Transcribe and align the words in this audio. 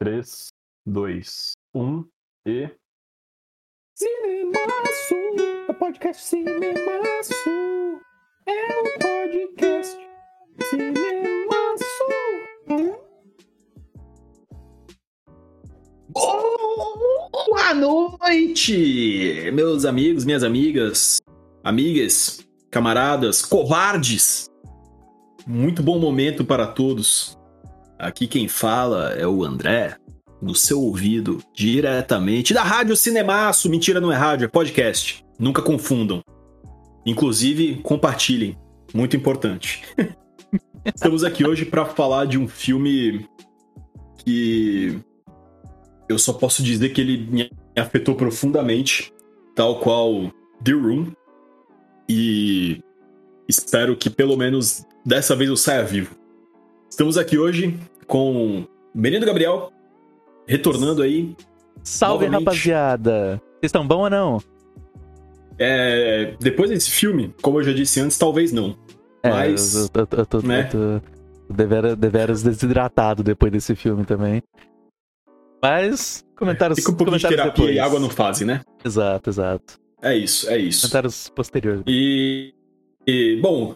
3, 0.00 0.46
2, 0.86 1.52
1 1.74 2.04
e. 2.46 2.70
Cinemaço, 3.96 5.14
é 5.66 5.72
o 5.72 5.74
podcast 5.74 6.22
Cinemaço. 6.22 7.34
É 8.46 8.80
o 8.80 8.98
podcast 9.00 9.98
Cinemaço. 10.70 11.84
Boa 16.10 17.74
noite, 17.74 19.50
meus 19.52 19.84
amigos, 19.84 20.24
minhas 20.24 20.44
amigas, 20.44 21.18
amigas, 21.64 22.46
camaradas, 22.70 23.44
covardes. 23.44 24.48
Muito 25.44 25.82
bom 25.82 25.98
momento 25.98 26.44
para 26.44 26.68
todos. 26.68 27.37
Aqui 27.98 28.28
quem 28.28 28.46
fala 28.46 29.10
é 29.14 29.26
o 29.26 29.42
André, 29.42 29.96
no 30.40 30.54
seu 30.54 30.80
ouvido, 30.80 31.42
diretamente 31.52 32.54
da 32.54 32.62
Rádio 32.62 32.96
Cinemaço. 32.96 33.68
Mentira, 33.68 34.00
não 34.00 34.12
é 34.12 34.16
rádio, 34.16 34.44
é 34.44 34.48
podcast. 34.48 35.24
Nunca 35.36 35.60
confundam. 35.60 36.22
Inclusive, 37.04 37.80
compartilhem. 37.82 38.56
Muito 38.94 39.16
importante. 39.16 39.82
Estamos 40.94 41.24
aqui 41.24 41.44
hoje 41.44 41.64
para 41.64 41.84
falar 41.84 42.26
de 42.26 42.38
um 42.38 42.46
filme 42.46 43.26
que 44.24 44.96
eu 46.08 46.18
só 46.20 46.32
posso 46.32 46.62
dizer 46.62 46.90
que 46.90 47.00
ele 47.00 47.26
me 47.28 47.50
afetou 47.76 48.14
profundamente, 48.14 49.12
tal 49.56 49.80
qual 49.80 50.32
The 50.62 50.72
Room. 50.72 51.12
E 52.08 52.80
espero 53.48 53.96
que 53.96 54.08
pelo 54.08 54.36
menos 54.36 54.86
dessa 55.04 55.34
vez 55.34 55.50
eu 55.50 55.56
saia 55.56 55.82
vivo. 55.82 56.17
Estamos 56.90 57.16
aqui 57.16 57.38
hoje 57.38 57.78
com 58.06 58.66
menino 58.94 59.24
Gabriel, 59.26 59.72
retornando 60.46 61.02
aí. 61.02 61.36
Salve, 61.82 62.26
Novamente. 62.26 62.46
rapaziada! 62.46 63.36
Vocês 63.52 63.64
estão 63.64 63.86
bom 63.86 64.00
ou 64.02 64.10
não? 64.10 64.38
É, 65.58 66.34
depois 66.40 66.70
desse 66.70 66.90
filme, 66.90 67.34
como 67.42 67.58
eu 67.58 67.64
já 67.64 67.72
disse 67.72 68.00
antes, 68.00 68.16
talvez 68.18 68.52
não. 68.52 68.76
É, 69.22 69.30
Mas, 69.30 69.74
eu, 69.74 69.88
eu- 69.94 70.08
eu 70.18 70.26
tô, 70.26 70.40
né? 70.40 70.68
eu 70.72 71.00
tô 71.00 71.54
deveras, 71.54 71.96
deveras 71.96 72.42
desidratado 72.42 73.22
depois 73.22 73.50
desse 73.52 73.74
filme 73.74 74.04
também. 74.04 74.42
Mas, 75.60 76.24
comentários, 76.36 76.78
Fica 76.78 76.92
um 76.92 76.94
pouquinho 76.94 77.18
de 77.18 77.28
terapia 77.28 77.52
depois. 77.52 77.74
e 77.74 77.78
água 77.80 77.98
não 77.98 78.08
fazem, 78.08 78.46
né? 78.46 78.60
Exato, 78.84 79.28
exato. 79.30 79.78
É 80.00 80.16
isso, 80.16 80.48
é 80.48 80.56
isso. 80.58 80.82
Comentários 80.82 81.28
posteriores. 81.30 81.82
E, 81.88 82.54
e, 83.04 83.40
bom, 83.42 83.74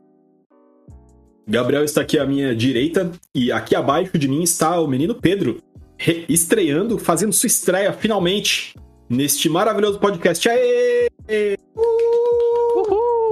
Gabriel 1.47 1.85
está 1.85 2.01
aqui 2.01 2.19
à 2.19 2.27
minha 2.27 2.55
direita 2.55 3.11
e 3.35 3.51
aqui 3.51 3.75
abaixo 3.75 4.17
de 4.17 4.29
mim 4.29 4.43
está 4.43 4.79
o 4.81 4.87
menino 4.87 5.15
Pedro, 5.15 5.61
re- 5.99 6.25
estreando, 6.29 6.99
fazendo 6.99 7.33
sua 7.33 7.47
estreia 7.47 7.93
finalmente 7.93 8.75
neste 9.09 9.49
maravilhoso 9.49 9.99
podcast. 9.99 10.49
Aê! 10.49 11.09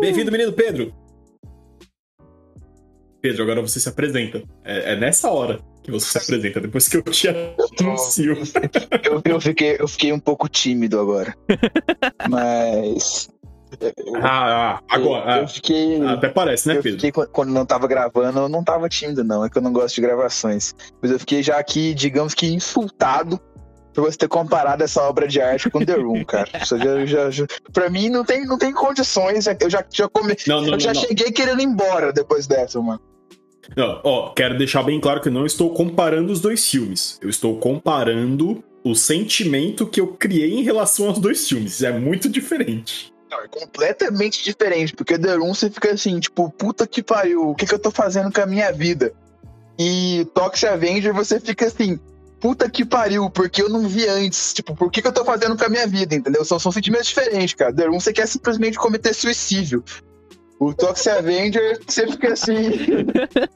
Bem-vindo, 0.00 0.32
menino 0.32 0.52
Pedro. 0.52 0.92
Pedro, 3.20 3.42
agora 3.42 3.60
você 3.60 3.78
se 3.78 3.88
apresenta. 3.88 4.42
É, 4.64 4.92
é 4.92 4.96
nessa 4.96 5.30
hora 5.30 5.60
que 5.82 5.90
você 5.90 6.10
se 6.10 6.18
apresenta, 6.18 6.60
depois 6.60 6.88
que 6.88 6.96
eu 6.96 7.02
te 7.02 7.28
anuncio. 7.28 8.34
Eu, 9.04 9.22
eu, 9.24 9.40
fiquei, 9.40 9.76
eu 9.78 9.86
fiquei 9.86 10.12
um 10.12 10.18
pouco 10.18 10.48
tímido 10.48 10.98
agora. 10.98 11.34
Mas. 12.28 13.28
Ah, 14.22 14.78
ah, 14.78 14.82
agora. 14.88 15.36
Eu, 15.36 15.42
eu 15.42 15.48
fiquei. 15.48 16.00
ah, 16.02 16.12
até 16.12 16.28
parece, 16.28 16.68
né, 16.68 16.76
eu 16.78 16.82
Pedro? 16.82 17.00
fiquei, 17.00 17.24
quando- 17.26 17.50
não 17.52 17.64
tava 17.64 17.86
gravando, 17.86 18.38
eu 18.40 18.48
não 18.48 18.62
tava 18.64 18.88
tímido, 18.88 19.22
não. 19.24 19.44
É 19.44 19.48
que 19.50 19.56
eu 19.58 19.62
não 19.62 19.72
gosto 19.72 19.94
de 19.94 20.00
gravações. 20.02 20.74
Mas 21.00 21.10
eu 21.10 21.18
fiquei 21.18 21.42
já 21.42 21.58
aqui, 21.58 21.94
digamos 21.94 22.34
que 22.34 22.46
insultado 22.52 23.40
por 23.94 24.04
você 24.04 24.18
ter 24.18 24.28
comparado 24.28 24.82
essa 24.84 25.02
obra 25.02 25.26
de 25.26 25.40
arte 25.40 25.68
com 25.70 25.84
The 25.84 25.94
Room, 25.94 26.24
cara. 26.24 26.48
Isso 26.62 26.76
já, 26.78 27.06
já, 27.06 27.30
já- 27.30 27.46
pra 27.72 27.88
mim 27.88 28.08
não 28.08 28.24
tem, 28.24 28.44
não 28.44 28.58
tem 28.58 28.72
condições. 28.72 29.46
Eu 29.60 29.70
já, 29.70 29.84
já, 29.92 30.08
come, 30.08 30.36
Não, 30.46 30.60
não, 30.62 30.74
eu 30.74 30.80
já 30.80 30.92
não. 30.92 31.00
cheguei 31.00 31.30
querendo 31.32 31.60
ir 31.60 31.64
embora 31.64 32.12
depois 32.12 32.46
dessa, 32.46 32.80
mano. 32.80 33.00
Não, 33.76 34.00
ó, 34.04 34.30
quero 34.30 34.58
deixar 34.58 34.82
bem 34.82 35.00
claro 35.00 35.20
que 35.20 35.28
eu 35.28 35.32
não 35.32 35.46
estou 35.46 35.72
comparando 35.72 36.32
os 36.32 36.40
dois 36.40 36.68
filmes. 36.68 37.18
Eu 37.22 37.28
estou 37.30 37.56
comparando 37.58 38.62
o 38.82 38.94
sentimento 38.94 39.86
que 39.86 40.00
eu 40.00 40.08
criei 40.08 40.54
em 40.54 40.62
relação 40.62 41.08
aos 41.08 41.18
dois 41.18 41.46
filmes. 41.48 41.82
É 41.82 41.92
muito 41.92 42.28
diferente. 42.28 43.09
Não, 43.30 43.40
é 43.40 43.48
completamente 43.48 44.42
diferente, 44.42 44.94
porque 44.94 45.18
The 45.18 45.34
Room 45.36 45.54
você 45.54 45.70
fica 45.70 45.92
assim, 45.92 46.18
tipo, 46.18 46.50
puta 46.50 46.86
que 46.86 47.02
pariu, 47.02 47.50
o 47.50 47.54
que, 47.54 47.64
que 47.64 47.72
eu 47.72 47.78
tô 47.78 47.90
fazendo 47.90 48.32
com 48.32 48.40
a 48.40 48.46
minha 48.46 48.72
vida? 48.72 49.12
E 49.78 50.26
Toxic 50.34 50.66
Avenger 50.66 51.14
você 51.14 51.38
fica 51.38 51.66
assim, 51.66 51.98
puta 52.40 52.68
que 52.68 52.84
pariu, 52.84 53.30
porque 53.30 53.62
eu 53.62 53.68
não 53.68 53.86
vi 53.86 54.08
antes, 54.08 54.52
tipo, 54.52 54.74
por 54.74 54.90
que, 54.90 55.00
que 55.00 55.06
eu 55.06 55.12
tô 55.12 55.24
fazendo 55.24 55.56
com 55.56 55.64
a 55.64 55.68
minha 55.68 55.86
vida, 55.86 56.14
entendeu? 56.14 56.44
São, 56.44 56.58
são 56.58 56.72
sentimentos 56.72 57.06
diferentes, 57.06 57.54
cara. 57.54 57.72
The 57.72 57.86
Room 57.86 58.00
você 58.00 58.12
quer 58.12 58.26
simplesmente 58.26 58.76
cometer 58.76 59.14
suicídio. 59.14 59.84
O 60.58 60.74
Toxic 60.74 61.08
Avenger, 61.08 61.80
você 61.86 62.06
fica 62.08 62.32
assim. 62.32 62.70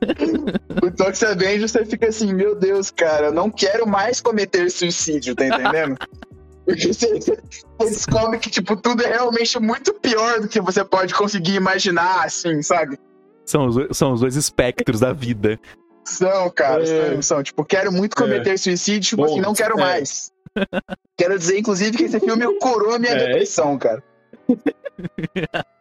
o 0.82 0.90
Toxic 0.90 1.26
Avenger, 1.26 1.68
você 1.68 1.84
fica 1.84 2.08
assim, 2.08 2.32
meu 2.32 2.54
Deus, 2.54 2.90
cara, 2.90 3.26
eu 3.26 3.32
não 3.32 3.50
quero 3.50 3.86
mais 3.86 4.20
cometer 4.20 4.70
suicídio, 4.70 5.34
tá 5.34 5.46
entendendo? 5.46 5.96
Porque 6.66 6.92
você, 6.92 7.20
você 7.20 7.36
descobre 7.78 8.38
que, 8.38 8.48
tipo, 8.50 8.74
tudo 8.76 9.02
é 9.04 9.12
realmente 9.12 9.58
muito 9.60 9.92
pior 9.94 10.40
do 10.40 10.48
que 10.48 10.60
você 10.60 10.84
pode 10.84 11.12
conseguir 11.14 11.54
imaginar, 11.54 12.24
assim, 12.24 12.62
sabe? 12.62 12.98
São 13.44 13.66
os, 13.66 13.96
são 13.96 14.12
os 14.12 14.20
dois 14.20 14.36
espectros 14.36 15.00
da 15.00 15.12
vida. 15.12 15.60
São, 16.04 16.50
cara, 16.50 16.82
É. 16.82 17.12
são, 17.12 17.22
são. 17.22 17.42
Tipo, 17.42 17.64
quero 17.64 17.92
muito 17.92 18.16
cometer 18.16 18.58
suicídio, 18.58 19.10
tipo 19.10 19.22
Bom, 19.22 19.32
assim, 19.32 19.40
não 19.40 19.54
quero 19.54 19.74
é. 19.78 19.80
mais. 19.80 20.32
Quero 21.16 21.36
dizer, 21.38 21.58
inclusive, 21.58 21.96
que 21.96 22.04
esse 22.04 22.20
filme 22.20 22.46
curou 22.60 22.94
a 22.94 22.98
minha 22.98 23.12
É. 23.12 23.26
depressão, 23.26 23.76
cara. 23.78 24.02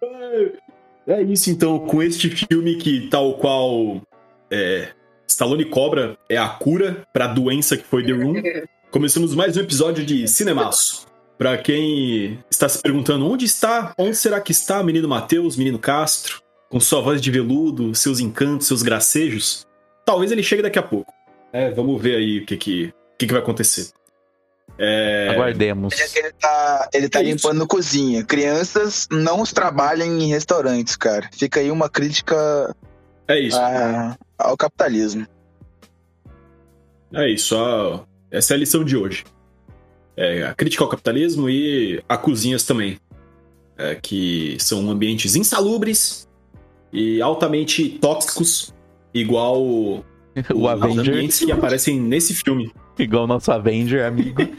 É 1.06 1.22
isso, 1.22 1.50
então, 1.52 1.80
com 1.80 2.02
este 2.02 2.30
filme 2.30 2.76
que, 2.78 3.10
tal 3.10 3.38
qual 3.38 4.02
é, 4.50 4.88
Stallone 5.28 5.66
Cobra 5.66 6.18
é 6.30 6.38
a 6.38 6.48
cura 6.48 7.06
para 7.14 7.26
a 7.26 7.28
doença 7.28 7.76
que 7.76 7.84
foi 7.84 8.06
The 8.06 8.14
Room, 8.14 8.36
começamos 8.94 9.34
mais 9.34 9.58
um 9.58 9.62
episódio 9.62 10.06
de 10.06 10.28
Cinemaço. 10.28 11.08
Pra 11.36 11.58
quem 11.58 12.40
está 12.48 12.70
se 12.70 12.80
perguntando 12.80 13.26
onde 13.26 13.44
está, 13.44 13.92
onde 13.98 14.16
será 14.16 14.40
que 14.40 14.52
está 14.52 14.80
o 14.82 14.84
menino 14.84 15.08
Matheus, 15.10 15.58
menino 15.58 15.80
Castro, 15.80 16.44
com 16.70 16.80
sua 16.80 17.02
voz 17.02 17.20
de 17.20 17.32
veludo, 17.32 17.96
seus 17.96 18.20
encantos, 18.20 18.68
seus 18.68 18.84
gracejos, 18.84 19.66
talvez 20.06 20.32
ele 20.32 20.44
chegue 20.44 20.62
daqui 20.62 20.78
a 20.78 20.84
pouco. 20.84 21.12
É, 21.52 21.72
vamos 21.72 22.00
ver 22.00 22.18
aí 22.18 22.40
o 22.42 22.46
que 22.46 22.56
que, 22.56 22.86
o 22.86 23.18
que, 23.18 23.26
que 23.26 23.34
vai 23.34 23.42
acontecer. 23.42 23.90
É, 24.78 25.30
Aguardemos. 25.32 25.94
Ele 26.16 26.32
tá, 26.34 26.90
ele 26.94 27.10
tá 27.10 27.20
É 27.20 27.24
limpando 27.24 27.66
cozinha. 27.68 28.24
Crianças 28.24 29.08
não 29.12 29.44
trabalhem 29.44 30.24
em 30.24 30.28
restaurantes, 30.30 30.96
cara. 30.96 31.28
Fica 31.34 31.60
aí 31.60 31.72
uma 31.72 31.90
crítica 31.90 32.76
é 33.28 33.40
isso. 33.40 33.58
a- 33.60 34.16
ao 34.38 34.56
capitalismo. 34.56 35.26
É 37.12 37.28
isso, 37.30 37.56
a- 37.58 38.04
essa 38.34 38.54
é 38.54 38.56
a 38.56 38.60
lição 38.60 38.84
de 38.84 38.98
hoje. 38.98 39.24
É, 40.18 40.44
a 40.44 40.54
crítica 40.54 40.84
ao 40.84 40.90
capitalismo 40.90 41.50
e 41.50 42.04
a 42.10 42.18
cozinhas 42.18 42.64
também. 42.64 43.00
É, 43.78 43.96
que 43.96 44.58
são 44.60 44.90
ambientes 44.90 45.36
insalubres 45.36 46.28
e 46.92 47.22
altamente 47.22 47.90
tóxicos, 48.00 48.74
igual 49.14 50.04
O 50.54 50.64
os 50.64 50.68
Avenger, 50.68 51.14
ambientes 51.14 51.40
que 51.40 51.52
aparecem 51.52 52.00
nesse 52.00 52.34
filme. 52.34 52.72
igual 52.98 53.24
o 53.26 53.28
nosso 53.28 53.52
Avenger, 53.52 54.06
amigo. 54.06 54.42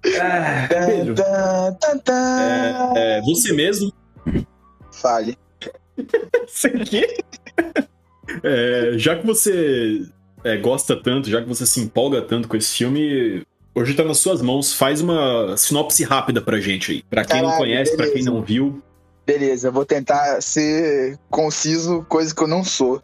Pedro, 0.00 1.14
tá. 1.14 2.92
é, 2.96 3.20
você 3.22 3.52
mesmo. 3.52 3.92
Fale. 4.92 5.36
Sei 6.46 6.70
que. 6.70 7.24
É, 8.42 8.92
já 8.96 9.16
que 9.16 9.26
você 9.26 10.08
é, 10.44 10.56
gosta 10.56 10.96
tanto, 10.96 11.28
já 11.28 11.40
que 11.40 11.48
você 11.48 11.66
se 11.66 11.80
empolga 11.80 12.22
tanto 12.22 12.48
com 12.48 12.56
esse 12.56 12.76
filme, 12.76 13.42
hoje 13.74 13.94
tá 13.94 14.04
nas 14.04 14.18
suas 14.18 14.40
mãos. 14.42 14.72
Faz 14.72 15.00
uma 15.00 15.56
sinopse 15.56 16.04
rápida 16.04 16.40
pra 16.40 16.60
gente 16.60 16.92
aí. 16.92 17.02
Pra 17.02 17.24
quem 17.24 17.36
não 17.42 17.50
Caralho, 17.50 17.58
conhece, 17.64 17.96
pra 17.96 18.06
quem 18.06 18.14
beleza. 18.14 18.30
não 18.30 18.42
viu. 18.42 18.82
Beleza, 19.26 19.70
vou 19.70 19.84
tentar 19.84 20.40
ser 20.40 21.18
conciso, 21.30 22.04
coisa 22.08 22.34
que 22.34 22.42
eu 22.42 22.48
não 22.48 22.64
sou. 22.64 23.02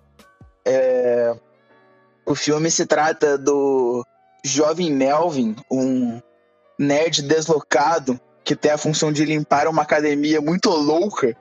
É, 0.65 1.35
O 2.27 2.35
filme 2.35 2.71
se 2.71 2.87
trata 2.87 3.37
do 3.37 4.03
jovem 4.45 4.91
Melvin, 4.91 5.55
um 5.71 6.21
nerd 6.79 7.23
deslocado 7.23 8.19
que 8.43 8.57
tem 8.57 8.73
a 8.73 8.79
função 8.79 9.13
de 9.13 9.25
limpar 9.25 9.69
uma 9.69 9.83
academia 9.83 10.41
muito 10.41 10.71
louca 10.71 11.37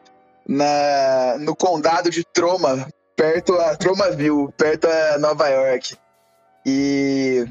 na... 0.47 1.37
no 1.39 1.55
condado 1.55 2.09
de 2.09 2.23
Troma, 2.33 2.87
perto 3.15 3.53
a 3.53 3.75
Tromaville, 3.75 4.51
perto 4.57 4.87
a 4.87 5.17
Nova 5.17 5.47
York. 5.49 5.95
E 6.65 7.45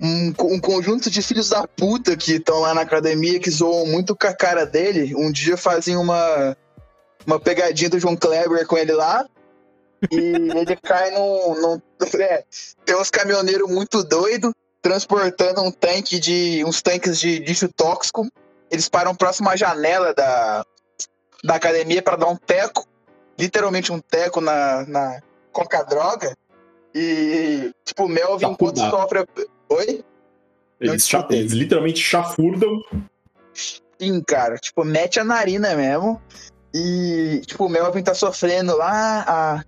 um, 0.00 0.34
um 0.40 0.60
conjunto 0.60 1.08
de 1.08 1.22
filhos 1.22 1.50
da 1.50 1.66
puta 1.66 2.16
que 2.16 2.32
estão 2.32 2.60
lá 2.60 2.74
na 2.74 2.80
academia 2.80 3.38
que 3.38 3.50
zoam 3.50 3.86
muito 3.86 4.16
com 4.16 4.26
a 4.26 4.34
cara 4.34 4.66
dele. 4.66 5.14
Um 5.14 5.30
dia 5.30 5.56
fazem 5.56 5.96
uma, 5.96 6.56
uma 7.26 7.38
pegadinha 7.38 7.88
do 7.88 8.00
João 8.00 8.16
Kleber 8.16 8.66
com 8.66 8.76
ele 8.76 8.92
lá. 8.92 9.26
E 10.10 10.16
ele 10.58 10.76
cai 10.82 11.12
num. 11.12 11.60
num 11.60 11.82
é, 12.20 12.44
tem 12.84 12.96
uns 12.96 13.10
caminhoneiros 13.10 13.70
muito 13.70 14.02
doidos 14.02 14.52
transportando 14.82 15.62
um 15.62 15.70
tanque 15.70 16.18
de. 16.18 16.64
uns 16.64 16.82
tanques 16.82 17.20
de 17.20 17.38
lixo 17.38 17.68
tóxico. 17.68 18.26
Eles 18.68 18.88
param 18.88 19.14
próximo 19.14 19.48
à 19.48 19.54
janela 19.54 20.12
da, 20.12 20.64
da 21.44 21.54
academia 21.54 22.02
para 22.02 22.16
dar 22.16 22.26
um 22.26 22.36
teco. 22.36 22.88
Literalmente 23.42 23.90
um 23.92 23.98
teco 23.98 24.40
na, 24.40 24.86
na 24.86 25.20
coca-droga. 25.50 26.36
E, 26.94 27.72
tipo, 27.84 28.04
o 28.04 28.08
Melvin, 28.08 28.46
enquanto 28.52 28.78
sofre. 28.78 29.26
Oi? 29.68 30.04
Eles, 30.78 31.08
cha- 31.08 31.26
eles 31.28 31.50
literalmente 31.50 31.98
chafurdam. 31.98 32.80
Sim, 33.98 34.22
cara. 34.22 34.56
Tipo, 34.58 34.84
mete 34.84 35.18
a 35.18 35.24
narina 35.24 35.74
mesmo. 35.74 36.22
E, 36.72 37.42
tipo, 37.44 37.66
o 37.66 37.68
Melvin 37.68 38.04
tá 38.04 38.14
sofrendo 38.14 38.76
lá 38.76 39.24
a, 39.26 39.64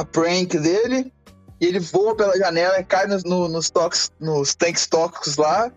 a 0.00 0.04
prank 0.04 0.58
dele. 0.58 1.12
E 1.60 1.66
ele 1.66 1.78
voa 1.78 2.16
pela 2.16 2.34
janela 2.38 2.80
e 2.80 2.84
cai 2.84 3.06
nos, 3.06 3.22
no- 3.22 3.48
nos, 3.48 3.68
tox, 3.68 4.10
nos 4.18 4.54
tanques 4.54 4.86
tóxicos 4.86 5.36
lá. 5.36 5.70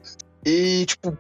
E, 0.46 0.86
tipo, 0.86 1.18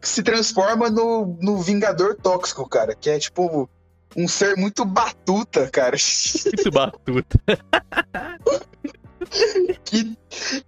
se 0.00 0.22
transforma 0.22 0.88
no, 0.88 1.36
no 1.42 1.58
Vingador 1.58 2.14
Tóxico, 2.16 2.66
cara. 2.66 2.94
Que 2.94 3.10
é, 3.10 3.18
tipo, 3.18 3.68
um 4.14 4.28
ser 4.28 4.56
muito 4.56 4.84
batuta, 4.84 5.68
cara. 5.68 5.96
Muito 6.44 6.70
batuta. 6.70 7.38
que 9.84 10.16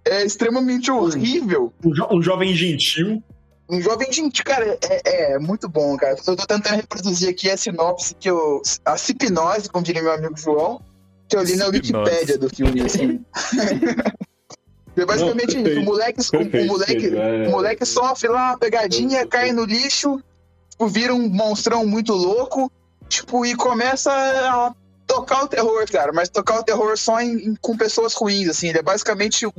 é 0.05 0.25
extremamente 0.25 0.91
horrível. 0.91 1.73
Um, 1.83 1.91
jo- 1.91 2.07
um 2.11 2.21
jovem 2.21 2.53
gentil. 2.53 3.23
Um 3.69 3.81
jovem 3.81 4.11
gente, 4.11 4.43
cara, 4.43 4.77
é, 4.81 5.33
é 5.33 5.39
muito 5.39 5.69
bom, 5.69 5.95
cara. 5.95 6.15
Eu 6.27 6.35
tô 6.35 6.35
tentando 6.35 6.75
reproduzir 6.75 7.29
aqui 7.29 7.49
a 7.49 7.57
sinopse 7.57 8.15
que 8.15 8.29
eu. 8.29 8.61
A 8.83 8.97
cipnose, 8.97 9.69
como 9.69 9.85
diria 9.85 10.01
meu 10.01 10.13
amigo 10.13 10.35
João, 10.35 10.81
que 11.27 11.35
eu 11.35 11.43
li 11.43 11.55
na. 11.55 11.67
Wikipédia 11.67 12.37
do 12.37 12.49
filme, 12.49 12.81
assim. 12.81 13.23
é 14.97 15.05
basicamente 15.05 15.57
Não, 15.57 15.69
isso. 15.69 15.79
O 15.79 15.83
moleque, 15.83 16.21
o, 16.21 16.67
moleque, 16.67 16.91
perfeito, 16.91 17.17
é. 17.17 17.47
o 17.47 17.51
moleque 17.51 17.85
sofre 17.85 18.27
lá 18.27 18.51
uma 18.51 18.57
pegadinha, 18.57 19.25
cai 19.27 19.51
no 19.51 19.65
lixo, 19.65 20.21
tipo, 20.69 20.87
vira 20.87 21.13
um 21.13 21.29
monstrão 21.29 21.85
muito 21.85 22.13
louco, 22.13 22.71
tipo, 23.09 23.45
e 23.45 23.55
começa 23.55 24.11
a 24.11 24.73
tocar 25.07 25.43
o 25.43 25.47
terror, 25.47 25.85
cara. 25.91 26.11
Mas 26.13 26.29
tocar 26.29 26.59
o 26.59 26.63
terror 26.63 26.97
só 26.97 27.19
em- 27.19 27.49
em- 27.49 27.55
com 27.55 27.75
pessoas 27.75 28.13
ruins, 28.13 28.47
assim. 28.47 28.69
Ele 28.69 28.79
é 28.79 28.83
basicamente 28.83 29.45
o 29.45 29.51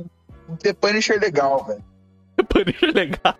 The 0.59 0.73
Punisher 0.73 1.19
legal, 1.19 1.63
velho. 1.65 1.83
Punisher 2.49 2.91
legal. 2.93 3.35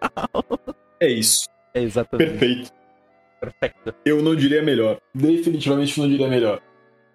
É 0.99 1.07
isso. 1.07 1.45
É 1.73 1.81
exatamente. 1.81 2.29
Perfeito. 2.29 2.71
Perfeito. 3.39 3.95
Eu 4.05 4.21
não 4.21 4.35
diria 4.35 4.61
melhor. 4.61 4.99
Definitivamente 5.15 5.99
não 5.99 6.07
diria 6.07 6.27
melhor. 6.27 6.61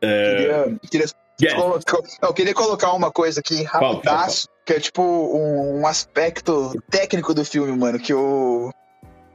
É... 0.01 0.37
Queria, 0.37 0.79
queria 0.91 1.07
Yeah. 1.39 1.63
colocar- 1.63 1.99
eu 2.23 2.33
queria 2.35 2.55
colocar 2.55 2.93
uma 2.95 3.13
coisa 3.13 3.41
aqui 3.41 3.63
rapidaço, 3.63 4.49
que 4.65 4.73
é 4.73 4.81
tipo 4.81 5.03
um, 5.03 5.81
um 5.83 5.87
aspecto 5.87 6.73
técnico 6.91 7.35
do 7.35 7.45
filme, 7.45 7.77
mano, 7.77 7.99
que 7.99 8.15
o 8.15 8.73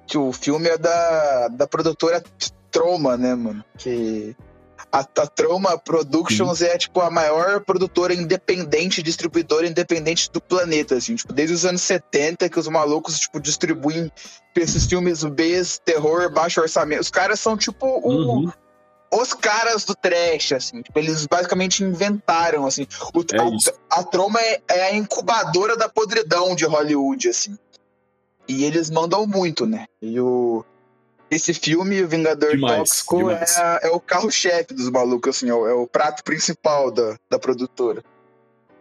que 0.07 0.18
o 0.18 0.34
filme 0.34 0.68
é 0.68 0.78
da, 0.80 1.48
da 1.50 1.68
produtora 1.68 2.22
Troma, 2.71 3.18
né, 3.18 3.35
mano? 3.35 3.63
Que 3.77 4.35
a, 4.91 5.00
a 5.00 5.27
Troma 5.27 5.77
Productions 5.77 6.62
é 6.62 6.77
tipo 6.77 7.00
a 7.01 7.09
maior 7.09 7.62
produtora 7.62 8.13
independente, 8.13 9.03
distribuidora 9.03 9.68
independente 9.68 10.29
do 10.31 10.41
planeta, 10.41 10.95
assim, 10.95 11.15
tipo, 11.15 11.31
desde 11.33 11.53
os 11.56 11.65
anos 11.65 11.81
70 11.81 12.50
que 12.50 12.59
os 12.59 12.68
malucos 12.68 13.19
tipo 13.19 13.39
distribuem 13.39 14.12
esses 14.56 14.85
filmes 14.85 15.23
B, 15.23 15.62
terror, 15.85 16.31
baixo 16.31 16.62
orçamento. 16.62 17.01
Os 17.01 17.09
caras 17.09 17.39
são 17.39 17.56
tipo 17.57 17.85
o, 17.85 18.09
Uhum. 18.09 18.51
os 19.13 19.33
caras 19.33 19.85
do 19.85 19.95
trash, 19.95 20.51
assim. 20.53 20.81
Tipo, 20.81 21.00
eles 21.00 21.25
basicamente 21.25 21.83
inventaram, 21.83 22.65
assim. 22.65 22.85
O, 23.13 23.19
É 23.33 23.39
a, 23.95 24.00
a 24.00 24.03
Troma 24.03 24.39
é, 24.41 24.62
é 24.68 24.83
a 24.88 24.95
incubadora 24.95 25.77
da 25.77 25.88
podridão 25.88 26.56
de 26.56 26.65
Hollywood, 26.65 27.29
assim. 27.29 27.57
E 28.47 28.65
eles 28.65 28.89
mandam 28.89 29.25
muito, 29.25 29.65
né? 29.65 29.85
E 30.01 30.19
o... 30.19 30.65
Esse 31.31 31.54
filme, 31.54 32.01
O 32.04 32.07
Vingador 32.10 32.51
Demais, 32.51 32.78
Tóxico, 32.78 33.18
demais. 33.19 33.57
é, 33.57 33.88
é 33.88 33.89
o 33.89 34.00
carro-chefe 34.01 34.74
dos 34.74 34.89
malucos, 34.89 35.38
assim. 35.38 35.50
É 35.50 35.54
o, 35.54 35.66
é 35.68 35.74
o 35.74 35.88
prato 35.88 36.24
principal 36.24 36.92
da, 36.92 37.16
da 37.30 37.39
produtora. 37.39 38.04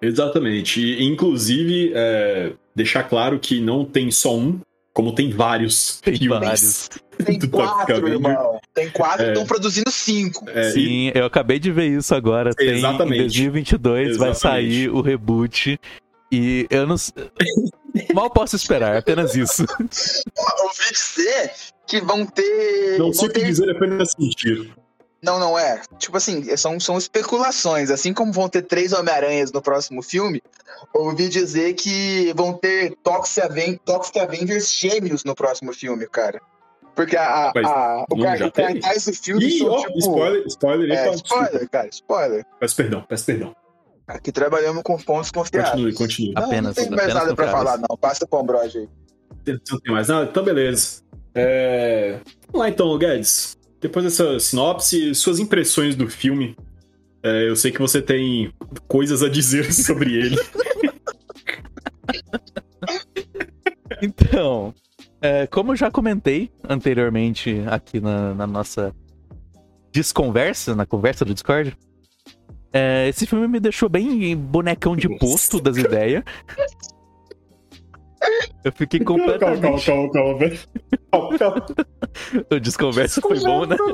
Exatamente. 0.03 0.81
E, 0.81 1.05
inclusive, 1.05 1.93
é, 1.95 2.53
deixar 2.75 3.05
claro 3.05 3.39
que 3.39 3.61
não 3.61 3.85
tem 3.85 4.11
só 4.11 4.35
um, 4.37 4.61
como 4.93 5.15
tem 5.15 5.31
vários 5.31 6.01
Tem 6.03 6.17
filmes. 6.17 6.41
vários. 6.41 6.89
Tem 7.25 7.39
quatro, 7.49 7.97
Avenger. 7.97 8.15
irmão. 8.15 8.61
Tem 8.75 8.91
quatro, 8.91 9.27
É. 9.27 9.29
estão 9.29 9.47
produzindo 9.47 9.91
cinco. 9.91 10.45
É, 10.49 10.71
e- 10.71 10.73
Sim, 10.73 11.13
eu 11.15 11.27
acabei 11.27 11.59
de 11.59 11.71
ver 11.71 11.87
isso 11.87 12.15
agora. 12.15 12.53
Tem, 12.55 12.71
Exatamente. 12.71 13.15
Em 13.19 13.23
2022 13.23 14.17
vai 14.17 14.31
Exatamente. 14.31 14.41
sair 14.41 14.89
o 14.91 15.01
reboot. 15.01 15.79
E 16.33 16.67
eu 16.71 16.87
não 16.87 16.97
Mal 18.15 18.31
posso 18.31 18.55
esperar, 18.57 18.97
apenas 18.97 19.35
isso. 19.35 19.65
Ouvi 20.63 20.93
dizer 20.93 21.51
que 21.91 22.01
vão 22.01 22.25
ter. 22.25 22.99
não 22.99 23.13
sei 23.13 23.29
o 23.29 23.33
que 23.33 23.41
ter 23.41 23.47
dizer, 23.47 23.71
apenas 23.71 24.13
sentir. 24.13 24.73
Não, 25.23 25.39
não 25.39 25.59
é. 25.59 25.83
Tipo 25.99 26.17
assim, 26.17 26.57
são, 26.57 26.79
são 26.81 26.97
especulações. 26.97 27.91
Assim 27.91 28.15
como 28.15 28.33
vão 28.33 28.49
ter 28.49 28.63
três 28.63 28.93
Homem-Aranhas 28.93 29.53
no 29.53 29.61
próximo 29.61 30.03
filme, 30.03 30.41
ouvi 30.95 31.29
dizer 31.29 31.75
que 31.75 32.33
vão 32.35 32.53
ter 32.55 32.95
Toxic, 33.03 33.41
Aven 33.45 33.79
Toxic 33.85 34.19
Avengers 34.19 34.73
gêmeos 34.73 35.25
no 35.25 35.35
próximo 35.35 35.73
filme, 35.75 36.07
cara. 36.07 36.41
Porque 36.95 37.17
a, 37.17 37.49
a- 37.49 37.53
Mas 37.55 37.67
a- 37.67 38.05
o, 38.11 38.17
não 38.17 38.25
car 38.25 38.37
já 38.39 38.47
o 38.47 38.51
teve? 38.51 38.81
cartaz 38.81 39.05
do 39.05 39.13
filme 39.13 39.45
Ih, 39.47 39.59
são 39.59 39.69
ó, 39.69 39.81
tipo. 39.81 39.99
spoiler, 39.99 40.47
spoiler 40.47 40.91
aí, 40.91 41.07
É, 41.09 41.15
spoiler, 41.15 41.69
cara, 41.71 41.89
spoiler. 41.89 42.47
Peço 42.59 42.77
perdão, 42.77 43.05
peço 43.09 43.27
perdão. 43.27 43.57
Aqui 44.07 44.33
trabalhamos 44.33 44.83
com 44.83 44.99
fontes 44.99 45.31
confiáveis. 45.31 45.71
Continue, 45.73 45.95
continue. 45.95 46.33
Não, 46.35 46.45
Apenas- 46.45 46.77
não 46.77 46.83
tem 46.83 46.91
mais 46.91 47.03
apenas 47.03 47.23
nada 47.23 47.35
pra 47.37 47.49
falar, 47.51 47.79
não. 47.79 47.97
Passa 47.97 48.27
com 48.27 48.37
o 48.37 48.41
Ambrose 48.41 48.79
aí. 48.79 48.89
Não 49.71 49.81
tem 49.81 49.93
mais 49.95 50.09
nada? 50.09 50.29
Então, 50.31 50.43
beleza. 50.43 51.03
É... 51.35 52.19
Vamos 52.47 52.61
lá 52.61 52.69
então, 52.69 52.97
Guedes. 52.99 53.57
Depois 53.81 54.05
dessa 54.05 54.39
sinopse, 54.39 55.15
suas 55.15 55.39
impressões 55.39 55.97
do 55.97 56.09
filme. 56.09 56.57
É, 57.23 57.49
eu 57.49 57.57
sei 57.57 57.71
que 57.71 57.79
você 57.79 58.01
tem 58.01 58.53
coisas 58.89 59.23
a 59.23 59.29
dizer 59.29 59.73
sobre 59.73 60.15
ele. 60.15 60.37
Então, 64.03 64.75
é, 65.21 65.47
como 65.47 65.73
eu 65.73 65.77
já 65.77 65.91
comentei 65.91 66.51
anteriormente 66.67 67.63
aqui 67.67 68.01
na, 68.01 68.35
na 68.35 68.47
nossa 68.47 68.95
desconversa, 69.93 70.75
na 70.75 70.87
conversa 70.87 71.25
do 71.25 71.35
Discord, 71.35 71.77
é, 72.73 73.09
esse 73.09 73.27
filme 73.27 73.47
me 73.49 73.61
deixou 73.61 73.89
bem 73.89 74.37
bonecão 74.37 74.97
de 74.97 75.09
posto 75.19 75.61
das 75.61 75.77
ideias. 75.79 76.25
Eu 78.65 78.73
fiquei 78.73 79.01
calma, 79.01 79.39
calma, 79.39 79.57
completamente. 79.57 79.87
calma, 79.87 80.11
calma, 80.13 80.39
velho. 80.39 80.59
Calma, 81.11 81.39
calma. 81.39 81.67
O 82.53 82.61
desconversa 82.61 83.21
foi 83.21 83.41
bom, 83.41 83.65
né? 83.67 83.77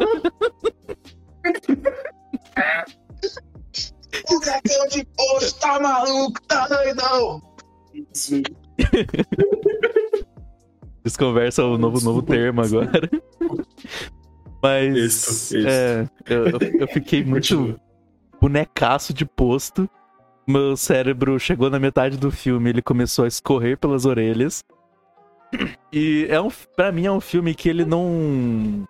O 4.31 4.41
dragão 4.41 4.89
de 4.91 5.05
posto 5.17 5.61
tá 5.61 5.79
maluco, 5.79 6.41
tá 6.49 6.67
doidão. 6.69 7.41
Desconversa 11.05 11.63
é 11.63 11.65
o 11.65 11.79
novo, 11.79 12.01
novo 12.05 12.21
termo 12.23 12.63
agora. 12.63 13.09
Mas. 14.63 14.97
Isso, 14.97 15.57
isso. 15.59 15.69
É, 15.69 16.09
eu, 16.27 16.47
eu- 16.81 16.89
fiquei 16.89 17.23
muito 17.25 17.79
bonecaço 18.41 19.15
de 19.15 19.25
posto. 19.25 19.89
Meu 20.47 20.77
cérebro 20.77 21.39
chegou 21.41 21.69
na 21.69 21.79
metade 21.79 22.17
do 22.17 22.31
filme, 22.31 22.71
ele 22.71 22.83
começou 22.83 23.25
a 23.25 23.29
escorrer 23.29 23.77
pelas 23.77 24.05
orelhas. 24.05 24.63
E 25.93 26.27
é 26.29 26.41
um, 26.41 26.51
para 26.77 26.93
mim 26.93 27.07
é 27.07 27.13
um 27.13 27.21
filme 27.21 27.55
que 27.55 27.69
ele 27.69 27.85
não 27.85 28.87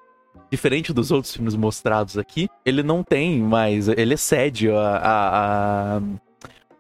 diferente 0.51 0.93
dos 0.93 1.11
outros 1.11 1.35
filmes 1.35 1.55
mostrados 1.55 2.17
aqui, 2.17 2.49
ele 2.65 2.83
não 2.83 3.03
tem 3.03 3.41
mais, 3.41 3.89
ele 3.89 4.15
excede 4.15 4.71
a, 4.71 4.79
a, 4.79 5.97
a, 5.97 6.01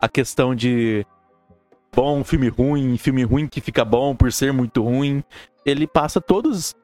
a 0.00 0.09
questão 0.09 0.54
de 0.54 1.04
bom, 1.95 2.23
filme 2.23 2.49
ruim, 2.49 2.97
filme 2.99 3.25
ruim 3.25 3.49
que 3.49 3.61
fica 3.61 3.85
bom 3.85 4.14
por 4.14 4.30
ser 4.33 4.52
muito 4.52 4.83
ruim. 4.83 5.25
Ele 5.64 5.87
passa 5.87 6.21
todos 6.21 6.75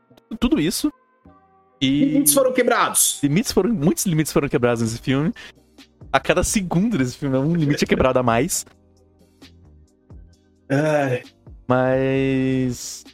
tudo 0.40 0.58
isso. 0.58 0.92
E 1.80 2.04
Limites 2.06 2.32
foram 2.32 2.52
quebrados. 2.52 3.20
limites 3.22 3.52
foram, 3.52 3.72
muitos 3.72 4.06
limites 4.06 4.32
foram 4.32 4.48
quebrados 4.48 4.82
nesse 4.82 4.98
filme. 4.98 5.32
A 6.12 6.20
cada 6.20 6.44
segundo 6.44 6.98
desse 6.98 7.16
filme, 7.16 7.38
um 7.38 7.54
limite 7.54 7.84
é 7.84 7.86
quebrado 7.86 8.18
a 8.18 8.22
mais. 8.22 8.66
Ai, 10.68 11.22
Mas. 11.66 13.04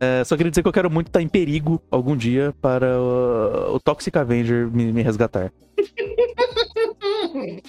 é, 0.00 0.24
só 0.24 0.36
queria 0.36 0.50
dizer 0.50 0.62
que 0.62 0.68
eu 0.68 0.72
quero 0.72 0.90
muito 0.90 1.06
estar 1.06 1.22
em 1.22 1.28
perigo 1.28 1.80
algum 1.90 2.16
dia 2.16 2.52
para 2.60 3.00
o, 3.00 3.76
o 3.76 3.80
Toxic 3.80 4.16
Avenger 4.16 4.68
me, 4.70 4.92
me 4.92 5.02
resgatar. 5.02 5.52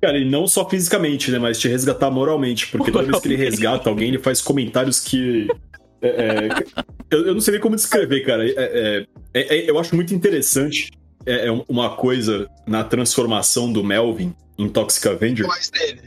Cara, 0.00 0.18
e 0.18 0.28
não 0.28 0.46
só 0.46 0.68
fisicamente, 0.68 1.30
né? 1.30 1.38
Mas 1.38 1.58
te 1.58 1.68
resgatar 1.68 2.10
moralmente. 2.10 2.68
Porque 2.68 2.90
toda 2.90 3.06
vez 3.06 3.20
que 3.20 3.28
ele 3.28 3.36
resgata 3.36 3.88
alguém, 3.90 4.08
ele 4.08 4.18
faz 4.18 4.40
comentários 4.40 5.00
que. 5.00 5.46
é, 6.00 6.08
é, 6.08 6.48
eu, 7.10 7.26
eu 7.28 7.34
não 7.34 7.40
sei 7.40 7.52
nem 7.52 7.60
como 7.60 7.76
descrever, 7.76 8.20
cara. 8.20 8.48
É, 8.48 9.06
é, 9.34 9.40
é, 9.40 9.70
eu 9.70 9.78
acho 9.78 9.94
muito 9.94 10.14
interessante 10.14 10.90
é 11.26 11.50
uma 11.68 11.96
coisa 11.96 12.48
na 12.66 12.82
transformação 12.82 13.72
do 13.72 13.84
Melvin 13.84 14.34
em 14.58 14.68
Toxic 14.68 15.06
Avenger 15.06 15.46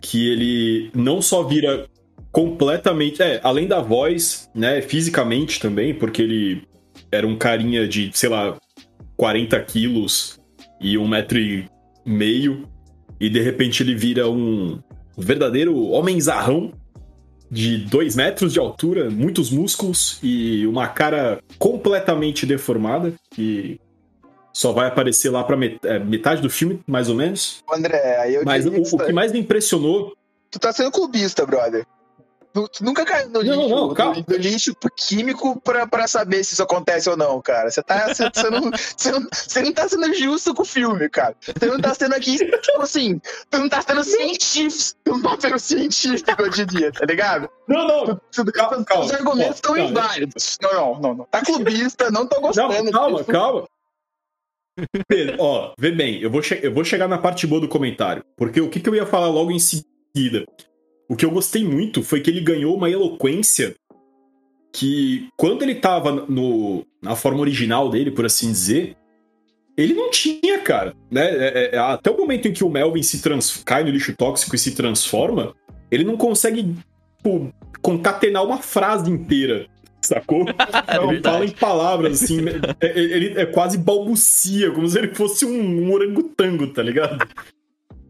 que 0.02 0.30
ele 0.30 0.92
não 0.94 1.22
só 1.22 1.44
vira 1.44 1.88
completamente. 2.32 3.22
É, 3.22 3.40
além 3.44 3.68
da 3.68 3.82
voz, 3.82 4.50
né? 4.54 4.82
Fisicamente 4.82 5.60
também, 5.60 5.94
porque 5.94 6.22
ele 6.22 6.68
era 7.12 7.28
um 7.28 7.36
carinha 7.36 7.88
de, 7.88 8.12
sei 8.14 8.30
lá, 8.30 8.58
40 9.18 9.60
quilos 9.62 10.40
e 10.80 10.98
um 10.98 11.08
metro 11.08 11.40
e 11.40 11.68
meio. 12.06 12.68
E 13.20 13.30
de 13.30 13.42
repente 13.42 13.84
ele 13.84 13.96
vira 13.96 14.30
um 14.30 14.80
verdadeiro 15.18 15.78
homenzarrão 15.90 16.72
de 17.52 17.78
2 17.78 18.16
metros 18.16 18.54
de 18.54 18.60
altura, 18.60 19.10
muitos 19.10 19.50
músculos 19.50 20.20
e 20.22 20.66
uma 20.68 20.88
cara 20.88 21.42
completamente 21.58 22.46
deformada. 22.46 23.14
Que 23.32 23.80
só 24.54 24.72
vai 24.72 24.88
aparecer 24.88 25.30
lá 25.30 25.44
pra 25.44 25.56
met- 25.58 25.80
é, 25.86 26.00
metade 26.00 26.42
do 26.42 26.50
filme, 26.50 26.82
mais 26.88 27.10
ou 27.10 27.16
menos. 27.16 27.64
André, 27.72 28.18
aí 28.20 28.36
eu 28.36 28.44
Mas 28.46 28.66
o, 28.66 28.72
que 28.72 28.80
o 28.96 28.98
que 29.06 29.14
mais 29.14 29.32
me 29.32 29.40
impressionou 29.40 30.14
tu 30.52 30.60
tá 30.60 30.72
sendo 30.74 30.92
clubista, 30.92 31.46
brother. 31.46 31.86
Tu, 32.52 32.68
tu 32.68 32.84
nunca 32.84 33.06
caiu 33.06 33.28
no 33.30 33.34
Não, 33.34 33.42
lixo, 33.44 33.70
não, 33.70 33.94
calma. 33.94 34.16
no, 34.16 34.26
no 34.28 34.36
lixo 34.36 34.76
químico 34.98 35.62
pra, 35.62 35.86
pra 35.86 36.08
saber 36.08 36.44
se 36.44 36.54
isso 36.54 36.64
acontece 36.64 37.08
ou 37.08 37.16
não, 37.16 37.40
cara. 37.40 37.70
Você 37.70 37.84
tá. 37.84 38.08
Você, 38.08 38.28
você 38.34 38.50
não, 38.50 38.72
você, 38.72 39.12
não, 39.12 39.28
você 39.32 39.62
não 39.62 39.72
tá 39.72 39.88
sendo 39.88 40.12
justo 40.16 40.56
com 40.56 40.64
o 40.64 40.66
filme, 40.66 41.08
cara. 41.10 41.36
Você 41.40 41.68
não 41.68 41.80
tá 41.80 41.94
sendo 41.94 42.16
aqui, 42.16 42.38
tipo 42.40 42.82
assim, 42.82 43.22
tu 43.52 43.60
não 43.60 43.70
tá 43.70 43.84
sendo 43.84 44.04
científico. 44.04 45.00
Tu 45.04 45.12
não 45.12 45.22
tá 45.22 45.38
sendo 45.40 45.60
científico, 45.60 46.42
eu 46.42 46.50
diria, 46.50 46.92
tá 46.92 47.06
ligado? 47.06 47.48
Não, 47.68 47.88
não, 47.88 48.20
Tu- 48.32 48.52
Calma, 48.52 48.84
calma. 48.84 49.06
Os 49.06 49.14
argumentos 49.14 49.56
estão 49.58 49.76
Calma. 49.76 49.90
inválidos. 49.92 50.58
Não, 50.60 50.74
não, 50.74 51.00
não, 51.00 51.14
não. 51.14 51.26
Tá 51.26 51.42
clubista, 51.46 52.10
não 52.10 52.26
tô 52.26 52.42
gostando. 52.42 52.74
Não, 52.84 52.92
calma, 52.92 53.20
disso. 53.20 53.32
calma. 53.32 53.68
Ó, 55.38 55.74
vê 55.78 55.92
bem, 55.92 56.22
eu 56.22 56.30
vou, 56.30 56.42
eu 56.62 56.74
vou 56.74 56.84
chegar 56.84 57.08
na 57.08 57.18
parte 57.18 57.46
boa 57.46 57.62
do 57.62 57.68
comentário. 57.68 58.24
Porque 58.38 58.62
o 58.62 58.70
que, 58.70 58.80
que 58.80 58.90
eu 58.90 58.96
ia 58.96 59.06
falar 59.06 59.28
logo 59.28 59.52
em 59.52 59.60
seguida? 59.60 60.46
O 61.10 61.16
que 61.16 61.26
eu 61.26 61.32
gostei 61.32 61.64
muito 61.64 62.04
foi 62.04 62.22
que 62.22 62.30
ele 62.30 62.42
ganhou 62.42 62.76
uma 62.76 62.90
eloquência 62.90 63.76
que, 64.74 65.28
quando 65.36 65.64
ele 65.64 65.76
tava 65.76 66.12
no, 66.12 66.86
na 67.02 67.16
forma 67.16 67.40
original 67.40 67.90
dele, 67.90 68.12
por 68.12 68.26
assim 68.26 68.52
dizer, 68.52 68.96
ele 69.76 69.94
não 69.94 70.12
tinha, 70.12 70.60
cara. 70.60 70.94
Né? 71.10 71.26
É- 71.30 71.76
é- 71.76 71.78
até 71.78 72.12
o 72.12 72.18
momento 72.18 72.48
em 72.48 72.54
que 72.54 72.64
o 72.64 72.70
Melvin 72.70 73.02
se 73.02 73.22
trans, 73.22 73.64
cai 73.64 73.84
no 73.84 73.90
lixo 73.90 74.16
tóxico 74.16 74.56
e 74.56 74.60
se 74.60 74.76
transforma, 74.76 75.56
ele 75.90 76.04
não 76.04 76.18
consegue 76.18 76.76
tipo, 77.18 77.52
concatenar 77.82 78.46
uma 78.46 78.60
frase 78.60 79.10
inteira. 79.10 79.68
Sacou? 80.10 80.46
É 80.88 80.96
Não 80.98 81.08
verdade. 81.10 81.36
fala 81.36 81.46
em 81.46 81.52
palavras, 81.52 82.24
assim. 82.24 82.40
é- 82.82 82.88
é- 82.88 83.00
ele 83.00 83.40
é 83.40 83.46
quase 83.46 83.78
balbucia, 83.78 84.72
como 84.72 84.88
se 84.88 84.98
ele 84.98 85.14
fosse 85.14 85.46
um, 85.46 85.52
um 85.88 85.94
orangotango, 85.94 86.68
tá 86.68 86.82
ligado? 86.82 87.28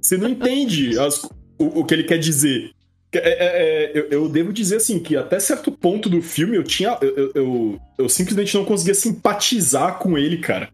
Você 0.01 0.17
não 0.17 0.29
entende 0.29 0.97
as- 0.97 1.23
o, 1.59 1.81
o 1.81 1.85
que 1.85 1.93
ele 1.93 2.03
quer 2.05 2.17
dizer. 2.17 2.71
É- 3.11 3.17
é- 3.17 3.33
é, 3.33 3.91
eu, 3.99 4.07
eu 4.11 4.29
devo 4.29 4.53
dizer 4.53 4.77
assim 4.77 4.99
que 4.99 5.17
até 5.17 5.39
certo 5.39 5.71
ponto 5.71 6.07
do 6.09 6.21
filme 6.21 6.55
eu 6.55 6.63
tinha. 6.63 6.97
Eu, 7.01 7.15
eu, 7.17 7.31
eu- 7.35 7.79
eu 7.99 8.09
simplesmente 8.09 8.55
não 8.55 8.63
conseguia 8.63 8.93
simpatizar 8.95 9.97
com 9.99 10.17
ele, 10.17 10.37
cara. 10.37 10.69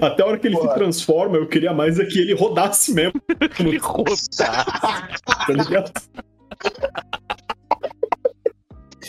Até 0.00 0.22
a 0.22 0.26
hora 0.26 0.38
que 0.38 0.46
ele 0.46 0.56
se 0.56 0.62
Porra. 0.62 0.74
transforma, 0.74 1.36
eu 1.36 1.46
queria 1.46 1.74
mais 1.74 1.98
é 1.98 2.06
que 2.06 2.18
ele 2.18 2.32
rodasse 2.32 2.94
mesmo, 2.94 3.20
Ele 3.60 3.76
rodar. 3.76 5.10
tá 5.46 5.52
ligado? 5.52 5.92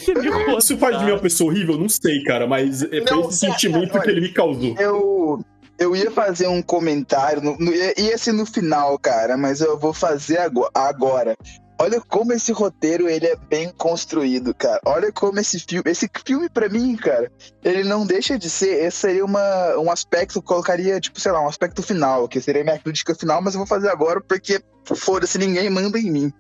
Rodar. 0.12 0.58
Isso 0.58 0.78
faz 0.78 0.98
de 1.00 1.06
mim 1.06 1.12
uma 1.12 1.20
pessoa 1.20 1.52
horrível? 1.52 1.78
Não 1.78 1.90
sei, 1.90 2.24
cara, 2.24 2.48
mas 2.48 2.84
é 2.84 3.00
Não, 3.02 3.30
esse 3.30 3.42
cara, 3.46 3.54
sentimento 3.54 3.94
olha, 3.94 4.02
que 4.04 4.10
ele 4.10 4.22
me 4.22 4.30
causou. 4.30 4.76
Eu, 4.80 5.40
eu 5.80 5.96
ia 5.96 6.12
fazer 6.12 6.48
um 6.48 6.62
comentário, 6.62 7.42
no, 7.42 7.58
no, 7.58 7.74
ia 7.74 7.94
ia 8.00 8.18
ser 8.18 8.32
no 8.34 8.46
final, 8.46 8.98
cara, 9.00 9.38
mas 9.38 9.62
eu 9.62 9.78
vou 9.80 9.94
fazer 9.94 10.38
ago- 10.40 10.70
agora. 10.74 11.36
Olha 11.82 12.00
como 12.00 12.32
esse 12.32 12.52
roteiro 12.52 13.10
ele 13.10 13.26
é 13.26 13.36
bem 13.36 13.70
construído, 13.76 14.54
cara. 14.54 14.80
Olha 14.86 15.12
como 15.12 15.40
esse 15.40 15.60
filme, 15.60 15.90
esse 15.90 16.08
filme 16.26 16.48
pra 16.48 16.70
mim, 16.70 16.96
cara, 16.96 17.30
ele 17.64 17.84
não 17.84 18.06
deixa 18.06 18.38
de 18.38 18.48
ser, 18.50 18.86
esse 18.86 18.98
seria 18.98 19.26
uma, 19.26 19.76
um 19.80 19.92
aspecto, 19.92 20.38
eu 20.38 20.42
colocaria, 20.44 21.00
tipo, 21.00 21.20
sei 21.20 21.32
lá, 21.32 21.42
um 21.44 21.48
aspecto 21.48 21.82
final, 21.82 22.28
que 22.28 22.40
seria 22.40 22.64
minha 22.64 22.78
crítica 22.78 23.16
final, 23.16 23.42
mas 23.42 23.56
eu 23.56 23.58
vou 23.58 23.68
fazer 23.68 23.90
agora 23.90 24.22
porque 24.22 24.62
foda-se, 24.96 25.38
ninguém 25.40 25.68
manda 25.70 25.98
em 25.98 26.12
mim. 26.12 26.34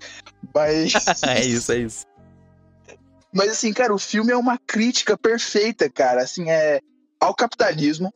Mas 0.53 0.93
É 1.27 1.43
isso, 1.43 1.71
é 1.71 1.77
isso. 1.79 2.05
Mas 3.33 3.49
assim, 3.51 3.73
cara, 3.73 3.93
o 3.93 3.99
filme 3.99 4.31
é 4.31 4.37
uma 4.37 4.57
crítica 4.67 5.17
perfeita, 5.17 5.89
cara. 5.89 6.21
Assim, 6.21 6.49
é 6.49 6.79
ao 7.19 7.33
capitalismo. 7.35 8.13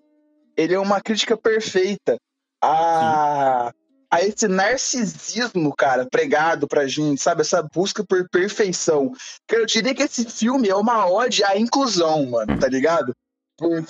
Ele 0.56 0.74
é 0.74 0.80
uma 0.80 1.00
crítica 1.02 1.38
perfeita 1.38 2.18
a, 2.62 3.72
a 4.12 4.22
esse 4.24 4.48
narcisismo, 4.48 5.74
cara, 5.76 6.08
pregado 6.10 6.68
pra 6.68 6.88
gente, 6.88 7.22
sabe? 7.22 7.42
Essa 7.42 7.62
busca 7.62 8.04
por 8.04 8.28
perfeição. 8.30 9.12
Cara, 9.48 9.62
eu 9.64 9.66
diria 9.66 9.94
que 9.94 10.04
esse 10.04 10.26
filme 10.26 10.68
é 10.70 10.76
uma 10.76 11.08
ode 11.10 11.44
à 11.44 11.58
inclusão, 11.58 12.26
mano, 12.26 12.60
tá 12.60 12.68
ligado? 12.68 13.14
Porque. 13.58 13.88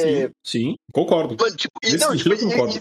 Sim, 0.00 0.30
sim, 0.44 0.76
concordo. 0.92 1.36
Mano, 1.40 1.56
tipo, 1.56 1.72
e, 1.82 1.96
não, 1.96 2.14
tipo, 2.16 2.36
concordo. 2.38 2.74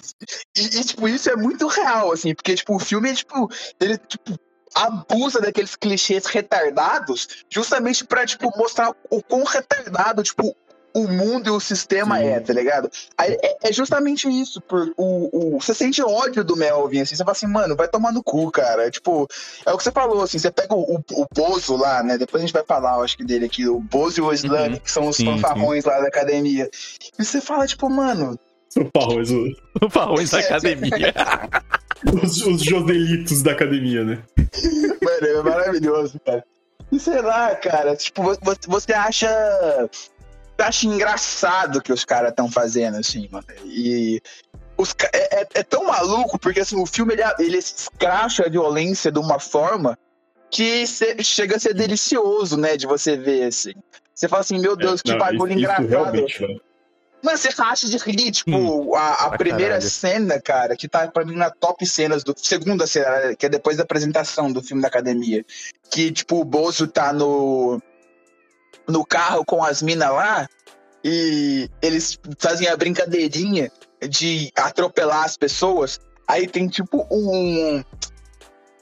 e- 0.58 0.62
e- 0.62 0.80
e, 0.80 0.84
tipo, 0.84 1.08
isso 1.08 1.30
é 1.30 1.36
muito 1.36 1.68
real, 1.68 2.12
assim, 2.12 2.34
porque, 2.36 2.54
tipo, 2.56 2.76
o 2.76 2.80
filme, 2.80 3.14
tipo, 3.14 3.50
ele, 3.80 3.98
tipo, 3.98 4.38
abusa 4.76 5.40
daqueles 5.40 5.76
clichês 5.76 6.26
retardados 6.26 7.28
justamente 7.50 8.06
pra, 8.06 8.26
tipo, 8.26 8.52
mostrar 8.58 8.94
o 9.10 9.22
quão 9.22 9.44
retardado, 9.44 10.24
tipo, 10.24 10.56
o 10.94 11.08
mundo 11.08 11.48
e 11.48 11.52
o 11.52 11.60
sistema 11.60 12.18
Sim. 12.18 12.26
é, 12.26 12.40
tá 12.40 12.54
ligado? 12.54 12.90
É, 13.20 13.70
é 13.70 13.74
justamente 13.74 14.28
isso, 14.28 14.60
por, 14.62 14.92
o, 14.98 15.56
o, 15.56 15.62
você 15.62 15.72
sente 15.74 16.02
ódio 16.02 16.44
do 16.44 16.56
Melvin, 16.56 17.02
assim, 17.02 17.16
você 17.16 17.24
fala 17.24 17.34
assim, 17.34 17.46
mano, 17.46 17.76
vai 17.76 17.88
tomar 17.88 18.12
no 18.12 18.24
cu, 18.24 18.50
cara, 18.50 18.90
tipo, 18.90 19.28
é 19.64 19.72
o 19.72 19.78
que 19.78 19.84
você 19.84 19.92
falou, 19.92 20.24
assim, 20.24 20.40
você 20.40 20.50
pega 20.50 20.74
o, 20.74 20.96
o, 20.96 21.04
o 21.22 21.26
Bozo 21.32 21.76
lá, 21.76 22.02
né, 22.02 22.18
depois 22.18 22.42
a 22.42 22.46
gente 22.46 22.54
vai 22.54 22.64
falar, 22.66 22.96
eu 22.96 23.04
acho 23.04 23.16
que 23.16 23.24
dele 23.24 23.46
aqui, 23.46 23.68
o 23.68 23.80
Bozo 23.80 24.20
e 24.20 24.24
o 24.24 24.34
Slane, 24.34 24.76
Uhum. 24.76 24.80
que 24.80 24.92
são 24.92 25.08
os 25.08 25.18
Sim, 25.18 25.26
fanfarrões 25.26 25.86
lá 25.86 26.00
da 26.00 26.08
academia, 26.08 26.68
e 27.20 27.24
você 27.24 27.40
fala, 27.42 27.68
tipo, 27.68 27.88
mano, 27.90 28.40
São 28.70 28.86
Paulo, 28.92 29.22
os, 29.22 29.30
Farrões 29.92 30.32
da 30.32 30.40
academia. 30.40 31.14
os, 32.24 32.42
os 32.46 32.62
joselitos 32.64 33.42
da 33.42 33.52
academia, 33.52 34.04
né? 34.04 34.24
Mano, 35.02 35.28
é 35.28 35.44
maravilhoso, 35.44 36.20
cara. 36.26 36.44
E 36.92 37.00
sei 37.00 37.22
lá, 37.22 37.56
cara, 37.56 37.96
tipo, 37.96 38.24
vo- 38.24 38.38
vo- 38.42 38.56
você 38.68 38.94
acha. 38.94 39.28
Você 40.56 40.64
acha 40.64 40.88
engraçado 40.88 41.78
o 41.78 41.82
que 41.82 41.92
os 41.94 42.04
caras 42.06 42.30
estão 42.32 42.50
fazendo, 42.52 42.98
assim, 42.98 43.28
mano. 43.32 43.46
E. 43.66 44.22
Os, 44.78 44.94
é, 45.12 45.42
é- 45.42 45.48
é 45.56 45.64
tão 45.64 45.86
maluco, 45.86 46.38
porque 46.38 46.60
assim, 46.60 46.80
o 46.80 46.86
filme 46.86 47.14
ele, 47.14 47.24
ele 47.40 47.58
escracha 47.58 48.46
a 48.46 48.50
violência 48.50 49.12
de 49.12 49.18
uma 49.18 49.40
forma 49.40 49.98
que 50.52 50.86
cê- 50.86 51.18
chega 51.24 51.56
a 51.56 51.60
ser 51.60 51.74
delicioso, 51.74 52.56
né, 52.58 52.78
de 52.78 52.86
você 52.86 53.18
ver, 53.18 53.46
assim. 53.46 53.74
Você 54.14 54.28
fala 54.28 54.42
assim, 54.42 54.60
meu 54.60 54.76
Deus, 54.76 55.02
que 55.02 55.10
É, 55.10 55.14
Não, 55.14 55.20
bagulho 55.20 55.54
isso- 55.54 55.60
isso 55.62 55.82
engraçado. 55.82 55.88
realmente, 55.90 56.40
velho. 56.40 56.62
Mano, 57.24 57.38
você 57.38 57.50
racha 57.50 57.88
de 57.90 57.98
rir, 57.98 58.32
tipo, 58.32 58.52
Hum, 58.52 58.96
a, 58.96 59.14
a 59.26 59.38
primeira 59.38 59.74
caralho. 59.74 59.90
cena, 59.90 60.40
cara, 60.40 60.76
que 60.76 60.88
tá 60.88 61.08
pra 61.08 61.26
mim 61.26 61.36
na 61.36 61.50
top 61.50 61.86
cenas 61.86 62.24
do. 62.24 62.34
Segunda 62.38 62.86
cena, 62.86 63.36
que 63.36 63.46
é 63.46 63.50
depois 63.50 63.76
da 63.78 63.84
apresentação 63.84 64.52
do 64.52 64.62
filme 64.62 64.82
da 64.82 64.88
academia. 64.88 65.44
Que, 65.90 66.12
tipo, 66.12 66.40
o 66.40 66.46
Bozo 66.46 66.88
tá 66.88 67.12
no. 67.12 67.82
no 68.88 69.04
carro 69.06 69.44
com 69.44 69.64
as 69.64 69.82
minas 69.82 70.10
lá. 70.10 70.48
E 71.04 71.70
eles 71.82 72.20
fazem 72.40 72.68
a 72.68 72.76
brincadeirinha 72.78 73.72
de 74.08 74.52
atropelar 74.56 75.24
as 75.24 75.36
pessoas. 75.38 76.00
Aí 76.28 76.48
tem, 76.48 76.68
tipo, 76.68 77.08
um. 77.10 77.84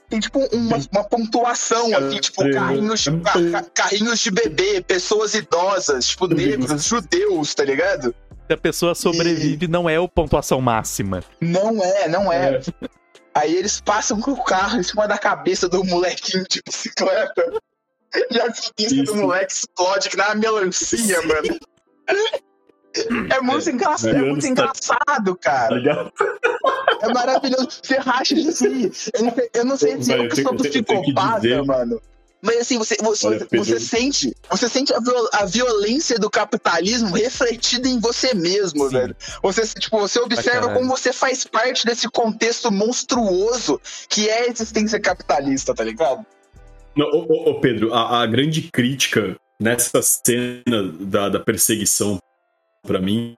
Tem 0.08 0.20
tipo 0.20 0.38
uma, 0.52 0.76
uma 0.92 1.04
pontuação 1.04 1.94
aqui, 1.96 2.20
tipo, 2.20 2.48
carrinhos, 2.52 3.04
ca- 3.24 3.50
ca- 3.50 3.70
carrinhos 3.74 4.20
de 4.20 4.30
bebê, 4.30 4.80
pessoas 4.80 5.34
idosas, 5.34 6.06
tipo, 6.08 6.28
negros, 6.28 6.84
judeus, 6.84 7.54
tá 7.54 7.64
ligado? 7.64 8.14
Se 8.46 8.52
a 8.52 8.56
pessoa 8.56 8.94
sobrevive, 8.94 9.66
não 9.66 9.88
é 9.90 9.98
o 9.98 10.08
pontuação 10.08 10.60
máxima. 10.60 11.24
Não 11.40 11.82
é, 11.82 12.06
não 12.08 12.32
é. 12.32 12.54
É. 12.56 12.60
Aí 13.34 13.56
eles 13.56 13.80
passam 13.80 14.20
com 14.20 14.30
o 14.30 14.44
carro 14.44 14.78
em 14.78 14.82
cima 14.84 15.08
da 15.08 15.18
cabeça 15.18 15.68
do 15.68 15.82
molequinho 15.84 16.44
de 16.48 16.62
bicicleta. 16.64 17.52
E 18.30 18.38
a 18.40 18.44
cabeça 18.44 18.72
Isso. 18.78 19.04
do 19.04 19.16
moleque 19.16 19.52
explode 19.52 20.08
que 20.08 20.16
na 20.16 20.34
melancia, 20.36 21.20
mano. 21.22 21.58
É 23.30 23.40
muito, 23.40 23.70
engraçado, 23.70 24.16
é 24.16 24.22
muito 24.22 24.38
está- 24.38 24.48
engraçado, 24.50 25.34
Tá 25.36 25.40
cara. 25.40 25.74
ligado? 25.76 26.12
É 27.02 27.12
maravilhoso. 27.12 27.68
Você 27.82 27.96
racha 27.98 28.34
de 28.34 28.42
rir. 28.42 28.92
Eu 29.54 29.64
não 29.64 29.76
sei, 29.76 29.94
uma 29.94 30.28
pessoa 30.28 30.56
tenho 30.56 30.58
que 30.58 30.82
psicopata, 30.82 31.40
dizer- 31.40 31.62
mano. 31.64 32.00
Mas 32.42 32.58
assim, 32.60 32.78
você, 32.78 32.96
você, 33.02 33.26
Olha, 33.26 33.46
você 33.50 33.80
sente, 33.80 34.36
você 34.48 34.68
sente 34.68 34.92
a, 34.94 35.00
viol- 35.00 35.28
a 35.32 35.46
violência 35.46 36.16
do 36.18 36.30
capitalismo 36.30 37.12
refletida 37.14 37.88
em 37.88 37.98
você 37.98 38.34
mesmo, 38.34 38.84
Sim. 38.88 38.90
velho. 38.96 39.16
Você, 39.42 39.66
tipo, 39.80 39.98
você 39.98 40.20
observa 40.20 40.72
como 40.72 40.86
você 40.86 41.12
faz 41.12 41.44
parte 41.44 41.84
desse 41.86 42.08
contexto 42.08 42.70
monstruoso 42.70 43.80
que 44.08 44.28
é 44.28 44.42
a 44.42 44.48
existência 44.48 45.00
capitalista, 45.00 45.74
tá 45.74 45.82
ligado? 45.82 46.24
Não, 46.94 47.06
ô, 47.06 47.26
ô, 47.28 47.50
ô, 47.50 47.60
Pedro, 47.60 47.92
a, 47.92 48.22
a 48.22 48.26
grande 48.26 48.62
crítica 48.70 49.34
nessa 49.60 50.00
cena 50.02 50.92
da, 51.00 51.28
da 51.30 51.40
perseguição, 51.40 52.18
pra 52.86 53.00
mim, 53.00 53.34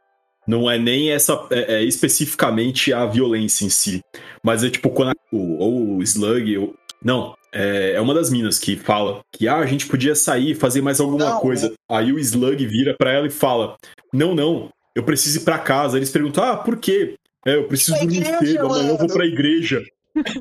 Não 0.46 0.70
é 0.70 0.78
nem 0.78 1.10
essa 1.10 1.34
é, 1.50 1.74
é 1.76 1.82
especificamente 1.84 2.92
a 2.92 3.04
violência 3.04 3.64
em 3.66 3.68
si. 3.68 4.00
Mas 4.42 4.64
é 4.64 4.70
tipo 4.70 4.88
quando 4.90 5.10
a, 5.10 5.14
o, 5.32 5.58
ou 5.58 5.96
o 5.96 6.02
Slug. 6.02 6.56
Ou, 6.56 6.74
não, 7.02 7.34
é, 7.52 7.92
é 7.96 8.00
uma 8.00 8.14
das 8.14 8.30
minas 8.30 8.58
que 8.58 8.76
fala 8.76 9.20
que 9.32 9.46
ah, 9.48 9.56
a 9.58 9.66
gente 9.66 9.86
podia 9.86 10.14
sair 10.14 10.54
fazer 10.54 10.80
mais 10.80 11.00
alguma 11.00 11.32
Não, 11.32 11.40
coisa. 11.40 11.72
Aí 11.90 12.12
o 12.12 12.18
Slug 12.18 12.64
vira 12.66 12.94
pra 12.96 13.12
ela 13.12 13.26
e 13.26 13.30
fala: 13.30 13.76
Não, 14.12 14.34
não, 14.34 14.70
eu 14.94 15.02
preciso 15.02 15.38
ir 15.38 15.44
pra 15.44 15.58
casa. 15.58 15.96
Eles 15.98 16.10
perguntam: 16.10 16.42
Ah, 16.44 16.56
por 16.56 16.78
quê? 16.78 17.16
É, 17.46 17.54
eu 17.56 17.68
preciso 17.68 17.92
Pra 17.92 18.00
dormir 18.06 18.18
igreja, 18.20 18.38
cedo, 18.40 18.66
amanhã 18.66 18.82
eu 18.88 18.96
vou 18.96 19.06
mano." 19.06 19.12
pra 19.14 19.26
igreja. 19.26 19.82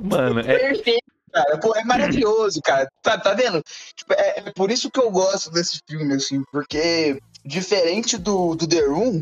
Mano, 0.02 0.40
é, 0.40 0.58
Perfeito, 0.58 1.04
cara. 1.32 1.58
Pô, 1.60 1.76
é 1.76 1.84
maravilhoso, 1.84 2.60
cara. 2.64 2.88
Tá, 3.04 3.18
tá 3.18 3.34
vendo? 3.34 3.62
Tipo, 3.96 4.14
é, 4.14 4.40
é 4.40 4.52
por 4.56 4.72
isso 4.72 4.90
que 4.90 5.00
eu 5.00 5.12
gosto 5.12 5.52
desse 5.52 5.80
filme, 5.88 6.14
assim, 6.16 6.42
porque 6.52 7.20
diferente 7.48 8.18
do, 8.18 8.54
do 8.56 8.68
The 8.68 8.82
Room, 8.82 9.22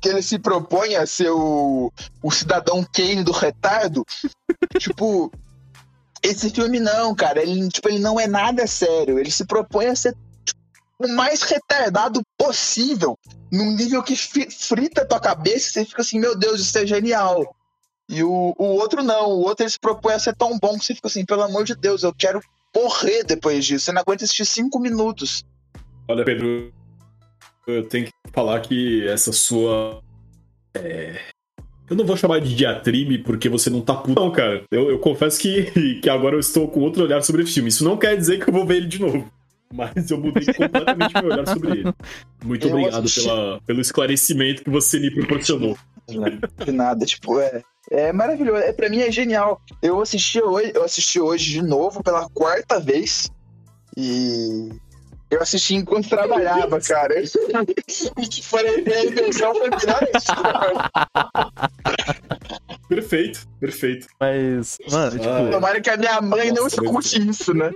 que 0.00 0.08
ele 0.08 0.22
se 0.22 0.38
propõe 0.38 0.94
a 0.94 1.06
ser 1.06 1.30
o, 1.30 1.92
o 2.22 2.30
cidadão 2.30 2.84
Kane 2.84 3.24
do 3.24 3.32
retardo, 3.32 4.04
tipo, 4.78 5.32
esse 6.22 6.48
filme 6.50 6.78
não, 6.78 7.14
cara. 7.14 7.42
Ele, 7.42 7.68
tipo, 7.68 7.88
ele 7.88 7.98
não 7.98 8.18
é 8.20 8.26
nada 8.26 8.66
sério. 8.66 9.18
Ele 9.18 9.30
se 9.30 9.44
propõe 9.44 9.86
a 9.86 9.96
ser 9.96 10.16
tipo, 10.44 10.60
o 10.98 11.08
mais 11.08 11.42
retardado 11.42 12.22
possível, 12.38 13.18
num 13.50 13.72
nível 13.72 14.02
que 14.02 14.14
frita 14.16 15.06
tua 15.06 15.20
cabeça 15.20 15.68
e 15.68 15.72
você 15.72 15.84
fica 15.84 16.02
assim, 16.02 16.20
meu 16.20 16.36
Deus, 16.36 16.60
isso 16.60 16.78
é 16.78 16.86
genial. 16.86 17.54
E 18.08 18.22
o, 18.22 18.54
o 18.58 18.64
outro 18.64 19.02
não, 19.02 19.30
o 19.30 19.40
outro 19.40 19.64
ele 19.64 19.70
se 19.70 19.80
propõe 19.80 20.14
a 20.14 20.18
ser 20.18 20.36
tão 20.36 20.58
bom 20.58 20.78
que 20.78 20.84
você 20.84 20.94
fica 20.94 21.08
assim, 21.08 21.24
pelo 21.24 21.42
amor 21.42 21.64
de 21.64 21.74
Deus, 21.74 22.02
eu 22.02 22.14
quero 22.14 22.40
morrer 22.74 23.24
depois 23.24 23.64
disso. 23.64 23.86
Você 23.86 23.92
não 23.92 24.02
aguenta 24.02 24.24
assistir 24.24 24.44
cinco 24.44 24.78
minutos. 24.78 25.44
Olha, 26.06 26.24
Pedro, 26.24 26.72
eu 27.66 27.82
tenho 27.88 28.06
que 28.06 28.12
falar 28.32 28.60
que 28.60 29.06
essa 29.08 29.32
sua. 29.32 30.00
é, 30.74 31.18
Eu 31.88 31.96
não 31.96 32.04
vou 32.04 32.16
chamar 32.16 32.40
de 32.40 32.54
diatribe 32.54 33.18
porque 33.18 33.48
você 33.48 33.68
não 33.70 33.80
tá 33.80 33.94
puto. 33.94 34.18
Não, 34.20 34.30
cara. 34.30 34.64
Eu, 34.70 34.90
eu 34.90 34.98
confesso 34.98 35.38
que, 35.40 35.98
que 36.00 36.08
agora 36.10 36.34
eu 36.36 36.40
estou 36.40 36.68
com 36.68 36.80
outro 36.80 37.04
olhar 37.04 37.22
sobre 37.22 37.42
o 37.42 37.46
filme. 37.46 37.68
Isso 37.68 37.84
não 37.84 37.96
quer 37.96 38.16
dizer 38.16 38.42
que 38.42 38.48
eu 38.48 38.54
vou 38.54 38.66
ver 38.66 38.76
ele 38.78 38.86
de 38.86 39.00
novo. 39.00 39.30
Mas 39.72 40.08
eu 40.10 40.18
mudei 40.18 40.44
completamente 40.54 41.14
meu 41.14 41.32
olhar 41.32 41.48
sobre 41.48 41.70
ele. 41.80 41.92
Muito 42.44 42.66
Eu 42.68 42.70
obrigado 42.76 43.04
assisti- 43.04 43.24
pela, 43.28 43.60
pelo 43.62 43.80
esclarecimento 43.80 44.62
que 44.62 44.70
você 44.70 45.00
me 45.00 45.10
proporcionou. 45.10 45.76
De 46.64 46.70
nada, 46.72 47.04
tipo, 47.04 47.40
é. 47.40 47.62
É 47.90 48.12
maravilhoso. 48.12 48.58
É, 48.62 48.72
pra 48.72 48.88
mim 48.88 49.00
é 49.00 49.10
genial. 49.10 49.60
Eu 49.82 50.00
assisti 50.00 50.40
hoje, 50.40 50.70
eu 50.74 50.84
assisti 50.84 51.18
hoje 51.20 51.50
de 51.52 51.62
novo 51.62 52.02
pela 52.04 52.28
quarta 52.30 52.78
vez. 52.78 53.30
E 53.96 54.70
eu 55.30 55.42
assisti 55.42 55.74
enquanto 55.74 56.08
trabalhava, 56.08 56.80
cara. 56.80 57.14
E 58.18 58.26
que 58.28 58.42
foi 58.44 58.66
a 58.66 59.04
invenção 59.04 59.54
foi 59.54 59.70
melhor 59.70 60.08
isso. 60.14 60.32
Perfeito, 62.88 63.40
perfeito. 63.58 64.06
mas, 64.20 64.76
mano, 64.90 65.12
tipo, 65.18 65.28
Ah, 65.28 65.50
Tomara 65.50 65.80
que 65.80 65.90
a 65.90 65.96
minha 65.96 66.20
mãe 66.20 66.52
não 66.52 66.66
escute 66.66 67.28
isso, 67.28 67.54
né? 67.54 67.72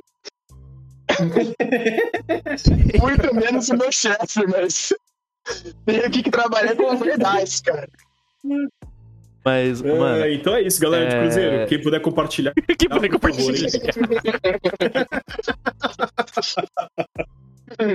Muito 3.00 3.34
menos 3.34 3.68
o 3.70 3.76
meu 3.76 3.90
chefe, 3.90 4.46
mas 4.46 4.92
tenho 5.86 6.06
aqui 6.06 6.22
que 6.22 6.30
trabalhar 6.30 6.76
com 6.76 6.94
verdades, 6.96 7.60
cara. 7.62 7.88
Mas, 9.48 9.82
É, 9.82 9.98
mano, 9.98 10.26
então 10.28 10.54
é 10.54 10.62
isso, 10.62 10.80
galera 10.80 11.08
de 11.08 11.16
é- 11.16 11.20
Cruzeiro. 11.22 11.66
Quem 11.66 11.80
puder 11.80 12.00
compartilhar. 12.00 12.52
que 12.78 12.88
puder 12.88 13.08
compartilhar. 13.08 13.70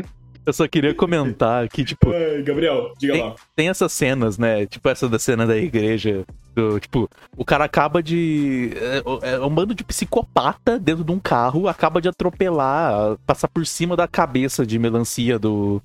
Eu 0.45 0.51
só 0.51 0.67
queria 0.67 0.93
comentar 0.93 1.69
que, 1.69 1.85
tipo, 1.85 2.09
Gabriel, 2.43 2.93
diga 2.99 3.17
lá. 3.17 3.35
tem 3.55 3.69
essas 3.69 3.93
cenas, 3.93 4.37
né? 4.37 4.65
Tipo, 4.65 4.89
essa 4.89 5.07
da 5.07 5.17
cena 5.17 5.47
da 5.47 5.55
igreja. 5.55 6.25
do, 6.53 6.81
tipo, 6.81 7.09
o 7.37 7.45
cara 7.45 7.63
acaba 7.63 8.03
de. 8.03 8.71
É, 9.21 9.35
é 9.35 9.39
um 9.39 9.49
bando 9.49 9.73
de 9.73 9.85
psicopata 9.85 10.77
dentro 10.77 11.01
de 11.03 11.11
um 11.13 11.19
carro, 11.19 11.69
acaba 11.69 12.01
de 12.01 12.09
atropelar, 12.09 13.17
passar 13.25 13.47
por 13.47 13.65
cima 13.65 13.95
da 13.95 14.05
cabeça 14.05 14.65
de 14.65 14.77
melancia 14.77 15.39
do, 15.39 15.81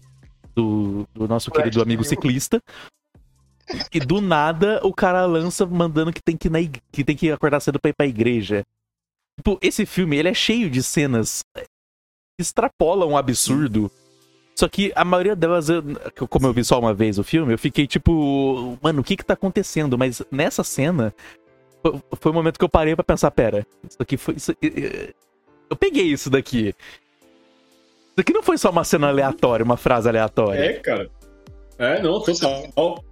do, 0.57 1.07
do 1.14 1.28
nosso 1.28 1.52
querido 1.52 1.81
amigo 1.81 2.02
ciclista. 2.02 2.61
E 3.92 4.00
do 4.00 4.20
nada 4.20 4.81
o 4.83 4.92
cara 4.92 5.24
lança 5.26 5.66
mandando 5.66 6.12
que 6.12 6.22
tem 6.22 6.37
que, 6.37 6.48
na 6.48 6.61
ig- 6.61 6.81
que 6.90 7.04
tem 7.04 7.16
que 7.16 7.31
acordar 7.31 7.61
cedo 7.61 7.78
pra 7.78 7.90
ir 7.90 7.94
pra 7.94 8.07
igreja. 8.07 8.64
Tipo, 9.38 9.59
esse 9.62 9.85
filme, 9.87 10.16
ele 10.16 10.28
é 10.28 10.35
cheio 10.35 10.68
de 10.70 10.83
cenas 10.83 11.42
que 11.54 11.62
extrapolam 12.40 13.11
o 13.12 13.16
absurdo. 13.16 13.90
Só 14.57 14.68
que 14.68 14.92
a 14.96 15.04
maioria 15.04 15.37
delas, 15.37 15.68
eu- 15.68 15.83
como 16.28 16.46
eu 16.46 16.52
vi 16.52 16.64
só 16.64 16.78
uma 16.81 16.92
vez 16.92 17.18
o 17.18 17.22
filme, 17.24 17.52
eu 17.54 17.59
fiquei 17.59 17.87
tipo, 17.87 18.76
mano, 18.83 19.00
o 19.00 19.04
que 19.04 19.16
que 19.16 19.24
tá 19.24 19.35
acontecendo? 19.35 19.96
Mas 19.96 20.20
nessa 20.31 20.64
cena, 20.64 21.14
foi, 22.18 22.33
o 22.33 22.35
momento 22.35 22.59
que 22.59 22.64
eu 22.64 22.68
parei 22.68 22.94
pra 22.96 23.04
pensar, 23.04 23.31
pera, 23.31 23.64
isso 23.88 23.96
aqui 24.00 24.16
foi. 24.16 24.35
Isso, 24.35 24.52
eu 25.70 25.76
peguei 25.76 26.04
isso 26.07 26.28
daqui. 26.28 26.74
Isso 28.11 28.20
aqui 28.20 28.33
não 28.33 28.42
foi 28.42 28.59
só 28.59 28.70
uma 28.70 28.83
cena 28.83 29.09
aleatória, 29.09 29.62
uma 29.64 29.76
frase 29.76 30.09
aleatória. 30.09 30.59
É, 30.59 30.72
cara. 30.81 31.09
É, 31.78 32.02
não, 32.02 32.20
total. 32.20 33.04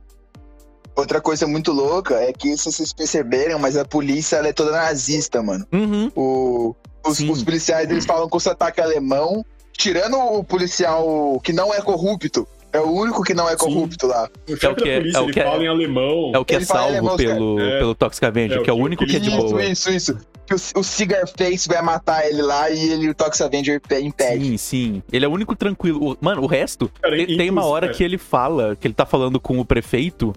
Outra 0.97 1.21
coisa 1.21 1.47
muito 1.47 1.73
louca 1.73 2.15
é 2.15 2.33
que, 2.33 2.57
se 2.57 2.73
vocês 2.73 2.93
perceberam, 2.93 3.59
mas 3.59 3.77
a 3.77 3.85
polícia 3.85 4.37
ela 4.37 4.49
é 4.49 4.53
toda 4.53 4.73
nazista, 4.73 5.43
mano. 5.43 5.67
Uhum. 5.73 6.11
O, 6.17 6.75
os, 7.07 7.19
Sim. 7.19 7.31
os 7.31 7.43
policiais 7.45 7.91
eles 7.91 8.07
falam 8.07 8.29
com 8.29 8.41
sotaque 8.41 8.81
alemão, 8.81 9.45
tirando 9.73 10.17
o 10.17 10.43
policial 10.43 11.39
que 11.45 11.53
não 11.53 11.73
é 11.75 11.81
corrupto. 11.83 12.47
É 12.73 12.81
o 12.81 12.91
único 12.91 13.23
que 13.23 13.33
não 13.33 13.49
é 13.49 13.57
corrupto 13.57 14.07
lá. 14.07 14.29
O 14.49 14.53
É 14.53 14.57
chefe 14.57 14.67
o 14.67 14.75
que 14.77 14.85
da 14.85 14.91
é- 14.91 14.97
polícia, 14.99 15.19
é 15.19 15.21
o 15.21 15.27
que 15.29 15.41
é- 15.41 15.45
fala 15.45 15.63
em 15.65 15.69
alemão. 15.69 16.33
É 16.35 16.39
o 16.39 16.45
que 16.45 16.55
é 16.55 16.57
Ele 16.57 16.65
salvo 16.67 16.89
alemão, 16.89 17.17
pelo, 17.17 17.57
cara. 17.57 17.69
É. 17.71 17.79
pelo 17.79 17.95
Toxic 17.95 18.25
Avenger, 18.25 18.59
É, 18.59 18.63
que 18.63 18.71
é 18.71 18.73
o 18.73 18.77
o 18.77 18.79
que- 18.79 18.85
único 18.85 19.07
que 19.07 19.17
é 19.17 19.19
de 19.19 19.29
isso, 19.29 19.37
boa. 19.39 19.65
isso, 19.65 19.91
isso. 19.91 20.19
Que 20.47 20.55
o, 20.55 20.81
o 20.81 20.83
Cigar 20.85 21.25
Face 21.27 21.69
vai 21.69 21.81
matar 21.83 22.27
ele 22.27 22.41
lá 22.43 22.71
e 22.71 22.91
ele, 22.91 23.09
o 23.11 23.15
Tox 23.15 23.41
Avenger 23.41 23.81
pe- 23.81 24.01
impede. 24.01 24.45
Sim, 24.45 24.57
sim. 24.57 25.03
Ele 25.13 25.25
é 25.25 25.29
o 25.29 25.31
único 25.33 25.57
tranquilo. 25.57 26.13
O- 26.13 26.17
Mano, 26.21 26.43
o 26.43 26.47
resto. 26.47 26.91
Cara, 27.01 27.17
Tem, 27.17 27.37
tem 27.37 27.51
uma 27.51 27.65
hora 27.65 27.87
é. 27.87 27.89
que 27.91 28.03
ele 28.05 28.19
fala, 28.19 28.77
que 28.77 28.87
ele 28.87 28.95
tá 28.95 29.07
falando 29.07 29.41
com 29.41 29.59
o 29.59 29.65
prefeito. 29.65 30.33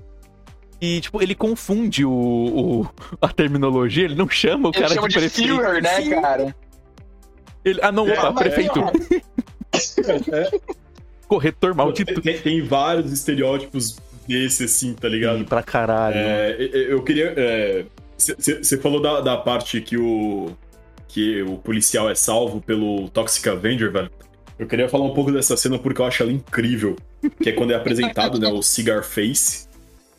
E, 0.81 1.01
tipo, 1.01 1.21
ele 1.21 1.35
confunde 1.35 2.05
o, 2.05 2.11
o- 2.11 2.87
a 3.21 3.27
terminologia, 3.29 4.05
ele 4.05 4.15
não 4.15 4.29
chama 4.29 4.69
o 4.69 4.71
Ele 4.71 4.81
cara 4.81 4.93
chama 4.95 5.07
de 5.09 5.13
de 5.15 5.19
prefeito. 5.19 5.55
Führer, 5.55 5.81
né, 5.83 6.01
Sim. 6.01 6.09
cara? 6.21 6.55
Ele- 7.65 7.79
ah, 7.81 7.91
não, 7.91 8.07
É, 8.07 8.13
opa, 8.13 8.31
mas- 8.31 8.39
prefeito. 8.43 8.79
É, 10.33 10.59
Corretor 11.27 11.75
maldito. 11.75 12.21
tem, 12.21 12.39
tem 12.39 12.61
vários 12.63 13.11
estereótipos 13.11 13.97
desse, 14.27 14.63
assim, 14.63 14.93
tá 14.93 15.07
ligado? 15.07 15.39
Sim, 15.39 15.43
pra 15.43 15.61
caralho. 15.61 16.15
É, 16.15 16.55
eu- 16.59 16.89
eu 16.91 17.03
queria. 17.03 17.35
Você 18.17 18.77
falou 18.77 19.01
da, 19.01 19.21
da 19.21 19.37
parte 19.37 19.79
que 19.81 19.97
o. 19.97 20.51
que 21.07 21.41
o 21.43 21.57
policial 21.57 22.09
é 22.09 22.15
salvo 22.15 22.61
pelo 22.61 23.09
Toxic 23.09 23.47
Avenger, 23.47 23.91
velho. 23.91 24.09
Eu 24.57 24.67
queria 24.67 24.89
falar 24.89 25.05
um 25.05 25.13
pouco 25.13 25.31
dessa 25.31 25.55
cena 25.55 25.77
porque 25.79 26.01
eu 26.01 26.05
acho 26.05 26.21
ela 26.23 26.31
incrível. 26.31 26.95
Que 27.41 27.49
é 27.49 27.51
quando 27.53 27.71
é 27.71 27.75
apresentado, 27.75 28.39
né, 28.39 28.47
o 28.49 28.61
Cigar 28.61 29.03
Face. 29.03 29.68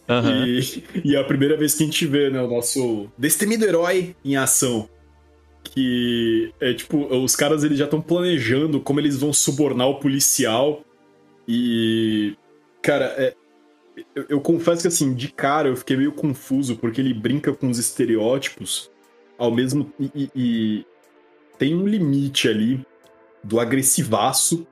Aham. 0.09 0.47
E, 0.47 0.85
e 1.05 1.17
é 1.17 1.21
a 1.21 1.25
primeira 1.25 1.57
vez 1.57 1.75
que 1.75 1.83
a 1.83 1.87
gente 1.87 2.07
vê, 2.07 2.31
né, 2.31 2.43
o 2.43 2.49
nosso 2.49 3.09
destemido 3.17 3.65
herói 3.65 4.15
em 4.25 4.37
ação. 4.37 4.89
Que 5.63 6.53
é 6.61 6.73
tipo, 6.73 7.07
os 7.15 7.37
caras 7.37 7.63
eles 7.63 7.79
já 7.79 7.85
estão 7.85 8.01
planejando 8.01 8.81
como 8.81 8.99
eles 8.99 9.19
vão 9.19 9.33
subornar 9.33 9.89
o 9.89 10.01
policial. 10.01 10.83
E. 11.47 12.35
Cara, 12.83 13.05
é, 13.19 13.35
eu, 14.15 14.25
eu 14.31 14.41
confesso 14.41 14.83
que 14.83 14.89
assim, 14.89 15.15
de 15.15 15.29
cara 15.29 15.69
eu 15.69 15.77
fiquei 15.77 15.97
meio 15.97 16.13
confuso, 16.13 16.77
porque 16.77 17.01
ele 17.01 17.13
brinca 17.15 17.53
com 17.53 17.69
os 17.69 17.79
estereótipos 17.79 18.91
ao 19.39 19.51
mesmo. 19.51 19.93
E, 20.01 20.11
e- 20.15 20.31
e 20.35 20.87
tem 21.59 21.75
um 21.75 21.87
limite 21.87 22.49
ali 22.49 22.81
do 23.45 23.61
agressivaço 23.61 24.67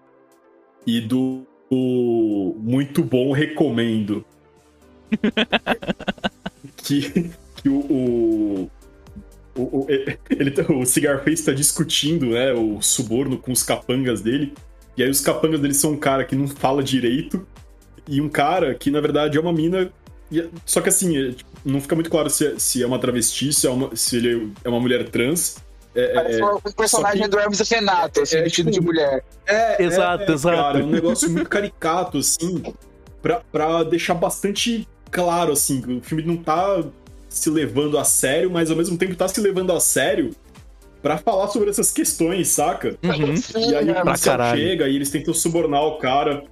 e 0.87 1.01
do, 1.03 1.43
do 1.71 2.57
muito 2.59 3.05
bom 3.05 3.31
recomendo. 3.33 4.25
que, 6.77 7.31
que 7.57 7.69
o, 7.69 7.79
o, 7.79 8.71
o, 9.57 9.63
o- 9.81 9.87
ele, 10.31 10.51
tá- 10.51 10.71
o 10.73 10.85
Cigarface 10.87 11.45
tá 11.45 11.53
discutindo 11.53 12.27
né, 12.31 12.53
o 12.53 12.81
suborno 12.81 13.39
com 13.39 13.53
os 13.53 13.63
capangas 13.63 14.21
dele. 14.21 14.55
E 14.97 15.03
aí 15.03 15.11
os 15.11 15.21
capangas 15.21 15.61
dele 15.61 15.75
são 15.75 15.93
um 15.93 15.97
cara 15.97 16.25
que 16.25 16.35
não 16.35 16.49
fala 16.49 16.83
direito 16.83 17.47
e 18.07 18.21
um 18.21 18.29
cara 18.29 18.75
que, 18.75 18.91
na 18.91 19.01
verdade, 19.01 19.39
é 19.39 19.41
uma 19.41 19.53
mina. 19.53 19.91
é- 20.35 20.47
Só 20.67 20.81
que 20.81 20.89
assim, 20.89 21.17
é, 21.17 21.33
tipo, 21.33 21.49
não 21.65 21.81
fica 21.81 21.95
muito 21.95 22.11
claro 22.11 22.29
se 22.31 22.47
é, 22.47 22.59
se 22.59 22.83
é 22.83 22.87
uma 22.87 22.99
travesti, 22.99 23.53
se, 23.53 23.67
é 23.67 23.71
uma, 23.71 23.95
se 23.95 24.17
ele 24.17 24.53
é 24.65 24.69
uma 24.69 24.81
mulher 24.81 25.09
trans. 25.09 25.59
É, 25.95 26.15
Parece 26.15 26.41
é, 26.41 26.45
um 26.45 26.61
personagem 26.77 27.23
que- 27.23 27.29
do 27.29 27.39
Hermes 27.39 27.61
Renato, 27.69 28.21
assim, 28.21 28.37
é, 28.37 28.43
vestido 28.43 28.71
tipo, 28.71 28.81
de 28.81 28.87
mulher. 28.87 29.25
é, 29.47 29.83
Exato, 29.83 30.31
é, 30.31 30.35
exato. 30.35 30.57
Cara, 30.57 30.81
é 30.81 30.83
um 30.85 30.91
negócio 30.91 31.31
muito 31.31 31.49
caricato, 31.49 32.19
assim, 32.19 32.63
pra, 33.23 33.41
pra 33.51 33.83
deixar 33.85 34.15
bastante 34.15 34.87
claro, 35.11 35.53
assim, 35.53 35.83
o 35.99 36.01
filme 36.01 36.23
não 36.23 36.37
tá 36.37 36.85
se 37.29 37.51
levando 37.51 37.99
a 37.99 38.05
sério, 38.05 38.51
mas 38.51 38.71
ao 38.71 38.77
mesmo 38.77 38.97
tempo 38.97 39.15
tá 39.15 39.29
se 39.29 39.41
levando 39.41 39.73
a 39.73 39.81
sério 39.81 40.31
pra 41.03 41.19
falar 41.19 41.49
sobre 41.49 41.71
essas 41.71 41.91
questões, 41.91 42.49
saca? 42.49 42.97
Uhum. 43.03 43.35
E 43.61 43.75
aí 43.75 43.85
né, 43.85 43.93
o 43.93 43.95
Pra 43.95 44.05
policial 44.05 44.57
chega 44.57 44.89
e 44.89 44.97
eles 44.97 45.11
tentam 45.11 45.35
subornar 45.35 45.83
o 45.83 45.99
cara. 45.99 46.45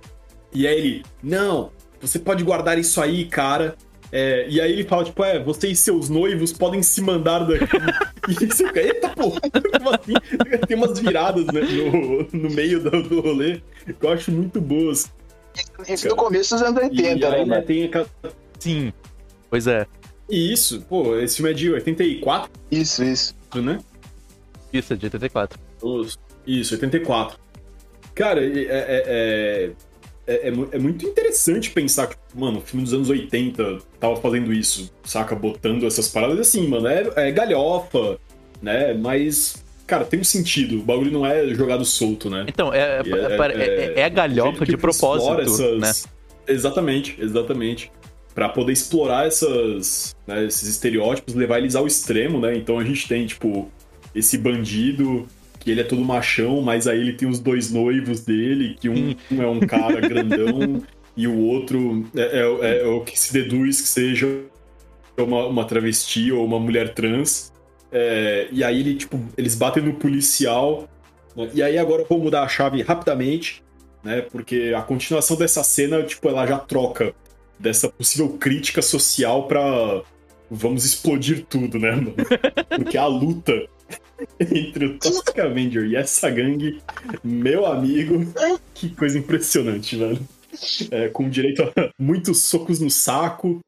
E 0.53 0.67
aí 0.67 0.79
ele, 0.79 1.03
não, 1.23 1.71
você 2.01 2.19
pode 2.19 2.45
guardar 2.45 2.79
isso 2.79 3.01
aí, 3.01 3.25
cara. 3.27 3.77
É, 4.13 4.47
e 4.49 4.61
aí 4.61 4.73
ele 4.73 4.85
fala, 4.85 5.05
tipo, 5.05 5.23
é, 5.25 5.43
você 5.43 5.69
e 5.69 5.77
seus 5.77 6.09
noivos 6.09 6.53
podem 6.53 6.83
se 6.83 7.01
mandar 7.01 7.41
daqui. 7.41 7.67
e 8.29 8.47
você 8.47 8.67
fica, 8.67 8.81
eita 8.81 9.09
porra, 9.09 9.41
como 9.73 9.91
assim? 9.91 10.15
Tem 10.67 10.77
umas 10.77 10.99
viradas 10.99 11.47
né, 11.47 11.61
no, 11.61 12.41
no 12.41 12.51
meio 12.51 12.81
do, 12.83 13.03
do 13.03 13.21
rolê 13.21 13.61
que 13.85 13.95
eu 14.01 14.11
acho 14.11 14.31
muito 14.31 14.61
boas. 14.61 15.13
Isso 15.89 16.09
no 16.09 16.17
começo 16.17 16.55
dos 16.55 16.63
anos 16.63 16.83
80, 16.83 17.03
E 17.03 17.19
né, 17.19 17.37
aí, 17.37 17.45
né, 17.47 17.61
tem 17.63 17.85
aquela... 17.85 18.07
Sim. 18.59 18.93
Pois 19.51 19.67
é. 19.67 19.87
E 20.29 20.53
isso, 20.53 20.81
pô, 20.89 21.17
esse 21.19 21.37
filme 21.37 21.51
é 21.51 21.55
de 21.55 21.71
84, 21.71 22.51
Isso, 22.71 23.05
isso. 23.05 23.35
né? 23.55 23.79
Isso, 24.73 24.93
é 24.93 24.97
de 24.97 25.07
84. 25.07 25.59
Os- 25.83 26.19
Isso, 26.47 26.75
84. 26.75 27.39
Cara, 28.15 28.41
é, 28.45 28.49
é, 28.49 28.67
é, 28.69 29.71
é, 30.27 30.49
é 30.49 30.51
mu- 30.51 30.69
é 30.73 30.79
muito 30.79 31.07
interessante 31.07 31.71
pensar 31.71 32.09
que, 32.09 32.17
mano, 32.35 32.59
o 32.59 32.61
filme 32.61 32.83
dos 32.85 32.93
anos 32.93 33.09
80 33.11 33.79
tava 34.01 34.17
fazendo 34.17 34.53
isso, 34.53 34.91
saca? 35.05 35.35
Botando 35.37 35.87
essas 35.87 36.09
paradas 36.09 36.39
assim, 36.41 36.67
mano. 36.67 36.87
É, 36.89 37.09
é 37.17 37.31
galhofa, 37.31 38.19
né? 38.61 38.95
Mas, 38.95 39.63
cara, 39.87 40.05
tem 40.05 40.21
um 40.21 40.25
sentido. 40.25 40.79
O 40.81 40.83
bagulho 40.83 41.11
não 41.13 41.25
é 41.27 41.47
jogado 41.55 41.85
solto, 41.85 42.29
né? 42.31 42.45
Então, 42.49 42.73
é, 42.73 43.03
E 43.05 43.13
é, 43.13 43.95
é- 43.97 44.01
é 44.01 44.05
a 44.05 44.09
galhofa 44.09 44.65
de 44.67 44.77
propósito, 44.77 45.79
né? 45.79 45.93
Exatamente, 46.49 47.17
exatamente. 47.21 47.91
Pra 48.37 48.51
poder 48.51 48.73
explorar 48.75 49.27
essas, 49.27 50.15
né, 50.27 50.45
esses 50.45 50.69
estereótipos, 50.69 51.35
levar 51.35 51.57
eles 51.59 51.75
ao 51.75 51.87
extremo, 51.87 52.39
né? 52.39 52.55
Então 52.55 52.79
a 52.79 52.85
gente 52.85 53.09
tem, 53.09 53.27
tipo, 53.27 53.71
esse 54.15 54.37
bandido 54.37 55.27
que 55.59 55.71
ele 55.71 55.81
é 55.81 55.85
todo 55.85 56.05
machão, 56.05 56.61
mas 56.61 56.87
aí 56.87 57.01
ele 57.01 57.15
tem 57.15 57.27
os 57.27 57.41
dois 57.41 57.73
noivos 57.73 58.21
dele, 58.21 58.77
que 58.79 58.91
um, 58.91 59.15
um 59.33 59.43
é 59.43 59.47
um 59.49 59.61
cara 59.61 60.01
grandão 60.07 60.83
e 61.17 61.27
o 61.27 61.35
outro 61.39 62.07
é, 62.15 62.41
é- 62.43 62.81
é 62.83 62.87
o 62.87 63.01
que 63.01 63.19
se 63.19 63.33
deduz 63.33 63.81
que 63.81 63.89
seja 63.89 64.43
uma, 65.17 65.47
uma 65.47 65.65
travesti 65.65 66.31
ou 66.31 66.45
uma 66.45 66.61
mulher 66.61 66.93
trans. 66.93 67.51
É, 67.91 68.49
e 68.53 68.63
aí 68.63 68.81
ele, 68.81 68.97
tipo, 68.97 69.19
eles 69.39 69.55
batem 69.55 69.83
no 69.83 69.95
policial. 69.95 70.87
né? 71.35 71.49
E 71.55 71.63
aí 71.63 71.79
agora 71.79 72.03
eu 72.03 72.07
vou 72.07 72.19
mudar 72.19 72.43
a 72.43 72.49
chave 72.49 72.83
rapidamente, 72.83 73.65
né? 74.05 74.21
Porque 74.21 74.75
a 74.77 74.83
continuação 74.83 75.39
dessa 75.39 75.65
cena, 75.65 76.03
tipo, 76.03 76.29
ela 76.29 76.47
já 76.47 76.59
troca 76.59 77.15
dessa 77.59 77.89
possível 77.89 78.29
crítica 78.39 78.83
social 78.83 79.47
pra 79.49 80.03
vamos 80.51 80.85
explodir 80.85 81.45
tudo, 81.49 81.79
né, 81.79 81.91
mano? 81.93 82.15
Porque 82.77 82.97
a 82.97 83.07
luta 83.07 83.53
entre 84.41 84.87
o 84.87 84.99
Toxic 84.99 85.41
Avenger 85.41 85.85
e 85.85 85.97
essa 85.97 86.31
gangue, 86.31 86.81
meu 87.25 87.67
amigo, 87.67 88.33
que 88.75 88.91
coisa 88.91 89.19
impressionante, 89.19 89.97
velho. 89.97 90.21
É, 90.91 91.09
com 91.09 91.29
direito 91.29 91.63
a 91.63 91.73
muitos 91.99 92.45
socos 92.45 92.81
no 92.81 92.91
saco, 92.91 93.61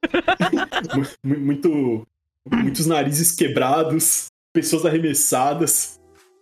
mu- 1.22 1.38
muito, 1.38 2.06
muitos 2.50 2.86
narizes 2.86 3.30
quebrados, 3.32 4.26
pessoas 4.54 4.86
arremessadas. 4.86 6.00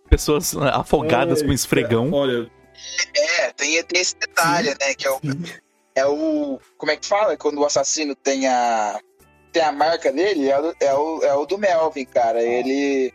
Pessoas 0.09 0.53
né, 0.53 0.69
afogadas 0.73 1.41
É, 1.41 1.45
com 1.45 1.51
esfregão. 1.51 2.13
Olha, 2.13 2.49
É, 3.13 3.51
tem, 3.53 3.83
tem 3.83 3.99
esse 4.01 4.15
detalhe, 4.17 4.69
né? 4.69 4.93
Que 4.97 5.05
é 5.07 5.11
o, 5.11 5.19
é 5.97 6.05
o. 6.05 6.59
Como 6.77 6.91
é 6.91 6.95
que 6.95 7.05
fala? 7.05 7.35
Quando 7.35 7.59
o 7.59 7.65
assassino 7.65 8.15
tem 8.15 8.47
a. 8.47 8.99
Tem 9.51 9.63
a 9.63 9.71
marca 9.71 10.11
dele, 10.11 10.49
é 10.49 10.59
o, 10.59 10.73
é 10.79 10.93
o, 10.93 11.23
é 11.23 11.33
o 11.33 11.45
do 11.45 11.57
Melvin, 11.57 12.05
cara. 12.05 12.41
Ele. 12.41 13.11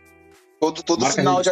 Todo, 0.59 0.83
todo 0.83 1.01
Marca 1.01 1.15
final 1.15 1.41
de, 1.41 1.49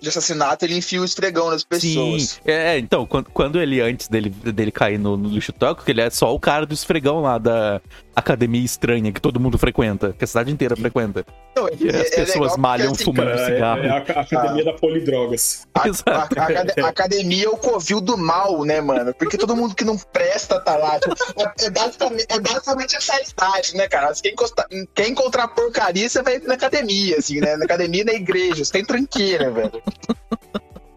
de 0.00 0.08
assassinato, 0.08 0.64
ele 0.64 0.76
enfia 0.76 1.00
o 1.00 1.04
esfregão 1.04 1.50
nas 1.50 1.62
Sim, 1.62 1.66
pessoas. 1.68 2.40
é, 2.44 2.78
então, 2.78 3.06
quando, 3.06 3.30
quando 3.30 3.60
ele, 3.60 3.80
antes 3.80 4.08
dele, 4.08 4.30
dele 4.30 4.72
cair 4.72 4.98
no, 4.98 5.16
no 5.16 5.28
lixo 5.28 5.52
tóxico, 5.52 5.88
ele 5.88 6.00
é 6.00 6.10
só 6.10 6.34
o 6.34 6.40
cara 6.40 6.66
do 6.66 6.74
esfregão 6.74 7.20
lá 7.20 7.38
da 7.38 7.80
academia 8.14 8.64
estranha 8.64 9.10
que 9.12 9.20
todo 9.20 9.40
mundo 9.40 9.56
frequenta, 9.58 10.12
que 10.16 10.24
a 10.24 10.26
cidade 10.26 10.50
inteira 10.50 10.76
frequenta. 10.76 11.24
Não, 11.56 11.68
E 11.68 11.88
as 11.88 11.94
é- 11.94 12.00
é 12.00 12.10
pessoas 12.24 12.34
legal 12.52 12.58
malham 12.58 12.92
assim, 12.92 13.04
fumando 13.04 13.28
cara, 13.28 13.40
é, 13.40 13.46
cigarro. 13.54 13.82
é 13.82 13.88
a 13.90 13.94
a 13.96 14.20
academia 14.22 14.64
da 14.64 14.72
polidrogas. 14.74 15.66
A, 15.74 15.82
a- 15.84 15.88
Exato. 15.88 16.10
a 16.40 16.44
acad- 16.44 16.78
a 16.78 16.88
academia 16.88 17.46
é 17.46 17.48
o 17.48 17.56
covil 17.56 18.00
do 18.00 18.16
mal, 18.18 18.64
né, 18.64 18.80
mano? 18.80 19.14
Porque 19.14 19.36
todo 19.38 19.54
mundo 19.56 19.74
que 19.74 19.84
não 19.84 19.96
presta 19.96 20.60
tá 20.60 20.76
lá. 20.76 20.98
Tipo, 21.00 21.14
é, 21.40 21.64
é 21.66 21.70
basicamente, 21.70 22.26
é 22.28 22.40
basicamente 22.40 22.96
essa 22.96 23.14
idade, 23.20 23.76
né, 23.76 23.88
cara? 23.88 24.12
Quer, 24.14 24.30
encostar- 24.32 24.66
quer 24.94 25.08
encontrar 25.08 25.48
porcaria, 25.48 26.08
você 26.08 26.22
vai 26.22 26.38
na 26.38 26.54
academia, 26.54 27.16
assim, 27.18 27.40
né? 27.40 27.56
Na 27.56 27.64
academia 27.64 28.02
e 28.02 28.04
na 28.04 28.12
igreja. 28.14 28.64
Você 28.64 28.72
tem 28.72 28.84
tranqueira, 28.84 29.50
velho. 29.50 29.82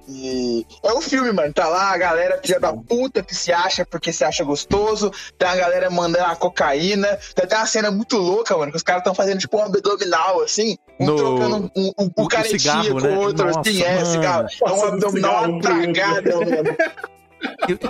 E 0.08 0.66
é 0.84 0.94
um 0.94 1.02
filme, 1.02 1.32
mano. 1.32 1.52
Tá 1.54 1.68
lá 1.68 1.92
a 1.92 1.98
galera 1.98 2.40
filha 2.44 2.60
da 2.60 2.72
puta 2.72 3.24
que 3.24 3.34
se 3.34 3.52
acha 3.52 3.86
porque 3.86 4.14
se 4.14 4.24
acha 4.24 4.44
gostoso. 4.44 5.12
Tem 5.38 5.48
a 5.48 5.56
galera 5.56 5.90
mandando 5.90 6.26
a 6.26 6.36
cocaína. 6.36 7.08
Tem 7.34 7.46
até 7.46 7.58
uma 7.58 7.66
cena 7.66 7.90
muito 7.92 8.18
louca, 8.18 8.56
mano, 8.58 8.72
que 8.72 8.78
os 8.78 8.84
caras 8.84 9.02
estão 9.02 9.16
fazendo 9.16 9.40
tipo 9.40 9.58
um 9.58 9.64
abdominal, 9.64 10.42
assim. 10.42 10.78
Um 11.00 11.06
No- 11.08 11.16
trocando 11.16 11.72
um, 11.76 11.92
um, 11.98 12.12
um 12.18 12.24
o 12.24 12.28
caretinha 12.28 12.60
cigarro, 12.60 12.92
com 12.92 13.00
né? 13.00 13.10
o 13.10 13.20
outro, 13.20 13.46
Nossa, 13.48 13.60
assim, 13.62 13.82
é, 13.84 13.96
mano. 13.96 14.06
cigarro. 14.06 14.48
É 14.66 14.72
um 14.72 14.84
abdominal 14.86 15.44
uma 15.46 15.54
outro. 15.56 15.62
tragada, 15.72 16.36
mano. 16.36 16.78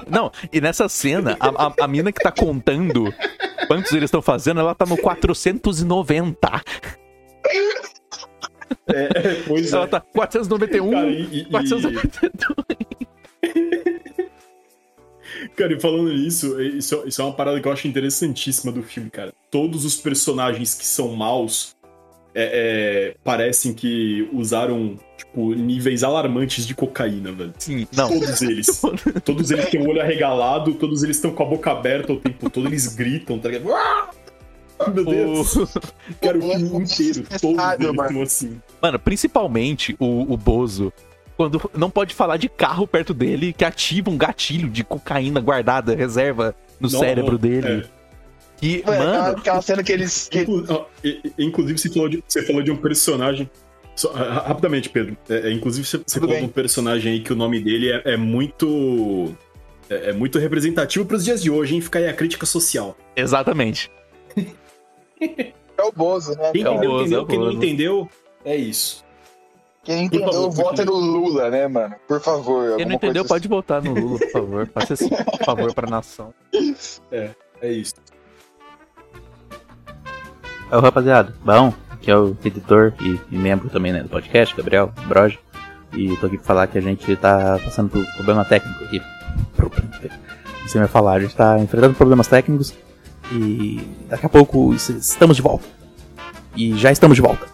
Não, 0.10 0.32
e 0.51 0.60
nessa 0.60 0.88
cena, 0.89 1.38
a, 1.39 1.67
a, 1.67 1.73
a 1.86 1.88
mina 1.88 2.12
que 2.12 2.21
tá 2.21 2.32
contando 2.32 3.13
quantos 3.67 3.91
eles 3.91 4.06
estão 4.06 4.21
fazendo, 4.21 4.60
ela 4.60 4.73
tá 4.75 4.86
no 4.86 4.97
490. 4.97 6.38
É, 8.88 9.04
é, 9.04 9.43
pois 9.47 9.73
Ela 9.73 9.86
é. 9.86 9.88
tá 9.88 9.99
491, 9.99 10.91
Cara, 10.91 11.08
e, 11.10 11.21
e- 11.23 11.41
e- 11.41 11.45
492. 11.45 12.06
cara, 15.56 15.73
e 15.73 15.80
falando 15.80 16.12
nisso, 16.13 16.62
isso, 16.62 17.04
isso 17.06 17.21
é 17.21 17.25
uma 17.25 17.34
parada 17.34 17.60
que 17.60 17.67
eu 17.67 17.71
acho 17.71 17.88
interessantíssima 17.88 18.71
do 18.71 18.84
filme, 18.84 19.10
cara. 19.10 19.34
Todos 19.51 19.86
os 19.86 19.95
personagens 19.95 20.73
que 20.73 20.86
são 20.86 21.13
maus 21.15 21.75
é, 22.34 23.13
é, 23.13 23.15
parecem 23.23 23.73
que 23.73 24.28
usaram, 24.34 24.99
tipo, 25.17 25.54
níveis 25.54 26.04
alarmantes 26.04 26.67
de 26.67 26.75
cocaína, 26.75 27.32
velho. 27.32 27.54
Sim, 27.58 27.88
não. 27.95 28.10
Todos 28.10 28.41
eles. 28.41 28.82
todos 29.23 29.51
eles 29.51 29.69
têm 29.69 29.82
o 29.82 29.89
olho 29.89 30.01
arregalado, 30.01 30.73
todos 30.73 31.01
eles 31.04 31.15
estão 31.15 31.32
com 31.32 31.43
a 31.43 31.45
boca 31.45 31.71
aberta 31.71 32.12
o 32.13 32.19
tempo 32.19 32.49
todo, 32.49 32.67
eles 32.67 32.93
gritam, 32.93 33.39
tá 33.39 33.49
ligado? 33.49 33.69
Ah! 34.79 34.89
Meu 34.91 35.05
Deus! 35.05 35.55
O- 35.55 35.67
Cara, 36.21 36.38
o 36.38 36.41
filme 36.41 36.83
inteiro, 36.83 37.23
mano. 37.79 38.03
estão 38.03 38.21
assim. 38.21 38.61
Mano, 38.81 38.99
principalmente 38.99 39.95
o, 39.99 40.33
o 40.33 40.38
Bozo, 40.38 40.91
quando 41.38 41.69
não 41.75 41.89
pode 41.89 42.13
falar 42.13 42.38
de 42.38 42.47
carro 42.49 42.88
perto 42.88 43.13
dele, 43.13 43.53
que 43.53 43.63
ativa 43.65 44.09
um 44.09 44.17
gatilho 44.17 44.69
de 44.69 44.83
cocaína 44.83 45.39
guardada, 45.41 45.95
reserva 45.95 46.55
no 46.79 46.89
Não, 46.89 46.99
cérebro 46.99 47.33
não, 47.33 47.38
dele. 47.39 47.67
é. 47.91 47.95
Que, 48.57 48.81
Mano, 48.85 49.03
mano, 49.03 49.38
aquela 49.38 49.61
cena 49.61 49.83
que 49.83 49.91
eles. 49.91 50.29
Inclusive, 51.38 51.77
você 51.77 51.89
falou 51.89 52.07
de, 52.09 52.23
você 52.25 52.41
falou 52.43 52.61
de 52.61 52.71
um 52.71 52.77
personagem. 52.77 53.49
só, 53.95 54.11
ra- 54.13 54.43
rapidamente, 54.47 54.88
Pedro. 54.89 55.17
É, 55.29 55.49
é, 55.49 55.51
inclusive, 55.51 55.85
você, 55.85 55.97
você 56.05 56.19
falou 56.19 56.33
bem. 56.33 56.43
de 56.43 56.49
um 56.49 56.51
personagem 56.53 57.11
aí 57.13 57.19
que 57.19 57.33
o 57.33 57.35
nome 57.35 57.59
dele 57.59 57.91
é, 57.91 58.13
é 58.13 58.17
muito. 58.17 59.35
É, 59.89 60.09
é 60.11 60.13
muito 60.13 60.39
representativo 60.39 61.05
pros 61.05 61.23
dias 61.25 61.43
de 61.43 61.51
hoje, 61.51 61.75
hein? 61.75 61.81
Fica 61.81 61.99
aí 61.99 62.07
a 62.07 62.13
crítica 62.13 62.45
social. 62.45 62.97
exatamente. 63.15 63.91
É 65.77 65.83
o 65.83 65.91
Bozo, 65.91 66.35
né? 66.38 66.51
Quem 66.51 66.65
É 66.65 66.69
entendeu, 66.71 66.89
Bozo, 66.91 67.03
entendeu. 67.03 67.21
é 67.21 67.25
Quem 67.27 67.39
não 67.39 67.51
entendeu, 67.51 68.09
é 68.45 68.55
isso. 68.55 69.03
Quem 69.83 70.05
entendeu, 70.05 70.31
favor, 70.31 70.51
vota 70.51 70.85
no. 70.85 70.93
Lula, 70.95 71.49
né, 71.49 71.67
mano? 71.67 71.95
Por 72.07 72.19
favor. 72.19 72.75
Quem 72.77 72.85
não 72.85 72.93
entendeu 72.95 73.23
coisa 73.23 73.27
pode 73.27 73.47
votar 73.47 73.83
no 73.83 73.93
Lula, 73.93 74.19
por 74.19 74.31
favor. 74.31 74.67
Faça 74.73 74.93
esse 74.93 75.09
favor 75.45 75.73
pra 75.73 75.88
nação. 75.89 76.33
É 77.61 77.71
isso. 77.71 77.93
Ô 80.71 80.79
rapaziada, 80.79 81.35
bom, 81.43 81.71
que 82.01 82.09
é 82.09 82.17
o 82.17 82.35
editor 82.43 82.93
e, 82.99 83.19
e 83.31 83.38
membro 83.38 83.69
também 83.69 83.93
né, 83.93 84.01
do 84.01 84.09
podcast, 84.09 84.55
Gabriel 84.55 84.91
Broge. 85.07 85.39
E 85.93 86.15
tô 86.17 86.25
aqui 86.25 86.38
pra 86.38 86.45
falar 86.45 86.67
que 86.67 86.77
a 86.77 86.81
gente 86.81 87.15
tá 87.17 87.59
passando 87.63 87.89
por 87.89 88.03
problema 88.15 88.43
técnico 88.43 88.83
aqui. 88.83 89.01
Problema 89.55 89.88
técnico. 89.99 90.25
Você 90.65 90.79
vai 90.79 90.88
falar, 90.88 91.13
a 91.13 91.19
gente 91.19 91.35
tá 91.35 91.59
enfrentando 91.59 91.93
problemas 91.93 92.27
técnicos 92.27 92.73
e 93.31 93.81
daqui 94.07 94.25
a 94.25 94.29
pouco 94.29 94.73
es- 94.73 94.89
estamos 94.89 95.35
de 95.38 95.41
volta. 95.41 95.65
E 96.55 96.77
já 96.77 96.91
estamos 96.91 97.15
de 97.15 97.21
volta. 97.21 97.47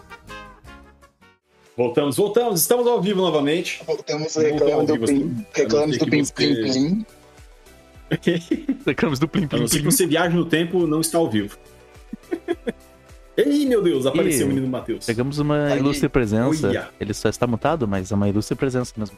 Voltamos, 1.76 2.16
voltamos. 2.16 2.60
Estamos 2.60 2.86
ao 2.86 3.00
vivo 3.00 3.20
novamente. 3.22 3.82
Voltamos 3.86 4.34
reclamando 4.36 4.86
do 4.86 5.06
vivo, 5.06 5.06
plim, 5.06 5.46
reclamamos 5.54 5.98
do 5.98 6.06
plim, 6.06 6.24
você- 6.24 6.32
plim, 6.34 6.54
plim. 6.62 7.06
Reclamos 8.86 9.18
do 9.18 9.26
Plim 9.26 9.46
Plim 9.48 9.66
Plim. 9.66 9.82
você 9.82 10.06
viaje 10.06 10.36
no 10.36 10.44
tempo, 10.44 10.86
não 10.86 11.00
está 11.00 11.16
ao 11.16 11.30
vivo. 11.30 11.56
Ei, 13.34 13.64
meu 13.64 13.80
Deus, 13.82 14.04
apareceu 14.04 14.42
Ih, 14.42 14.44
o 14.44 14.48
menino 14.48 14.68
Matheus. 14.68 15.06
Pegamos 15.06 15.38
uma 15.38 15.68
Aí, 15.68 15.78
ilustre 15.78 16.10
presença. 16.10 16.90
Ele 17.00 17.14
só 17.14 17.30
está 17.30 17.46
mutado, 17.46 17.88
mas 17.88 18.12
é 18.12 18.14
uma 18.14 18.28
ilustre 18.28 18.54
presença 18.54 18.92
mesmo. 18.98 19.16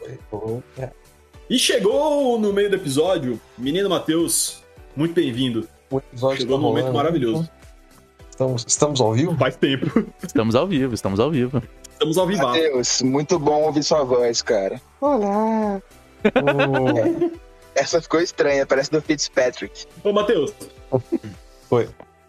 E 1.50 1.58
chegou 1.58 2.38
no 2.38 2.52
meio 2.52 2.70
do 2.70 2.76
episódio, 2.76 3.40
menino 3.58 3.90
Matheus, 3.90 4.62
muito 4.94 5.12
bem-vindo. 5.14 5.66
O 5.94 5.98
episódio 5.98 6.38
Chegou 6.40 6.56
tá 6.58 6.62
num 6.62 6.68
momento 6.68 6.92
maravilhoso. 6.92 7.48
Estamos, 8.28 8.64
estamos 8.66 9.00
ao 9.00 9.12
vivo? 9.12 9.36
Faz 9.36 9.54
tempo. 9.54 10.04
Estamos 10.20 10.56
ao 10.56 10.66
vivo, 10.66 10.92
estamos 10.92 11.20
ao 11.20 11.30
vivo. 11.30 11.62
Estamos 11.88 12.18
ao 12.18 12.26
vivo. 12.26 12.42
Matheus, 12.42 13.00
muito 13.02 13.38
bom 13.38 13.62
ouvir 13.62 13.84
sua 13.84 14.02
voz, 14.02 14.42
cara. 14.42 14.80
Olá. 15.00 15.80
Ô, 16.24 17.30
Essa 17.76 18.02
ficou 18.02 18.20
estranha, 18.20 18.66
parece 18.66 18.90
do 18.90 19.00
Fitzpatrick. 19.00 19.86
Ô, 20.02 20.12
Matheus, 20.12 20.52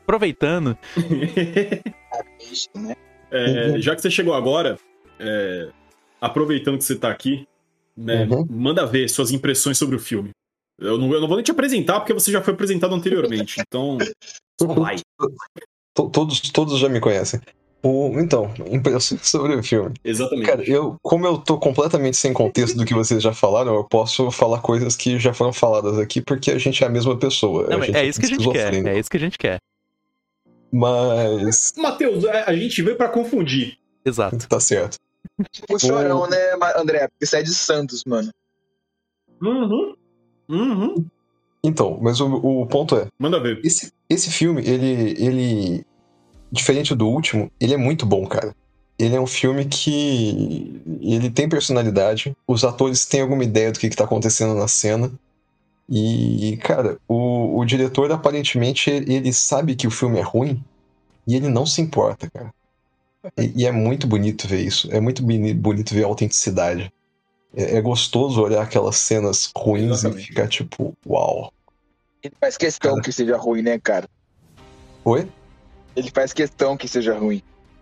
Aproveitando, 0.03 0.77
Ixi, 2.39 2.69
né? 2.75 2.95
É, 3.31 3.79
já 3.79 3.95
que 3.95 4.01
você 4.03 4.11
chegou 4.11 4.35
agora, 4.35 4.77
é, 5.19 5.69
aproveitando 6.21 6.77
que 6.77 6.83
você 6.83 6.95
tá 6.95 7.09
aqui, 7.09 7.47
né, 7.97 8.27
Uhum. 8.29 8.45
manda 8.47 8.85
ver 8.85 9.09
suas 9.09 9.31
impressões 9.31 9.79
sobre 9.79 9.95
o 9.95 9.99
filme. 9.99 10.29
Eu 10.79 10.97
não, 10.97 11.11
eu 11.13 11.21
não 11.21 11.27
vou 11.27 11.37
nem 11.37 11.43
te 11.43 11.51
apresentar, 11.51 11.99
porque 11.99 12.13
você 12.13 12.31
já 12.31 12.41
foi 12.41 12.53
apresentado 12.53 12.93
anteriormente. 12.93 13.61
Então, 13.61 13.97
só 14.59 14.67
vai. 14.67 14.97
To- 15.95 16.09
Todos, 16.09 16.41
todos 16.51 16.77
já 16.79 16.89
me 16.89 16.99
conhecem. 16.99 17.39
O, 17.81 18.19
então, 18.19 18.51
impressões 18.69 19.21
sobre 19.29 19.55
o 19.55 19.63
filme. 19.63 19.93
Exatamente. 20.03 20.45
Cara, 20.47 20.63
eu, 20.69 20.97
como 21.01 21.25
eu 21.25 21.37
tô 21.37 21.57
completamente 21.57 22.17
sem 22.17 22.33
contexto 22.33 22.75
do 22.75 22.83
que 22.83 22.93
vocês 22.93 23.21
já 23.23 23.31
falaram, 23.33 23.73
eu 23.75 23.83
posso 23.85 24.29
falar 24.31 24.59
coisas 24.59 24.95
que 24.97 25.17
já 25.19 25.33
foram 25.33 25.53
faladas 25.53 25.97
aqui, 25.99 26.19
porque 26.21 26.51
a 26.51 26.57
gente 26.57 26.83
é 26.83 26.87
a 26.87 26.89
mesma 26.89 27.15
pessoa. 27.17 27.67
não, 27.69 27.77
a 27.77 27.85
gente 27.85 27.95
é 27.95 28.05
isso 28.05 28.19
que 28.19 28.25
a 28.25 28.29
gente 28.29 28.49
quer. 28.51 28.73
É 28.87 28.99
isso 28.99 29.09
que 29.09 29.17
a 29.17 29.19
gente 29.19 29.37
quer. 29.37 29.59
Mas. 30.71 31.73
Matheus, 31.77 32.25
a 32.25 32.49
a 32.49 32.55
gente 32.55 32.81
veio 32.81 32.97
pra 32.97 33.07
confundir. 33.07 33.77
Exato. 34.03 34.47
Tá 34.49 34.59
certo. 34.59 34.97
Tipo 35.51 35.79
chorão, 35.79 36.27
né, 36.29 36.37
André? 36.75 37.07
Porque 37.07 37.25
você 37.25 37.37
é 37.37 37.43
de 37.43 37.53
Santos, 37.53 38.03
mano. 38.05 38.31
Uhum. 39.41 39.95
Uhum. 40.49 41.05
Então, 41.63 41.97
mas 42.01 42.19
o, 42.21 42.27
o 42.35 42.65
ponto 42.67 42.95
é: 42.95 43.07
Manda 43.19 43.39
ver. 43.39 43.59
esse, 43.63 43.91
esse 44.09 44.29
filme, 44.31 44.61
ele, 44.65 45.15
ele. 45.23 45.85
Diferente 46.51 46.93
do 46.95 47.07
último, 47.07 47.51
ele 47.59 47.73
é 47.73 47.77
muito 47.77 48.05
bom, 48.05 48.25
cara. 48.27 48.55
Ele 48.97 49.15
é 49.15 49.19
um 49.19 49.27
filme 49.27 49.65
que. 49.65 50.81
Ele 51.01 51.29
tem 51.29 51.49
personalidade, 51.49 52.35
os 52.47 52.63
atores 52.63 53.05
têm 53.05 53.21
alguma 53.21 53.43
ideia 53.43 53.71
do 53.71 53.79
que, 53.79 53.89
que 53.89 53.95
tá 53.95 54.03
acontecendo 54.05 54.53
na 54.55 54.67
cena. 54.67 55.11
E, 55.89 56.57
cara, 56.63 56.97
o, 57.07 57.59
o 57.59 57.65
diretor 57.65 58.11
aparentemente 58.11 58.89
ele 58.89 59.31
sabe 59.31 59.75
que 59.75 59.85
o 59.85 59.91
filme 59.91 60.17
é 60.17 60.23
ruim 60.23 60.63
e 61.27 61.35
ele 61.35 61.47
não 61.47 61.65
se 61.65 61.81
importa, 61.81 62.29
cara. 62.31 62.53
E, 63.37 63.63
e 63.63 63.65
é 63.65 63.71
muito 63.71 64.07
bonito 64.07 64.47
ver 64.47 64.61
isso. 64.61 64.87
É 64.91 64.99
muito 64.99 65.21
boni- 65.21 65.53
bonito 65.53 65.93
ver 65.93 66.03
a 66.03 66.07
autenticidade. 66.07 66.91
É, 67.55 67.77
é 67.77 67.81
gostoso 67.81 68.41
olhar 68.41 68.61
aquelas 68.61 68.97
cenas 68.97 69.51
ruins 69.55 69.99
Exatamente. 69.99 70.23
e 70.23 70.27
ficar 70.27 70.47
tipo, 70.47 70.93
uau. 71.07 71.51
Ele 72.23 72.33
faz 72.39 72.57
questão 72.57 72.99
que 73.01 73.11
seja 73.11 73.37
ruim, 73.37 73.61
né, 73.61 73.79
cara? 73.79 74.09
Oi? 75.03 75.27
Ele 75.95 76.11
faz 76.11 76.33
questão 76.33 76.75
que 76.75 76.87
seja 76.87 77.17
ruim. 77.17 77.41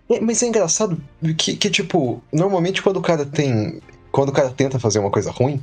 É, 0.10 0.20
mas 0.20 0.44
é 0.44 0.48
engraçado 0.48 1.02
que, 1.38 1.56
que, 1.56 1.70
tipo, 1.70 2.22
normalmente 2.32 2.82
quando 2.82 2.98
o 2.98 3.02
cara 3.02 3.26
tem. 3.26 3.82
Quando 4.12 4.30
o 4.30 4.34
cara 4.34 4.50
tenta 4.52 4.78
fazer 4.78 5.00
uma 5.00 5.10
coisa 5.10 5.32
ruim, 5.32 5.62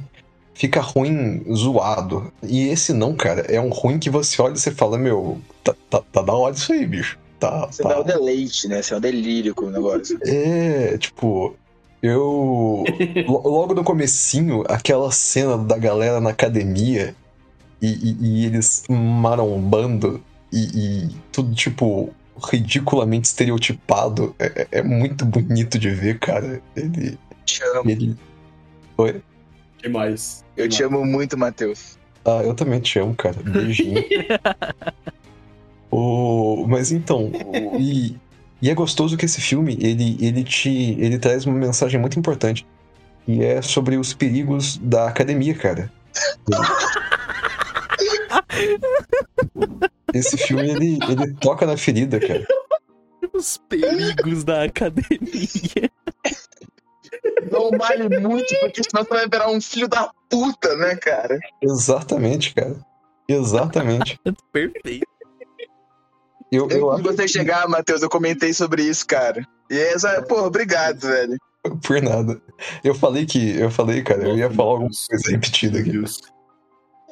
fica 0.55 0.81
ruim 0.81 1.45
zoado. 1.55 2.33
E 2.43 2.69
esse 2.69 2.93
não, 2.93 3.15
cara. 3.15 3.43
É 3.43 3.61
um 3.61 3.69
ruim 3.69 3.99
que 3.99 4.11
você 4.11 4.41
olha 4.43 4.55
e 4.55 4.59
você 4.59 4.71
fala, 4.71 4.99
meu, 4.99 5.41
tá, 5.63 5.75
tá, 5.89 6.03
tá 6.13 6.23
da 6.23 6.33
hora 6.33 6.55
isso 6.55 6.73
aí, 6.73 6.87
bicho. 6.87 7.19
Tá, 7.39 7.67
Você 7.67 7.83
tá. 7.83 7.89
dá 7.89 8.01
o 8.01 8.05
deleite, 8.05 8.69
né? 8.69 8.83
Você 8.83 8.93
é 8.93 8.97
o 8.99 9.01
delírio 9.01 9.55
com 9.55 9.65
o 9.65 9.71
negócio. 9.71 10.19
É, 10.27 10.99
tipo, 10.99 11.57
eu. 12.03 12.85
lo- 13.27 13.49
Logo 13.49 13.75
no 13.75 13.85
comecinho, 13.85 14.65
aquela 14.69 15.11
cena 15.11 15.57
da 15.59 15.77
galera 15.79 16.21
na 16.21 16.31
academia 16.31 17.15
e, 17.81 17.87
e- 17.89 18.17
e 18.21 18.47
eles 18.47 18.85
marombando 18.89 20.23
e, 20.53 20.59
e 21.07 21.09
tudo, 21.33 21.55
tipo, 21.55 22.11
ridiculamente 22.51 23.29
estereotipado. 23.29 24.35
É, 24.39 24.63
é- 24.73 24.79
é 24.79 24.83
muito 24.83 25.25
bonito 25.25 25.79
de 25.79 25.91
ver, 25.91 26.19
cara. 26.19 26.63
Ele. 26.77 27.19
Te 27.45 27.63
amo. 27.75 27.91
ele... 27.91 28.17
Oi? 28.99 29.21
que 29.79 29.89
mais? 29.89 30.45
Eu 30.57 30.69
te 30.69 30.83
amo 30.83 31.05
muito, 31.07 31.39
Matheus. 31.39 31.99
Ah, 32.25 32.43
eu 32.45 32.53
também 32.55 32.81
te 32.81 32.99
amo, 32.99 33.15
cara. 33.15 33.37
Beijinho. 33.43 34.05
o... 35.91 36.67
Mas 36.69 36.93
então, 36.93 37.31
o- 37.47 37.81
e, 37.81 38.17
e 38.63 38.69
é 38.71 38.75
gostoso 38.75 39.17
que 39.17 39.25
esse 39.25 39.41
filme, 39.41 39.79
ele, 39.81 40.17
ele 40.21 40.45
te. 40.45 40.97
ele 40.99 41.19
traz 41.19 41.47
uma 41.47 41.57
mensagem 41.57 41.99
muito 42.01 42.19
importante. 42.19 42.67
E 43.27 43.43
é 43.43 43.63
sobre 43.63 43.97
os 43.97 44.13
perigos 44.13 44.77
da 44.79 45.09
academia, 45.09 45.55
cara. 45.55 45.91
Esse 50.13 50.37
filme, 50.37 50.69
ele, 50.69 50.99
ele 51.09 51.35
toca 51.35 51.65
na 51.67 51.77
ferida, 51.77 52.19
cara. 52.19 52.45
Os 53.33 53.57
perigos 53.69 54.43
da 54.45 54.65
academia. 54.65 55.91
Não 57.51 57.71
vale 57.79 58.21
muito, 58.21 58.55
porque 58.61 58.83
senão 58.83 59.05
você 59.05 59.15
vai 59.15 59.29
virar 59.29 59.51
um 59.51 59.61
filho 59.61 59.89
da 59.89 60.11
puta, 60.29 60.75
né, 60.77 60.97
cara? 60.97 61.39
Exatamente, 61.63 62.55
cara. 62.55 62.77
Exatamente. 63.29 64.19
Perfeito. 64.53 65.07
Eu, 66.53 66.69
eu 66.69 66.93
Eu, 66.99 67.03
você 67.03 67.29
chegar, 67.29 67.69
Matheus, 67.69 68.03
eu 68.03 68.09
comentei 68.09 68.53
sobre 68.53 68.83
isso, 68.83 69.07
cara. 69.07 69.47
E 69.71 69.79
essa, 69.79 70.21
pô, 70.23 70.43
obrigado, 70.45 71.01
velho. 71.07 71.37
por 71.87 72.03
nada. 72.03 72.41
Eu 72.83 72.95
falei 72.95 73.25
que. 73.27 73.57
Eu 73.59 73.71
falei, 73.71 74.03
cara, 74.03 74.29
eu 74.29 74.37
ia 74.37 74.51
falar 74.51 74.71
alguma 74.73 74.91
coisa 75.09 75.31
repetida 75.31 75.79
aqui. 75.79 75.93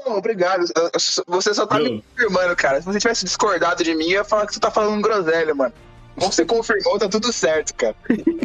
Pô, 0.04 0.16
obrigado. 0.16 0.64
Eu- 0.76 0.84
eu- 0.84 1.24
Você 1.28 1.54
só 1.54 1.66
tá 1.66 1.78
me 1.78 1.84
Meu, 1.90 2.02
confirmando, 2.02 2.56
cara. 2.56 2.80
Se 2.80 2.86
você 2.86 2.98
tivesse 2.98 3.24
discordado 3.24 3.84
de 3.84 3.94
mim, 3.94 4.06
eu 4.06 4.10
ia 4.18 4.24
falar 4.24 4.46
que 4.46 4.54
você 4.54 4.60
tá 4.60 4.70
falando 4.70 5.00
groselha, 5.02 5.54
mano. 5.54 5.72
Como 6.18 6.32
você 6.32 6.44
confirmou, 6.44 6.98
tá 6.98 7.08
tudo 7.08 7.32
certo, 7.32 7.74
cara. 7.74 7.94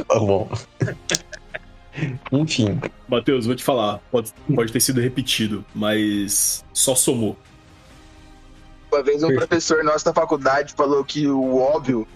Tá 0.08 0.19
bom. 0.19 0.47
Enfim, 2.32 2.79
Matheus, 3.08 3.45
vou 3.45 3.56
te 3.56 3.63
falar. 3.63 3.99
Pode, 4.12 4.34
pode 4.56 4.71
ter 4.71 4.79
sido 4.79 4.99
repetido, 4.99 5.63
mas 5.73 6.63
só 6.73 6.95
somou. 6.95 7.38
Uma 8.93 9.01
vez 9.01 9.23
um 9.23 9.27
Perfeito. 9.27 9.47
professor 9.47 9.84
nosso 9.84 10.06
da 10.06 10.13
faculdade 10.13 10.73
falou 10.77 11.03
que 11.03 11.27
o 11.27 11.58
óbvio 11.58 12.08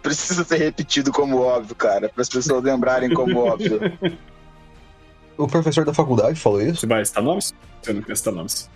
precisa 0.00 0.44
ser 0.44 0.58
repetido 0.58 1.10
como 1.10 1.38
óbvio, 1.38 1.74
cara. 1.74 2.08
Para 2.08 2.22
as 2.22 2.28
pessoas 2.28 2.62
lembrarem 2.62 3.12
como 3.12 3.40
óbvio. 3.40 3.80
o 5.36 5.48
professor 5.48 5.84
da 5.84 5.92
faculdade 5.92 6.38
falou 6.38 6.62
isso? 6.62 6.82
Você 6.82 6.86
vai 6.86 7.04
citar 7.04 7.24
nomes? 7.24 7.52
Você 7.82 7.92
não 7.92 8.02
quer 8.02 8.16
citar 8.16 8.32
nomes. 8.32 8.70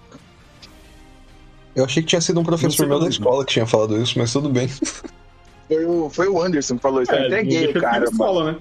Eu 1.77 1.85
achei 1.85 2.03
que 2.03 2.09
tinha 2.09 2.21
sido 2.21 2.40
um 2.40 2.45
professor 2.45 2.88
meu 2.88 2.99
da 2.99 3.05
não. 3.05 3.11
escola 3.11 3.45
que 3.45 3.53
tinha 3.53 3.67
falado 3.67 4.03
isso, 4.03 4.19
mas 4.19 4.33
tudo 4.33 4.49
bem. 4.49 4.69
Foi 5.67 5.87
o, 5.87 6.11
foi 6.11 6.29
o 6.29 6.43
Anderson 6.43 6.77
que 6.77 6.83
falou 6.83 7.01
isso. 7.01 7.11
eu 7.11 7.25
entreguei 7.25 7.69
o 7.69 7.81
cara, 7.81 8.05
escola, 8.05 8.53
né? 8.53 8.59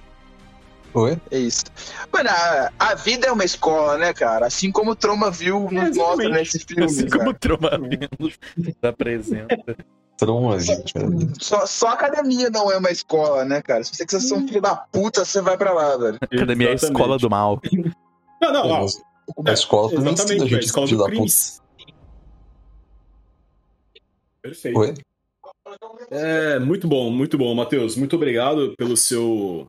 Oi? 0.94 1.18
É 1.32 1.40
isso. 1.40 1.66
Mano, 2.12 2.30
a, 2.30 2.72
a 2.80 2.96
vida 2.96 3.28
é 3.28 3.32
uma 3.32 3.44
escola, 3.44 3.98
né, 3.98 4.14
cara? 4.14 4.46
Assim 4.46 4.72
como 4.72 4.92
o 4.92 4.96
Troma 4.96 5.32
viu 5.32 5.62
nos 5.72 5.72
exatamente. 5.72 5.98
mostra 5.98 6.30
nesse 6.30 6.60
filme. 6.60 6.86
Assim 6.86 7.08
cara. 7.08 7.18
como 7.18 7.30
o 7.32 7.34
Troma 7.40 7.70
Vênus 7.72 8.40
apresenta. 8.82 9.76
Troma, 10.18 10.60
gente. 10.60 10.94
Só, 11.40 11.66
só 11.66 11.88
a 11.88 11.94
academia 11.94 12.50
não 12.50 12.72
é 12.72 12.78
uma 12.78 12.92
escola, 12.92 13.44
né, 13.44 13.62
cara? 13.62 13.84
Se 13.84 13.96
você 13.96 14.06
quiser 14.06 14.20
ser 14.20 14.36
um 14.36 14.48
filho 14.48 14.62
da 14.62 14.76
puta, 14.76 15.26
você 15.26 15.42
vai 15.42 15.58
pra 15.58 15.74
lá, 15.74 15.98
velho. 15.98 16.18
Academia 16.22 16.68
é 16.68 16.72
a 16.72 16.74
Exatamente. 16.76 17.02
escola 17.02 17.18
do 17.18 17.30
mal. 17.30 17.62
Não, 18.42 18.54
não, 18.54 18.70
ó. 18.70 18.88
A 19.48 19.54
escola 19.54 19.90
também 19.90 20.14
ensina 20.14 20.32
a 20.32 20.36
Exatamente, 20.36 20.44
a 20.44 20.48
gente 20.48 20.66
escola 20.66 20.88
do 20.88 20.98
da 20.98 21.06
puta. 21.06 21.18
Cris. 21.18 21.62
Perfeito. 24.42 24.78
Oi? 24.80 24.94
É, 26.12 26.60
muito 26.60 26.88
bom, 26.88 27.10
muito 27.10 27.38
bom, 27.38 27.56
Matheus. 27.56 27.96
Muito 27.96 28.16
obrigado 28.16 28.76
pelo 28.78 28.96
seu. 28.96 29.66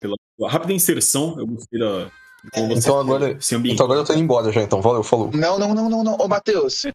Pela 0.00 0.16
rápida 0.48 0.72
inserção. 0.72 1.34
Eu 1.38 1.46
gostei 1.46 1.78
da. 1.78 2.04
de 2.44 2.50
como 2.52 2.68
você 2.68 2.78
Então 2.78 2.98
agora-. 2.98 3.38
Então 3.64 3.84
agora 3.84 4.00
eu 4.00 4.04
tô 4.04 4.12
indo 4.12 4.22
embora 4.22 4.52
já, 4.52 4.62
então. 4.62 4.80
Valeu, 4.80 5.02
falou. 5.02 5.30
Não, 5.32 5.58
não, 5.58 5.74
não, 5.74 5.88
não, 5.88 6.04
não. 6.04 6.16
Ô, 6.18 6.28
Matheus. 6.28 6.82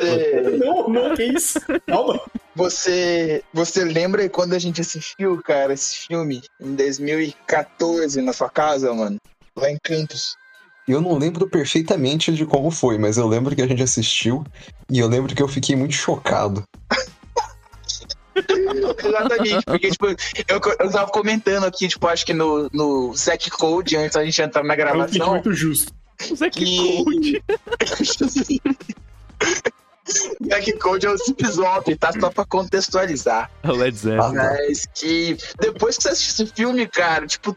Você, 0.00 0.58
Não, 0.58 0.88
não, 0.88 1.14
que 1.14 1.24
isso? 1.24 1.58
Calma. 1.86 2.20
você, 2.54 3.42
você 3.52 3.84
lembra 3.84 4.28
quando 4.28 4.54
a 4.54 4.58
gente 4.58 4.80
assistiu, 4.80 5.40
cara, 5.42 5.72
esse 5.72 6.06
filme 6.06 6.42
em 6.60 6.74
2014 6.74 8.20
na 8.20 8.32
sua 8.32 8.48
casa, 8.48 8.92
mano? 8.92 9.16
Lá 9.56 9.70
em 9.70 9.78
Campos. 9.82 10.36
Eu 10.86 11.02
não 11.02 11.18
lembro 11.18 11.46
perfeitamente 11.48 12.32
de 12.32 12.46
como 12.46 12.70
foi, 12.70 12.96
mas 12.96 13.18
eu 13.18 13.26
lembro 13.26 13.54
que 13.54 13.60
a 13.60 13.66
gente 13.66 13.82
assistiu 13.82 14.42
e 14.90 14.98
eu 14.98 15.06
lembro 15.06 15.34
que 15.34 15.42
eu 15.42 15.48
fiquei 15.48 15.76
muito 15.76 15.92
chocado. 15.94 16.62
Exatamente, 19.04 19.64
porque, 19.64 19.90
tipo, 19.90 20.06
eu, 20.06 20.60
eu 20.80 20.90
tava 20.90 21.10
comentando 21.10 21.64
aqui, 21.64 21.88
tipo, 21.88 22.06
acho 22.06 22.24
que 22.24 22.34
no, 22.34 22.68
no 22.72 23.14
Zack 23.14 23.50
Code, 23.50 23.96
antes 23.96 24.14
da 24.14 24.24
gente 24.24 24.40
entrar 24.40 24.62
na 24.62 24.74
É 24.74 24.76
um 24.76 24.78
gravação. 24.78 25.30
muito 25.30 25.52
justo. 25.52 25.92
Zé 26.34 26.50
que 26.50 27.04
Code. 27.04 27.42
Zack 30.48 30.72
Code 30.78 31.06
é 31.06 31.10
o 31.10 31.16
Zip 31.16 31.46
Zop, 31.46 31.96
tá? 31.96 32.12
Só 32.18 32.30
pra 32.30 32.44
contextualizar. 32.44 33.50
O 33.64 33.72
Led 33.72 33.96
Zeppelin. 33.96 34.34
Mas 34.34 34.86
que 34.94 35.36
depois 35.60 35.96
que 35.96 36.04
você 36.04 36.08
assiste 36.10 36.42
esse 36.42 36.46
filme, 36.54 36.86
cara, 36.86 37.26
tipo, 37.26 37.56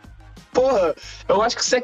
porra, 0.54 0.94
eu 1.30 1.42
acho 1.42 1.56
que 1.56 1.66
você 1.66 1.84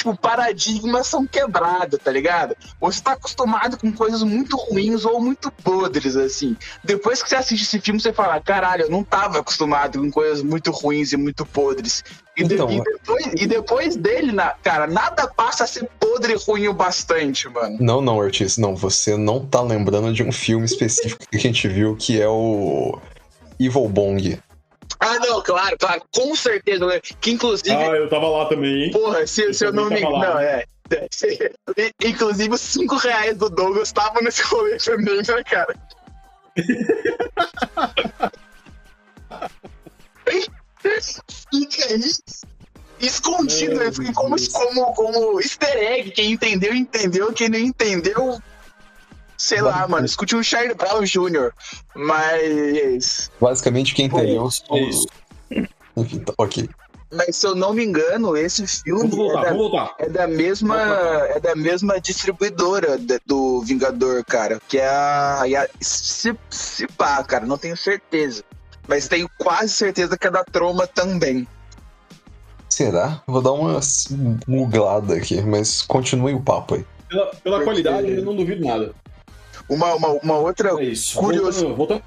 tipo, 0.00 0.16
paradigmas 0.16 1.06
são 1.06 1.26
quebrados, 1.26 1.98
tá 2.02 2.10
ligado? 2.10 2.56
Você 2.80 3.00
tá 3.00 3.12
acostumado 3.12 3.76
com 3.78 3.92
coisas 3.92 4.22
muito 4.22 4.56
ruins 4.56 5.04
ou 5.04 5.20
muito 5.20 5.50
podres, 5.50 6.16
assim. 6.16 6.56
Depois 6.84 7.22
que 7.22 7.28
você 7.28 7.36
assiste 7.36 7.62
esse 7.62 7.80
filme, 7.80 8.00
você 8.00 8.12
fala, 8.12 8.40
caralho, 8.40 8.82
eu 8.84 8.90
não 8.90 9.02
tava 9.04 9.38
acostumado 9.38 9.98
com 10.00 10.10
coisas 10.10 10.42
muito 10.42 10.70
ruins 10.70 11.12
e 11.12 11.16
muito 11.16 11.44
podres. 11.46 12.02
E, 12.36 12.44
de- 12.44 12.54
Então, 12.54 12.70
e 12.70 12.82
depois, 12.82 13.26
e 13.38 13.46
depois 13.46 13.96
dele, 13.96 14.32
na- 14.32 14.54
cara, 14.62 14.86
nada 14.86 15.26
passa 15.28 15.64
a 15.64 15.66
ser 15.66 15.88
podre 15.98 16.32
e 16.32 16.36
ruim 16.36 16.68
o 16.68 16.72
bastante, 16.74 17.48
mano. 17.48 17.76
Não, 17.80 18.00
não, 18.00 18.16
Ortiz, 18.16 18.56
não. 18.56 18.74
Você 18.76 19.16
não 19.16 19.44
tá 19.44 19.60
lembrando 19.60 20.12
de 20.12 20.22
um 20.22 20.32
filme 20.32 20.64
específico 20.64 21.24
que 21.30 21.36
a 21.36 21.40
gente 21.40 21.66
viu 21.68 21.96
que 21.96 22.20
é 22.20 22.28
o 22.28 22.98
Evil 23.58 23.88
Bong. 23.88 24.38
Ah, 25.00 25.18
não, 25.18 25.42
claro, 25.42 25.76
claro, 25.78 26.02
com 26.14 26.36
certeza. 26.36 26.84
né? 26.86 27.00
Que 27.20 27.30
inclusive, 27.32 27.70
Ah, 27.74 27.96
eu 27.96 28.08
tava 28.08 28.28
lá 28.28 28.46
também, 28.46 28.84
hein? 28.84 28.90
porra, 28.90 29.26
se, 29.26 29.52
se 29.54 29.64
eu 29.64 29.72
não 29.72 29.88
me 29.88 29.96
engano. 29.98 30.18
lá. 30.18 30.34
Não, 30.34 30.38
é. 30.40 30.64
Inclusive, 32.04 32.52
os 32.54 32.60
5 32.60 32.96
reais 32.96 33.36
do 33.36 33.48
Douglas 33.48 33.88
estavam 33.88 34.20
nesse 34.22 34.42
rolê 34.42 34.76
também, 34.76 35.16
né, 35.16 35.44
cara? 35.44 35.74
Escondido, 43.00 43.76
Meu 43.76 43.90
né? 43.90 44.12
Como, 44.14 44.36
como, 44.52 44.94
como 44.94 45.40
easter 45.40 45.76
egg. 45.76 46.10
Quem 46.10 46.32
entendeu, 46.32 46.74
entendeu. 46.74 47.32
Quem 47.32 47.48
não 47.48 47.58
entendeu, 47.58 48.38
sei 49.40 49.62
lá, 49.62 49.88
mano. 49.88 50.04
Escute 50.04 50.36
o 50.36 50.44
Charlie 50.44 50.74
Brown 50.74 51.02
Jr. 51.02 51.52
Mas. 51.94 53.30
Basicamente, 53.40 53.94
quem 53.94 54.06
entendeu. 54.06 54.48
É 54.72 54.80
isso. 54.80 55.06
Enfim, 55.96 56.18
tá, 56.20 56.32
ok. 56.38 56.68
Mas 57.12 57.34
se 57.36 57.44
eu 57.46 57.56
não 57.56 57.72
me 57.74 57.84
engano, 57.84 58.36
esse 58.36 58.64
filme 58.66 59.08
voltar, 59.08 59.48
é, 59.48 59.54
da, 59.56 59.94
é 59.98 60.08
da 60.08 60.26
mesma 60.28 60.76
é 61.30 61.40
da 61.40 61.56
mesma 61.56 62.00
distribuidora 62.00 62.96
de- 62.96 63.18
do 63.26 63.60
Vingador, 63.62 64.24
cara, 64.24 64.60
que 64.68 64.78
é 64.78 64.86
a, 64.86 65.42
e 65.48 65.56
a 65.56 65.68
se, 65.80 66.36
se 66.48 66.86
pá, 66.86 67.24
cara, 67.24 67.44
não 67.46 67.58
tenho 67.58 67.76
certeza, 67.76 68.44
mas 68.86 69.08
tenho 69.08 69.28
quase 69.38 69.70
certeza 69.72 70.16
que 70.16 70.24
é 70.28 70.30
da 70.30 70.44
Troma 70.44 70.86
também. 70.86 71.48
Será? 72.68 73.20
Vou 73.26 73.42
dar 73.42 73.52
uma 73.52 73.80
muglada 74.46 75.14
aqui, 75.16 75.40
mas 75.42 75.82
continue 75.82 76.34
o 76.34 76.40
papo 76.40 76.76
aí. 76.76 76.86
Pela, 77.08 77.26
pela 77.26 77.56
Porque- 77.56 77.64
qualidade, 77.64 78.08
eu 78.12 78.24
não 78.24 78.36
duvido 78.36 78.64
nada. 78.64 78.94
Uma, 79.70 79.94
uma, 79.94 80.08
uma 80.08 80.34
outra, 80.36 80.70
É. 80.70 80.72
Curioso. 81.14 81.14
Voltando, 81.14 81.76
voltando 81.76 82.02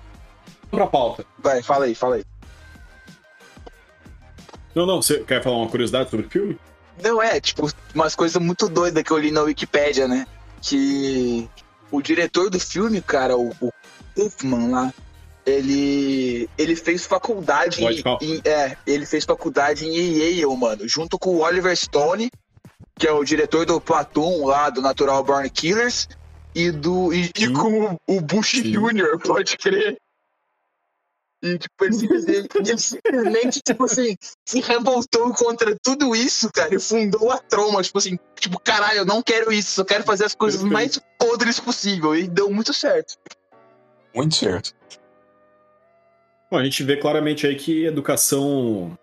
pra 0.69 0.85
pauta. 0.87 1.25
vai, 1.39 1.63
fala 1.63 1.85
aí, 1.85 1.95
fala 1.95 2.15
aí. 2.17 2.25
Não, 4.75 4.85
não, 4.85 5.01
você 5.01 5.19
quer 5.19 5.41
falar 5.43 5.57
uma 5.57 5.69
curiosidade 5.69 6.09
sobre 6.09 6.25
o 6.25 6.29
filme? 6.29 6.57
Não 7.01 7.21
é, 7.21 7.39
tipo, 7.39 7.69
umas 7.93 8.15
coisas 8.15 8.41
muito 8.41 8.67
doidas 8.67 9.03
que 9.03 9.11
eu 9.11 9.17
li 9.17 9.31
na 9.31 9.41
Wikipédia, 9.41 10.07
né? 10.07 10.25
Que 10.61 11.47
o 11.91 12.01
diretor 12.01 12.49
do 12.49 12.59
filme, 12.59 13.01
cara, 13.01 13.37
o, 13.37 13.51
o 13.61 13.71
Hoffman 14.17 14.69
lá, 14.71 14.93
ele, 15.45 16.49
ele 16.57 16.75
fez 16.75 17.05
faculdade 17.05 17.83
em, 17.83 18.01
em- 18.21 18.41
é, 18.45 18.77
ele 18.87 19.05
fez 19.05 19.25
faculdade 19.25 19.85
em 19.85 20.17
Yale, 20.17 20.57
mano, 20.57 20.87
junto 20.87 21.19
com 21.19 21.31
o 21.35 21.41
Oliver 21.41 21.75
Stone, 21.75 22.31
que 22.97 23.07
é 23.07 23.11
o 23.11 23.23
diretor 23.23 23.65
do 23.65 23.79
Platoon 23.81 24.45
lá, 24.45 24.69
do 24.69 24.81
Natural 24.81 25.23
Born 25.23 25.47
Killers, 25.49 26.07
e 26.55 26.71
do 26.71 27.13
e, 27.13 27.31
e 27.37 27.45
Sim. 27.47 27.53
com 27.53 27.85
o, 27.93 27.99
o 28.07 28.21
Bush 28.21 28.51
Sim. 28.51 28.71
Jr., 28.71 29.19
pode 29.19 29.57
crer. 29.57 29.97
E, 31.41 31.57
tipo, 31.57 31.83
ele, 31.83 31.93
simplesmente- 31.93 32.57
ele 32.57 32.77
simplesmente, 32.77 33.61
tipo 33.61 33.83
assim, 33.83 34.15
se 34.45 34.61
revoltou 34.61 35.33
contra 35.33 35.75
tudo 35.83 36.15
isso, 36.15 36.49
cara, 36.53 36.73
e 36.73 36.79
fundou 36.79 37.31
a 37.31 37.37
Troma, 37.37 37.83
tipo 37.83 37.97
assim, 37.97 38.17
tipo, 38.39 38.57
caralho, 38.59 38.99
eu 38.99 39.05
não 39.05 39.21
quero 39.21 39.51
isso, 39.51 39.71
só 39.71 39.83
quero 39.83 40.03
fazer 40.05 40.23
as 40.23 40.33
coisas 40.33 40.61
Perfeito. 40.61 40.73
mais 40.73 41.01
podres 41.19 41.59
possível, 41.59 42.15
e 42.15 42.27
deu 42.29 42.49
muito 42.49 42.73
certo. 42.73 43.17
Muito 44.15 44.35
certo. 44.35 44.73
Bom, 46.49 46.59
a 46.59 46.63
gente 46.63 46.81
vê 46.83 46.95
claramente 46.95 47.45
aí 47.45 47.55
que 47.55 47.83
educação 47.85 48.97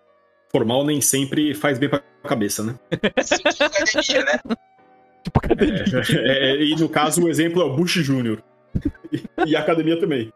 formal 0.50 0.84
nem 0.84 1.00
sempre 1.00 1.54
faz 1.54 1.78
bem 1.78 1.90
pra 1.90 2.00
cabeça, 2.26 2.62
né? 2.62 2.78
Tipo, 2.90 3.64
academia, 3.64 4.24
né? 4.24 4.40
Tipo, 5.22 5.40
cadê 5.40 5.66
ele? 5.66 5.82
É, 6.28 6.50
é, 6.52 6.62
e 6.64 6.74
no 6.76 6.88
caso, 6.88 7.22
o 7.24 7.28
exemplo 7.28 7.60
é 7.60 7.64
o 7.64 7.74
Bush 7.74 8.02
Jr. 8.04 8.42
E, 9.46 9.56
a 9.56 9.60
academia 9.60 9.98
também. 9.98 10.32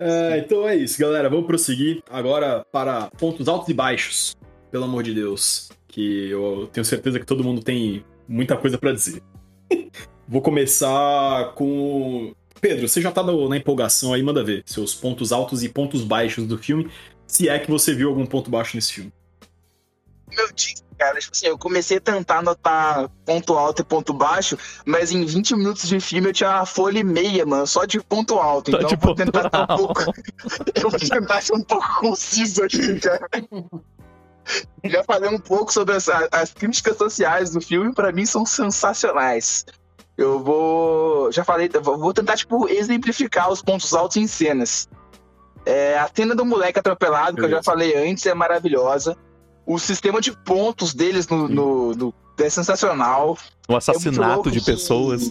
É, 0.00 0.38
então 0.38 0.66
é 0.68 0.76
isso, 0.76 0.98
galera. 0.98 1.28
Vamos 1.28 1.46
prosseguir 1.46 2.02
agora 2.10 2.64
para 2.70 3.10
pontos 3.18 3.48
altos 3.48 3.68
e 3.68 3.74
baixos. 3.74 4.36
Pelo 4.70 4.84
amor 4.84 5.02
de 5.02 5.14
Deus. 5.14 5.68
Que 5.88 6.30
eu 6.30 6.68
tenho 6.72 6.84
certeza 6.84 7.18
que 7.18 7.26
todo 7.26 7.42
mundo 7.42 7.62
tem 7.62 8.04
muita 8.28 8.56
coisa 8.56 8.78
pra 8.78 8.92
dizer. 8.92 9.22
Vou 10.28 10.42
começar 10.42 11.52
com. 11.54 12.34
Pedro, 12.60 12.88
você 12.88 13.00
já 13.00 13.10
tá 13.10 13.22
no- 13.22 13.48
na 13.48 13.56
empolgação 13.56 14.12
aí, 14.12 14.22
manda 14.22 14.42
ver 14.44 14.62
seus 14.66 14.94
pontos 14.94 15.32
altos 15.32 15.62
e 15.62 15.68
pontos 15.68 16.02
baixos 16.02 16.46
do 16.46 16.58
filme. 16.58 16.90
Se 17.26 17.48
é 17.48 17.58
que 17.58 17.70
você 17.70 17.94
viu 17.94 18.08
algum 18.08 18.26
ponto 18.26 18.50
baixo 18.50 18.76
nesse 18.76 18.92
filme. 18.94 19.12
Meu 20.36 20.46
Deus, 20.48 20.84
cara, 20.98 21.18
tipo 21.18 21.32
assim, 21.34 21.46
eu 21.46 21.56
comecei 21.56 21.98
a 21.98 22.00
tentar 22.00 22.38
anotar 22.38 23.08
ponto 23.24 23.54
alto 23.54 23.82
e 23.82 23.84
ponto 23.84 24.12
baixo, 24.12 24.58
mas 24.84 25.12
em 25.12 25.24
20 25.24 25.56
minutos 25.56 25.88
de 25.88 26.00
filme 26.00 26.28
eu 26.28 26.32
tinha 26.32 26.50
uma 26.50 26.66
folha 26.66 26.98
e 26.98 27.04
meia, 27.04 27.46
mano, 27.46 27.66
só 27.66 27.84
de 27.84 28.00
ponto 28.00 28.34
alto. 28.34 28.70
Só 28.70 28.78
Então 28.78 28.90
eu 28.90 28.98
vou 28.98 29.14
tentar 29.14 29.42
ser 29.42 29.56
um 29.56 29.76
pouco. 29.76 30.04
Eu 30.74 30.90
vou 30.90 31.00
tentar 31.00 31.40
ser 31.40 31.54
um 31.54 31.62
pouco 31.62 32.00
conciso 32.00 32.64
aqui, 32.64 33.00
cara. 33.00 33.28
Já 34.84 35.04
falei 35.04 35.30
um 35.30 35.38
pouco 35.38 35.72
sobre 35.72 35.94
as, 35.94 36.08
as 36.08 36.52
críticas 36.52 36.96
sociais 36.96 37.50
do 37.50 37.60
filme, 37.60 37.92
pra 37.94 38.12
mim 38.12 38.24
são 38.24 38.46
sensacionais. 38.46 39.64
Eu 40.16 40.42
vou. 40.42 41.30
Já 41.30 41.44
falei, 41.44 41.68
vou 41.68 42.12
tentar, 42.12 42.36
tipo, 42.36 42.68
exemplificar 42.68 43.50
os 43.50 43.62
pontos 43.62 43.94
altos 43.94 44.16
em 44.16 44.26
cenas. 44.26 44.88
É, 45.64 45.98
a 45.98 46.08
cena 46.12 46.34
do 46.34 46.44
moleque 46.44 46.78
atropelado, 46.78 47.36
que 47.36 47.44
eu 47.44 47.50
já 47.50 47.62
falei 47.62 47.94
antes, 47.94 48.24
é 48.26 48.34
maravilhosa. 48.34 49.16
O 49.68 49.78
sistema 49.78 50.18
de 50.20 50.32
pontos 50.32 50.94
deles 50.94 51.28
no, 51.28 51.46
no- 51.46 51.94
no- 51.94 52.14
é 52.38 52.48
sensacional. 52.48 53.36
Um 53.68 53.76
assassinato 53.76 54.34
louco 54.36 54.50
de 54.50 54.60
que- 54.60 54.64
pessoas. 54.66 55.30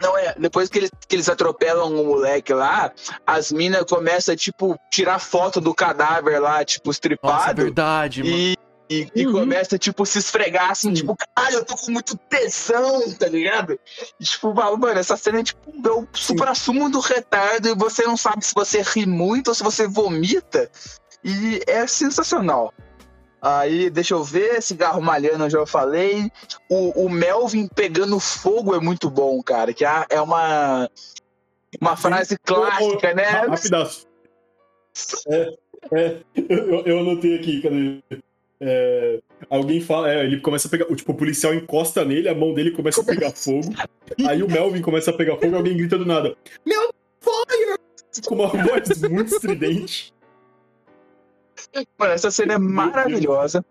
Não, 0.00 0.16
é. 0.18 0.34
Depois 0.38 0.68
que 0.68 0.78
eles, 0.78 0.90
que 1.08 1.16
eles 1.16 1.28
atropelam 1.28 1.90
o 1.90 2.04
moleque 2.06 2.52
lá, 2.52 2.92
as 3.26 3.50
minas 3.50 3.82
começam 3.84 4.34
a, 4.34 4.36
tipo, 4.36 4.78
tirar 4.90 5.18
foto 5.18 5.60
do 5.60 5.74
cadáver 5.74 6.38
lá, 6.38 6.62
tipo, 6.64 6.88
Nossa, 6.88 6.96
é 6.96 6.98
estripado. 6.98 7.62
verdade, 7.62 8.22
mano. 8.22 8.36
e, 8.36 8.56
e, 8.90 9.10
e 9.14 9.26
Uhum. 9.26 9.32
começa, 9.32 9.78
tipo, 9.78 10.04
se 10.04 10.18
esfregar 10.18 10.70
assim, 10.70 10.92
tipo, 10.92 11.16
caralho, 11.16 11.56
eu 11.56 11.64
tô 11.64 11.74
com 11.76 11.90
muito 11.90 12.14
tesão, 12.16 13.10
tá 13.18 13.26
ligado? 13.26 13.80
E, 14.20 14.24
tipo, 14.24 14.52
mano, 14.54 14.98
essa 15.00 15.16
cena 15.16 15.40
é 15.40 15.42
tipo 15.42 15.60
o 15.70 16.06
super 16.12 16.46
assumo 16.48 16.88
do 16.90 17.00
retardo 17.00 17.66
e 17.68 17.74
você 17.74 18.04
não 18.04 18.16
sabe 18.18 18.44
se 18.44 18.52
você 18.54 18.82
ri 18.82 19.06
muito 19.06 19.48
ou 19.48 19.54
se 19.54 19.62
você 19.64 19.88
vomita. 19.88 20.70
E 21.24 21.60
é 21.66 21.86
sensacional. 21.86 22.72
Aí, 23.40 23.90
deixa 23.90 24.14
eu 24.14 24.24
ver, 24.24 24.62
cigarro 24.62 25.00
malhando, 25.00 25.44
eu 25.44 25.50
já 25.50 25.66
falei. 25.66 26.30
O, 26.68 27.04
o 27.04 27.08
Melvin 27.08 27.68
pegando 27.68 28.18
fogo 28.18 28.74
é 28.74 28.80
muito 28.80 29.08
bom, 29.10 29.42
cara. 29.42 29.72
Que 29.72 29.84
é 29.84 30.06
é 30.10 30.20
uma, 30.20 30.90
uma 31.80 31.96
frase 31.96 32.36
clássica, 32.38 33.14
né? 33.14 33.24
Rapidaço. 33.24 34.06
É, 35.28 35.54
é, 35.92 36.16
eu, 36.34 36.82
eu 36.86 36.98
anotei 37.00 37.36
aqui, 37.36 37.60
cadê? 37.60 38.00
É, 38.58 39.20
alguém 39.50 39.80
fala, 39.82 40.10
é, 40.10 40.24
ele 40.24 40.40
começa 40.40 40.66
a 40.66 40.70
pegar, 40.70 40.90
o 40.90 40.96
tipo, 40.96 41.12
o 41.12 41.14
policial 41.14 41.52
encosta 41.52 42.04
nele, 42.04 42.28
a 42.28 42.34
mão 42.34 42.54
dele 42.54 42.70
começa 42.70 43.02
a 43.02 43.04
pegar 43.04 43.30
fogo, 43.32 43.68
aí 44.26 44.42
o 44.42 44.50
Melvin 44.50 44.80
começa 44.80 45.10
a 45.10 45.14
pegar 45.14 45.34
fogo 45.34 45.52
e 45.52 45.54
alguém 45.54 45.76
grita 45.76 45.98
do 45.98 46.06
nada, 46.06 46.34
Meu 46.64 46.90
fire! 47.20 47.78
Com 48.26 48.34
uma 48.36 48.46
voz 48.46 49.02
muito 49.02 49.34
estridente. 49.34 50.14
Mano, 51.98 52.12
essa 52.12 52.30
cena 52.30 52.54
é 52.54 52.58
maravilhosa. 52.58 53.64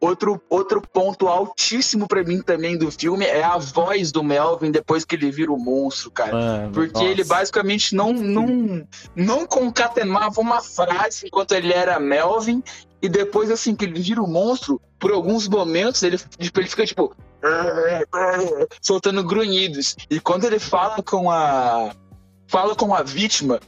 Outro, 0.00 0.42
outro 0.50 0.82
ponto 0.82 1.28
altíssimo 1.28 2.08
pra 2.08 2.24
mim 2.24 2.42
também 2.42 2.76
do 2.76 2.90
filme 2.90 3.24
é 3.24 3.44
a 3.44 3.56
voz 3.56 4.10
do 4.10 4.24
Melvin 4.24 4.72
depois 4.72 5.04
que 5.04 5.14
ele 5.14 5.30
vira 5.30 5.52
o 5.52 5.56
monstro, 5.56 6.10
cara. 6.10 6.32
Mano, 6.32 6.72
Porque 6.72 6.92
nossa. 6.92 7.04
ele 7.04 7.22
basicamente 7.22 7.94
não, 7.94 8.12
não, 8.12 8.84
não 9.14 9.46
concatenava 9.46 10.40
uma 10.40 10.60
frase 10.60 11.26
enquanto 11.26 11.52
ele 11.52 11.72
era 11.72 12.00
Melvin, 12.00 12.64
e 13.02 13.08
depois, 13.08 13.50
assim, 13.50 13.74
que 13.74 13.84
ele 13.84 14.00
vira 14.00 14.22
o 14.22 14.28
monstro, 14.28 14.80
por 14.96 15.10
alguns 15.10 15.48
momentos 15.48 16.00
ele, 16.04 16.16
tipo, 16.38 16.60
ele 16.60 16.68
fica 16.68 16.86
tipo. 16.86 17.14
soltando 18.80 19.24
grunhidos. 19.24 19.96
E 20.08 20.20
quando 20.20 20.44
ele 20.44 20.60
fala 20.60 21.02
com 21.02 21.28
a. 21.28 21.92
fala 22.46 22.76
com 22.76 22.94
a 22.94 23.02
vítima, 23.02 23.58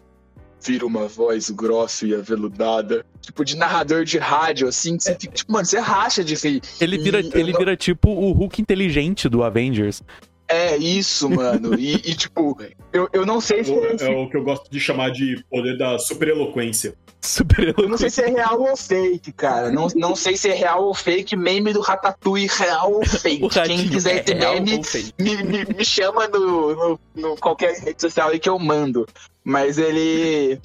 vira 0.65 0.87
uma 0.87 1.07
voz 1.07 1.51
grossa 1.51 2.07
e 2.07 2.15
aveludada. 2.15 3.05
Tipo, 3.21 3.45
de 3.45 3.57
narrador 3.57 4.05
de 4.05 4.19
rádio, 4.19 4.67
assim, 4.69 4.97
que 4.97 5.03
você 5.05 5.15
fica, 5.19 5.35
tipo, 5.35 5.53
mano, 5.53 5.65
você 5.67 5.79
racha 5.79 6.25
de 6.25 6.35
rir. 6.35 6.63
Ele 6.81 6.99
vira, 6.99 7.21
E 7.21 7.31
ele 7.35 7.53
não- 7.53 7.59
vira 7.59 7.77
tipo 7.77 8.09
o 8.11 8.33
Hulk 8.33 8.61
inteligente 8.63 9.29
do 9.29 9.43
Avengers. 9.43 10.03
É 10.49 10.77
isso, 10.77 11.29
mano. 11.29 11.75
E, 11.79 11.95
e, 11.95 12.15
tipo, 12.15 12.57
eu, 12.93 13.09
eu 13.13 13.25
não 13.25 13.41
sei 13.41 13.65
se. 13.65 13.73
É, 13.73 14.13
é 14.13 14.17
o 14.17 14.29
que 14.29 14.37
eu 14.37 14.45
gosto 14.45 14.71
de 14.71 14.79
chamar 14.79 15.11
de 15.11 15.43
poder 15.51 15.77
da 15.79 15.99
super 15.99 16.29
eloquência. 16.29 16.95
Super 17.21 17.75
Eu 17.79 17.89
não 17.89 17.97
sei 17.97 18.11
se 18.11 18.23
é 18.23 18.27
real 18.27 18.61
ou 18.61 18.77
fake, 18.77 19.33
cara. 19.33 19.71
Não, 19.71 19.89
não 19.97 20.15
sei 20.15 20.37
se 20.37 20.51
é 20.51 20.55
real 20.55 20.85
ou 20.85 20.95
fake. 20.95 21.35
Meme 21.35 21.73
do 21.73 21.81
Ratatouille, 21.81 22.47
real 22.47 22.93
ou 22.93 23.07
fake. 23.07 23.49
Quem 23.49 23.89
quiser 23.89 24.17
é 24.17 24.21
ter 24.21 24.37
real 24.37 24.55
meme, 24.55 24.83
me, 25.19 25.43
me, 25.43 25.65
me 25.65 25.85
chama 25.85 26.29
no, 26.29 26.75
no, 26.75 27.01
no 27.15 27.37
qualquer 27.37 27.79
rede 27.79 28.03
social 28.03 28.29
aí 28.29 28.39
que 28.39 28.49
eu 28.49 28.59
mando. 28.59 29.09
Mas 29.43 29.79
ele. 29.79 30.61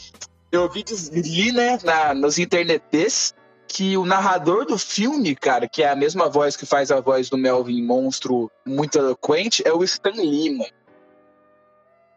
Eu 0.51 0.67
vi, 0.69 0.83
li, 1.13 1.51
né, 1.51 1.77
na, 1.83 2.13
nos 2.13 2.37
internetes 2.39 3.33
que 3.69 3.95
o 3.95 4.03
narrador 4.03 4.65
do 4.65 4.77
filme, 4.79 5.35
cara, 5.35 5.69
que 5.69 5.83
é 5.83 5.89
a 5.89 5.95
mesma 5.95 6.27
voz 6.27 6.57
que 6.57 6.65
faz 6.65 6.91
a 6.91 6.99
voz 6.99 7.29
do 7.29 7.37
Melvin 7.37 7.83
Monstro 7.83 8.51
muito 8.65 8.97
eloquente, 8.97 9.61
é 9.65 9.71
o 9.71 9.83
Stan 9.83 10.09
Lee, 10.09 10.57
mano. 10.57 10.71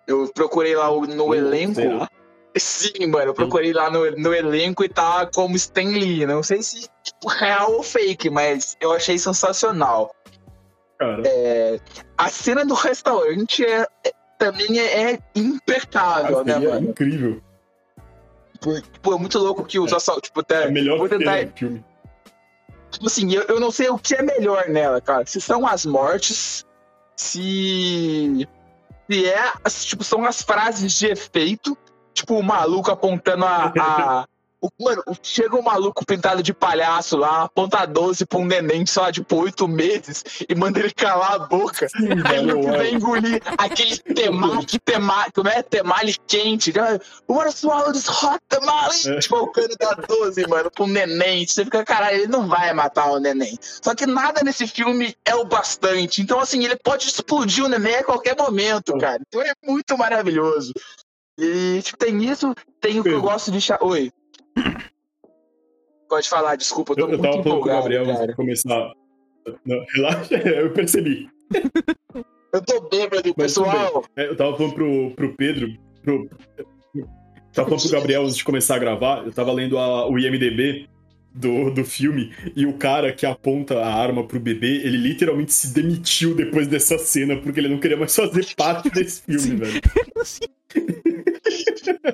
Eu 0.06 0.30
procurei 0.34 0.74
lá 0.74 0.90
no 0.90 1.34
elenco. 1.34 1.74
Será? 1.74 2.08
Sim, 2.56 3.06
mano, 3.06 3.26
eu 3.26 3.34
procurei 3.34 3.72
lá 3.72 3.90
no, 3.90 4.10
no 4.12 4.34
elenco 4.34 4.82
e 4.82 4.88
tá 4.88 5.26
como 5.32 5.54
Stan 5.54 5.82
Lee. 5.84 6.26
Não 6.26 6.42
sei 6.42 6.62
se 6.62 6.88
tipo, 7.02 7.28
real 7.28 7.72
ou 7.72 7.82
fake, 7.82 8.30
mas 8.30 8.76
eu 8.80 8.92
achei 8.92 9.18
sensacional. 9.18 10.14
Cara, 10.98 11.22
A 12.16 12.28
cena 12.28 12.64
do 12.64 12.74
restaurante 12.74 13.64
é, 13.64 13.86
é- 14.04 14.12
também 14.38 14.80
é, 14.80 15.12
é 15.12 15.18
impecável, 15.36 16.44
né, 16.44 16.58
mano? 16.58 16.90
incrível. 16.90 17.40
Tipo, 18.92 19.14
é 19.14 19.18
muito 19.18 19.38
louco 19.38 19.64
que 19.64 19.78
os 19.78 19.92
assaltos. 19.92 20.28
Tipo, 20.28 20.40
até, 20.40 20.64
É 20.64 20.70
melhor 20.70 20.98
vou 20.98 21.08
que 21.08 21.18
tentar. 21.18 21.44
o 21.44 21.56
filme. 21.58 21.84
Tipo 22.90 23.06
assim, 23.06 23.32
eu, 23.32 23.42
eu 23.42 23.58
não 23.60 23.70
sei 23.70 23.88
o 23.88 23.98
que 23.98 24.14
é 24.14 24.22
melhor 24.22 24.68
nela, 24.68 25.00
cara. 25.00 25.24
Se 25.26 25.40
são 25.40 25.66
as 25.66 25.84
mortes, 25.86 26.64
se. 27.16 28.48
Se 29.10 29.26
é. 29.26 29.52
Tipo, 29.86 30.04
são 30.04 30.24
as 30.24 30.42
frases 30.42 30.92
de 30.98 31.06
efeito. 31.06 31.76
Tipo, 32.14 32.34
o 32.38 32.42
maluco 32.42 32.90
apontando 32.90 33.44
a. 33.44 33.72
a- 33.78 34.24
mano, 34.80 35.02
chega 35.22 35.56
um 35.56 35.62
maluco 35.62 36.04
pintado 36.04 36.42
de 36.42 36.52
palhaço 36.52 37.16
lá, 37.16 37.44
aponta 37.44 37.84
12 37.86 38.26
pra 38.26 38.38
um 38.38 38.44
neném 38.44 38.86
só, 38.86 39.10
tipo, 39.10 39.36
8 39.36 39.66
meses, 39.68 40.24
e 40.48 40.54
manda 40.54 40.78
ele 40.78 40.92
calar 40.92 41.34
a 41.34 41.38
boca. 41.40 41.88
Aí 42.24 42.50
o 42.50 42.60
que 42.60 42.66
é. 42.66 42.78
vem 42.78 42.94
engolir 42.94 43.42
aquele 43.58 43.98
temaki, 43.98 44.78
temaki, 44.78 45.32
como 45.32 45.48
é? 45.48 45.62
Temali 45.62 46.14
quente. 46.26 46.72
Wanna 47.28 47.50
swallow 47.50 47.92
this 47.92 48.08
hot 48.08 48.40
tamale? 48.48 48.94
É. 49.06 49.18
Tipo, 49.18 49.36
o 49.36 49.52
cara 49.52 49.74
dá 49.78 49.94
12, 49.94 50.46
mano, 50.46 50.70
pra 50.70 50.84
um 50.84 50.86
neném. 50.86 51.46
Você 51.46 51.64
fica, 51.64 51.84
caralho, 51.84 52.18
ele 52.18 52.26
não 52.26 52.46
vai 52.46 52.72
matar 52.72 53.10
o 53.10 53.18
neném. 53.18 53.58
Só 53.60 53.94
que 53.94 54.06
nada 54.06 54.42
nesse 54.44 54.66
filme 54.66 55.16
é 55.24 55.34
o 55.34 55.44
bastante. 55.44 56.22
Então, 56.22 56.38
assim, 56.40 56.64
ele 56.64 56.76
pode 56.76 57.08
explodir 57.08 57.64
o 57.64 57.68
neném 57.68 57.96
a 57.96 58.04
qualquer 58.04 58.36
momento, 58.36 58.96
cara. 58.98 59.20
Então 59.26 59.42
é 59.42 59.52
muito 59.64 59.96
maravilhoso. 59.96 60.72
E, 61.38 61.80
tipo, 61.82 61.98
tem 61.98 62.22
isso, 62.24 62.54
tem 62.80 63.00
o 63.00 63.02
que 63.02 63.10
eu 63.10 63.20
gosto 63.20 63.50
de... 63.50 63.58
Oi. 63.80 64.12
Pode 66.08 66.28
falar, 66.28 66.56
desculpa, 66.56 66.92
eu 66.92 66.96
tô 66.96 67.02
Eu, 67.02 67.08
eu 67.12 67.18
muito 67.18 67.22
tava 67.22 67.32
falando 67.42 67.42
pro 67.42 67.52
empolgado, 67.70 67.80
Gabriel 67.82 68.02
antes 68.04 68.14
cara. 68.16 68.26
de 68.28 68.34
começar. 68.36 68.92
Não, 69.66 69.84
relaxa, 69.94 70.34
eu 70.48 70.70
percebi. 70.72 71.28
Eu 72.52 72.62
tô 72.64 72.80
bêbado, 72.88 73.34
Mas 73.36 73.54
pessoal. 73.54 74.04
É, 74.16 74.26
Eu 74.28 74.36
tava 74.36 74.56
falando 74.56 74.74
pro, 74.74 75.10
pro 75.12 75.34
Pedro. 75.36 75.74
Pro, 76.02 76.28
tava 77.52 77.68
falando 77.70 77.80
pro 77.82 77.90
Gabriel 77.90 78.22
antes 78.24 78.36
de 78.36 78.44
começar 78.44 78.76
a 78.76 78.78
gravar. 78.78 79.24
Eu 79.24 79.32
tava 79.32 79.52
lendo 79.52 79.78
a- 79.78 80.06
o 80.08 80.18
IMDB 80.18 80.86
do, 81.34 81.70
do 81.70 81.82
filme. 81.82 82.30
E 82.54 82.66
o 82.66 82.74
cara 82.74 83.10
que 83.12 83.24
aponta 83.24 83.78
a 83.80 83.94
arma 83.94 84.22
pro 84.26 84.38
bebê, 84.38 84.82
ele 84.84 84.98
literalmente 84.98 85.52
se 85.54 85.72
demitiu 85.72 86.34
depois 86.34 86.68
dessa 86.68 86.98
cena, 86.98 87.36
porque 87.38 87.58
ele 87.58 87.68
não 87.68 87.80
queria 87.80 87.96
mais 87.96 88.14
fazer 88.14 88.46
parte 88.54 88.90
desse 88.90 89.22
filme, 89.22 89.40
Sim. 89.40 89.56
velho. 89.56 89.80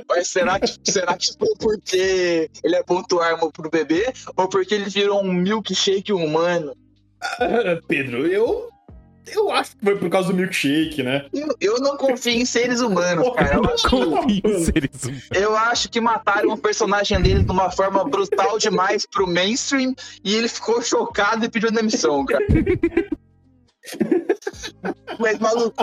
Mas 0.09 0.29
será 0.29 0.59
que, 0.61 0.75
será 0.85 1.17
que 1.17 1.27
foi 1.39 1.55
porque 1.59 2.51
ele 2.63 2.77
apontou 2.77 3.21
arma 3.21 3.51
pro 3.51 3.71
bebê 3.71 4.13
ou 4.37 4.49
porque 4.49 4.75
ele 4.75 4.89
virou 4.89 5.23
um 5.23 5.33
milkshake 5.33 6.13
humano? 6.13 6.75
Ah, 7.21 7.79
Pedro, 7.87 8.27
eu. 8.27 8.69
Eu 9.31 9.51
acho 9.51 9.77
que 9.77 9.85
foi 9.85 9.95
por 9.99 10.09
causa 10.09 10.29
do 10.29 10.35
milkshake, 10.35 11.03
né? 11.03 11.27
Eu, 11.35 11.49
eu 11.61 11.81
não 11.81 11.99
confio 11.99 12.33
em 12.33 12.47
seres 12.47 12.81
humanos, 12.81 13.29
cara. 13.35 13.57
Eu 13.57 13.65
acho, 13.67 13.87
Confio 13.91 14.41
em 14.43 14.65
seres 14.65 15.05
humanos. 15.05 15.29
eu 15.35 15.55
acho 15.55 15.91
que 15.91 16.01
mataram 16.01 16.49
o 16.49 16.57
personagem 16.57 17.21
dele 17.21 17.45
de 17.45 17.51
uma 17.53 17.71
forma 17.71 18.05
brutal 18.05 18.59
demais 18.59 19.05
pro 19.05 19.27
mainstream 19.27 19.95
e 20.25 20.35
ele 20.35 20.49
ficou 20.49 20.81
chocado 20.81 21.45
e 21.45 21.51
pediu 21.51 21.71
demissão, 21.71 22.25
cara. 22.25 22.43
Mas, 25.19 25.39
maluco, 25.39 25.75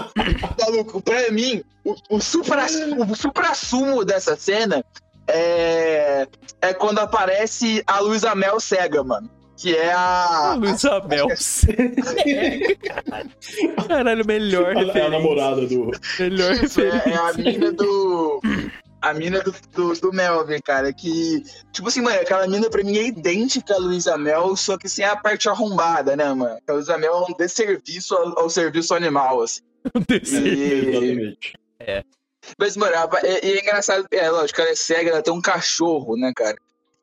maluco, 0.59 1.01
pra 1.01 1.31
mim, 1.31 1.63
o, 1.83 1.95
o, 2.09 2.21
supra, 2.21 2.65
o 3.09 3.15
supra-sumo 3.15 4.05
dessa 4.05 4.35
cena 4.35 4.83
é, 5.27 6.27
é 6.61 6.73
quando 6.73 6.99
aparece 6.99 7.83
a 7.85 7.99
Luísa 7.99 8.33
Mel 8.35 8.59
cega, 8.59 9.03
mano. 9.03 9.29
Que 9.57 9.73
é 9.75 9.91
Ah, 9.93 10.51
a. 10.51 10.55
Luísa 10.55 10.99
Mel. 11.07 11.27
Caralho, 13.87 14.25
melhor 14.25 14.75
A, 14.75 14.81
é 14.81 15.05
a 15.05 15.09
namorada 15.09 15.65
do. 15.65 15.91
Melhor 16.19 16.53
Isso, 16.55 16.81
é, 16.81 16.89
é 16.89 17.15
a 17.15 17.33
mina 17.33 17.71
do. 17.71 18.41
A 19.09 19.13
mina 19.13 19.39
do, 19.41 19.53
do, 19.73 19.93
do 19.93 20.11
Melvin, 20.13 20.59
cara, 20.61 20.91
que. 20.93 21.43
Tipo 21.71 21.87
assim, 21.89 22.01
mano, 22.01 22.19
aquela 22.19 22.47
mina 22.47 22.69
pra 22.69 22.83
mim 22.83 22.97
é 22.97 23.03
idêntica 23.07 23.75
à 23.75 23.77
Luísa 23.77 24.17
Mel, 24.17 24.55
só 24.55 24.77
que 24.77 24.89
sem 24.89 25.05
a 25.05 25.15
parte 25.15 25.47
arrombada, 25.47 26.15
né, 26.15 26.33
mano? 26.33 26.57
A 26.67 26.71
Luísa 26.73 26.97
Mel 26.97 27.13
é 27.27 27.31
um 27.31 27.35
desserviço 27.37 28.15
ao, 28.15 28.39
ao 28.39 28.49
serviço 28.49 28.93
animal, 28.95 29.41
assim. 29.43 29.61
Desse- 30.07 30.37
E- 30.37 30.89
Exatamente. 30.89 31.53
Mas, 32.59 32.75
mano, 32.77 32.95
é, 33.23 33.47
é 33.47 33.59
engraçado, 33.61 34.05
é 34.11 34.29
lógico, 34.29 34.61
ela 34.61 34.69
é 34.71 34.75
cega, 34.75 35.09
ela 35.11 35.21
tem 35.21 35.33
um 35.33 35.41
cachorro, 35.41 36.15
né, 36.17 36.31
cara? 36.35 36.55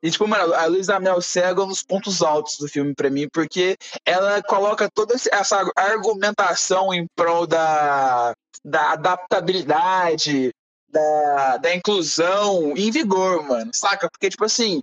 E, 0.02 0.10
tipo, 0.10 0.26
mano, 0.26 0.52
a 0.54 0.66
Luísa 0.66 0.98
Mel 0.98 1.20
cega 1.20 1.60
é 1.60 1.64
um 1.64 1.68
dos 1.68 1.82
pontos 1.84 2.22
altos 2.22 2.58
do 2.58 2.66
filme 2.68 2.92
pra 2.94 3.08
mim, 3.10 3.28
porque 3.32 3.76
ela 4.04 4.42
coloca 4.42 4.88
toda 4.92 5.14
essa 5.14 5.70
argumentação 5.76 6.92
em 6.92 7.06
prol 7.14 7.46
da, 7.46 8.34
da 8.64 8.90
adaptabilidade, 8.92 10.50
da, 10.92 11.56
da 11.56 11.74
inclusão 11.74 12.74
em 12.76 12.90
vigor, 12.90 13.42
mano, 13.44 13.70
saca? 13.72 14.08
Porque, 14.10 14.28
tipo 14.28 14.44
assim, 14.44 14.82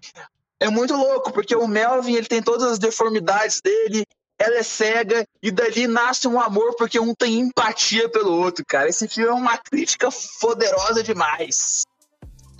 é 0.59 0.69
muito 0.69 0.95
louco, 0.95 1.31
porque 1.31 1.55
o 1.55 1.67
Melvin, 1.67 2.15
ele 2.15 2.27
tem 2.27 2.41
todas 2.41 2.71
as 2.71 2.79
deformidades 2.79 3.61
dele, 3.61 4.03
ela 4.37 4.57
é 4.57 4.63
cega, 4.63 5.25
e 5.43 5.51
dali 5.51 5.85
nasce 5.85 6.27
um 6.27 6.39
amor 6.39 6.75
porque 6.75 6.99
um 6.99 7.13
tem 7.13 7.39
empatia 7.39 8.09
pelo 8.09 8.31
outro, 8.31 8.65
cara. 8.65 8.89
Esse 8.89 9.07
filme 9.07 9.29
é 9.29 9.33
uma 9.33 9.57
crítica 9.57 10.09
poderosa 10.39 11.03
demais. 11.03 11.83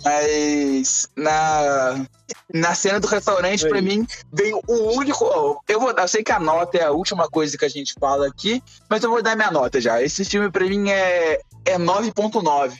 Mas 0.04 1.08
na, 1.14 2.06
na 2.52 2.74
cena 2.74 3.00
do 3.00 3.06
restaurante, 3.06 3.68
pra 3.68 3.78
Aí. 3.78 3.82
mim, 3.82 4.06
vem 4.32 4.54
o 4.54 4.96
único. 4.96 5.62
Eu, 5.68 5.80
vou, 5.80 5.90
eu 5.90 6.08
sei 6.08 6.22
que 6.22 6.32
a 6.32 6.40
nota 6.40 6.78
é 6.78 6.84
a 6.84 6.90
última 6.90 7.28
coisa 7.28 7.56
que 7.56 7.64
a 7.64 7.68
gente 7.68 7.94
fala 7.98 8.26
aqui, 8.26 8.62
mas 8.88 9.02
eu 9.02 9.10
vou 9.10 9.22
dar 9.22 9.36
minha 9.36 9.50
nota 9.50 9.80
já. 9.80 10.02
Esse 10.02 10.24
filme, 10.24 10.50
pra 10.50 10.64
mim, 10.64 10.90
é, 10.90 11.40
é 11.66 11.78
9,9. 11.78 12.76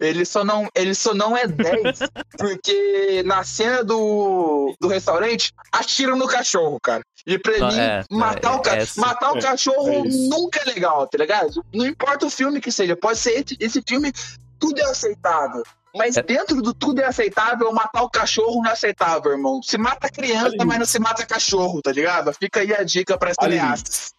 Ele 0.00 0.24
só 0.24 0.44
não, 0.44 0.68
ele 0.74 0.94
só 0.94 1.14
não 1.14 1.36
é 1.36 1.46
10, 1.46 1.98
porque 2.36 3.22
na 3.24 3.44
cena 3.44 3.84
do, 3.84 4.74
do 4.80 4.88
restaurante, 4.88 5.52
atiram 5.72 6.16
no 6.16 6.26
cachorro, 6.26 6.78
cara. 6.82 7.02
E 7.26 7.38
pra 7.38 7.56
Não, 7.58 7.68
mim, 7.68 7.78
é, 7.78 8.04
matar, 8.10 8.52
é, 8.52 8.56
o, 8.56 8.60
ca- 8.60 8.76
essa- 8.76 9.00
matar 9.00 9.32
o 9.32 9.38
é, 9.38 9.40
cachorro 9.40 9.88
é 9.88 10.02
nunca 10.28 10.60
é 10.60 10.64
legal, 10.64 11.06
tá 11.06 11.16
ligado? 11.16 11.64
Não 11.72 11.86
importa 11.86 12.26
o 12.26 12.30
filme 12.30 12.60
que 12.60 12.70
seja, 12.72 12.96
pode 12.96 13.18
ser 13.18 13.30
esse, 13.40 13.56
esse 13.60 13.82
filme, 13.88 14.12
tudo 14.58 14.78
é 14.80 14.84
aceitável. 14.84 15.62
Mas 15.96 16.16
É. 16.16 16.22
dentro 16.22 16.60
do 16.60 16.74
tudo 16.74 17.00
é 17.00 17.04
aceitável, 17.04 17.72
matar 17.72 18.02
o 18.02 18.10
cachorro 18.10 18.56
não 18.62 18.68
é 18.70 18.72
aceitável, 18.72 19.30
irmão. 19.30 19.62
Se 19.62 19.78
mata 19.78 20.10
criança, 20.10 20.48
Ali. 20.56 20.64
mas 20.66 20.78
não 20.80 20.86
se 20.86 20.98
mata 20.98 21.24
cachorro, 21.24 21.80
tá 21.80 21.92
ligado? 21.92 22.32
Fica 22.34 22.60
aí 22.60 22.74
a 22.74 22.82
dica 22.82 23.16
para 23.16 23.30
as 23.30 23.36
Ali. 23.38 23.52
cineastas. 23.58 24.12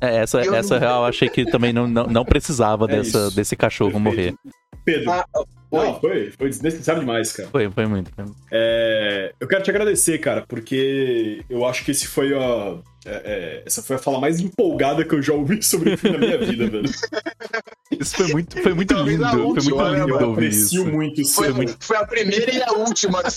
É, 0.00 0.16
essa, 0.16 0.42
Eu 0.42 0.54
essa 0.54 0.74
não- 0.74 0.80
real, 0.80 1.02
eu 1.02 1.06
achei 1.06 1.28
que 1.30 1.46
também 1.50 1.72
não, 1.72 1.86
não, 1.86 2.06
não 2.08 2.24
precisava 2.24 2.84
É 2.86 2.88
dessa, 2.88 3.18
isso. 3.28 3.36
desse 3.36 3.56
cachorro 3.56 3.98
morrer. 4.00 4.34
Pedro. 4.86 5.10
Ah, 5.10 5.26
oi. 5.72 5.86
Não, 5.86 6.00
foi, 6.00 6.30
foi 6.30 6.48
desnecessário 6.48 7.00
demais, 7.00 7.32
cara. 7.32 7.48
Foi, 7.48 7.68
foi 7.68 7.86
muito. 7.86 8.12
foi. 8.14 8.24
É, 8.52 9.34
eu 9.40 9.48
quero 9.48 9.64
te 9.64 9.70
agradecer, 9.70 10.16
cara, 10.18 10.44
porque 10.46 11.44
eu 11.50 11.66
acho 11.66 11.84
que 11.84 11.90
esse 11.90 12.06
foi 12.06 12.32
a. 12.32 12.78
é, 13.04 13.10
é, 13.10 13.62
essa 13.66 13.82
foi 13.82 13.96
a 13.96 13.98
fala 13.98 14.20
mais 14.20 14.38
empolgada 14.38 15.04
que 15.04 15.12
eu 15.12 15.20
já 15.20 15.34
ouvi 15.34 15.60
sobre 15.60 15.94
o 15.94 15.98
filme 15.98 16.16
na 16.16 16.24
minha 16.24 16.38
vida, 16.38 16.70
velho. 16.70 16.84
Isso 17.98 18.16
foi 18.16 18.28
muito, 18.28 18.62
foi 18.62 18.74
muito 18.74 18.94
lindo. 18.94 19.28
Foi 19.28 19.42
muito 19.42 19.76
né, 19.76 19.90
lindo 19.90 20.08
mano? 20.08 20.08
Eu 20.08 20.28
ouvir 20.28 20.46
aprecio 20.46 20.82
isso. 20.82 20.92
muito 20.92 21.20
isso. 21.20 21.34
Foi, 21.34 21.52
muito. 21.52 21.76
foi 21.80 21.96
a 21.96 22.06
primeira 22.06 22.52
e 22.52 22.62
a 22.62 22.72
última. 22.72 23.22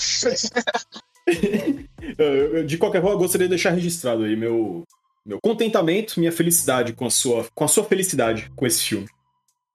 De 2.66 2.78
qualquer 2.78 3.02
forma, 3.02 3.16
eu 3.16 3.20
gostaria 3.20 3.46
de 3.46 3.52
deixar 3.52 3.70
registrado 3.70 4.24
aí 4.24 4.36
meu, 4.36 4.84
meu 5.26 5.40
contentamento, 5.40 6.20
minha 6.20 6.32
felicidade 6.32 6.94
com 6.94 7.06
a 7.06 7.10
sua, 7.12 7.46
com 7.54 7.64
a 7.64 7.68
sua 7.68 7.84
felicidade 7.84 8.52
com 8.56 8.66
esse 8.66 8.84
filme. 8.84 9.08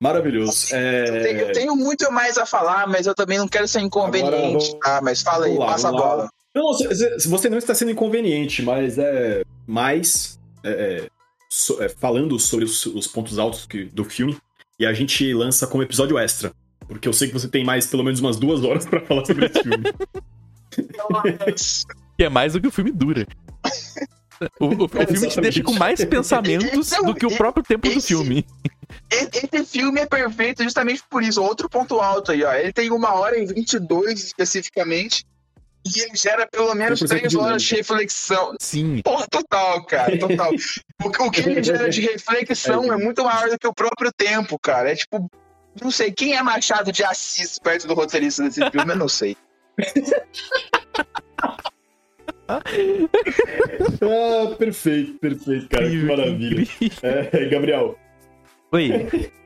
Maravilhoso. 0.04 0.66
É, 0.74 1.08
Eu 1.08 1.22
tenho- 1.22 1.40
Eu 1.40 1.52
tenho 1.52 1.76
muito 1.76 2.12
mais 2.12 2.36
a 2.36 2.44
falar, 2.44 2.86
mas 2.86 3.06
eu 3.06 3.14
também 3.14 3.38
não 3.38 3.48
quero 3.48 3.66
ser 3.66 3.80
inconveniente, 3.80 4.66
Agora, 4.76 4.80
tá? 4.80 5.00
Mas 5.02 5.22
fala 5.22 5.46
aí, 5.46 5.56
lá, 5.56 5.66
passa 5.66 5.88
a 5.88 5.92
bola. 5.92 6.30
Não, 6.54 6.72
você- 6.72 7.48
não 7.48 7.56
está 7.58 7.74
sendo 7.74 7.90
inconveniente, 7.90 8.62
mas 8.62 8.98
é. 8.98 9.42
Mas. 9.66 10.38
é, 10.62 10.70
é, 10.70 11.08
so- 11.50 11.82
é, 11.82 11.88
falando 11.88 12.38
sobre 12.38 12.64
os, 12.66 12.84
os 12.86 13.06
pontos 13.06 13.38
altos 13.38 13.64
que- 13.66 13.84
do 13.86 14.04
filme 14.04 14.36
e 14.78 14.84
a 14.84 14.92
gente 14.92 15.32
lança 15.32 15.66
como 15.66 15.82
episódio 15.82 16.18
extra. 16.18 16.52
Porque 16.86 17.08
eu 17.08 17.12
sei 17.14 17.28
que 17.28 17.34
você 17.34 17.48
tem 17.48 17.64
mais 17.64 17.86
pelo 17.86 18.04
menos 18.04 18.20
umas 18.20 18.36
duas 18.36 18.62
horas 18.62 18.84
pra 18.84 19.00
falar 19.00 19.24
sobre 19.24 19.46
esse 19.46 19.62
filme. 19.62 19.84
Que 22.16 22.24
é 22.24 22.28
mais 22.28 22.52
do 22.52 22.60
que 22.60 22.66
o 22.68 22.70
filme 22.70 22.90
dura. 22.92 23.26
O, 24.60 24.66
o- 24.66 24.84
o 24.84 24.88
filme 24.88 25.28
te 25.28 25.40
deixa 25.40 25.62
com 25.62 25.72
mais 25.74 26.04
pensamentos 26.04 26.92
Então, 26.92 27.04
do 27.04 27.14
que 27.14 27.26
o 27.26 27.36
próprio 27.36 27.62
tempo 27.64 27.88
do 27.88 27.98
esse- 27.98 28.08
filme. 28.08 28.46
E- 29.12 29.28
Esse 29.56 29.64
filme 29.64 30.00
é 30.00 30.06
perfeito 30.06 30.62
justamente 30.62 31.02
por 31.08 31.22
isso. 31.22 31.42
Outro 31.42 31.68
ponto 31.68 32.00
alto 32.00 32.32
aí, 32.32 32.42
ó. 32.44 32.52
Ele 32.54 32.72
tem 32.72 32.90
uma 32.90 33.14
hora 33.14 33.38
e 33.38 33.46
22 33.46 34.22
especificamente. 34.24 35.24
E 35.86 36.00
ele 36.00 36.16
gera 36.16 36.46
pelo 36.46 36.74
menos 36.74 36.98
100% 37.00 37.08
três 37.08 37.28
de 37.30 37.36
horas 37.36 37.62
de 37.62 37.74
reflexão. 37.74 38.54
Sim. 38.58 39.02
Porra, 39.02 39.26
total, 39.28 39.84
cara, 39.84 40.18
total. 40.18 40.50
o, 41.04 41.10
que- 41.10 41.22
o 41.22 41.30
que 41.30 41.40
ele 41.40 41.62
gera 41.62 41.90
de 41.90 42.00
reflexão 42.00 42.90
é 42.90 42.96
muito 42.96 43.22
maior 43.22 43.50
do 43.50 43.58
que 43.58 43.66
o 43.66 43.74
próprio 43.74 44.10
tempo, 44.10 44.58
cara. 44.58 44.90
É 44.92 44.96
tipo, 44.96 45.30
não 45.82 45.90
sei, 45.90 46.10
quem 46.10 46.34
é 46.36 46.42
Machado 46.42 46.90
de 46.90 47.04
Assis 47.04 47.58
perto 47.58 47.86
do 47.86 47.92
roteirista 47.94 48.42
desse 48.44 48.60
filme, 48.70 48.92
eu 48.92 48.96
não 48.96 49.08
sei. 49.08 49.36
ah, 52.48 52.60
perfeito, 54.58 55.14
perfeito, 55.18 55.68
cara. 55.68 55.88
Que 55.88 55.96
maravilha. 56.04 56.66
É, 57.02 57.46
Gabriel, 57.46 57.96
Oi. 58.72 58.90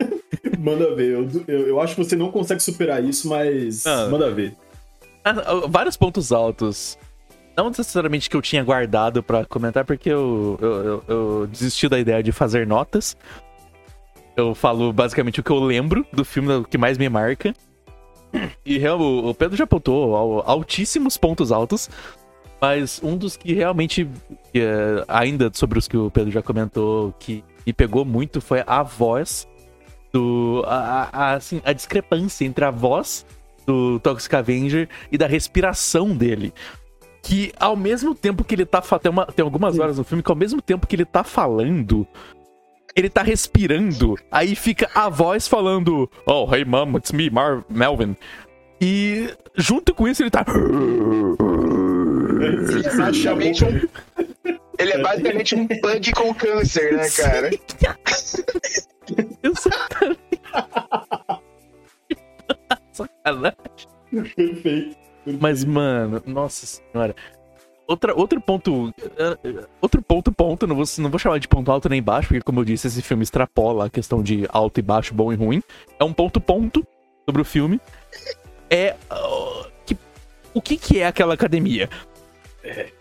manda 0.58 0.94
ver. 0.94 1.12
Eu, 1.12 1.28
eu, 1.46 1.68
eu 1.68 1.80
acho 1.80 1.94
que 1.94 2.04
você 2.04 2.16
não 2.16 2.30
consegue 2.30 2.62
superar 2.62 3.02
isso, 3.04 3.28
mas 3.28 3.86
Ah. 3.86 4.08
manda 4.10 4.30
ver. 4.30 4.54
Ah, 5.24 5.30
ah, 5.46 5.66
Vários 5.68 5.96
pontos 5.96 6.32
altos. 6.32 6.98
Não 7.56 7.68
necessariamente 7.68 8.30
que 8.30 8.36
eu 8.36 8.42
tinha 8.42 8.62
guardado 8.62 9.20
pra 9.22 9.44
comentar, 9.44 9.84
porque 9.84 10.08
eu, 10.08 10.56
eu, 10.62 10.84
eu- 10.84 11.04
eu 11.08 11.46
desisti 11.48 11.88
da 11.88 11.98
ideia 11.98 12.22
de 12.22 12.30
fazer 12.30 12.66
notas. 12.66 13.16
Eu 14.36 14.54
falo 14.54 14.92
basicamente 14.92 15.40
o 15.40 15.42
que 15.42 15.50
eu 15.50 15.58
lembro 15.58 16.06
do 16.12 16.24
filme, 16.24 16.52
o 16.54 16.64
que 16.64 16.78
mais 16.78 16.96
me 16.96 17.08
marca. 17.08 17.52
E 18.64 18.78
o 18.88 19.34
Pedro 19.34 19.56
já 19.56 19.64
apontou 19.64 20.14
al- 20.14 20.44
altíssimos 20.48 21.16
pontos 21.16 21.50
altos. 21.50 21.90
Mas 22.60 23.00
um 23.02 23.16
dos 23.16 23.36
que 23.36 23.52
realmente, 23.52 24.08
é, 24.54 25.04
ainda 25.06 25.50
sobre 25.54 25.78
os 25.78 25.86
que 25.86 25.96
o 25.96 26.10
Pedro 26.10 26.30
já 26.32 26.42
comentou, 26.42 27.14
que 27.18 27.44
me 27.66 27.72
pegou 27.72 28.04
muito 28.04 28.40
foi 28.40 28.62
a 28.66 28.82
voz 28.82 29.46
do. 30.12 30.64
A, 30.66 31.08
a- 31.12 31.32
assim, 31.34 31.60
a 31.64 31.72
discrepância 31.72 32.44
entre 32.44 32.64
a 32.64 32.70
voz 32.70 33.24
do 33.66 34.00
Toxic 34.00 34.34
Avenger 34.34 34.88
e 35.12 35.16
da 35.18 35.26
respiração 35.26 36.16
dele. 36.16 36.52
Que 37.22 37.52
ao 37.60 37.76
mesmo 37.76 38.14
tempo 38.14 38.42
que 38.42 38.54
ele 38.54 38.64
tá. 38.64 38.80
Tem, 38.98 39.10
uma- 39.10 39.26
tem 39.26 39.44
algumas 39.44 39.78
horas 39.78 39.98
no 39.98 40.04
filme 40.04 40.22
que 40.22 40.30
ao 40.32 40.36
mesmo 40.36 40.60
tempo 40.60 40.86
que 40.86 40.96
ele 40.96 41.04
tá 41.04 41.22
falando. 41.22 42.06
Ele 42.96 43.08
tá 43.10 43.22
respirando, 43.22 44.16
aí 44.32 44.56
fica 44.56 44.90
a 44.92 45.08
voz 45.08 45.46
falando: 45.46 46.10
Oh, 46.26 46.48
hey 46.52 46.64
mom, 46.64 46.96
it's 46.96 47.12
me, 47.12 47.30
Mar 47.30 47.64
Melvin. 47.68 48.16
E 48.80 49.32
junto 49.54 49.94
com 49.94 50.08
isso 50.08 50.22
ele 50.22 50.30
tá. 50.30 50.44
Ele 52.78 52.86
é 52.86 52.96
basicamente 52.96 53.64
um, 53.64 53.80
ele 54.78 54.92
é 54.92 54.98
basicamente 55.02 55.54
um 55.56 55.66
pug 55.66 56.12
com 56.12 56.34
câncer, 56.34 56.96
né, 56.96 57.10
cara? 57.10 57.50
Exatamente. 59.42 60.20
Sacanagem. 62.92 63.56
Perfeito. 64.10 64.96
Mas, 65.40 65.64
mano, 65.64 66.22
nossa 66.26 66.64
senhora. 66.66 67.14
Outra, 67.86 68.14
outro 68.14 68.40
ponto. 68.40 68.92
eh, 69.16 69.66
Outro 69.80 70.02
ponto, 70.02 70.30
ponto. 70.30 70.66
Não 70.66 70.76
vou, 70.76 70.84
não 70.98 71.10
vou 71.10 71.18
chamar 71.18 71.38
de 71.38 71.48
ponto 71.48 71.70
alto 71.70 71.88
nem 71.88 72.02
baixo, 72.02 72.28
porque, 72.28 72.42
como 72.42 72.60
eu 72.60 72.64
disse, 72.64 72.86
esse 72.86 73.02
filme 73.02 73.22
extrapola 73.22 73.86
a 73.86 73.90
questão 73.90 74.22
de 74.22 74.46
alto 74.50 74.78
e 74.78 74.82
baixo, 74.82 75.14
bom 75.14 75.32
e 75.32 75.36
ruim. 75.36 75.62
É 75.98 76.04
um 76.04 76.12
ponto, 76.12 76.40
ponto 76.40 76.86
sobre 77.26 77.42
o 77.42 77.44
filme. 77.44 77.80
É. 78.70 78.94
ah, 79.10 79.66
que, 79.86 79.96
o 80.54 80.60
que, 80.60 80.76
que 80.76 81.00
é 81.00 81.06
aquela 81.06 81.34
academia? 81.34 81.88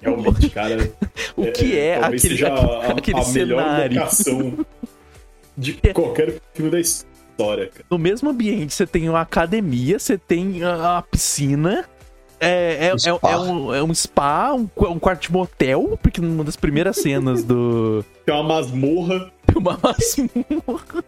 Realmente, 0.01 0.49
cara. 0.49 0.91
O 1.35 1.51
que 1.51 1.75
é, 1.79 1.99
talvez 1.99 2.23
aquele, 2.23 2.35
seja 2.37 2.53
a, 2.53 2.91
aquele 2.93 3.19
a 3.19 3.27
melhor 3.27 3.61
cenário? 3.63 3.99
locação 3.99 4.65
de 5.57 5.79
É. 5.83 5.93
qualquer 5.93 6.39
filme 6.53 6.71
da 6.71 6.79
história, 6.79 7.67
cara. 7.67 7.85
No 7.89 7.97
mesmo 7.97 8.29
ambiente, 8.29 8.73
você 8.73 8.85
tem 8.87 9.09
uma 9.09 9.21
academia, 9.21 9.97
você 9.99 10.17
tem 10.17 10.63
a, 10.63 10.97
a 10.97 11.01
piscina. 11.01 11.85
É, 12.39 12.87
é, 12.91 12.91
é- 12.93 12.97
Spa. 12.97 13.31
é 13.31 13.37
um, 13.37 13.73
é 13.75 13.83
um 13.83 13.93
spa, 13.95 14.53
um, 14.53 14.69
um 14.91 14.99
quarto 14.99 15.23
de 15.23 15.31
motel, 15.31 15.97
porque 16.03 16.21
numa 16.21 16.43
das 16.43 16.55
primeiras 16.55 16.97
cenas 16.97 17.43
do. 17.43 18.05
Tem 18.25 18.35
uma 18.35 18.43
masmorra. 18.43 19.31
Uma 19.55 19.79
masmorra. 19.81 21.03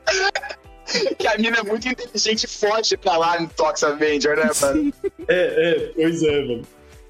Que 1.20 1.28
a 1.28 1.38
mina 1.38 1.58
é 1.60 1.62
muito 1.64 1.88
inteligente 1.88 2.46
e 2.46 2.48
forte 2.48 2.98
pra 2.98 3.16
lá 3.16 3.40
no 3.40 3.48
Tox 3.50 3.84
Avenger, 3.84 4.36
né, 4.38 4.50
mano? 4.60 4.92
É, 5.28 5.70
é, 5.72 5.92
pois 5.96 6.24
é, 6.24 6.42
mano. 6.46 6.64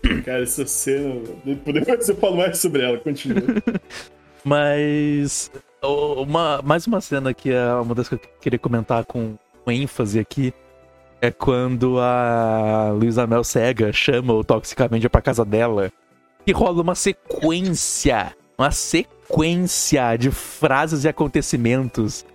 Cara, 0.25 0.43
essa 0.43 0.65
cena. 0.65 1.21
Depois 1.43 1.85
você 2.05 2.13
fala 2.15 2.35
mais 2.35 2.57
sobre 2.57 2.83
ela, 2.83 2.97
continua. 2.97 3.41
Mas. 4.43 5.51
Uma, 5.81 6.61
mais 6.61 6.85
uma 6.87 6.99
cena 6.99 7.33
que 7.33 7.51
é 7.51 7.73
uma 7.75 7.95
das 7.95 8.09
que 8.09 8.15
eu 8.15 8.19
queria 8.41 8.59
comentar 8.59 9.05
com 9.05 9.37
com 9.63 9.71
ênfase 9.71 10.19
aqui. 10.19 10.53
É 11.21 11.31
quando 11.31 11.99
a 11.99 12.91
Luísa 12.91 13.27
Mel 13.27 13.43
Cega 13.43 13.91
chama 13.91 14.33
o 14.33 14.43
Toxic 14.43 14.81
Avenger 14.81 15.09
pra 15.09 15.21
casa 15.21 15.43
dela. 15.43 15.91
E 16.47 16.51
rola 16.51 16.81
uma 16.81 16.95
sequência. 16.95 18.33
Uma 18.57 18.71
sequência 18.71 20.15
de 20.17 20.31
frases 20.31 21.03
e 21.03 21.09
acontecimentos. 21.09 22.25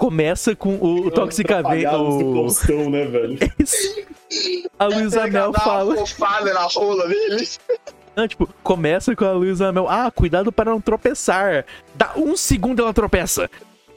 Começa 0.00 0.56
com 0.56 0.76
o, 0.76 1.06
o 1.08 1.10
Toxic 1.10 1.52
Avenger. 1.52 1.88
Atrapalhados 1.88 2.18
do 2.24 2.30
o- 2.30 2.34
Faustão, 2.36 2.88
né, 2.88 3.04
velho? 3.04 3.38
A 4.78 4.86
Luísa 4.86 5.26
Mel 5.26 5.50
uma 5.50 5.58
fala. 5.60 5.94
na 6.54 6.60
rola 6.62 7.06
dele. 7.06 7.46
Não, 8.16 8.26
tipo, 8.26 8.48
começa 8.62 9.14
com 9.14 9.26
a 9.26 9.32
Luísa 9.32 9.70
Mel. 9.72 9.86
Ah, 9.90 10.10
cuidado 10.10 10.50
para 10.50 10.70
não 10.70 10.80
tropeçar. 10.80 11.66
Dá 11.94 12.12
um 12.16 12.34
segundo 12.34 12.80
ela 12.80 12.94
tropeça. 12.94 13.50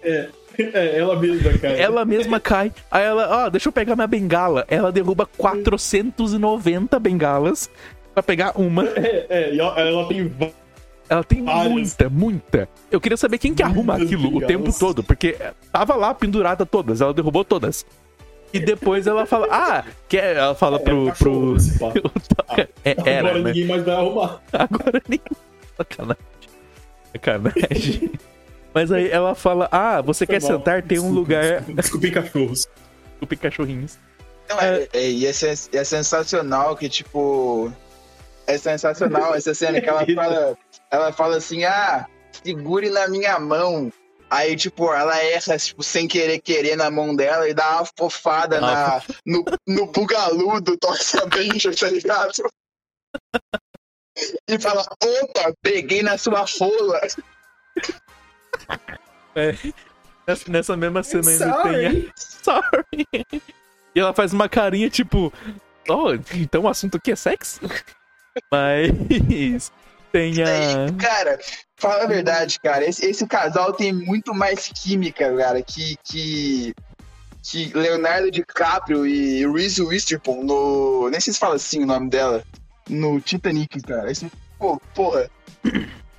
É, 0.04 0.28
ela 0.97 1.16
mesma, 1.16 1.58
cara. 1.58 1.74
Ela 1.78 2.04
mesma 2.04 2.38
cai. 2.41 2.70
Aí 2.91 3.04
ela, 3.06 3.45
ó, 3.45 3.49
deixa 3.49 3.70
eu 3.70 3.74
pegar 3.74 3.95
minha 3.95 4.08
bengala. 4.08 4.66
Ela 4.68 4.91
derruba 4.91 5.26
490 5.38 6.99
bengalas 6.99 7.70
pra 8.14 8.22
pegar 8.22 8.60
uma. 8.60 8.84
É, 8.89 9.26
é, 9.30 9.54
e 9.56 9.60
ela, 9.60 9.80
ela 9.80 10.08
tem 10.08 10.28
Ela 11.10 11.24
tem 11.24 11.43
Várias. 11.43 11.72
muita, 11.72 12.10
muita. 12.10 12.70
Eu 12.89 12.99
queria 13.01 13.18
saber 13.18 13.38
quem 13.38 13.54
que 13.54 13.62
arruma 13.62 13.95
aquilo 13.95 14.38
o 14.38 14.41
tempo 14.41 14.72
todo, 14.78 15.04
porque 15.04 15.38
tava 15.72 15.95
lá 15.95 16.14
pendurada 16.14 16.66
todas, 16.66 17.01
ela 17.01 17.14
derrubou 17.14 17.43
todas. 17.43 17.86
E 18.54 18.60
depois 18.60 19.08
ela 19.08 19.26
fala, 19.26 19.47
ah, 19.49 19.84
que 20.08 20.16
esse 20.16 20.38
ela 20.38 20.54
fala 20.54 20.78
é, 20.78 20.80
pro. 20.80 20.95
um 20.95 21.08
cachorro, 21.08 21.56
pro... 21.56 21.93
papo. 21.93 22.24
É, 22.86 22.95
era, 23.04 23.30
Agora 23.30 23.39
né? 23.39 23.51
ninguém 23.51 23.66
mais 23.66 23.84
vai 23.84 23.95
arrumar. 23.95 24.41
Agora 24.54 25.01
nem. 25.10 25.20
Sacanagem. 25.76 26.24
Sacanagem. 27.12 28.12
Mas 28.74 28.91
aí 28.91 29.10
ela 29.10 29.34
fala: 29.34 29.68
Ah, 29.72 30.01
você 30.01 30.26
Foi 30.26 30.36
quer 30.36 30.41
mal. 30.43 30.51
sentar? 30.51 30.84
Tem 30.84 30.99
um 30.99 31.01
Desculpa, 31.01 31.20
lugar. 31.20 31.43
Desculpa, 31.43 31.82
desculpem 31.82 32.12
cachorros. 32.12 32.68
Desculpe, 33.10 33.38
cachorrinhos. 33.38 33.97
Não, 34.49 34.60
é, 34.60 34.88
é, 34.93 35.10
e 35.10 35.26
é, 35.26 35.30
é 35.30 35.84
sensacional 35.84 36.76
que, 36.76 36.88
tipo. 36.89 37.72
É 38.48 38.58
sensacional 38.58 39.36
essa 39.36 39.54
cena 39.54 39.80
que 39.80 39.89
ela 39.89 40.06
fala. 40.16 40.58
Ela 40.91 41.14
fala 41.14 41.38
assim, 41.38 41.64
ah, 41.64 42.06
segure 42.44 42.89
na 42.89 43.08
minha 43.08 43.39
mão. 43.39 43.91
Aí, 44.30 44.56
tipo, 44.56 44.91
ela 44.91 45.16
erra, 45.18 45.58
tipo, 45.58 45.84
sem 45.84 46.08
querer 46.08 46.39
querer 46.39 46.76
na 46.76 46.89
mão 46.89 47.16
dela 47.16 47.48
e 47.48 47.54
dá 47.54 47.78
uma 47.78 47.89
fofada 47.98 48.60
na, 48.60 49.02
no, 49.26 49.46
no 49.68 49.86
bugalu 49.91 50.60
do 50.60 50.76
Toxic 50.76 51.22
Avenger, 51.22 51.78
tá 51.78 51.88
ligado? 51.89 52.32
E 54.48 54.60
fala, 54.60 54.82
opa, 55.04 55.54
peguei 55.62 56.02
na 56.02 56.18
sua 56.18 56.46
rola. 56.60 57.02
Nessa, 60.28 60.52
nessa 60.52 60.78
mesma 60.78 61.04
cena 61.04 61.30
ainda 61.30 61.64
tem 61.64 61.86
a. 61.86 61.91
Sorry. 61.91 62.14
Sorry. 62.16 63.26
E 63.96 64.00
ela 64.00 64.14
faz 64.14 64.34
uma 64.34 64.50
carinha 64.50 64.89
tipo. 64.89 65.32
Oh, 65.88 66.14
então 66.34 66.64
o 66.64 66.68
assunto 66.68 66.98
aqui 66.98 67.12
é 67.12 67.16
sexo? 67.16 67.60
Mas. 68.51 69.71
Tem 70.11 70.31
a. 70.43 70.93
Cara, 70.99 71.39
fala 71.75 72.03
a 72.03 72.07
verdade, 72.07 72.59
cara. 72.59 72.88
Esse, 72.88 73.03
esse 73.07 73.25
casal 73.25 73.73
tem 73.73 73.91
muito 73.91 74.31
mais 74.31 74.67
química, 74.67 75.36
cara, 75.36 75.59
que, 75.63 75.95
que, 76.03 76.73
que 77.41 77.71
Leonardo 77.75 78.29
DiCaprio 78.29 79.07
e 79.07 79.43
Reese 79.51 79.81
Witherspoon 79.81 80.43
no. 80.43 81.09
Nem 81.09 81.19
sei 81.19 81.34
se 81.34 81.39
fala 81.39 81.55
assim 81.55 81.81
o 81.84 81.88
nome 81.88 82.09
dela. 82.11 82.43
No 82.88 83.19
Titanic, 83.19 83.81
cara. 83.81 84.11
Esse, 84.11 84.31
pô, 84.59 84.79
porra. 84.93 85.27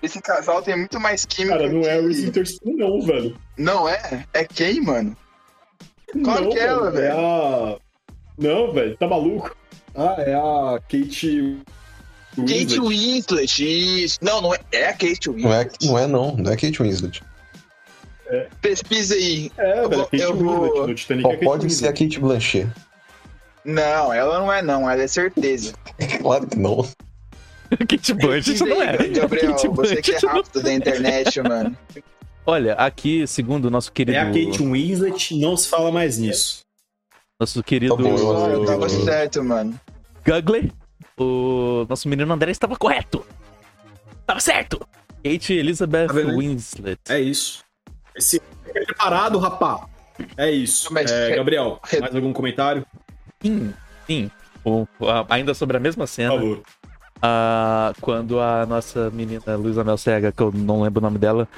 Esse 0.03 0.21
casal 0.21 0.61
tem 0.61 0.77
muito 0.77 0.99
mais 0.99 1.25
química. 1.25 1.57
Cara, 1.59 1.69
não 1.73 1.83
é 1.83 1.97
o 1.99 2.01
que- 2.01 2.07
Reese 2.09 2.27
Witherspoon, 2.27 2.77
não, 2.77 3.01
velho. 3.01 3.39
Não 3.57 3.89
é? 3.89 4.27
É 4.33 4.45
quem, 4.45 4.81
mano? 4.81 5.17
Qual 6.25 6.41
não, 6.43 6.51
que 6.51 6.59
é 6.59 6.65
ela, 6.65 6.91
mano, 6.91 6.99
É 6.99 7.11
a. 7.13 7.79
Não, 8.37 8.73
velho, 8.73 8.97
tá 8.97 9.07
maluco? 9.07 9.57
Ah, 9.95 10.17
é 10.19 10.35
a 10.35 10.81
Kate. 10.89 11.61
Kate 12.43 12.81
Winslet. 12.81 12.89
Winslet, 12.89 14.05
isso. 14.05 14.19
Não, 14.23 14.41
não 14.41 14.55
é. 14.55 14.59
É 14.73 14.89
a 14.89 14.93
Kate 14.93 15.31
Winslet. 15.31 15.43
Não 15.43 15.53
é, 15.53 15.69
não 15.83 15.99
é, 15.99 16.07
não. 16.07 16.37
Não 16.37 16.53
é 16.53 16.57
Kate 16.57 16.83
Winslet. 16.83 17.23
Pesquisa 18.61 19.15
aí. 19.15 19.51
É, 19.59 19.81
Eu 19.85 19.89
velho, 19.89 20.01
vou- 20.01 20.05
Kate 20.07 20.23
eu 20.23 20.35
vou- 20.37 20.87
Winslet 20.87 21.23
Só 21.23 21.31
é 21.33 21.37
pode 21.37 21.71
ser 21.73 21.85
a 21.87 21.91
Winslet. 21.91 22.09
Kate 22.09 22.21
Blanchett. 22.21 22.69
Não, 23.65 24.13
ela 24.13 24.39
não 24.41 24.53
é 24.53 24.63
não, 24.63 24.91
ela 24.91 25.03
é 25.03 25.07
certeza. 25.07 25.73
Claro 26.21 26.47
que 26.47 26.59
não. 26.59 26.87
Kate 27.89 28.15
Blanchett 28.15 28.61
não 28.65 28.83
é. 28.83 28.97
Gabriel, 29.09 29.53
Kate 29.53 29.69
você 29.69 29.97
que 30.03 30.11
é 30.13 30.19
Blanchett 30.21 30.27
não- 30.27 30.33
rápido 30.35 30.63
da 30.63 30.73
internet, 30.73 31.41
mano. 31.43 31.77
Olha, 32.47 32.75
aqui, 32.75 33.27
segundo 33.27 33.67
o 33.67 33.71
nosso 33.71 33.91
querido. 33.93 34.17
É 34.19 34.21
a 34.21 34.27
Kate 34.27 34.63
Winslet, 34.63 35.35
não 35.39 35.57
se 35.57 35.69
fala 35.69 35.91
mais 35.93 36.19
nisso. 36.19 36.61
Nosso 37.41 37.63
querido. 37.63 37.97
Tá 37.97 38.03
eu- 38.03 38.51
Eu 38.51 38.65
tava 38.67 38.89
certo, 38.89 39.43
mano. 39.45 39.79
Gugler, 40.27 40.71
o 41.19 41.87
nosso 41.89 42.09
menino 42.09 42.33
André 42.33 42.51
estava 42.51 42.77
correto. 42.77 43.25
Tava 44.27 44.41
certo. 44.41 44.81
Kate 45.23 45.53
Elizabeth 45.55 46.09
Tá? 46.09 46.15
Winslet. 46.15 47.01
É 47.09 47.21
isso. 47.21 47.65
Esse 48.15 48.41
é 48.75 48.85
preparado, 48.85 49.39
rapá. 49.39 49.87
É 50.37 50.51
isso. 50.51 50.89
É, 50.99 51.35
Gabriel, 51.37 51.81
mais 52.01 52.15
algum 52.15 52.33
comentário? 52.33 52.87
Sim, 53.43 53.75
sim. 54.07 54.31
O- 54.65 54.87
a- 55.03 55.27
ainda 55.29 55.53
sobre 55.55 55.77
a 55.77 55.81
mesma 55.81 56.05
Por 56.05 56.09
cena, 56.11 56.33
favor. 56.33 56.63
a- 57.21 57.93
quando 58.01 58.39
a 58.41 58.65
nossa 58.67 59.11
menina 59.11 59.57
Luísa 59.57 59.83
Mel 59.85 59.99
Cega, 59.99 60.31
que 60.33 60.43
eu 60.43 60.53
não 60.53 60.83
lembro 60.83 61.01
o 61.01 61.03
nome 61.03 61.19
dela, 61.19 61.49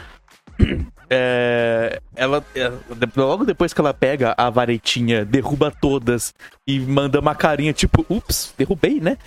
é, 1.10 2.00
ela, 2.14 2.44
é, 2.54 2.68
de- 2.70 3.12
logo 3.20 3.44
depois 3.44 3.72
que 3.72 3.80
ela 3.80 3.92
pega 3.94 4.34
a 4.36 4.48
varetinha, 4.50 5.24
derruba 5.24 5.70
todas 5.70 6.34
e 6.66 6.80
manda 6.80 7.20
uma 7.20 7.34
carinha 7.34 7.72
tipo, 7.72 8.04
ups, 8.08 8.54
derrubei, 8.56 9.00
né? 9.00 9.18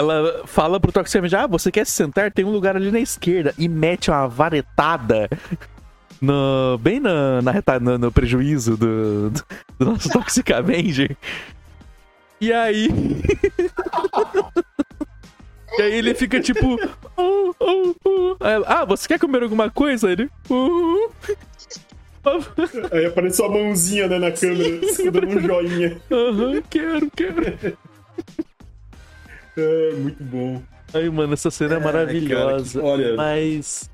Ela 0.00 0.46
fala 0.46 0.80
pro 0.80 0.90
Toxic 0.90 1.18
Avenger, 1.18 1.40
ah, 1.40 1.46
você 1.46 1.70
quer 1.70 1.84
se 1.84 1.92
sentar? 1.92 2.32
Tem 2.32 2.42
um 2.42 2.50
lugar 2.50 2.74
ali 2.74 2.90
na 2.90 3.00
esquerda. 3.00 3.54
E 3.58 3.68
mete 3.68 4.10
uma 4.10 4.26
varetada 4.26 5.28
no, 6.18 6.78
bem 6.78 6.98
na, 6.98 7.42
na 7.42 7.50
reta- 7.50 7.78
no, 7.78 8.10
prejuízo 8.10 8.78
do, 8.78 9.28
do, 9.28 9.44
do 9.78 9.84
nosso 9.84 10.08
Toxic 10.12 10.50
Avenger. 10.54 11.14
E 12.40 12.50
aí. 12.50 12.88
e 15.76 15.82
aí 15.82 15.92
ele 15.92 16.14
fica 16.14 16.40
tipo. 16.40 16.78
"Oh, 17.14 17.54
oh, 17.60 17.94
oh." 18.02 18.36
Ela, 18.40 18.64
ah, 18.66 18.86
você 18.86 19.06
quer 19.06 19.18
comer 19.18 19.42
alguma 19.42 19.68
coisa? 19.68 20.10
Ele. 20.10 20.30
"Oh." 20.48 21.10
Aí 22.92 23.06
apareceu 23.06 23.46
a 23.46 23.48
mãozinha 23.48 24.06
né, 24.06 24.18
na 24.18 24.30
câmera, 24.30 24.78
dando 25.10 25.26
um 25.26 25.40
joinha. 25.40 25.96
Aham, 26.10 26.62
quero, 26.68 27.10
quero. 27.16 27.78
É, 29.60 29.92
muito 29.94 30.22
bom. 30.24 30.62
Ai, 30.92 31.08
mano, 31.08 31.32
essa 31.34 31.50
cena 31.50 31.74
é, 31.74 31.76
É, 31.76 31.80
maravilhosa. 31.80 32.80
cara, 32.80 32.96
que- 32.96 33.02
olha- 33.04 33.16
Mas. 33.16 33.90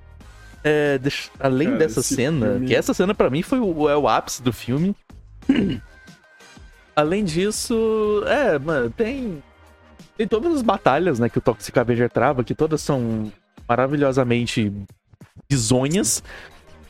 é, 0.64 0.98
deixa- 0.98 1.30
além 1.38 1.68
Cara, 1.68 1.78
dessa 1.78 2.02
cena, 2.02 2.46
filme- 2.52 2.66
que 2.66 2.74
essa 2.74 2.94
cena 2.94 3.14
pra 3.14 3.28
mim 3.30 3.42
foi 3.42 3.58
o, 3.60 3.88
é 3.88 3.96
o 3.96 4.08
ápice 4.08 4.42
do 4.42 4.52
filme. 4.52 4.94
além 6.94 7.24
disso, 7.24 8.22
é, 8.26 8.58
mano, 8.58 8.90
tem. 8.90 9.42
Tem 10.16 10.26
todas 10.26 10.54
as 10.54 10.62
batalhas, 10.62 11.18
né, 11.18 11.28
que 11.28 11.36
o 11.36 11.42
Toxic 11.42 11.78
Avenger 11.78 12.08
trava, 12.10 12.42
que 12.42 12.54
todas 12.54 12.80
são 12.80 13.30
maravilhosamente 13.68 14.72
bizonhas. 15.48 16.22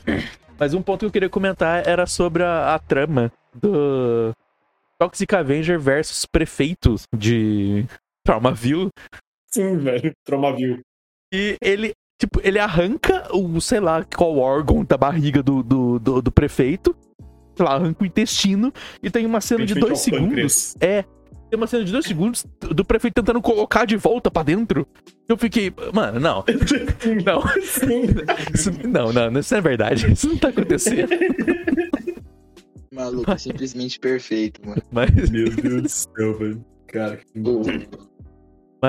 Mas 0.59 0.73
um 0.75 0.81
ponto 0.81 1.01
que 1.01 1.07
eu 1.07 1.11
queria 1.11 1.29
comentar 1.29 1.87
era 1.87 2.07
sobre 2.07 2.45
a, 2.45 2.75
a 2.75 2.79
trama 2.79 3.33
do 3.53 4.33
Toxic 4.99 5.35
Avenger 5.35 5.79
versus 5.81 6.25
prefeitos 6.25 7.03
de 7.15 7.85
Traumaville. 8.27 8.91
Sim, 9.47 9.79
velho. 9.79 10.13
Tromaville. 10.25 10.81
E 11.33 11.57
ele, 11.63 11.93
tipo, 12.21 12.41
ele 12.43 12.59
arranca 12.59 13.29
o, 13.35 13.61
sei 13.61 13.81
lá, 13.81 14.05
qual 14.05 14.37
órgão 14.37 14.85
da 14.85 14.99
barriga 14.99 15.43
do, 15.43 15.63
do, 15.63 15.99
do, 15.99 16.23
do 16.23 16.33
prefeito. 16.33 16.95
Sei 17.57 17.65
lá, 17.65 17.75
arranca 17.75 18.03
o 18.03 18.07
intestino. 18.07 18.73
E 19.03 19.11
tem 19.11 19.25
uma 19.25 19.41
cena 19.41 19.65
de 19.65 19.75
dois 19.75 20.01
segundos. 20.01 20.77
É. 20.81 21.05
Tem 21.49 21.57
uma 21.57 21.69
cena 21.69 21.85
de 21.85 21.93
dois 21.93 22.05
segundos 22.05 22.45
do 22.61 22.85
prefeito 22.85 23.15
tentando 23.15 23.41
colocar 23.41 23.85
de 23.85 23.97
volta 23.97 24.31
pra 24.31 24.43
dentro. 24.43 24.87
Eu 25.29 25.37
fiquei, 25.37 25.73
mano, 25.95 26.19
não. 26.19 26.45
Não. 27.25 27.43
Isso, 28.53 28.71
não, 28.87 29.13
não, 29.13 29.41
isso 29.41 29.55
não 29.55 29.59
é 29.59 29.61
verdade. 29.61 30.13
Isso 30.13 30.29
não 30.29 30.37
tá 30.37 30.49
acontecendo. 30.49 31.09
Maluco, 32.93 33.31
é 33.31 33.39
simplesmente 33.39 33.99
perfeito, 33.99 34.61
mano. 34.67 34.83
Mas, 34.91 35.31
Meu 35.31 35.51
Deus 35.51 35.83
do 35.83 35.89
céu, 35.89 36.39
velho. 36.39 36.65
Cara, 36.89 37.17
que 37.17 37.41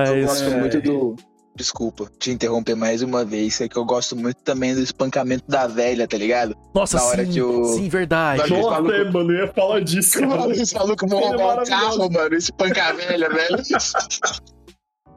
Eu, 0.05 0.17
eu 0.17 0.25
mas 0.27 0.41
gosto 0.41 0.53
é. 0.53 0.59
muito 0.59 0.81
do. 0.81 1.15
Desculpa 1.55 2.07
te 2.19 2.29
interromper 2.29 2.75
mais 2.75 3.01
uma 3.01 3.25
vez. 3.25 3.59
É 3.61 3.67
que 3.67 3.75
eu 3.77 3.83
gosto 3.83 4.15
muito 4.15 4.37
também 4.43 4.75
do 4.75 4.79
espancamento 4.81 5.43
da 5.47 5.65
velha, 5.65 6.07
tá 6.07 6.15
ligado? 6.15 6.55
nossa, 6.75 6.97
na 6.97 7.03
hora 7.05 7.25
sim, 7.25 7.31
que 7.31 7.41
o- 7.41 7.63
sim, 7.63 7.89
verdade. 7.89 8.47
Nossa, 8.47 8.69
maluco. 8.69 8.91
é, 8.93 9.03
mano, 9.11 9.31
eu 9.31 9.45
ia 9.47 9.51
falar 9.53 9.79
disso, 9.79 10.19
cara. 10.19 10.51
Esse 10.51 10.75
maluco 10.75 11.07
vão 11.07 11.19
roubar 11.19 11.63
o 11.63 11.65
carro, 11.65 12.11
mano. 12.11 12.35
Espanca 12.35 12.83
a 12.89 12.91
velha, 12.93 13.27
velho. 13.29 13.57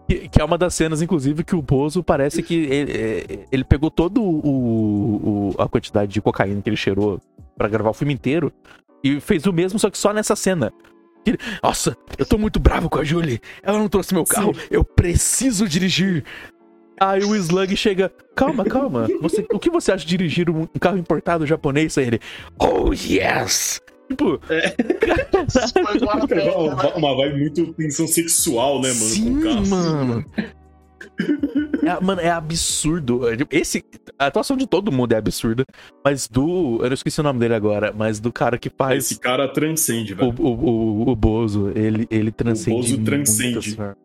Que, 0.09 0.29
que 0.29 0.41
é 0.41 0.45
uma 0.45 0.59
das 0.59 0.75
cenas, 0.75 1.01
inclusive, 1.03 1.45
que 1.45 1.55
o 1.55 1.63
Bozo 1.63 2.03
parece 2.03 2.43
que 2.43 2.55
ele, 2.55 2.93
é, 2.93 3.47
ele 3.53 3.63
pegou 3.63 3.91
todo 3.91 4.21
o, 4.23 5.51
o- 5.51 5.55
a 5.63 5.69
quantidade 5.69 6.11
de 6.13 6.21
cocaína 6.21 6.61
que 6.63 6.69
ele 6.69 6.77
cheirou 6.77 7.21
pra 7.57 7.69
gravar 7.69 7.91
o 7.91 7.95
filme 7.95 8.15
inteiro 8.15 8.53
e 9.05 9.21
fez 9.21 9.45
o 9.47 9.53
mesmo, 9.53 9.79
só 9.79 9.89
que 9.91 9.97
só 9.99 10.13
nessa 10.13 10.35
cena. 10.35 10.73
Nossa, 11.63 11.97
eu 12.19 12.27
tô 12.27 12.39
muito 12.39 12.59
bravo 12.59 12.89
com 12.89 12.99
a 12.99 13.05
Julie. 13.05 13.41
Ela 13.63 13.79
não 13.79 13.89
trouxe 13.89 14.15
meu 14.15 14.25
carro. 14.25 14.55
Eu 14.71 14.85
preciso 14.85 15.69
dirigir. 15.69 16.25
Aí 17.01 17.25
o 17.25 17.35
Slug 17.35 17.75
chega. 17.77 18.13
Calma, 18.37 18.65
calma. 18.65 19.09
Você, 19.23 19.47
o 19.53 19.59
que 19.59 19.71
você 19.71 19.93
acha 19.93 20.05
de 20.05 20.17
dirigir 20.17 20.51
um 20.51 20.67
carro 20.79 20.99
importado 20.99 21.47
japonês? 21.47 21.97
Aí 21.97 22.07
ele. 22.07 22.21
Oh, 22.59 22.93
yes! 22.93 23.81
Tipo, 24.11 24.41
a 25.87 26.99
Uma, 26.99 27.17
vibe 27.17 27.39
muito 27.39 27.73
tensão 27.75 28.09
sexual, 28.09 28.81
né, 28.83 28.89
mano? 28.89 28.99
Sim, 28.99 29.35
com 29.35 29.39
o 29.39 29.43
carro. 29.43 29.67
mano. 29.69 30.25
É, 31.83 31.99
mano, 32.01 32.21
é 32.21 32.31
absurdo. 32.31 33.23
Esse, 33.51 33.85
a 34.19 34.27
atuação 34.27 34.57
de 34.57 34.67
todo 34.67 34.93
mundo 34.93 35.13
é 35.13 35.17
absurda. 35.17 35.65
Mas 36.05 36.29
do. 36.29 36.79
Eu 36.83 36.89
não 36.89 36.95
esqueci 36.95 37.21
o 37.21 37.23
nome 37.23 37.39
dele 37.41 37.55
agora, 37.55 37.93
mas 37.97 38.21
do 38.21 38.33
cara 38.33 38.59
que 38.59 38.69
faz 38.71 39.05
Esse 39.05 39.19
cara 39.19 39.49
transcende, 39.49 40.13
o, 40.13 40.17
velho. 40.17 40.35
o, 40.39 40.47
o, 40.47 41.11
o 41.11 41.17
Bozo, 41.17 41.73
ele, 41.75 42.07
ele 42.11 42.31
transcende. 42.31 42.77
Bozo 42.77 42.89
Muitas, 42.97 43.05
transcende. 43.07 43.75
for- 43.77 43.97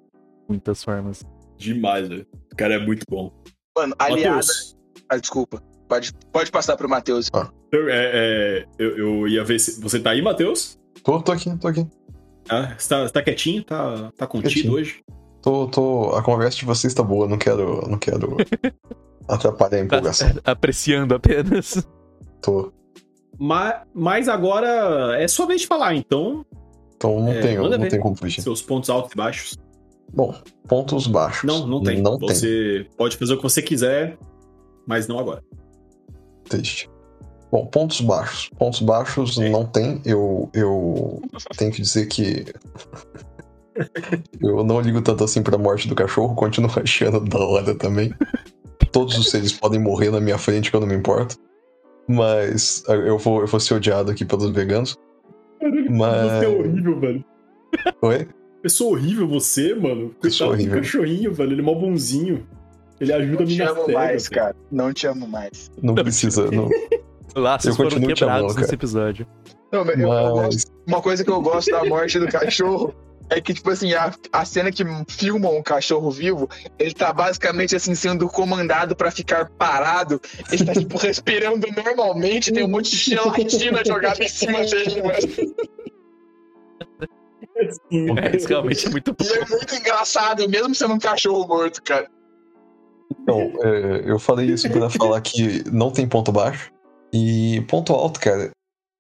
muitas 0.48 0.84
formas. 0.84 1.24
Demais, 1.58 2.08
velho. 2.08 2.26
O 2.52 2.56
cara 2.56 2.76
é 2.76 2.80
muito 2.80 3.04
bom. 3.10 3.32
Mano. 3.78 3.94
Matheus, 4.00 4.76
Ah, 5.10 5.18
desculpa. 5.18 5.62
Pode, 5.88 6.12
pode 6.32 6.52
passar 6.52 6.76
pro 6.78 6.90
Matheus. 6.90 7.30
eu, 7.72 7.90
é, 7.90 8.12
é, 8.14 8.66
eu, 8.80 8.98
eu 8.98 9.28
ia 9.28 9.44
ver 9.44 9.60
se. 9.60 9.80
Você 9.82 10.00
tá 10.00 10.12
aí, 10.12 10.22
Matheus? 10.22 10.80
Tô, 11.04 11.22
tô 11.22 11.32
aqui, 11.32 11.56
tô 11.58 11.68
aqui. 11.68 11.86
Ah, 12.50 12.74
você, 12.78 12.90
tá, 12.90 13.04
você 13.04 13.14
tá 13.14 13.22
quietinho? 13.22 13.64
Tá, 13.64 14.12
tá 14.18 14.26
contido 14.26 14.52
Quietinho. 14.52 14.74
hoje? 14.74 15.04
Tô, 15.46 15.68
tô. 15.68 16.10
A 16.16 16.24
conversa 16.24 16.58
de 16.58 16.66
vocês 16.66 16.92
tá 16.92 17.04
boa, 17.04 17.28
não 17.28 17.38
quero. 17.38 17.88
Não 17.88 18.00
quero 18.00 18.36
atrapalhar 19.30 19.78
a 19.78 19.82
empolgação. 19.82 20.28
Apreciando 20.44 21.14
apenas. 21.14 21.88
Tô. 22.42 22.74
Mas, 23.38 23.76
mas 23.94 24.28
agora 24.28 25.16
é 25.22 25.28
sua 25.28 25.46
vez 25.46 25.62
de 25.62 25.68
falar, 25.68 25.94
então. 25.94 26.44
Então 26.98 27.20
não 27.20 27.32
É, 27.32 27.42
tenho, 27.42 27.62
manda 27.62 27.78
não 27.78 27.88
tenho 27.88 28.02
como 28.02 28.16
fugir. 28.16 28.42
Seus 28.42 28.60
pontos 28.64 28.90
altos 28.90 29.12
e 29.12 29.16
baixos. 29.16 29.56
Bom, 30.12 30.34
pontos 30.68 31.06
baixos. 31.06 31.44
Não, 31.44 31.68
não 31.68 31.84
tem. 31.84 32.02
Não 32.02 32.18
tem. 32.18 32.28
você 32.28 32.88
pode 32.98 33.16
fazer 33.16 33.34
o 33.34 33.38
que 33.38 33.44
você 33.44 33.62
quiser, 33.62 34.18
mas 34.88 35.08
não 35.08 35.20
agora. 35.20 35.44
Triste. 36.50 36.90
Bom, 37.52 37.68
pontos 37.68 38.02
baixos. 38.02 38.50
Pontos 38.58 38.80
baixos 38.80 39.38
É. 39.38 39.48
não 39.50 39.64
tem. 39.64 40.02
Eu, 40.06 40.50
eu 40.56 41.22
tenho 41.56 41.72
que 41.72 41.84
dizer 41.84 42.08
que. 42.08 42.46
Eu 44.42 44.64
não 44.64 44.80
ligo 44.82 45.02
tanto 45.02 45.24
assim 45.24 45.42
pra 45.44 45.58
morte 45.58 45.88
do 45.88 45.96
cachorro, 45.96 46.36
continuo 46.36 46.72
achando 46.82 47.20
da 47.22 47.40
hora 47.40 47.76
também. 47.76 48.14
Todos 48.92 49.18
os 49.18 49.30
seres 49.30 49.52
podem 49.54 49.80
morrer 49.80 50.10
na 50.12 50.20
minha 50.22 50.38
frente 50.38 50.70
que 50.70 50.76
eu 50.76 50.80
não 50.80 50.88
me 50.88 50.96
importo. 50.96 51.36
Mas 52.08 52.84
eu 52.88 53.18
vou, 53.18 53.42
eu 53.42 53.48
vou 53.48 53.60
ser 53.60 53.74
odiado 53.74 54.12
aqui 54.12 54.24
pelos 54.24 54.50
veganos. 54.52 54.96
Mas- 55.90 56.32
Você 56.40 56.46
é 56.46 56.48
horrível, 56.48 57.00
velho. 57.00 57.26
Oi? 58.02 58.28
Pessoa 58.62 58.92
horrível 58.92 59.28
você, 59.28 59.74
mano. 59.76 60.10
Pessoa 60.22 60.52
horrível. 60.52 60.76
cachorrinho, 60.78 61.34
velho. 61.34 61.52
Ele 61.54 61.62
é 61.62 61.64
mó 61.64 61.74
bonzinho. 61.74 62.46
Ele 63.00 63.12
ajuda 63.12 63.44
a 63.44 63.46
Não 63.46 63.48
te 63.48 63.62
amo 63.62 63.88
mais, 63.92 64.24
velho. 64.30 64.36
cara. 64.42 64.56
Não 64.72 64.94
te 64.94 65.08
amo 65.08 65.28
mais. 65.28 65.72
Não 65.82 65.96
precisa. 65.96 66.50
Não, 66.52 66.70
Laços 67.36 67.70
Eu 67.72 67.76
foram 67.76 67.90
quebrados 68.00 68.22
amando, 68.46 68.60
nesse 68.62 68.74
episódio. 68.74 69.28
Não, 69.72 69.84
mas 69.84 70.00
eu- 70.00 70.08
eu 70.12 70.32
gosto- 70.34 70.72
uma 70.88 71.02
coisa 71.02 71.24
que 71.24 71.30
eu 71.30 71.42
gosto 71.42 71.70
da 71.72 71.84
morte 71.84 72.18
do 72.20 72.28
cachorro 72.28 72.94
é 73.30 73.42
que, 73.42 73.54
tipo 73.54 73.70
assim, 73.70 73.94
a, 73.94 74.14
a 74.32 74.46
cena 74.46 74.72
que 74.72 74.84
filmam 75.08 75.58
o 75.58 75.64
cachorro 75.64 76.12
vivo, 76.12 76.50
ele 76.78 76.94
tá 76.94 77.12
basicamente, 77.12 77.76
assim, 77.76 77.96
sendo 77.96 78.28
comandado 78.28 78.96
pra 78.96 79.12
ficar 79.12 79.50
parado. 79.52 80.22
Ele 80.52 80.66
tá, 80.66 80.74
tipo, 80.74 80.98
respirando 81.00 81.68
normalmente, 81.72 82.52
tem 82.52 82.64
um 82.64 82.70
monte 82.70 82.92
de 82.92 82.98
gelatina 82.98 83.84
jogada 83.86 84.24
em 84.24 84.30
cima 84.30 84.60
dele, 84.66 85.02
mano. 85.02 85.16
É, 88.20 88.36
isso 88.36 88.48
realmente 88.48 88.86
é 88.86 88.90
muito 88.90 89.14
bom. 89.14 89.26
E 89.26 89.38
é 89.38 89.46
muito 89.46 89.76
engraçado, 89.76 90.48
mesmo 90.50 90.76
sendo 90.76 90.94
um 90.94 91.00
cachorro 91.00 91.48
morto, 91.48 91.82
cara. 91.82 92.08
Então, 93.22 93.54
é, 93.64 94.04
eu 94.06 94.20
falei 94.20 94.48
isso 94.48 94.70
pra 94.70 94.90
falar 94.90 95.22
que 95.22 95.64
não 95.72 95.90
tem 95.90 96.08
ponto 96.08 96.32
baixo. 96.32 96.72
E 97.14 97.62
ponto 97.70 97.94
alto, 97.94 98.20
cara. 98.20 98.52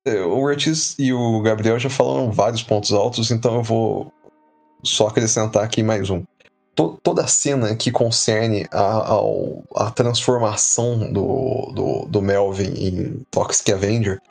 É, 0.05 0.21
O 0.21 0.39
Ortiz 0.41 0.95
e 0.99 1.11
o 1.11 1.41
Gabriel 1.41 1.79
já 1.79 1.89
falaram 1.89 2.31
vários 2.31 2.63
pontos 2.63 2.91
altos, 2.93 3.31
então 3.31 3.55
eu 3.55 3.63
vou 3.63 4.11
só 4.83 5.07
acrescentar 5.07 5.63
aqui 5.63 5.81
mais 5.81 6.09
um. 6.09 6.23
To- 6.75 6.99
toda 7.01 7.23
a 7.23 7.27
cena 7.27 7.75
que 7.75 7.89
concerne 7.91 8.67
a, 8.71 8.81
ao- 9.11 9.63
a 9.75 9.89
transformação 9.91 11.11
do, 11.11 11.71
do, 11.73 12.05
do 12.07 12.21
Melvin 12.21 12.73
em 12.75 13.25
Toxic 13.31 13.71
Avenger 13.71 14.21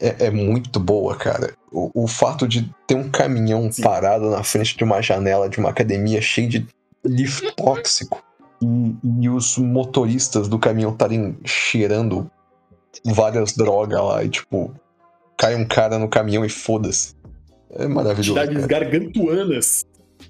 é, 0.00 0.26
é 0.26 0.30
muito 0.30 0.78
boa, 0.78 1.16
cara. 1.16 1.54
O, 1.72 2.04
o 2.04 2.06
fato 2.06 2.46
de 2.46 2.70
ter 2.86 2.94
um 2.94 3.10
caminhão 3.10 3.72
Sim. 3.72 3.82
parado 3.82 4.28
na 4.30 4.42
frente 4.44 4.76
de 4.76 4.84
uma 4.84 5.00
janela 5.00 5.48
de 5.48 5.58
uma 5.58 5.70
academia 5.70 6.20
cheio 6.20 6.48
de 6.48 6.66
lixo 7.04 7.50
tóxico 7.56 8.22
e, 8.62 8.94
e 9.22 9.28
os 9.28 9.56
motoristas 9.56 10.46
do 10.46 10.58
caminhão 10.58 10.92
estarem 10.92 11.36
cheirando 11.44 12.30
várias 13.04 13.54
drogas 13.54 14.00
lá 14.00 14.22
e, 14.22 14.28
tipo, 14.28 14.72
cai 15.36 15.54
um 15.54 15.66
cara 15.66 15.98
no 15.98 16.08
caminhão 16.08 16.44
e 16.44 16.48
foda-se. 16.48 17.14
É 17.70 17.86
maravilhoso. 17.86 18.38
Entidades 18.38 18.66
Cara. 18.66 18.84
gargantuanas. 18.84 19.84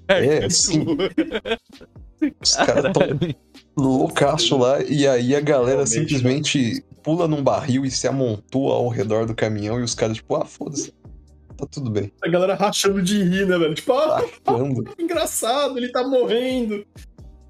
É, 0.07 0.49
sim. 0.49 0.85
Os 2.41 2.55
caras 2.55 2.93
tão 2.93 3.35
loucaço 3.77 4.57
lá 4.57 4.81
e 4.81 5.07
aí 5.07 5.35
a 5.35 5.41
galera 5.41 5.83
Realmente, 5.83 5.89
simplesmente 5.89 6.83
pula 7.03 7.27
num 7.27 7.43
barril 7.43 7.85
e 7.85 7.91
se 7.91 8.07
amontoa 8.07 8.75
ao 8.75 8.87
redor 8.89 9.25
do 9.25 9.35
caminhão 9.35 9.79
e 9.79 9.83
os 9.83 9.93
caras, 9.93 10.17
tipo, 10.17 10.35
ah, 10.35 10.45
foda-se. 10.45 10.91
Tá 11.55 11.65
tudo 11.69 11.91
bem. 11.91 12.11
A 12.23 12.27
galera 12.27 12.55
rachando 12.55 13.01
de 13.01 13.21
rir, 13.21 13.45
né, 13.45 13.57
velho? 13.57 13.75
Tipo, 13.75 13.93
ah, 13.93 14.23
engraçado, 14.97 15.77
ele 15.77 15.89
tá 15.89 16.05
morrendo. 16.05 16.85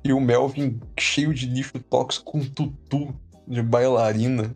E 0.03 0.11
o 0.13 0.19
Melvin 0.19 0.79
cheio 0.99 1.33
de 1.33 1.47
lixo 1.47 1.79
tóxico 1.89 2.33
com 2.33 2.39
tutu 2.41 3.15
de 3.47 3.61
bailarina. 3.61 4.53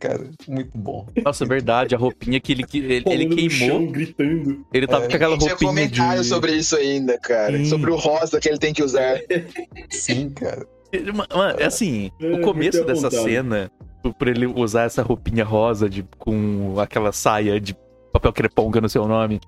Cara, 0.00 0.30
muito 0.48 0.70
bom. 0.76 1.06
Nossa, 1.22 1.44
verdade, 1.44 1.94
a 1.94 1.98
roupinha 1.98 2.40
que 2.40 2.52
ele, 2.52 2.64
que 2.64 2.78
ele, 2.78 3.04
ele 3.06 3.26
queimou. 3.34 3.50
chão, 3.50 3.86
gritando. 3.86 4.64
Ele 4.72 4.86
tava 4.86 5.04
É. 5.04 5.08
com 5.08 5.14
aquela 5.16 5.36
Tinha 5.36 5.50
roupinha 5.50 5.68
comentário 5.68 6.22
de. 6.22 6.26
sobre 6.28 6.52
isso 6.56 6.74
ainda, 6.74 7.18
cara. 7.18 7.58
Sim. 7.58 7.66
Sobre 7.66 7.90
o 7.90 7.96
rosa 7.96 8.40
que 8.40 8.48
ele 8.48 8.58
tem 8.58 8.72
que 8.72 8.82
usar. 8.82 9.18
Sim, 9.90 10.30
cara. 10.30 10.66
Mano, 11.14 11.58
é 11.58 11.66
assim, 11.66 12.10
É, 12.18 12.32
o 12.32 12.40
começo 12.40 12.82
dessa 12.84 13.08
apontado. 13.08 13.28
cena, 13.28 13.70
por- 14.02 14.14
por 14.14 14.26
ele 14.28 14.46
usar 14.46 14.84
essa 14.84 15.02
roupinha 15.02 15.44
rosa 15.44 15.88
de, 15.88 16.02
com 16.18 16.74
aquela 16.80 17.12
saia 17.12 17.60
de 17.60 17.76
papel 18.12 18.32
creponga 18.32 18.80
no 18.80 18.88
seu 18.88 19.06
nome. 19.06 19.38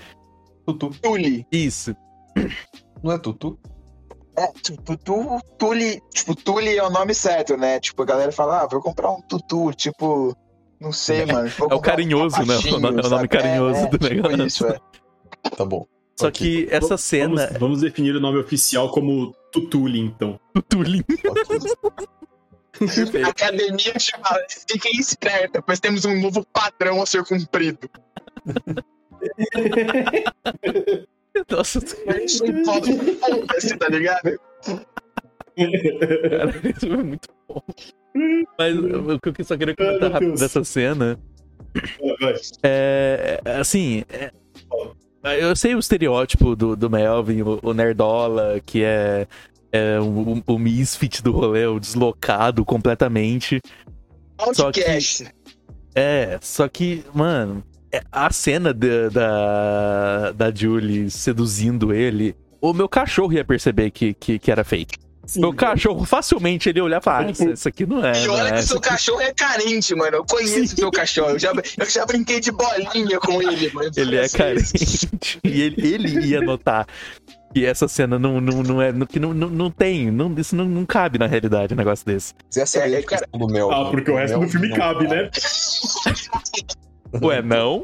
Tutu. 0.67 0.91
Tuli. 1.03 1.47
Isso. 1.51 1.97
Não 3.03 3.13
é 3.13 3.19
tutu? 3.19 3.59
É, 4.37 4.47
tipo, 4.63 4.97
tu, 4.97 5.41
Tuli. 5.59 6.01
Tipo, 6.13 6.35
Tuli 6.35 6.77
é 6.77 6.83
o 6.83 6.91
nome 6.91 7.15
certo, 7.15 7.57
né? 7.57 7.79
Tipo, 7.81 8.03
a 8.03 8.07
galera 8.07 8.33
fala, 8.33 8.63
ah, 8.63 8.67
vou 8.67 8.81
comprar 8.81 9.11
um 9.11 9.21
tutu. 9.23 9.73
Tipo, 9.75 10.35
não 10.81 10.93
sei, 10.93 11.27
mano. 11.27 11.49
vou 11.51 11.69
É 11.71 11.75
o 11.75 11.77
comprar 11.77 11.77
um 11.77 11.81
carinhoso, 11.81 12.39
né? 12.41 12.47
papachinho, 12.47 12.77
O 12.77 12.81
nome- 12.81 12.97
é 13.03 13.07
o 13.07 13.11
nome 13.11 13.17
sabe? 13.17 13.29
carinhoso 13.29 13.79
É, 13.79 13.83
é, 13.83 13.87
do 13.87 13.99
tipo 13.99 14.15
negócio. 14.15 14.47
Isso, 14.47 14.67
é. 14.67 14.79
Tá 15.57 15.65
bom. 15.65 15.87
Só 16.19 16.29
Ok. 16.29 16.67
que 16.67 16.75
essa 16.75 16.97
cena. 16.97 17.47
Vamos, 17.47 17.59
vamos 17.61 17.81
definir 17.81 18.15
o 18.17 18.21
nome 18.21 18.39
oficial 18.39 18.91
como 18.91 19.35
Tutuli, 19.53 20.01
então. 20.01 20.39
Tutulin. 20.55 21.03
A 23.25 23.29
academia 23.29 23.99
chama, 23.99 24.25
fiquem 24.67 24.99
esperta, 24.99 25.61
pois 25.63 25.79
temos 25.79 26.05
um 26.07 26.19
novo 26.21 26.45
padrão 26.53 27.03
a 27.03 27.07
ser 27.07 27.23
cumprido. 27.25 27.89
Nossa, 31.51 31.81
Foda-se, 31.81 33.77
tá 33.77 33.89
ligado? 33.89 34.39
cara, 35.57 36.53
isso 36.77 36.87
é 36.87 36.97
muito 37.03 37.29
bom. 37.49 37.63
Mas 38.59 38.77
o 38.77 39.19
que 39.21 39.41
eu 39.41 39.45
só 39.45 39.57
queria 39.57 39.75
Ai, 39.79 39.85
comentar 39.87 40.01
meu 40.01 40.13
rápido 40.13 40.35
dessa 40.39 40.65
cena. 40.65 41.19
É, 42.63 43.41
é, 43.45 43.57
assim, 43.57 44.05
é- 44.11 44.31
eu 45.41 45.55
sei 45.57 45.75
o 45.75 45.79
estereótipo 45.79 46.55
do, 46.57 46.77
do 46.77 46.91
Melvin, 46.91 47.43
o, 47.43 47.59
o 47.63 47.73
Nerdola, 47.73 48.61
que 48.67 48.83
é, 48.83 49.27
é 49.71 49.99
o, 50.01 50.43
o 50.47 50.59
misfit 50.59 51.23
do 51.23 51.33
rolê, 51.33 51.67
o 51.67 51.79
deslocado 51.81 52.65
completamente. 52.65 53.61
Só 54.53 54.71
que- 54.71 54.81
Outcast. 54.81 55.33
É, 55.95 56.39
só 56.43 56.69
que, 56.69 57.05
mano, 57.15 57.63
é- 57.65 57.72
a 58.11 58.33
cena 58.33 58.73
da, 58.73 59.09
da, 59.11 60.33
da 60.33 60.55
Julie 60.55 61.11
seduzindo 61.11 61.93
ele, 61.93 62.35
o 62.61 62.73
meu 62.73 62.89
cachorro 62.89 63.33
ia 63.33 63.45
perceber 63.45 63.91
que, 63.91 64.15
que, 64.15 64.39
que 64.39 64.51
era 64.51 64.65
fake. 64.65 64.97
Sim, 65.25 65.41
Meu 65.41 65.55
cachorro 65.55 66.05
facilmente 66.05 66.69
ele 66.69 66.81
ia 66.81 66.85
olhar 66.85 67.01
e 67.01 67.05
falar, 67.05 67.27
ah, 67.27 67.31
isso, 67.31 67.69
aqui 67.69 67.87
não 67.87 68.05
é. 68.05 68.25
E 68.25 68.29
olha 68.29 68.49
é, 68.49 68.53
que 68.55 68.63
seu 68.65 68.79
aqui- 68.79 68.89
cachorro 68.89 69.21
é 69.21 69.33
carente, 69.33 69.95
mano. 69.95 70.17
Eu 70.17 70.25
conheço 70.25 70.75
seu 70.75 70.91
cachorro. 70.91 71.31
Eu 71.31 71.39
já, 71.39 71.53
eu 71.79 71.89
já 71.89 72.05
brinquei 72.05 72.41
de 72.41 72.51
bolinha 72.51 73.21
com 73.21 73.41
ele, 73.41 73.71
mano. 73.73 73.89
Ele 73.97 74.17
é 74.17 74.29
carente. 74.29 75.39
E 75.45 75.63
ele, 75.63 75.95
ele 75.95 76.27
ia 76.27 76.41
notar 76.41 76.87
que 77.55 77.65
essa 77.65 77.87
cena 77.87 78.19
não, 78.19 78.41
não, 78.41 78.65
não 78.65 78.83
é. 78.83 78.93
Que 79.07 79.21
não, 79.21 79.33
não, 79.33 79.49
não 79.49 79.71
tem. 79.71 80.11
Não, 80.11 80.35
isso 80.37 80.57
não, 80.57 80.65
não 80.65 80.85
cabe 80.85 81.19
na 81.21 81.27
realidade, 81.29 81.73
um 81.73 81.77
negócio 81.77 82.05
desse. 82.05 82.35
Essa 82.57 82.81
é, 82.81 82.91
É, 82.93 82.99
é, 82.99 83.03
cara- 83.03 83.29
do 83.33 83.47
Mel. 83.47 83.71
Ah, 83.71 83.91
porque 83.93 84.11
o 84.11 84.17
resto 84.17 84.41
do 84.41 84.49
filme 84.49 84.71
cabe, 84.75 85.07
né? 85.07 85.31
Ué, 87.21 87.43
não? 87.43 87.83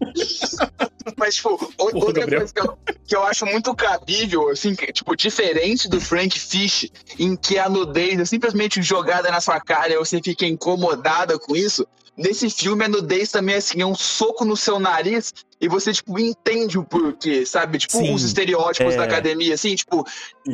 Mas, 1.16 1.36
tipo, 1.36 1.54
o- 1.54 1.58
Porra, 1.58 1.94
outra 1.96 2.12
Gabriel. 2.20 2.40
coisa 2.40 2.54
que 2.54 2.60
eu, 2.60 2.78
que 3.06 3.16
eu 3.16 3.22
acho 3.24 3.44
muito 3.46 3.74
cabível, 3.74 4.48
assim, 4.50 4.74
que, 4.74 4.92
tipo, 4.92 5.16
diferente 5.16 5.88
do 5.88 6.00
Frank 6.00 6.38
Fish, 6.38 6.90
em 7.18 7.36
que 7.36 7.58
a 7.58 7.68
nudez 7.68 8.18
é 8.20 8.24
simplesmente 8.24 8.80
jogada 8.82 9.30
na 9.30 9.40
sua 9.40 9.60
cara 9.60 9.92
e 9.92 9.98
você 9.98 10.20
fica 10.22 10.46
incomodada 10.46 11.38
com 11.38 11.56
isso, 11.56 11.86
nesse 12.16 12.48
filme 12.50 12.84
a 12.84 12.88
nudez 12.88 13.30
também, 13.30 13.56
assim, 13.56 13.80
é 13.82 13.86
um 13.86 13.94
soco 13.94 14.44
no 14.44 14.56
seu 14.56 14.78
nariz 14.78 15.32
e 15.60 15.68
você, 15.68 15.92
tipo, 15.92 16.18
entende 16.18 16.78
o 16.78 16.84
porquê, 16.84 17.44
sabe? 17.44 17.78
Tipo, 17.78 17.98
Sim, 17.98 18.14
os 18.14 18.22
estereótipos 18.22 18.94
é. 18.94 18.96
da 18.96 19.04
academia, 19.04 19.54
assim, 19.54 19.74
tipo, 19.74 20.06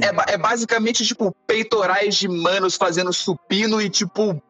é, 0.02 0.34
é 0.34 0.38
basicamente, 0.38 1.04
tipo, 1.04 1.34
peitorais 1.46 2.14
de 2.16 2.28
manos 2.28 2.76
fazendo 2.76 3.12
supino 3.12 3.80
e, 3.80 3.90
tipo, 3.90 4.40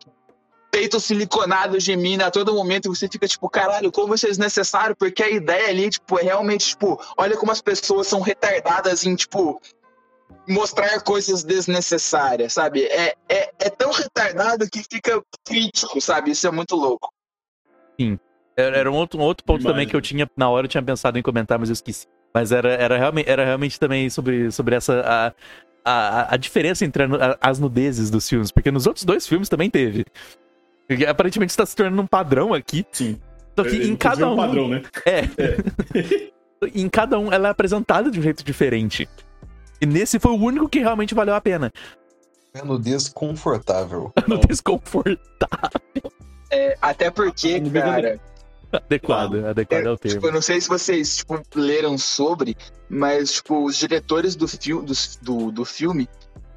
peitos 0.76 1.04
siliconados 1.04 1.82
de 1.82 1.96
mina 1.96 2.26
a 2.26 2.30
todo 2.30 2.52
momento 2.52 2.84
e 2.84 2.88
você 2.90 3.08
fica 3.08 3.26
tipo, 3.26 3.48
caralho, 3.48 3.90
como 3.90 4.14
isso 4.14 4.26
é 4.26 4.28
desnecessário? 4.28 4.94
Porque 4.94 5.22
a 5.22 5.30
ideia 5.30 5.70
ali, 5.70 5.88
tipo, 5.88 6.18
é 6.18 6.22
realmente, 6.22 6.66
tipo, 6.66 7.00
olha 7.16 7.34
como 7.34 7.50
as 7.50 7.62
pessoas 7.62 8.06
são 8.06 8.20
retardadas 8.20 9.06
em, 9.06 9.16
tipo, 9.16 9.58
mostrar 10.46 11.00
coisas 11.00 11.42
desnecessárias, 11.42 12.52
sabe? 12.52 12.84
É, 12.84 13.14
é, 13.26 13.50
é 13.58 13.70
tão 13.70 13.90
retardado 13.90 14.68
que 14.70 14.82
fica 14.82 15.22
crítico, 15.46 15.98
sabe? 15.98 16.32
Isso 16.32 16.46
é 16.46 16.50
muito 16.50 16.76
louco. 16.76 17.08
Era, 18.54 18.76
era 18.76 18.92
um 18.92 18.94
outro, 18.94 19.18
um 19.18 19.22
outro 19.22 19.46
ponto 19.46 19.60
Demais, 19.60 19.72
também 19.72 19.88
que 19.88 19.96
eu 19.96 20.02
tinha. 20.02 20.30
Na 20.36 20.50
hora 20.50 20.66
eu 20.66 20.68
tinha 20.68 20.82
pensado 20.82 21.18
em 21.18 21.22
comentar, 21.22 21.58
mas 21.58 21.70
eu 21.70 21.74
esqueci. 21.74 22.06
Mas 22.34 22.52
era, 22.52 22.70
era, 22.74 22.98
realmente, 22.98 23.30
era 23.30 23.46
realmente 23.46 23.80
também 23.80 24.10
sobre, 24.10 24.50
sobre 24.52 24.74
essa. 24.74 25.00
A, 25.00 25.32
a, 25.88 26.34
a 26.34 26.36
diferença 26.36 26.84
entre 26.84 27.04
a- 27.04 27.38
as 27.40 27.58
nudezes 27.58 28.10
dos 28.10 28.28
filmes. 28.28 28.50
Porque 28.50 28.70
nos 28.70 28.86
outros 28.86 29.06
dois 29.06 29.26
filmes 29.26 29.48
também 29.48 29.70
teve. 29.70 30.04
Porque 30.89 31.05
aparentemente 31.05 31.51
está 31.51 31.66
se 31.66 31.74
tornando 31.74 32.01
um 32.03 32.07
padrão 32.07 32.55
aqui. 32.55 32.87
Sim. 32.93 33.20
Só 33.57 33.62
que 33.62 33.70
Inclusive 33.70 33.93
em 33.93 33.97
cada 33.97 34.22
é 34.22 34.26
um. 34.26 34.32
um 34.32 34.37
padrão, 34.37 34.68
né? 34.68 34.82
em 36.74 36.89
cada 36.89 37.18
um 37.18 37.32
ela 37.32 37.49
é 37.49 37.51
apresentada 37.51 38.11
de 38.11 38.18
um 38.18 38.22
jeito 38.22 38.45
diferente. 38.45 39.09
E 39.80 39.87
nesse 39.87 40.18
foi 40.18 40.32
o 40.32 40.37
único 40.37 40.68
que 40.68 40.78
realmente 40.78 41.14
valeu 41.14 41.34
a 41.34 41.41
pena. 41.41 41.72
É 42.55 42.62
nudez 42.62 43.09
confortável. 43.09 44.12
No 44.26 44.39
desconforto 44.39 45.20
É, 46.51 46.76
até 46.80 47.11
porque, 47.11 47.61
Ah, 47.66 47.72
cara, 47.72 48.20
adequado. 48.72 49.45
Adequado 49.45 49.84
é 49.87 49.91
o 49.91 49.97
tipo, 49.97 50.09
termo. 50.09 50.26
eu 50.28 50.32
não 50.32 50.41
sei 50.41 50.61
se 50.61 50.68
vocês, 50.68 51.16
tipo, 51.18 51.43
leram 51.55 51.99
sobre, 51.99 52.57
mas, 52.89 53.32
tipo, 53.34 53.64
os 53.64 53.76
diretores 53.76 54.37
do, 54.37 54.47
fil 54.47 54.82
do, 54.82 54.93
do, 55.22 55.51
do 55.51 55.64
filme, 55.64 56.09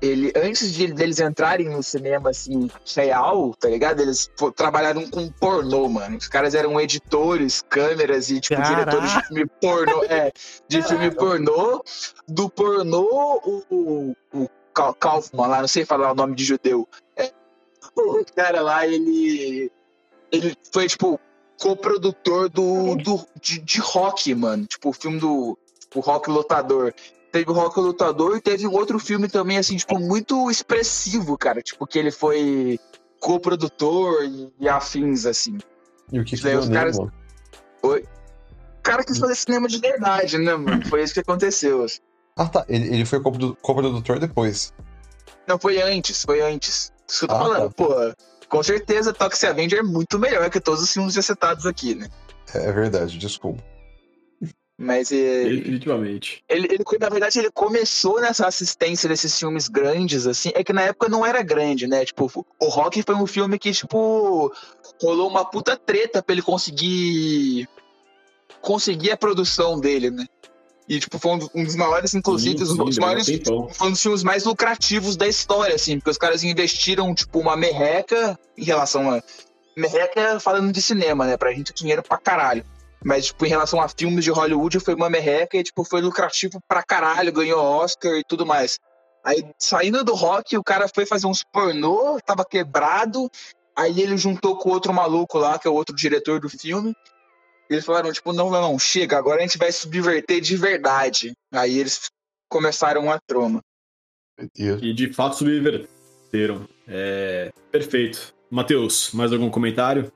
ele, 0.01 0.31
antes 0.35 0.73
de 0.73 0.93
deles 0.93 1.19
entrarem 1.19 1.69
no 1.69 1.83
cinema, 1.83 2.29
assim, 2.29 2.69
real, 2.95 3.53
tá 3.59 3.67
ligado? 3.69 4.01
Eles 4.01 4.29
trabalharam 4.55 5.09
com 5.09 5.29
pornô, 5.29 5.87
mano. 5.89 6.17
Os 6.17 6.27
caras 6.27 6.55
eram 6.55 6.79
editores, 6.79 7.61
câmeras 7.67 8.29
e, 8.29 8.39
tipo, 8.39 8.61
Caraca! 8.61 8.75
diretores 8.91 9.13
de 9.13 9.27
filme 9.27 9.45
pornô. 9.61 10.03
É, 10.05 10.31
de 10.67 10.81
filme 10.83 11.11
pornô. 11.11 11.83
Do 12.27 12.49
pornô, 12.49 13.41
o, 13.43 13.63
o, 13.69 14.15
o 14.33 14.49
Kau- 14.73 14.93
Kaufman 14.93 15.47
lá, 15.47 15.61
não 15.61 15.67
sei 15.67 15.85
falar 15.85 16.11
o 16.11 16.15
nome 16.15 16.35
de 16.35 16.43
judeu. 16.43 16.87
É, 17.15 17.31
o 17.95 18.23
cara 18.35 18.61
lá, 18.61 18.87
ele... 18.87 19.71
Ele 20.31 20.55
foi, 20.71 20.87
tipo, 20.87 21.19
coprodutor 21.59 22.49
do, 22.49 22.95
do 22.95 23.25
de, 23.41 23.59
de 23.59 23.79
rock, 23.79 24.33
mano. 24.35 24.65
Tipo, 24.67 24.89
o 24.89 24.93
filme 24.93 25.19
do 25.19 25.57
tipo, 25.79 25.99
Rock 26.01 26.29
Lutador. 26.29 26.93
Teve 27.31 27.49
o 27.51 27.53
Rock 27.53 27.79
Lutador 27.79 28.37
e 28.37 28.41
teve 28.41 28.65
um 28.67 28.71
outro 28.73 28.97
filme 28.99 29.27
também, 29.27 29.57
assim, 29.57 29.75
tipo, 29.77 29.99
muito 29.99 30.49
expressivo, 30.49 31.37
cara. 31.37 31.61
Tipo, 31.61 31.85
que 31.85 31.99
ele 31.99 32.09
foi 32.11 32.79
coprodutor 33.19 34.23
e, 34.23 34.51
e 34.59 34.67
afins, 34.69 35.25
assim. 35.25 35.57
E 36.11 36.19
o 36.19 36.25
que, 36.25 36.35
Daí 36.41 36.55
os 36.55 36.67
caras- 36.69 36.97
mano? 36.97 37.11
O 37.83 38.81
cara 38.81 39.03
quis 39.03 39.19
fazer 39.19 39.35
cinema 39.35 39.67
de 39.67 39.77
verdade, 39.77 40.37
né, 40.39 40.55
mano? 40.55 40.83
Foi 40.87 41.03
isso 41.03 41.13
que 41.13 41.19
aconteceu. 41.19 41.83
assim. 41.83 41.99
Ah, 42.35 42.47
tá. 42.47 42.65
Ele, 42.67 42.87
ele 42.95 43.05
foi 43.05 43.19
coprodu- 43.21 43.55
coprodutor 43.61 44.17
depois. 44.19 44.73
Não, 45.47 45.59
foi 45.59 45.81
antes, 45.81 46.23
foi 46.23 46.41
antes. 46.41 46.91
Isso 47.07 47.19
que 47.19 47.25
eu 47.25 47.29
tô 47.29 47.35
Ah, 47.35 47.39
falando, 47.39 47.69
tá. 47.69 47.75
pô. 47.75 48.47
com 48.47 48.63
certeza 48.63 49.13
Toxic 49.13 49.45
Avenger 49.45 49.79
é 49.79 49.83
muito 49.83 50.17
melhor 50.17 50.49
que 50.49 50.59
todos 50.59 50.81
os 50.81 50.91
filmes 50.91 51.13
já 51.13 51.21
citados 51.21 51.65
aqui, 51.67 51.93
né? 51.93 52.07
É 52.53 52.71
verdade, 52.71 53.17
desculpa. 53.19 53.63
Mas 54.81 55.11
é, 55.11 55.43
Definitivamente. 55.43 56.41
ele, 56.47 56.69
ele, 56.71 56.85
na 57.01 57.09
verdade, 57.09 57.37
ele 57.37 57.51
começou 57.51 58.21
nessa 58.21 58.47
assistência 58.47 59.09
desses 59.09 59.37
filmes 59.37 59.67
grandes, 59.67 60.25
assim. 60.25 60.51
É 60.55 60.63
que 60.63 60.71
na 60.71 60.83
época 60.83 61.09
não 61.09 61.25
era 61.25 61.41
grande, 61.41 61.85
né? 61.85 62.05
Tipo, 62.05 62.31
o 62.57 62.65
Rock 62.69 63.03
foi 63.03 63.13
um 63.13 63.27
filme 63.27 63.59
que, 63.59 63.73
tipo, 63.73 64.53
rolou 65.01 65.29
uma 65.29 65.43
puta 65.43 65.75
treta 65.75 66.23
pra 66.23 66.31
ele 66.31 66.41
conseguir. 66.41 67.67
conseguir 68.61 69.11
a 69.11 69.17
produção 69.17 69.77
dele, 69.81 70.11
né? 70.11 70.25
E, 70.87 70.97
tipo, 70.97 71.19
foi 71.19 71.31
um, 71.53 71.63
dos 71.65 71.75
maiores, 71.75 72.13
inclusive, 72.13 72.65
Sim, 72.65 72.71
um 72.71 72.85
dos 72.85 72.95
sim, 72.95 73.01
maiores. 73.01 73.27
Foi 73.73 73.87
um 73.89 73.91
dos 73.91 74.01
filmes 74.01 74.23
mais 74.23 74.45
lucrativos 74.45 75.17
da 75.17 75.27
história, 75.27 75.75
assim, 75.75 75.97
porque 75.97 76.09
os 76.09 76.17
caras 76.17 76.41
investiram, 76.41 77.13
tipo, 77.13 77.37
uma 77.37 77.57
merreca 77.57 78.39
em 78.57 78.63
relação 78.63 79.11
a. 79.11 79.21
Merreca 79.75 80.39
falando 80.39 80.71
de 80.71 80.81
cinema, 80.81 81.25
né? 81.25 81.35
Pra 81.35 81.51
gente 81.51 81.73
dinheiro 81.73 82.01
pra 82.01 82.17
caralho. 82.17 82.65
Mas, 83.03 83.27
tipo, 83.27 83.45
em 83.45 83.49
relação 83.49 83.79
a 83.81 83.87
filmes 83.87 84.23
de 84.25 84.31
Hollywood, 84.31 84.79
foi 84.79 84.93
uma 84.93 85.09
merreca 85.09 85.57
e, 85.57 85.63
tipo, 85.63 85.83
foi 85.85 86.01
lucrativo 86.01 86.59
pra 86.67 86.83
caralho, 86.83 87.31
ganhou 87.31 87.59
Oscar 87.61 88.13
e 88.15 88.23
tudo 88.23 88.45
mais. 88.45 88.77
Aí, 89.23 89.43
saindo 89.57 90.03
do 90.03 90.13
rock, 90.15 90.57
o 90.57 90.63
cara 90.63 90.87
foi 90.93 91.05
fazer 91.05 91.27
uns 91.27 91.43
pornô, 91.43 92.19
tava 92.25 92.43
quebrado. 92.45 93.29
Aí 93.75 94.01
ele 94.01 94.17
juntou 94.17 94.57
com 94.57 94.69
outro 94.69 94.93
maluco 94.93 95.37
lá, 95.37 95.57
que 95.57 95.67
é 95.67 95.71
o 95.71 95.73
outro 95.73 95.95
diretor 95.95 96.39
do 96.41 96.49
filme. 96.49 96.93
E 97.69 97.73
eles 97.73 97.85
falaram, 97.85 98.11
tipo, 98.11 98.33
não, 98.33 98.49
não, 98.49 98.61
não, 98.61 98.79
chega, 98.79 99.17
agora 99.17 99.37
a 99.39 99.41
gente 99.41 99.57
vai 99.57 99.71
subverter 99.71 100.41
de 100.41 100.57
verdade. 100.57 101.33
Aí 101.53 101.77
eles 101.79 102.09
começaram 102.49 103.09
a 103.11 103.19
troma. 103.19 103.61
E- 104.57 104.77
E 104.81 104.93
de 104.93 105.13
fato 105.13 105.35
subverteram. 105.37 106.67
É... 106.87 107.51
Perfeito. 107.71 108.33
Matheus, 108.49 109.11
mais 109.13 109.31
algum 109.31 109.49
comentário? 109.49 110.11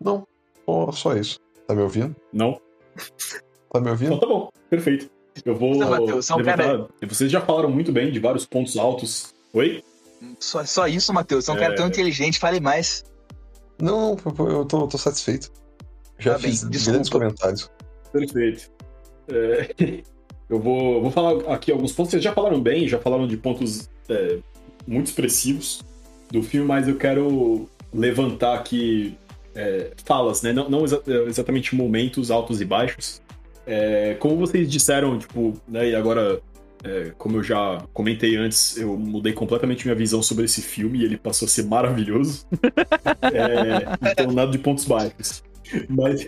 Não, 0.00 0.26
só- 0.66 0.92
só 0.92 1.16
isso. 1.16 1.40
Tá 1.68 1.74
me 1.74 1.82
ouvindo? 1.82 2.16
Não? 2.32 2.54
Tá 3.70 3.78
me 3.80 3.90
Então 3.90 3.92
ouvindo? 3.92 4.18
tá 4.18 4.26
bom, 4.26 4.50
perfeito. 4.70 5.10
Eu 5.44 5.54
vou. 5.54 5.76
Não, 5.76 5.90
Matheus, 5.90 6.28
levantar- 6.30 6.88
Vocês 7.08 7.30
já 7.30 7.40
falaram 7.40 7.70
muito 7.70 7.92
bem 7.92 8.10
de 8.10 8.18
vários 8.18 8.44
pontos 8.46 8.76
altos. 8.76 9.32
Oi? 9.52 9.84
Só, 10.40 10.64
só 10.64 10.88
isso, 10.88 11.12
Matheus. 11.12 11.44
Você 11.44 11.50
é 11.50 11.54
um 11.54 11.56
É. 11.58 11.60
cara 11.60 11.74
tão 11.76 11.86
inteligente, 11.86 12.38
fale 12.40 12.58
mais. 12.58 13.04
Não, 13.80 14.16
eu 14.50 14.64
tô, 14.64 14.88
tô 14.88 14.98
satisfeito. 14.98 15.52
Já 16.18 16.32
Tá 16.32 16.38
bem, 16.38 16.50
fiz 16.50 16.62
desculpa. 16.68 16.90
grandes 16.90 17.10
comentários. 17.10 17.70
Perfeito. 18.12 18.70
É, 19.28 20.02
Eu 20.50 20.58
vou, 20.58 21.02
vou 21.02 21.10
falar 21.10 21.52
aqui 21.52 21.70
alguns 21.70 21.92
pontos. 21.92 22.10
Vocês 22.12 22.24
já 22.24 22.32
falaram 22.32 22.58
bem, 22.58 22.88
já 22.88 22.98
falaram 22.98 23.26
de 23.28 23.36
pontos 23.36 23.90
é, 24.08 24.38
muito 24.86 25.08
expressivos 25.08 25.84
do 26.32 26.42
filme, 26.42 26.66
mas 26.66 26.88
eu 26.88 26.96
quero 26.96 27.68
levantar 27.92 28.54
aqui 28.54 29.14
é, 29.58 29.90
falas, 30.04 30.40
né? 30.42 30.52
Não, 30.52 30.70
não 30.70 30.84
exa- 30.84 31.02
exatamente 31.26 31.74
momentos 31.74 32.30
altos 32.30 32.60
e 32.60 32.64
baixos. 32.64 33.20
É, 33.66 34.16
como 34.20 34.36
vocês 34.36 34.70
disseram, 34.70 35.18
tipo, 35.18 35.52
né? 35.66 35.90
E 35.90 35.94
agora, 35.96 36.40
é, 36.84 37.12
como 37.18 37.38
eu 37.38 37.42
já 37.42 37.82
comentei 37.92 38.36
antes, 38.36 38.76
eu 38.76 38.96
mudei 38.96 39.32
completamente 39.32 39.84
minha 39.84 39.96
visão 39.96 40.22
sobre 40.22 40.44
esse 40.44 40.62
filme 40.62 41.00
e 41.00 41.04
ele 41.04 41.16
passou 41.16 41.46
a 41.46 41.48
ser 41.48 41.64
maravilhoso. 41.64 42.46
É, 43.30 44.12
então, 44.12 44.32
nada 44.32 44.50
de 44.50 44.58
pontos 44.58 44.84
baixos. 44.84 45.42
Mas, 45.88 46.26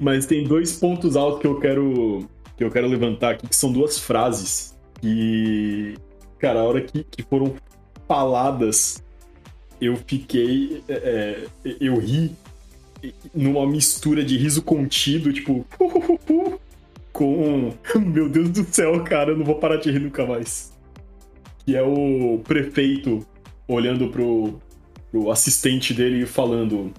mas 0.00 0.26
tem 0.26 0.44
dois 0.44 0.76
pontos 0.76 1.16
altos 1.16 1.40
que 1.40 1.46
eu 1.46 1.58
quero 1.58 2.28
que 2.56 2.62
eu 2.62 2.70
quero 2.70 2.86
levantar 2.86 3.30
aqui, 3.30 3.46
que 3.46 3.56
são 3.56 3.72
duas 3.72 3.98
frases 3.98 4.76
que, 5.00 5.94
cara, 6.38 6.60
a 6.60 6.64
hora 6.64 6.80
que, 6.82 7.02
que 7.04 7.22
foram 7.22 7.54
faladas, 8.06 9.02
eu 9.80 9.96
fiquei, 10.06 10.82
é, 10.88 11.46
é, 11.64 11.76
eu 11.80 11.98
ri 11.98 12.32
numa 13.34 13.66
mistura 13.66 14.24
de 14.24 14.36
riso 14.36 14.62
contido, 14.62 15.32
tipo, 15.32 15.66
com, 17.12 17.72
meu 17.98 18.28
Deus 18.28 18.50
do 18.50 18.64
céu, 18.64 19.02
cara, 19.04 19.32
eu 19.32 19.36
não 19.36 19.44
vou 19.44 19.56
parar 19.56 19.76
de 19.76 19.90
rir 19.90 20.00
nunca 20.00 20.24
mais. 20.24 20.72
Que 21.64 21.76
é 21.76 21.82
o 21.82 22.40
prefeito 22.44 23.26
olhando 23.66 24.08
pro, 24.08 24.60
pro 25.10 25.30
assistente 25.30 25.92
dele 25.94 26.22
e 26.22 26.26
falando, 26.26 26.92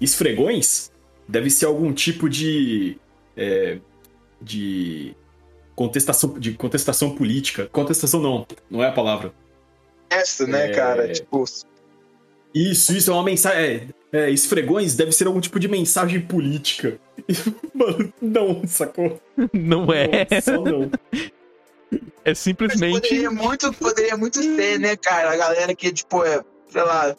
esfregões? 0.00 0.90
Deve 1.28 1.48
ser 1.48 1.66
algum 1.66 1.92
tipo 1.92 2.28
de 2.28 2.96
é, 3.36 3.78
de 4.42 5.14
contestação, 5.74 6.38
de 6.38 6.52
contestação 6.54 7.14
política. 7.14 7.66
Contestação 7.66 8.20
não, 8.20 8.46
não 8.68 8.82
é 8.82 8.88
a 8.88 8.92
palavra. 8.92 9.32
Essa, 10.10 10.46
né, 10.46 10.66
É. 10.66 10.74
cara? 10.74 11.12
Tipo, 11.12 11.44
Isso, 12.54 12.92
isso 12.96 13.10
é 13.10 13.14
uma 13.14 13.22
mensagem. 13.22 13.60
É, 13.60 13.86
é, 14.12 14.30
esfregões 14.30 14.96
deve 14.96 15.12
ser 15.12 15.26
algum 15.26 15.40
tipo 15.40 15.58
de 15.60 15.68
mensagem 15.68 16.20
política. 16.20 16.98
Mano, 17.74 18.12
não, 18.20 18.66
sacou? 18.66 19.20
Não 19.52 19.92
é. 19.92 20.26
Não, 20.30 20.40
só 20.42 20.62
não. 20.64 20.90
É 22.24 22.30
mas 22.30 22.38
simplesmente. 22.38 23.00
poderia 23.00 23.30
muito, 23.30 23.72
poderia 23.74 24.16
muito 24.16 24.42
ser, 24.42 24.78
né, 24.78 24.96
cara? 24.96 25.32
A 25.32 25.36
galera 25.36 25.74
que, 25.74 25.92
tipo, 25.92 26.24
é, 26.24 26.42
sei 26.68 26.82
lá, 26.82 27.16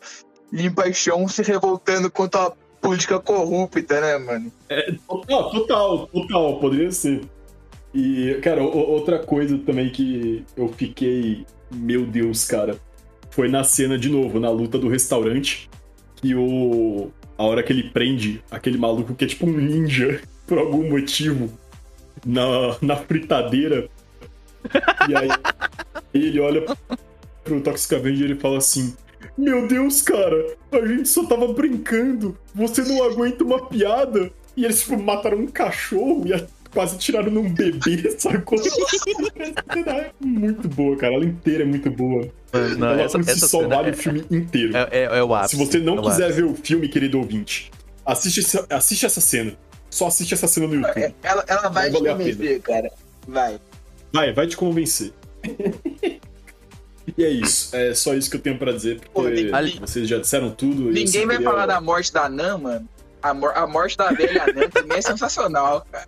limpa 0.52 0.92
chão 0.94 1.28
se 1.28 1.42
revoltando 1.44 2.10
contra 2.12 2.48
a 2.48 2.52
política 2.82 3.20
corrupta, 3.20 4.00
né, 4.02 4.18
mano? 4.18 4.52
Total, 5.08 5.52
total, 5.52 6.08
total, 6.08 6.60
poderia 6.60 6.92
ser. 6.92 7.22
E, 7.94 8.36
cara, 8.42 8.64
o- 8.64 8.78
outra 8.90 9.20
coisa 9.20 9.58
também 9.58 9.90
que 9.92 10.46
eu 10.56 10.70
fiquei, 10.70 11.46
meu 11.74 12.06
Deus, 12.06 12.46
cara, 12.46 12.78
foi 13.32 13.48
na 13.48 13.64
cena 13.64 13.98
de 13.98 14.10
novo, 14.10 14.40
na 14.40 14.50
luta 14.50 14.78
do 14.78 14.88
restaurante, 14.88 15.70
que 16.18 16.36
o. 16.36 17.10
A 17.38 17.44
hora 17.44 17.64
que 17.64 17.74
ele 17.74 17.90
prende 17.90 18.44
aquele 18.52 18.78
maluco 18.78 19.16
que 19.16 19.26
é 19.26 19.28
tipo 19.28 19.48
um 19.48 19.58
ninja, 19.58 20.22
por 20.46 20.60
algum 20.60 20.88
motivo, 20.88 21.52
na, 22.26 22.78
na 22.82 22.96
fritadeira. 22.96 23.90
E 25.10 25.16
aí 25.16 25.30
ele 26.14 26.40
olha 26.40 26.64
pro 27.44 27.60
Toxic 27.62 27.96
Avenger 27.96 28.28
e 28.28 28.32
ele 28.32 28.40
fala 28.40 28.60
assim: 28.60 28.96
Meu 29.36 29.68
Deus, 29.68 30.04
cara, 30.04 30.56
a 30.72 30.86
gente 30.86 31.10
só 31.10 31.26
tava 31.26 31.52
brincando, 31.52 32.38
você 32.54 32.84
não 32.84 33.04
aguenta 33.04 33.44
uma 33.44 33.66
piada. 33.66 34.32
E 34.56 34.64
eles, 34.66 34.82
tipo, 34.82 35.02
mataram 35.02 35.40
um 35.40 35.48
cachorro 35.48 36.24
e 36.28 36.34
a- 36.34 36.46
quase 36.74 36.98
tiraram 36.98 37.32
num 37.32 37.52
bebê, 37.54 38.12
sacou? 38.20 38.60
Essa 38.60 38.70
cena 39.74 39.92
é 39.98 40.12
muito 40.22 40.68
boa, 40.70 40.96
cara. 40.98 41.14
Ela 41.16 41.26
inteira 41.26 41.64
é 41.64 41.66
muito 41.66 41.90
boa. 41.92 42.28
Não, 42.78 42.90
Ela 42.90 43.04
essa, 43.04 43.18
por 43.18 43.26
si 43.26 43.32
essa 43.32 43.48
só 43.48 43.68
vale 43.68 43.90
é, 43.90 43.92
o 43.92 43.96
filme 43.98 44.26
inteiro. 44.32 44.76
é, 44.76 44.88
é, 44.92 45.04
é 45.20 45.24
o 45.24 45.34
ápice. 45.34 45.56
Se 45.58 45.66
você 45.66 45.80
não 45.80 46.00
é 46.00 46.02
quiser 46.04 46.24
ápice. 46.26 46.42
ver 46.42 46.46
o 46.48 46.56
filme, 46.56 46.88
querido 46.90 47.18
ouvinte, 47.18 47.72
assiste, 48.06 48.40
essa- 48.42 48.66
assiste 48.70 49.06
essa 49.06 49.22
cena. 49.22 49.54
Só 49.90 50.08
assiste 50.08 50.34
essa 50.34 50.48
cena 50.48 50.68
no 50.68 50.76
YouTube. 50.76 51.02
É, 51.04 51.14
Ela, 51.24 51.44
ela 51.48 51.70
vai 51.70 51.90
Vai 51.90 52.02
te 52.02 52.08
convencer, 52.08 52.62
cara. 52.62 52.92
Vai. 53.28 53.60
Vai, 54.14 54.34
vai 54.34 54.48
te 54.48 54.56
convencer. 54.58 55.12
e 57.18 57.24
é 57.24 57.30
isso. 57.30 57.76
É 57.76 57.94
só 57.94 58.14
isso 58.14 58.30
que 58.30 58.38
eu 58.38 58.42
tenho 58.42 58.58
pra 58.58 58.72
dizer, 58.72 59.00
porque 59.14 59.46
Pô, 59.50 59.82
vocês 59.86 60.08
já 60.08 60.18
disseram 60.18 60.50
tudo. 60.52 60.92
Ninguém 60.92 61.26
vai 61.26 61.42
falar 61.42 61.66
da 61.66 61.82
morte 61.82 62.12
da 62.14 62.30
Nan, 62.30 62.58
mano. 62.58 62.90
A, 63.22 63.34
mor- 63.34 63.54
a 63.56 63.68
morte 63.68 63.98
da 63.98 64.12
velha 64.12 64.46
Nan 64.54 64.70
também 64.70 64.98
é 64.98 65.02
sensacional, 65.02 65.86
cara. 65.92 66.08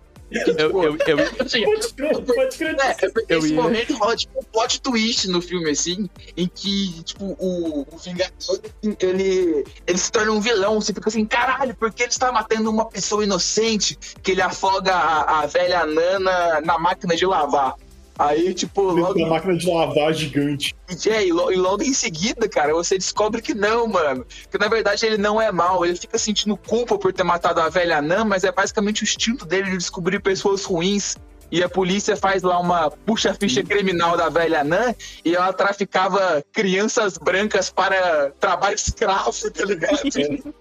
Eu, 0.58 0.82
eu, 0.82 0.98
eu, 1.06 1.18
assim, 1.40 1.64
Pode 1.64 1.94
crer, 1.94 2.22
pode 2.22 2.56
crer. 2.56 2.76
É, 2.80 2.90
é 3.06 3.08
porque 3.10 3.34
esse 3.34 3.48
ia- 3.54 3.62
momento 3.62 3.94
rola 3.96 4.16
tipo 4.16 4.38
um 4.40 4.42
plot 4.42 4.80
twist 4.80 5.28
no 5.28 5.40
filme, 5.40 5.70
assim, 5.70 6.08
em 6.36 6.48
que, 6.48 7.02
tipo, 7.04 7.36
o, 7.38 7.82
o 7.82 7.98
Vingador, 7.98 8.60
ele, 9.00 9.64
ele 9.86 9.98
se 9.98 10.10
torna 10.10 10.32
um 10.32 10.40
vilão. 10.40 10.80
Você 10.80 10.92
fica 10.92 11.08
assim, 11.08 11.24
caralho, 11.24 11.74
por 11.74 11.92
que 11.92 12.02
ele 12.02 12.10
está 12.10 12.32
matando 12.32 12.70
uma 12.70 12.86
pessoa 12.86 13.22
inocente 13.22 13.96
que 14.22 14.32
ele 14.32 14.42
afoga 14.42 14.92
a, 14.94 15.40
a 15.40 15.46
velha 15.46 15.86
Nana 15.86 16.60
na 16.62 16.78
máquina 16.78 17.14
de 17.14 17.24
lavar? 17.26 17.74
Aí, 18.18 18.54
tipo, 18.54 18.80
logo, 18.82 19.18
da 19.18 19.26
máquina 19.26 19.56
de 19.56 19.68
lavar 19.68 20.12
gigante. 20.14 20.74
é, 21.08 21.26
e, 21.26 21.32
lo- 21.32 21.50
e 21.50 21.56
logo 21.56 21.82
em 21.82 21.92
seguida, 21.92 22.48
cara, 22.48 22.72
você 22.72 22.96
descobre 22.96 23.42
que 23.42 23.54
não, 23.54 23.88
mano. 23.88 24.24
Que 24.50 24.56
na 24.56 24.68
verdade 24.68 25.04
ele 25.04 25.18
não 25.18 25.42
é 25.42 25.50
mal. 25.50 25.84
Ele 25.84 25.96
fica 25.96 26.16
sentindo 26.16 26.56
culpa 26.56 26.96
por 26.96 27.12
ter 27.12 27.24
matado 27.24 27.60
a 27.60 27.68
velha 27.68 28.00
Nan, 28.00 28.24
mas 28.24 28.44
é 28.44 28.52
basicamente 28.52 29.02
o 29.02 29.04
instinto 29.04 29.44
dele 29.44 29.70
de 29.70 29.78
descobrir 29.78 30.20
pessoas 30.20 30.64
ruins. 30.64 31.16
E 31.50 31.62
a 31.62 31.68
polícia 31.68 32.16
faz 32.16 32.42
lá 32.42 32.58
uma 32.58 32.90
puxa-ficha 32.90 33.62
criminal 33.62 34.16
da 34.16 34.28
velha 34.28 34.64
Nan 34.64 34.94
e 35.24 35.34
ela 35.34 35.52
traficava 35.52 36.42
crianças 36.52 37.18
brancas 37.18 37.68
para 37.70 38.30
trabalho 38.40 38.74
escravo, 38.76 39.32
tá 39.50 39.64
ligado? 39.64 40.54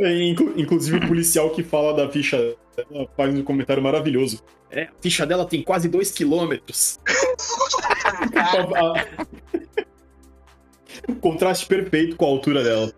É, 0.00 0.22
inclu- 0.28 0.52
Inclusive 0.56 0.98
o 0.98 1.08
policial 1.08 1.50
que 1.50 1.62
fala 1.62 1.94
da 1.94 2.08
ficha 2.10 2.54
dela 2.76 3.08
faz 3.16 3.34
um 3.34 3.42
comentário 3.42 3.82
maravilhoso. 3.82 4.42
É, 4.70 4.84
a 4.84 4.88
ficha 5.00 5.24
dela 5.26 5.44
tem 5.46 5.62
quase 5.62 5.88
2 5.88 6.10
quilômetros. 6.12 6.98
O 11.08 11.14
contraste 11.16 11.66
perfeito 11.66 12.16
com 12.16 12.24
a 12.24 12.28
altura 12.28 12.64
dela. 12.64 12.92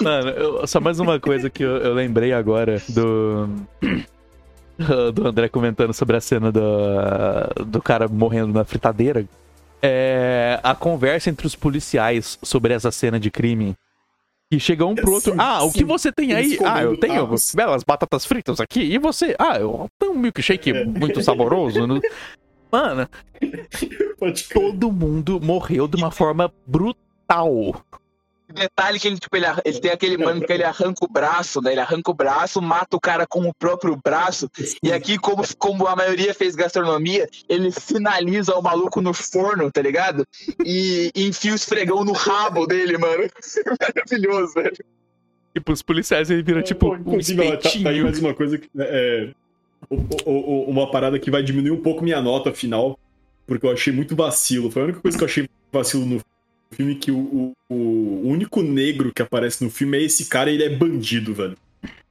Mano, 0.00 0.30
eu- 0.30 0.66
só 0.66 0.80
mais 0.80 0.98
uma 1.00 1.18
coisa 1.20 1.50
que 1.50 1.62
eu, 1.62 1.76
eu 1.78 1.94
lembrei 1.94 2.32
agora 2.32 2.80
do. 2.88 3.48
Do 5.14 5.26
André 5.28 5.46
comentando 5.48 5.92
sobre 5.92 6.16
a 6.16 6.20
cena 6.22 6.50
do, 6.50 6.60
do 7.66 7.82
cara 7.82 8.08
morrendo 8.08 8.50
na 8.54 8.64
fritadeira. 8.64 9.26
é 9.82 10.58
a 10.62 10.74
conversa 10.74 11.28
entre 11.28 11.46
os 11.46 11.54
policiais 11.54 12.38
sobre 12.42 12.72
essa 12.72 12.90
cena 12.90 13.20
de 13.20 13.30
crime. 13.30 13.74
E 14.52 14.58
chega 14.58 14.84
um 14.84 14.96
pro 14.96 15.12
outro. 15.12 15.32
Sim, 15.32 15.38
ah, 15.40 15.62
o 15.62 15.70
sim. 15.70 15.78
que 15.78 15.84
você 15.84 16.10
tem 16.10 16.32
aí? 16.32 16.58
Ah, 16.64 16.82
eu 16.82 16.96
tenho 16.96 17.28
belas 17.54 17.84
batatas 17.84 18.24
fritas 18.24 18.58
aqui. 18.60 18.80
E 18.80 18.98
você? 18.98 19.36
Ah, 19.38 19.58
eu 19.58 19.88
tenho 19.98 20.12
um 20.12 20.18
milkshake 20.18 20.72
muito 20.84 21.22
saboroso. 21.22 21.86
né? 21.86 22.00
Mano, 22.72 23.08
todo 24.52 24.92
mundo 24.92 25.40
morreu 25.40 25.86
de 25.86 25.96
uma 25.96 26.10
forma 26.10 26.52
brutal. 26.66 27.84
Detalhe 28.52 28.98
que 28.98 29.08
ele, 29.08 29.18
tipo, 29.18 29.36
ele, 29.36 29.46
ele 29.64 29.80
tem 29.80 29.90
aquele 29.90 30.16
mano 30.16 30.40
que 30.44 30.52
ele 30.52 30.64
arranca 30.64 31.04
o 31.04 31.08
braço, 31.08 31.60
né? 31.60 31.72
Ele 31.72 31.80
arranca 31.80 32.10
o 32.10 32.14
braço, 32.14 32.60
mata 32.60 32.96
o 32.96 33.00
cara 33.00 33.26
com 33.26 33.40
o 33.48 33.54
próprio 33.54 33.98
braço. 34.02 34.48
E 34.82 34.92
aqui, 34.92 35.18
como, 35.18 35.42
como 35.58 35.86
a 35.86 35.94
maioria 35.96 36.34
fez 36.34 36.54
gastronomia, 36.54 37.28
ele 37.48 37.70
finaliza 37.70 38.54
o 38.54 38.62
maluco 38.62 39.00
no 39.00 39.12
forno, 39.14 39.70
tá 39.70 39.80
ligado? 39.82 40.24
E, 40.64 41.10
e 41.14 41.26
enfia 41.28 41.52
o 41.52 41.56
esfregão 41.56 42.04
no 42.04 42.12
rabo 42.12 42.66
dele, 42.66 42.98
mano. 42.98 43.24
Maravilhoso, 43.80 44.54
velho. 44.54 44.76
Tipo, 45.54 45.72
os 45.72 45.82
policiais 45.82 46.30
ele 46.30 46.42
viram 46.42 46.62
tipo 46.62 46.90
Pô, 46.90 46.94
um 46.94 47.18
tá, 47.18 47.58
tá 47.82 47.88
aí 47.90 48.02
mais 48.02 48.18
uma 48.18 48.34
coisa 48.34 48.56
que. 48.56 48.68
É, 48.78 49.30
o- 49.90 50.64
uma 50.68 50.90
parada 50.90 51.18
que 51.18 51.30
vai 51.30 51.42
diminuir 51.42 51.70
um 51.72 51.82
pouco 51.82 52.04
minha 52.04 52.20
nota 52.20 52.52
final, 52.52 52.98
porque 53.46 53.66
eu 53.66 53.70
achei 53.72 53.92
muito 53.92 54.14
vacilo. 54.14 54.70
Foi 54.70 54.82
a 54.82 54.84
única 54.86 55.00
coisa 55.00 55.16
que 55.18 55.24
eu 55.24 55.28
achei 55.28 55.48
vacilo 55.72 56.06
no 56.06 56.20
filme 56.72 56.94
que 56.94 57.10
o, 57.10 57.52
o- 57.70 57.74
o 57.74 58.28
único 58.28 58.62
negro 58.62 59.12
que 59.14 59.22
aparece 59.22 59.62
no 59.64 59.70
filme 59.70 59.98
é 59.98 60.02
esse 60.02 60.26
cara 60.26 60.50
e 60.50 60.54
ele 60.54 60.64
é 60.64 60.68
bandido, 60.76 61.34
velho. 61.34 61.56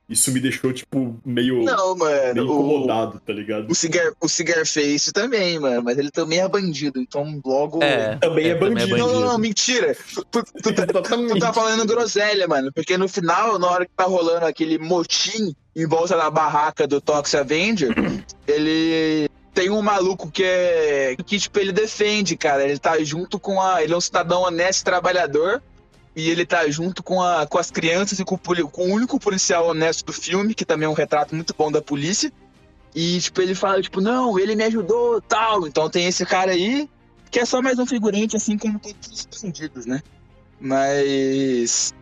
Isso 0.08 0.32
me 0.32 0.40
deixou, 0.40 0.74
tipo, 0.74 1.20
meio, 1.24 1.62
Não, 1.62 1.96
meio 1.96 1.98
mano. 1.98 2.42
O, 2.42 2.46
incomodado, 2.46 3.22
tá 3.24 3.32
ligado? 3.32 3.70
o, 3.70 3.76
cigar, 3.76 4.12
o 4.20 4.28
Cigarface 4.28 5.12
também, 5.14 5.60
mano. 5.60 5.84
Mas 5.84 6.00
ele 6.00 6.10
também 6.10 6.40
é 6.40 6.48
bandido. 6.48 7.00
Então, 7.00 7.40
logo. 7.46 7.84
É, 7.84 8.16
Também 8.16 8.48
é 8.48 8.56
bandido. 8.56 8.98
Não, 8.98 9.14
não, 9.14 9.20
não, 9.22 9.38
mentira. 9.38 9.96
Tu, 10.16 10.26
tu- 10.32 10.44
tu 10.64 10.74
tá- 10.74 10.88
Tu 10.88 11.40
tá 11.40 11.54
falando 11.54 11.86
groselha, 11.86 12.48
mano. 12.48 12.72
Porque 12.74 12.98
no 12.98 13.08
final, 13.08 13.60
na 13.60 13.68
hora 13.68 13.86
que 13.86 13.92
tá 13.96 14.06
rolando 14.06 14.48
aquele 14.48 14.80
motim 14.80 15.54
em 15.76 15.86
volta 15.86 16.18
da 16.18 16.32
barraca 16.32 16.88
do 16.88 17.00
Toxic 17.00 17.38
Avenger, 17.40 17.90
ele 18.48 19.30
tem 19.60 19.70
um 19.70 19.82
maluco 19.82 20.32
que 20.32 20.42
é. 20.42 21.18
que, 21.26 21.38
tipo, 21.38 21.60
ele 21.60 21.74
defende, 21.74 22.38
cara. 22.38 22.64
Ele 22.64 22.80
tá 22.80 22.98
junto 23.04 23.38
com 23.38 23.62
a. 23.62 23.84
Ele 23.84 23.92
é 23.92 23.98
um 23.98 24.02
cidadão 24.02 24.44
honesto 24.44 24.86
trabalhador. 24.86 25.62
E 26.16 26.30
ele 26.30 26.46
tá 26.46 26.68
junto 26.70 27.04
com, 27.04 27.22
a, 27.22 27.46
com 27.46 27.58
as 27.58 27.70
crianças 27.70 28.20
e 28.20 28.26
com 28.26 28.38
com 28.38 28.90
o 28.90 28.94
único 28.94 29.20
policial 29.20 29.68
honesto 29.68 30.06
do 30.06 30.14
filme, 30.14 30.54
que 30.54 30.66
também 30.66 30.86
é 30.86 30.90
um 30.90 30.94
retrato 30.94 31.36
muito 31.36 31.54
bom 31.58 31.70
da 31.70 31.82
polícia. 31.82 32.32
E, 32.96 33.20
tipo, 33.20 33.42
ele 33.42 33.54
fala, 33.54 33.82
tipo, 33.82 34.00
não, 34.00 34.40
ele 34.40 34.56
me 34.56 34.64
ajudou 34.64 35.22
tal. 35.22 35.68
Então 35.68 35.90
tem 35.90 36.06
esse 36.08 36.26
cara 36.26 36.52
aí, 36.52 36.90
que 37.30 37.40
é 37.40 37.46
só 37.46 37.62
mais 37.62 37.78
um 37.80 37.86
figurante, 37.86 38.38
assim 38.38 38.58
como 38.58 38.80
todos 38.80 39.28
os 39.30 39.42
bandidos, 39.42 39.86
né? 39.86 40.02
Mas. 40.60 41.94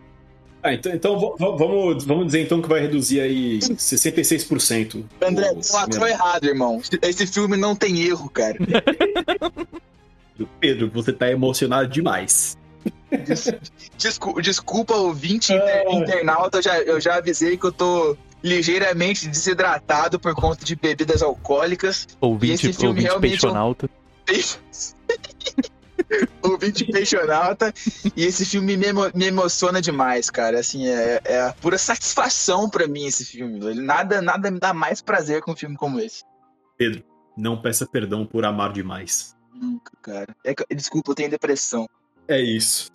Ah, 0.62 0.74
então, 0.74 0.92
então 0.92 1.36
vamos, 1.38 2.04
vamos 2.04 2.26
dizer 2.26 2.42
então 2.42 2.60
que 2.60 2.68
vai 2.68 2.80
reduzir 2.80 3.20
aí 3.20 3.58
66%. 3.60 5.04
André, 5.22 5.54
tu 5.54 5.72
lacrou 5.72 6.06
errado, 6.06 6.44
irmão. 6.44 6.82
Esse 7.02 7.26
filme 7.26 7.56
não 7.56 7.74
tem 7.76 8.00
erro, 8.02 8.28
cara. 8.28 8.56
Pedro, 10.60 10.90
você 10.92 11.12
tá 11.12 11.30
emocionado 11.30 11.88
demais. 11.88 12.56
Des- 13.26 13.52
Desculpa, 13.96 14.42
desculpa 14.42 14.94
ouvinte 14.96 15.52
inter- 15.52 15.84
Ah. 15.88 15.92
internauta, 15.94 16.58
eu 16.58 16.62
já, 16.62 16.78
eu 16.80 17.00
já 17.00 17.16
avisei 17.16 17.56
que 17.56 17.64
eu 17.64 17.72
tô 17.72 18.16
ligeiramente 18.42 19.26
desidratado 19.28 20.18
por 20.20 20.34
conta 20.34 20.64
de 20.64 20.76
bebidas 20.76 21.22
alcoólicas. 21.22 22.06
Ouvinte, 22.20 22.68
esse 22.68 22.72
filme 22.72 22.88
ouvinte 23.08 23.08
realmente 23.08 23.32
é 23.34 23.48
um- 23.48 23.52
peixonauta. 23.52 23.90
ouvinte 26.42 26.84
peixonauta. 26.84 27.72
E 28.16 28.24
esse 28.24 28.44
filme 28.44 28.76
me, 28.76 28.86
emo- 28.86 29.10
me 29.14 29.26
emociona 29.26 29.80
demais, 29.80 30.30
cara. 30.30 30.60
Assim, 30.60 30.86
é, 30.88 31.20
é 31.24 31.40
a 31.42 31.52
pura 31.52 31.78
satisfação 31.78 32.68
pra 32.68 32.86
mim 32.86 33.06
esse 33.06 33.24
filme. 33.24 33.58
Nada, 33.74 34.20
nada 34.22 34.50
me 34.50 34.58
dá 34.58 34.72
mais 34.72 35.00
prazer 35.00 35.42
com 35.42 35.52
um 35.52 35.56
filme 35.56 35.76
como 35.76 36.00
esse. 36.00 36.22
Não 37.36 37.60
peça 37.60 37.86
perdão 37.86 38.24
por 38.26 38.44
amar 38.44 38.72
demais. 38.72 39.36
Nunca, 39.52 39.92
cara. 40.02 40.36
É 40.44 40.54
desculpa, 40.74 41.10
eu 41.10 41.14
tenho 41.14 41.30
depressão. 41.30 41.88
É 42.26 42.40
isso. 42.40 42.90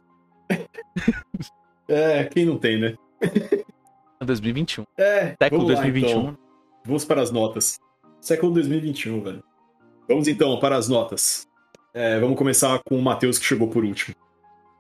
é, 1.88 2.24
quem 2.26 2.46
não 2.46 2.58
tem, 2.58 2.80
né? 2.80 2.96
2021. 4.22 4.86
É, 4.98 5.36
Século 5.42 5.62
vamos 5.62 5.76
lá, 5.76 5.82
2021. 5.82 6.10
então. 6.20 6.38
Vamos 6.86 7.06
para 7.06 7.22
as 7.22 7.32
notas. 7.32 7.80
Século 8.22 8.54
2021, 8.54 9.22
velho. 9.22 9.44
Vamos 10.08 10.28
então 10.28 10.60
para 10.60 10.78
as 10.78 10.88
notas. 10.88 11.48
É, 11.94 12.20
vamos 12.20 12.38
começar 12.38 12.80
com 12.84 12.98
o 12.98 13.02
Matheus, 13.02 13.38
que 13.38 13.46
chegou 13.46 13.68
por 13.68 13.84
último. 13.84 14.16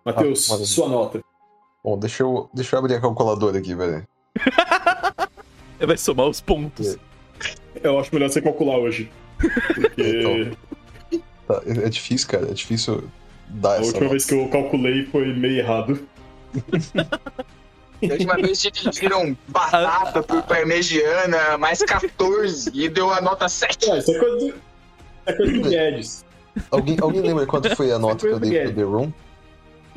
Matheus, 0.05 0.49
Ah, 0.51 0.57
sua 0.65 0.89
nota. 0.89 1.23
Bom, 1.83 1.97
deixa 1.97 2.23
eu, 2.23 2.49
deixa 2.53 2.75
eu 2.75 2.79
abrir 2.79 2.95
a 2.95 3.01
calculadora 3.01 3.57
aqui, 3.59 3.75
velho. 3.75 4.05
Vai 5.79 5.97
somar 5.97 6.27
os 6.27 6.39
pontos. 6.41 6.97
Eu 7.83 7.99
acho 7.99 8.13
melhor 8.13 8.29
você 8.29 8.41
calcular 8.41 8.77
hoje. 8.77 9.11
Porque 9.75 10.51
Tá, 11.47 11.61
é 11.65 11.85
é 11.85 11.89
difícil, 11.89 12.27
cara. 12.29 12.49
É 12.49 12.53
difícil 12.53 13.03
dar 13.49 13.73
a 13.73 13.75
essa 13.75 13.85
última 13.87 14.01
nota. 14.03 14.11
vez 14.11 14.25
que 14.25 14.33
eu 14.33 14.47
calculei 14.47 15.05
foi 15.07 15.33
meio 15.33 15.59
errado. 15.59 16.07
A 16.95 18.13
última 18.13 18.35
vez 18.35 18.61
dividiram 18.61 19.35
batata 19.47 20.23
por 20.23 20.41
parmegiana, 20.43 21.57
mais 21.57 21.79
14, 21.83 22.71
e 22.73 22.87
deu 22.89 23.11
a 23.11 23.19
nota 23.21 23.47
7. 23.49 23.91
Ah, 23.91 23.97
isso 23.97 24.11
é 24.11 24.19
coisa 24.19 24.37
do, 24.37 24.45
isso 24.47 24.55
é 25.25 25.33
coisa 25.33 25.51
do 25.53 25.69
Guedes. 25.69 26.25
Alguém, 26.69 26.97
alguém 27.01 27.21
lembra 27.21 27.45
quanto 27.45 27.75
foi 27.75 27.91
a 27.91 27.97
nota 27.99 28.27
que 28.27 28.33
eu 28.33 28.39
dei 28.39 28.61
pro 28.63 28.73
The 28.73 28.83
Room? 28.83 29.13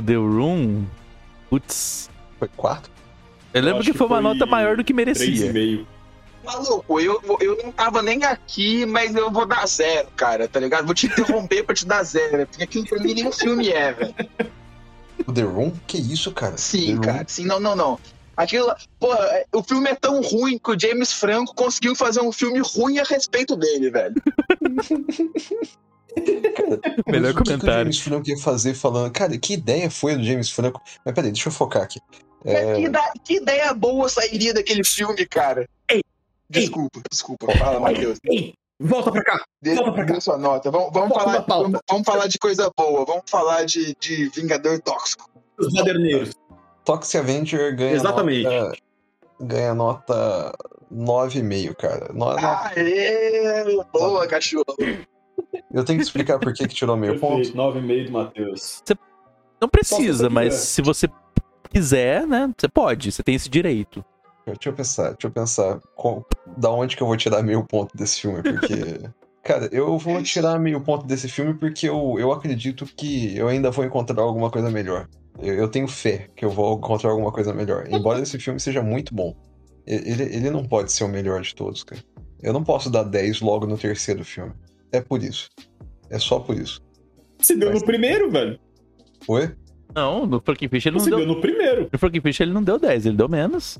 The 0.04 0.14
Room. 0.14 0.84
Putz. 1.50 2.10
Foi 2.38 2.48
4? 2.56 2.90
Eu 3.54 3.62
lembro 3.62 3.80
acho 3.80 3.92
que 3.92 3.96
foi 3.96 4.06
uma 4.06 4.16
foi 4.16 4.22
nota 4.22 4.46
maior 4.46 4.76
do 4.76 4.84
que 4.84 4.92
merecia. 4.92 5.52
3,5. 5.52 5.86
Maluco, 6.44 7.00
eu, 7.00 7.20
eu 7.40 7.58
não 7.62 7.72
tava 7.72 8.02
nem 8.02 8.22
aqui, 8.24 8.86
mas 8.86 9.14
eu 9.16 9.30
vou 9.32 9.44
dar 9.46 9.66
zero, 9.66 10.08
cara, 10.14 10.46
tá 10.46 10.60
ligado? 10.60 10.84
Vou 10.86 10.94
te 10.94 11.06
interromper 11.06 11.64
pra 11.64 11.74
te 11.74 11.84
dar 11.84 12.02
zero, 12.04 12.46
porque 12.46 12.62
aquilo 12.62 12.86
pra 12.86 13.00
mim 13.00 13.14
nem 13.14 13.26
um 13.26 13.32
filme 13.32 13.68
é, 13.70 13.92
velho. 13.92 14.14
O 15.26 15.32
The 15.32 15.42
Room? 15.42 15.72
Que 15.88 15.98
isso, 15.98 16.30
cara? 16.30 16.52
The 16.52 16.58
Sim, 16.58 16.92
Room? 16.94 17.00
cara, 17.00 17.24
sim, 17.26 17.44
não, 17.46 17.58
não, 17.58 17.74
não. 17.74 17.98
Aquilo, 18.36 18.72
porra, 19.00 19.18
é- 19.32 19.46
o 19.52 19.62
filme 19.62 19.88
é 19.90 19.94
tão 19.94 20.20
ruim 20.20 20.56
que 20.58 20.70
o 20.70 20.78
James 20.78 21.12
Franco 21.12 21.54
conseguiu 21.54 21.96
fazer 21.96 22.20
um 22.20 22.30
filme 22.30 22.60
ruim 22.60 22.98
a 22.98 23.02
respeito 23.02 23.56
dele, 23.56 23.90
velho. 23.90 24.14
Melhor 27.06 27.32
Mas 27.34 27.40
o 27.40 27.44
comentário. 27.44 27.78
James 27.84 27.98
Franco 28.00 28.28
ia 28.30 28.38
fazer 28.38 28.74
falando. 28.74 29.12
Cara, 29.12 29.36
que 29.38 29.54
ideia 29.54 29.90
foi 29.90 30.16
do 30.16 30.24
James 30.24 30.50
Franco? 30.50 30.80
Mas 31.04 31.14
peraí, 31.14 31.30
deixa 31.30 31.48
eu 31.48 31.52
focar 31.52 31.82
aqui. 31.82 32.00
É, 32.44 32.74
Que, 32.74 32.80
ida- 32.82 33.12
que 33.24 33.34
ideia 33.36 33.72
boa 33.74 34.08
sairia 34.08 34.54
daquele 34.54 34.84
filme, 34.84 35.24
cara. 35.26 35.68
Ei, 35.90 36.00
Desculpa, 36.48 37.00
desculpa. 37.10 37.52
Fala, 37.58 37.80
Matheus. 37.80 38.18
Ei, 38.24 38.54
volta 38.78 39.10
pra 39.10 39.22
cá. 39.24 39.44
Volta 39.64 39.92
pra 39.92 40.06
cá. 40.06 40.12
dê 40.14 40.20
sua 40.20 40.36
nota. 40.38 40.70
Vamos, 40.70 40.90
vamos, 40.92 41.14
falar, 41.16 41.44
vamos, 41.48 41.80
vamos 41.88 42.04
falar 42.06 42.26
de 42.28 42.38
coisa 42.38 42.70
boa. 42.76 43.04
Vamos 43.04 43.24
falar 43.28 43.64
de, 43.64 43.94
de 43.98 44.28
Vingador 44.30 44.80
Tóxico. 44.80 45.28
Os 45.58 45.72
baderneiros. 45.72 46.30
Toxic 46.84 47.16
Avenger 47.18 47.74
ganha 47.74 47.92
Exatamente. 47.94 48.44
nota. 48.44 48.76
Ganha 49.40 49.74
nota 49.74 50.52
9,5, 50.92 51.74
cara. 51.74 52.12
No- 52.12 52.32
no- 52.32 52.38
Aê, 52.48 53.64
boa, 53.92 54.26
cachorro. 54.28 54.64
Eu 55.76 55.84
tenho 55.84 55.98
que 55.98 56.04
explicar 56.06 56.38
por 56.38 56.54
que, 56.54 56.66
que 56.66 56.74
tirou 56.74 56.96
meio 56.96 57.20
ponto. 57.20 57.36
Perfeito, 57.36 57.56
9,5 57.56 58.06
do 58.06 58.12
Matheus. 58.12 58.82
Não 59.60 59.68
precisa, 59.68 60.24
você 60.24 60.28
mas 60.30 60.54
quiser. 60.54 60.64
se 60.64 60.82
você 60.82 61.08
quiser, 61.70 62.26
né? 62.26 62.50
Você 62.56 62.66
pode, 62.66 63.12
você 63.12 63.22
tem 63.22 63.34
esse 63.34 63.50
direito. 63.50 64.02
Deixa 64.46 64.70
eu 64.70 64.72
pensar, 64.72 65.10
deixa 65.10 65.26
eu 65.26 65.30
pensar. 65.30 65.78
qual- 65.94 66.24
da 66.56 66.70
onde 66.70 66.96
que 66.96 67.02
eu 67.02 67.06
vou 67.06 67.16
tirar 67.16 67.42
meio 67.42 67.62
ponto 67.62 67.94
desse 67.94 68.22
filme? 68.22 68.42
Porque. 68.42 69.00
Cara, 69.44 69.68
eu 69.70 69.96
vou 69.98 70.20
tirar 70.22 70.58
meio 70.58 70.80
ponto 70.80 71.06
desse 71.06 71.28
filme 71.28 71.52
porque 71.54 71.88
eu, 71.88 72.16
eu 72.18 72.32
acredito 72.32 72.84
que 72.86 73.36
eu 73.36 73.46
ainda 73.46 73.70
vou 73.70 73.84
encontrar 73.84 74.22
alguma 74.22 74.50
coisa 74.50 74.70
melhor. 74.70 75.06
Eu, 75.38 75.54
eu 75.54 75.68
tenho 75.68 75.86
fé 75.86 76.28
que 76.34 76.44
eu 76.44 76.50
vou 76.50 76.78
encontrar 76.78 77.10
alguma 77.10 77.30
coisa 77.30 77.52
melhor. 77.52 77.86
Embora 77.88 78.20
esse 78.20 78.38
filme 78.38 78.58
seja 78.58 78.82
muito 78.82 79.14
bom. 79.14 79.36
Ele, 79.86 80.22
ele 80.22 80.50
não 80.50 80.64
pode 80.64 80.90
ser 80.90 81.04
o 81.04 81.08
melhor 81.08 81.42
de 81.42 81.54
todos, 81.54 81.84
cara. 81.84 82.02
Eu 82.42 82.52
não 82.52 82.64
posso 82.64 82.90
dar 82.90 83.04
10 83.04 83.40
logo 83.40 83.66
no 83.66 83.76
terceiro 83.78 84.24
filme. 84.24 84.52
É 84.92 85.00
por 85.00 85.22
isso. 85.22 85.48
É 86.10 86.18
só 86.18 86.38
por 86.38 86.56
isso. 86.56 86.80
Você 87.38 87.56
deu 87.56 87.72
no 87.72 87.84
primeiro, 87.84 88.30
velho. 88.30 88.58
Oi? 89.28 89.54
Não, 89.94 90.26
no 90.26 90.40
Frankie 90.40 90.68
Fish 90.68 90.86
ele 90.86 90.96
não 90.96 91.04
Você 91.04 91.10
deu. 91.10 91.18
deu 91.20 91.28
no 91.28 91.40
primeiro. 91.40 91.88
No 91.92 91.98
Frankie 91.98 92.20
Fish 92.20 92.40
ele 92.40 92.52
não 92.52 92.62
deu 92.62 92.78
10, 92.78 93.06
ele 93.06 93.16
deu 93.16 93.28
menos. 93.28 93.78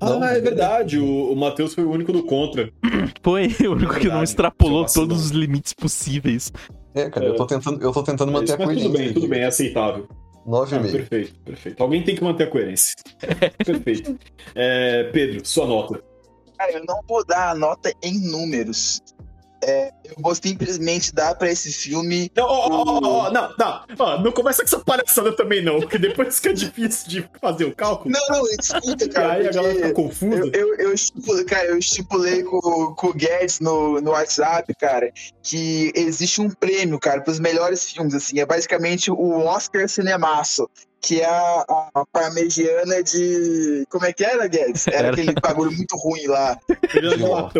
Não, 0.00 0.20
ah, 0.20 0.32
é 0.32 0.40
verdade. 0.40 0.98
O, 0.98 1.32
o 1.32 1.36
Matheus 1.36 1.74
foi 1.74 1.84
o 1.84 1.90
único 1.90 2.12
do 2.12 2.24
contra. 2.24 2.72
Foi 3.22 3.46
o 3.60 3.72
único 3.72 3.94
que 3.94 4.08
não 4.08 4.22
extrapolou 4.22 4.84
todos 4.84 5.26
os 5.26 5.30
limites 5.30 5.72
possíveis. 5.72 6.50
É, 6.92 7.08
cara, 7.08 7.26
eu 7.26 7.36
tô 7.36 7.46
tentando, 7.46 7.80
eu 7.80 7.92
tô 7.92 8.02
tentando 8.02 8.32
manter 8.32 8.54
a 8.54 8.56
mas 8.56 8.66
coerência. 8.66 8.88
tudo 8.88 8.98
bem, 8.98 9.12
tudo 9.14 9.28
bem, 9.28 9.40
é 9.42 9.46
aceitável. 9.46 10.08
Ah, 10.10 10.50
9,5. 10.50 10.90
perfeito, 10.92 11.40
perfeito. 11.44 11.80
Alguém 11.82 12.02
tem 12.02 12.16
que 12.16 12.24
manter 12.24 12.44
a 12.44 12.46
coerência. 12.48 12.96
perfeito. 13.64 14.18
É, 14.56 15.04
Pedro, 15.12 15.46
sua 15.46 15.66
nota. 15.66 16.02
Cara, 16.58 16.72
eu 16.72 16.84
não 16.84 17.00
vou 17.08 17.24
dar 17.24 17.50
a 17.50 17.54
nota 17.54 17.92
em 18.02 18.18
números. 18.28 19.00
É, 19.62 19.92
eu 20.04 20.14
vou 20.18 20.34
simplesmente 20.34 21.14
dar 21.14 21.34
pra 21.34 21.50
esse 21.50 21.72
filme. 21.72 22.30
Não, 22.34 22.44
ó, 22.44 22.68
ó, 22.68 23.00
ó, 23.02 23.30
não, 23.30 23.54
não, 23.56 24.22
não 24.22 24.32
começa 24.32 24.62
com 24.62 24.66
essa 24.66 24.80
palhaçada 24.80 25.34
também, 25.34 25.62
não, 25.62 25.80
porque 25.80 25.98
depois 25.98 26.36
fica 26.36 26.52
difícil 26.52 27.08
de 27.08 27.30
fazer 27.40 27.64
o 27.64 27.74
cálculo. 27.74 28.12
Não, 28.12 28.38
não, 28.38 28.46
escuta, 28.46 29.08
cara. 29.08 29.34
aí 29.34 29.46
a 29.46 29.52
galera 29.52 29.74
fica 29.74 29.88
porque 29.88 30.02
confusa. 30.02 30.50
Eu, 30.52 30.52
eu, 30.52 30.74
eu, 30.76 30.92
estipulei, 30.92 31.44
cara, 31.44 31.66
eu 31.66 31.78
estipulei 31.78 32.42
com, 32.42 32.94
com 32.94 33.06
o 33.08 33.14
Guedes 33.14 33.60
no, 33.60 34.00
no 34.00 34.10
WhatsApp, 34.10 34.74
cara, 34.74 35.12
que 35.42 35.92
existe 35.94 36.40
um 36.40 36.50
prêmio, 36.50 36.98
cara, 36.98 37.20
pros 37.20 37.38
melhores 37.38 37.90
filmes, 37.90 38.14
assim. 38.14 38.40
É 38.40 38.46
basicamente 38.46 39.10
o 39.10 39.38
Oscar 39.44 39.88
Cinemaço, 39.88 40.68
que 41.02 41.20
é 41.20 41.26
a, 41.26 41.64
a 41.94 42.06
parmegiana 42.12 43.02
de. 43.02 43.84
Como 43.90 44.06
é 44.06 44.12
que 44.12 44.24
era, 44.24 44.46
Guedes? 44.46 44.86
Era 44.86 44.98
Era. 44.98 45.10
aquele 45.10 45.32
bagulho 45.34 45.72
muito 45.72 45.96
ruim 45.96 46.26
lá. 46.28 46.56
Giló, 46.94 47.50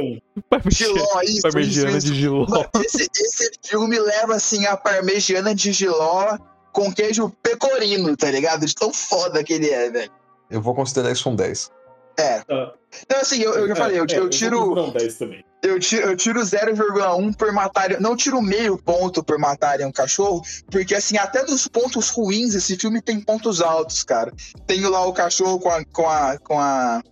isso, 0.65 0.95
isso, 1.25 1.43
Parmegiana 1.43 1.99
isso. 1.99 2.07
de 2.07 2.15
Giló. 2.15 2.47
Mano, 2.49 2.71
esse, 2.85 3.09
esse 3.13 3.51
filme 3.65 3.99
leva, 3.99 4.37
assim, 4.37 4.65
a 4.67 4.77
parmegiana 4.77 5.55
de 5.55 5.73
Giló 5.73 6.39
com 6.73 6.93
queijo 6.93 7.31
pecorino, 7.43 8.17
tá 8.17 8.31
ligado? 8.31 8.65
De 8.65 8.75
tão 8.75 8.93
foda 8.93 9.43
que 9.43 9.53
ele 9.55 9.69
é, 9.69 9.91
velho. 9.91 10.13
Eu 10.49 10.63
vou 10.63 10.75
considerar 10.75 11.11
isso 11.11 11.29
um 11.29 11.35
10. 11.35 11.71
É. 12.19 12.43
Ah. 12.49 12.73
Então, 13.03 13.21
assim, 13.21 13.41
eu, 13.41 13.55
eu 13.55 13.69
já 13.69 13.77
falei, 13.77 13.99
eu, 13.99 14.07
É, 14.09 14.19
eu 14.19 14.29
tiro. 14.29 14.75
Não, 14.75 14.91
10 14.91 15.17
também. 15.17 15.45
Eu 15.63 15.79
tiro, 15.79 16.09
eu 16.09 16.17
tiro 16.17 16.41
0,1 16.41 17.37
por 17.37 17.53
matarem. 17.53 18.01
Não 18.01 18.17
tiro 18.17 18.43
meio 18.43 18.77
ponto 18.77 19.23
por 19.23 19.39
matarem 19.39 19.87
um 19.87 19.93
cachorro, 19.93 20.43
porque 20.71 20.95
assim, 20.95 21.17
até 21.17 21.45
dos 21.45 21.69
pontos 21.69 22.09
ruins, 22.09 22.55
esse 22.55 22.77
filme 22.77 23.01
tem 23.01 23.21
pontos 23.21 23.63
altos, 23.63 24.03
cara. 24.03 24.33
Tenho 24.67 24.91
lá 24.91 25.07
o 25.07 25.13
cachorro 25.13 25.59
com 25.61 25.69
a. 25.71 25.85
com 25.85 26.09
a. 26.09 26.39
com 26.39 26.59
a, 26.59 27.03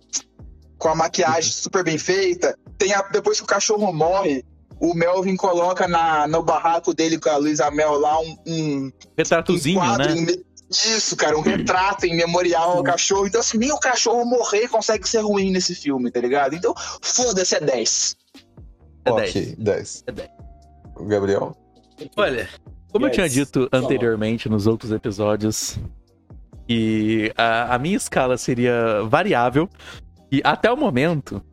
com 0.77 0.89
a 0.89 0.95
maquiagem 0.95 1.51
super 1.51 1.83
bem 1.83 1.97
feita. 1.97 2.57
Tem 2.77 2.93
a, 2.93 3.01
depois 3.03 3.37
que 3.37 3.43
o 3.43 3.47
cachorro 3.47 3.93
morre, 3.93 4.43
o 4.81 4.95
Melvin 4.95 5.35
coloca 5.35 5.87
na, 5.87 6.27
no 6.27 6.41
barraco 6.41 6.93
dele 6.93 7.19
com 7.19 7.29
a 7.29 7.37
Luísa 7.37 7.69
Mel 7.69 7.99
lá 7.99 8.19
um, 8.19 8.35
um, 8.47 8.85
um 8.85 8.91
Retratozinho, 9.15 9.79
quadro 9.79 10.15
né? 10.15 10.33
Em 10.73 10.89
me- 10.91 10.97
Isso, 10.97 11.15
cara, 11.15 11.37
um 11.37 11.41
retrato 11.41 12.05
em 12.05 12.15
memorial 12.15 12.77
ao 12.77 12.83
cachorro. 12.83 13.27
Então, 13.27 13.41
assim, 13.41 13.57
nem 13.57 13.71
o 13.71 13.79
cachorro 13.79 14.25
morrer 14.25 14.67
consegue 14.67 15.07
ser 15.07 15.19
ruim 15.21 15.51
nesse 15.51 15.75
filme, 15.75 16.09
tá 16.11 16.19
ligado? 16.19 16.55
Então, 16.55 16.73
foda-se, 17.01 17.55
é 17.55 17.59
10. 17.59 18.15
É 19.05 19.11
ok, 19.11 19.55
10. 19.57 20.03
É 20.07 20.11
10. 20.11 20.29
O 20.97 21.05
Gabriel? 21.05 21.55
Olha, 22.17 22.47
como 22.91 23.05
eu 23.05 23.09
Yes. 23.09 23.15
tinha 23.15 23.29
dito 23.29 23.69
anteriormente 23.71 24.47
nos 24.49 24.67
outros 24.67 24.91
episódios, 24.91 25.77
que 26.67 27.31
a, 27.37 27.75
a 27.75 27.79
minha 27.79 27.97
escala 27.97 28.37
seria 28.37 29.03
variável, 29.03 29.67
e 30.31 30.41
até 30.43 30.71
o 30.71 30.77
momento. 30.77 31.43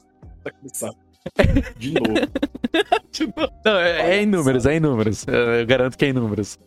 Tá 1.34 1.44
começando. 1.46 1.74
De 1.78 1.94
novo. 1.94 2.14
Não, 3.64 3.76
é, 3.76 4.16
é 4.16 4.22
em 4.22 4.26
números, 4.26 4.66
é 4.66 4.76
em 4.76 4.80
números. 4.80 5.24
Eu 5.26 5.66
garanto 5.66 5.96
que 5.96 6.04
é 6.04 6.08
em 6.08 6.12
números. 6.12 6.58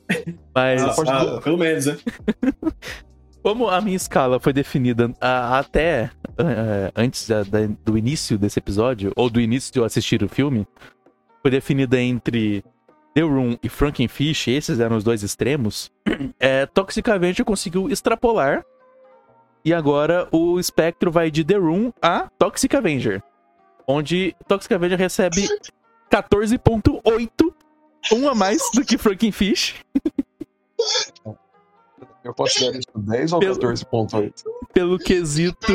Mas. 0.53 0.81
Ah, 0.81 0.95
ah, 1.07 1.41
pelo 1.41 1.57
menos, 1.57 1.85
né? 1.85 1.97
Como 3.43 3.67
a 3.69 3.81
minha 3.81 3.95
escala 3.95 4.39
foi 4.39 4.53
definida 4.53 5.11
até 5.19 6.11
ah, 6.37 6.91
antes 6.95 7.27
da- 7.27 7.43
da- 7.43 7.67
do 7.83 7.97
início 7.97 8.37
desse 8.37 8.59
episódio, 8.59 9.11
ou 9.15 9.29
do 9.29 9.41
início 9.41 9.73
de 9.73 9.79
eu 9.79 9.83
assistir 9.85 10.21
o 10.23 10.29
filme, 10.29 10.67
foi 11.41 11.49
definida 11.49 11.99
entre 11.99 12.63
The 13.15 13.21
Room 13.21 13.57
e 13.63 13.67
Frankenfish, 13.67 14.47
esses 14.47 14.79
eram 14.79 14.95
os 14.95 15.03
dois 15.03 15.23
extremos, 15.23 15.91
é, 16.39 16.67
Toxic 16.67 17.09
Avenger 17.09 17.43
conseguiu 17.43 17.89
extrapolar, 17.89 18.63
e 19.65 19.73
agora 19.73 20.27
o 20.31 20.59
espectro 20.59 21.11
vai 21.11 21.31
de 21.31 21.43
The 21.43 21.55
Room 21.55 21.91
a 22.01 22.29
Toxic 22.37 22.75
Avenger, 22.75 23.23
onde 23.87 24.35
Toxic 24.47 24.73
Avenger 24.73 24.97
recebe 24.97 25.47
14.8, 26.11 27.53
um 28.13 28.27
a 28.29 28.35
mais 28.35 28.61
do 28.73 28.83
que 28.83 28.97
Frankenfish, 28.97 29.75
Eu 32.23 32.33
considero 32.35 32.77
isso 32.77 32.87
10 32.95 33.33
ou 33.33 33.39
Pelo- 33.39 33.55
14.8? 33.59 34.33
pelo 34.73 34.97
quesito... 34.99 35.73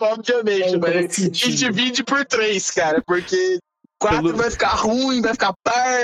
obviamente, 0.00 0.74
É, 0.74 0.78
mas 0.78 1.18
e 1.18 1.30
divide 1.30 2.04
por 2.04 2.24
3, 2.24 2.70
cara, 2.70 3.02
porque 3.06 3.58
4 3.98 4.22
Pelo- 4.22 4.36
vai 4.36 4.50
ficar 4.50 4.74
ruim, 4.74 5.22
vai 5.22 5.32
ficar 5.32 5.54
par, 5.62 6.00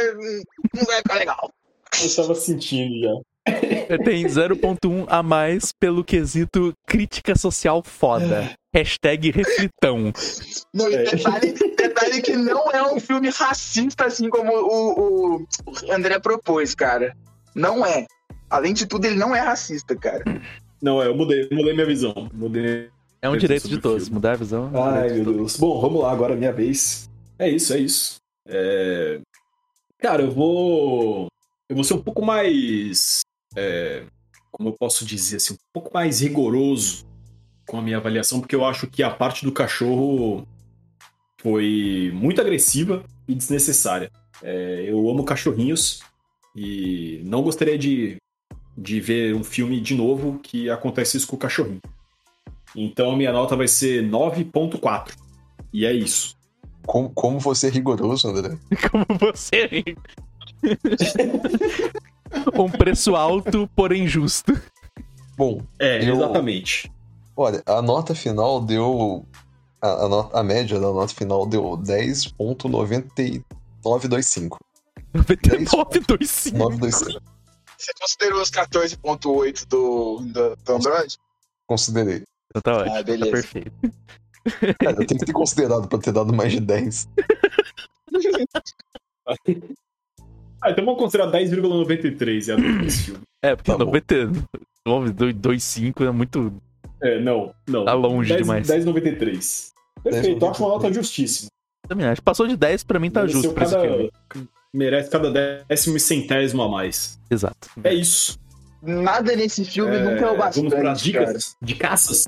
não 0.75 0.85
vai 0.85 0.97
ficar 0.99 1.15
legal. 1.17 1.51
Eu 2.03 2.17
tava 2.17 2.35
sentindo 2.35 3.01
já. 3.01 3.97
Tem 4.05 4.25
0.1 4.25 5.05
a 5.09 5.23
mais 5.23 5.73
pelo 5.73 6.05
quesito 6.05 6.73
crítica 6.87 7.37
social 7.37 7.83
foda. 7.83 8.55
Hashtag 8.75 9.31
reflitão. 9.33 10.13
Não, 10.73 10.89
e 10.89 10.95
É. 10.95 11.03
detalhe, 11.05 11.53
detalhe 11.77 12.23
que 12.23 12.37
não 12.37 12.71
é 12.71 12.83
um 12.93 13.01
filme 13.01 13.29
racista, 13.31 14.05
assim 14.07 14.29
como 14.31 14.53
o, 14.53 15.01
o, 15.37 15.37
o 15.37 15.93
André 15.93 16.19
propôs, 16.21 16.75
cara. 16.75 17.17
Não 17.55 17.85
é. 17.85 18.07
Além 18.49 18.73
de 18.73 18.87
tudo, 18.87 19.07
ele 19.07 19.17
não 19.17 19.35
é 19.35 19.41
racista, 19.41 19.97
cara. 19.97 20.23
Não, 20.81 21.03
é, 21.03 21.07
eu 21.09 21.17
mudei, 21.17 21.49
mudei 21.51 21.73
minha 21.75 21.87
visão. 21.87 22.31
Mudei. 22.33 22.89
É 23.21 23.29
um 23.29 23.37
direito 23.37 23.69
de 23.69 23.79
todos. 23.79 24.09
Mudar 24.09 24.33
a 24.33 24.37
visão. 24.37 24.71
é 24.73 24.79
um 24.79 24.83
Ai, 24.85 25.09
de 25.09 25.15
meu 25.17 25.25
todos. 25.25 25.37
Deus. 25.39 25.57
Bom, 25.57 25.81
vamos 25.81 26.03
lá, 26.03 26.13
agora 26.13 26.33
é 26.35 26.37
minha 26.37 26.53
vez. 26.53 27.09
É 27.39 27.49
isso, 27.49 27.75
é 27.75 27.79
isso. 27.79 28.17
É... 28.47 29.21
Cara, 29.99 30.23
eu 30.23 30.31
vou. 30.31 31.27
Eu 31.69 31.75
vou 31.77 31.85
ser 31.85 31.95
um 31.95 32.03
pouco 32.03 32.25
mais. 32.25 33.21
é, 33.57 34.05
Como 34.51 34.69
eu 34.71 34.77
posso 34.79 35.05
dizer 35.05 35.37
assim, 35.37 35.55
um 35.55 35.59
pouco 35.73 35.91
mais 35.93 36.21
rigoroso 36.21 37.05
com 37.71 37.79
a 37.79 37.83
minha 37.83 37.99
avaliação, 37.99 38.41
porque 38.41 38.57
eu 38.57 38.65
acho 38.65 38.89
que 38.89 39.01
a 39.01 39.11
parte 39.11 39.45
do 39.45 39.53
cachorro 39.53 40.45
foi 41.41 42.11
muito 42.13 42.41
agressiva 42.41 43.05
e 43.29 43.35
desnecessária. 43.35 44.11
É, 44.43 44.87
eu 44.89 45.09
amo 45.09 45.23
cachorrinhos 45.23 46.01
e 46.57 47.21
não 47.25 47.43
gostaria 47.43 47.79
de, 47.79 48.17
de 48.77 49.01
ver 49.01 49.37
um 49.37 49.45
filme 49.45 49.81
de 49.81 49.95
novo 49.95 50.41
que 50.43 50.69
acontece 50.69 51.17
isso 51.17 51.29
com 51.29 51.37
o 51.37 51.39
cachorrinho. 51.39 51.81
Então 52.75 53.13
a 53.13 53.17
minha 53.17 53.33
nota 53.33 53.55
vai 53.55 53.69
ser 53.69 54.03
9.4. 54.03 55.15
E 55.73 55.87
é 55.87 55.93
isso. 55.93 56.37
Como, 56.85 57.09
como 57.11 57.39
você 57.39 57.69
é 57.69 57.71
rigoroso, 57.71 58.27
André? 58.27 58.59
Como 58.91 59.07
você. 59.17 59.85
um 62.59 62.69
preço 62.69 63.15
alto, 63.15 63.71
porém 63.77 64.09
justo. 64.09 64.61
Bom, 65.37 65.63
É, 65.79 66.03
Eu- 66.05 66.17
exatamente. 66.17 66.91
Olha, 67.41 67.63
a 67.67 67.83
nota 67.83 68.15
final 68.15 68.61
deu. 68.61 69.27
A, 69.83 70.05
a, 70.05 70.09
nota- 70.09 70.39
a 70.39 70.43
média 70.43 70.79
da 70.79 70.93
nota 70.93 71.15
final 71.15 71.47
deu 71.47 71.63
10.9925. 71.79 74.57
99,25. 75.15 76.53
925. 76.53 77.21
Você 77.79 77.93
considerou 77.99 78.43
os 78.43 78.51
14.8 78.51 79.67
do, 79.67 80.19
do, 80.21 80.57
do 80.57 80.73
Android? 80.75 81.17
Considerei. 81.67 82.23
Então 82.51 82.61
tá 82.63 82.77
ótimo. 82.79 82.95
Ah, 82.95 82.99
Tá 82.99 83.03
beleza. 83.05 83.31
perfeito. 83.31 83.73
Cara, 84.79 85.03
eu 85.03 85.07
tenho 85.07 85.21
que 85.21 85.27
ter 85.27 85.33
considerado 85.33 85.89
pra 85.89 85.99
ter 85.99 86.13
dado 86.13 86.33
mais 86.33 86.53
de 86.53 86.61
10. 86.61 87.09
Ah, 90.63 90.73
então 90.73 90.85
vamos 90.85 91.01
considerar 91.01 91.33
10,93 91.33 92.49
é 92.49 92.53
a 92.53 92.57
desse 92.83 93.05
filme. 93.05 93.21
É, 93.43 93.57
porque 93.57 93.73
Tá 93.73 93.79
bom. 93.79 93.91
99,25 93.93 96.07
é 96.07 96.11
muito. 96.11 96.53
É, 97.03 97.21
não, 97.21 97.55
não. 97.67 97.85
Tá 97.85 97.93
longe 97.95 98.29
10, 98.31 98.41
demais. 98.43 98.69
10,93. 98.69 99.71
Perfeito, 100.03 100.45
eu 100.45 100.51
acho 100.51 100.63
uma 100.63 100.75
nota 100.75 100.93
justíssima. 100.93 101.49
Também 101.89 102.07
acho. 102.07 102.23
Passou 102.23 102.47
de 102.47 102.57
10 102.57 102.85
pra 102.85 102.99
mim 102.99 103.11
tá 103.11 103.21
Mereceu 103.21 103.43
justo 103.43 103.55
pra 103.55 103.65
esse 103.65 103.79
filme. 103.81 104.11
cada, 104.29 104.47
merece 104.73 105.11
cada 105.11 105.31
décimo 105.69 105.97
e 105.97 106.01
centésimo 106.01 106.63
a 106.63 106.69
mais. 106.69 107.19
Exato. 107.31 107.69
É 107.83 107.93
isso. 107.93 108.39
Nada 108.83 109.37
nesse 109.37 109.65
filme 109.65 109.95
É, 109.95 110.03
nunca 110.03 110.25
é 110.25 110.31
o 110.31 110.37
bastante, 110.39 110.69
Vamos 110.69 110.81
para 110.81 110.93
as 110.93 111.01
dicas 111.03 111.57
de 111.61 111.75
caças. 111.75 112.25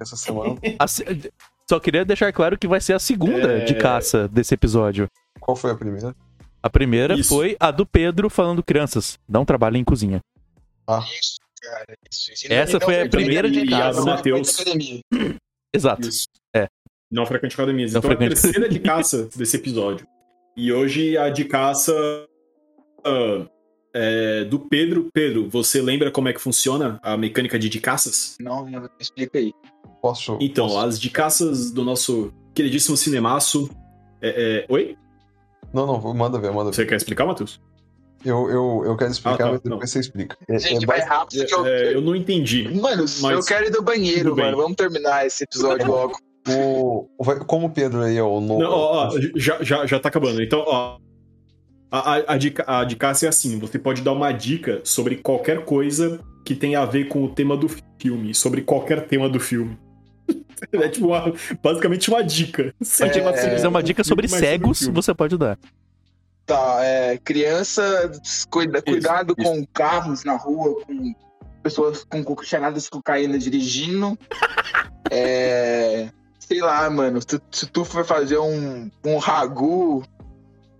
Essa 0.00 0.16
semana. 0.16 0.56
Só 1.68 1.78
queria 1.80 2.04
deixar 2.04 2.32
claro 2.32 2.58
que 2.58 2.66
vai 2.66 2.80
ser 2.80 2.92
a 2.94 2.98
segunda 2.98 3.52
É. 3.58 3.64
de 3.64 3.74
caça 3.74 4.26
desse 4.28 4.54
episódio. 4.54 5.08
Qual 5.40 5.54
foi 5.56 5.70
a 5.70 5.74
primeira? 5.76 6.14
A 6.62 6.70
primeira 6.70 7.14
Isso. 7.14 7.28
foi 7.28 7.56
a 7.60 7.70
do 7.70 7.86
Pedro 7.86 8.28
falando 8.28 8.62
crianças, 8.62 9.18
não 9.28 9.44
trabalhem 9.44 9.82
em 9.82 9.84
cozinha. 9.84 10.20
Isso, 11.20 11.36
cara. 11.70 11.96
Isso, 12.10 12.32
isso. 12.32 12.52
Essa 12.52 12.80
foi 12.80 13.00
a 13.00 13.02
Não, 13.04 13.10
primeira 13.10 13.50
de 13.50 13.66
casa, 13.66 14.00
não, 14.00 14.06
Matheus. 14.06 14.54
academia. 14.60 15.00
Exato. 15.74 16.08
Isso. 16.08 16.26
É. 16.54 16.68
Não 17.10 17.26
frequente 17.26 17.54
academias. 17.54 17.92
Não 17.92 17.98
então 18.00 18.10
frequente- 18.10 18.34
é 18.34 18.38
a 18.38 18.40
terceira 18.42 18.68
de 18.68 18.78
caça 18.78 19.28
desse 19.36 19.56
episódio. 19.56 20.06
E 20.56 20.72
hoje 20.72 21.16
a 21.18 21.28
de 21.28 21.44
caça 21.44 21.92
ah, 23.04 23.46
é 23.94 24.44
do 24.44 24.58
Pedro. 24.58 25.08
Pedro, 25.12 25.48
você 25.48 25.80
lembra 25.80 26.10
como 26.10 26.28
é 26.28 26.32
que 26.32 26.40
funciona 26.40 26.98
a 27.02 27.16
mecânica 27.16 27.58
de 27.58 27.68
de 27.68 27.80
caças? 27.80 28.36
Não, 28.40 28.68
não, 28.68 28.88
explica 28.98 29.38
aí. 29.38 29.52
Posso. 30.02 30.38
Então, 30.40 30.66
posso- 30.66 30.78
as 30.86 31.00
de 31.00 31.10
caças 31.10 31.70
do 31.70 31.84
nosso 31.84 32.32
queridíssimo 32.54 32.96
cinemaço. 32.96 33.68
É, 34.22 34.64
é... 34.64 34.72
Oi? 34.72 34.96
Não, 35.74 35.86
não, 35.86 36.14
manda 36.14 36.38
ver, 36.38 36.50
manda 36.52 36.70
ver. 36.70 36.76
Você 36.76 36.86
quer 36.86 36.96
explicar, 36.96 37.26
Matheus? 37.26 37.60
Eu, 38.26 38.50
eu, 38.50 38.82
eu 38.86 38.96
quero 38.96 39.10
explicar, 39.12 39.34
Ah, 39.34 39.38
tá, 39.38 39.44
mas 39.52 39.60
depois 39.60 39.80
não. 39.80 39.86
você 39.86 40.00
explica. 40.00 40.36
É- 40.48 40.58
Gente, 40.58 40.82
é 40.84 40.86
vai 40.86 41.00
rápido 41.00 41.46
que 41.46 41.54
eu... 41.54 41.66
É, 41.66 41.94
eu 41.94 42.00
não 42.00 42.14
entendi. 42.16 42.68
Mano, 42.74 43.04
Mas- 43.20 43.22
eu 43.22 43.42
quero 43.44 43.66
ir 43.66 43.70
do 43.70 43.82
banheiro, 43.82 44.36
mano. 44.36 44.56
Vamos 44.56 44.76
terminar 44.76 45.24
esse 45.26 45.44
episódio 45.44 45.86
logo. 45.86 46.18
o, 46.48 47.06
como 47.46 47.66
o 47.66 47.70
Pedro 47.70 48.02
aí 48.02 48.16
é 48.16 48.22
o 48.22 48.40
novo. 48.40 48.60
Não, 48.60 48.70
ó, 48.70 49.08
ó, 49.08 49.18
já, 49.36 49.62
já, 49.62 49.86
já 49.86 49.98
tá 50.00 50.08
acabando. 50.08 50.42
Então, 50.42 50.64
ó, 50.66 50.96
A, 51.90 52.14
a, 52.16 52.34
a 52.34 52.36
dica, 52.36 52.64
a 52.66 52.84
dica 52.84 53.06
é 53.22 53.28
assim: 53.28 53.58
você 53.60 53.78
pode 53.78 54.02
dar 54.02 54.12
uma 54.12 54.32
dica 54.32 54.80
sobre 54.84 55.16
qualquer 55.16 55.64
coisa 55.64 56.18
que 56.44 56.54
tenha 56.54 56.80
a 56.80 56.84
ver 56.84 57.06
com 57.08 57.22
o 57.24 57.28
tema 57.28 57.56
do 57.56 57.68
filme, 58.00 58.34
sobre 58.34 58.62
qualquer 58.62 59.06
tema 59.06 59.28
do 59.28 59.38
filme. 59.40 59.78
É 60.72 60.88
tipo 60.88 61.08
uma- 61.08 61.32
basicamente 61.62 62.08
uma 62.08 62.24
dica. 62.24 62.74
Se 62.80 63.04
É, 63.04 63.08
você 63.22 63.50
quiser 63.50 63.68
uma 63.68 63.82
dica 63.82 64.02
sobre 64.02 64.26
cegos, 64.26 64.86
você 64.88 65.12
pode 65.14 65.36
dar. 65.36 65.58
Tá, 66.46 66.78
é, 66.80 67.18
criança, 67.18 68.10
cuida, 68.48 68.80
cuidado 68.80 69.34
isso. 69.36 69.50
com 69.50 69.66
carros 69.74 70.22
na 70.22 70.36
rua, 70.36 70.80
com 70.86 71.12
pessoas 71.60 72.04
com 72.04 72.22
de 72.22 72.90
cocaína 72.90 73.38
dirigindo. 73.38 74.16
É, 75.08 76.10
sei 76.40 76.60
lá, 76.60 76.90
mano, 76.90 77.20
se, 77.22 77.40
se 77.52 77.66
tu 77.66 77.84
for 77.84 78.04
fazer 78.04 78.38
um, 78.38 78.90
um 79.04 79.18
ragu, 79.18 80.02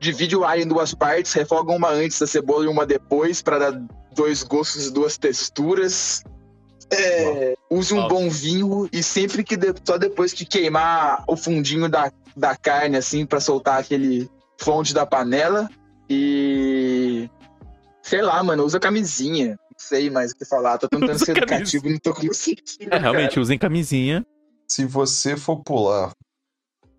divide 0.01 0.35
o 0.37 0.45
alho 0.45 0.63
em 0.63 0.67
duas 0.67 0.93
partes, 0.95 1.33
refoga 1.33 1.73
uma 1.73 1.91
antes 1.91 2.19
da 2.19 2.27
cebola 2.27 2.65
e 2.65 2.69
uma 2.69 2.85
depois 2.85 3.41
pra 3.41 3.59
dar 3.59 3.81
dois 4.17 4.43
gostos 4.43 4.89
e 4.89 4.93
duas 4.93 5.17
texturas. 5.17 6.25
É, 6.93 7.55
use 7.71 7.95
um 7.95 7.99
Nossa. 7.99 8.09
bom 8.15 8.29
vinho 8.29 8.89
e 8.93 9.01
sempre 9.01 9.45
que 9.45 9.57
de- 9.57 9.75
só 9.85 9.97
depois 9.97 10.33
que 10.33 10.45
queimar 10.45 11.23
o 11.29 11.37
fundinho 11.37 11.89
da, 11.89 12.13
da 12.37 12.57
carne 12.57 12.97
assim 12.97 13.25
pra 13.25 13.39
soltar 13.39 13.81
aquele 13.81 14.29
fonte 14.61 14.93
da 14.95 15.05
panela 15.07 15.69
e 16.09 17.28
sei 18.03 18.23
lá, 18.23 18.43
mano, 18.43 18.65
usa 18.65 18.78
camisinha. 18.81 19.51
Não 19.51 19.78
sei 19.78 20.09
mais 20.09 20.33
o 20.33 20.37
que 20.37 20.45
falar, 20.45 20.78
tô 20.78 20.89
tentando 20.89 21.19
ser 21.19 21.37
educativo 21.37 21.87
e 21.87 21.93
não 21.93 21.99
tô 21.99 22.15
conseguindo. 22.15 22.62
É, 22.91 22.99
realmente, 22.99 23.39
usem 23.39 23.59
camisinha. 23.59 24.24
Se 24.69 24.85
você 24.85 25.37
for 25.37 25.62
pular 25.62 26.12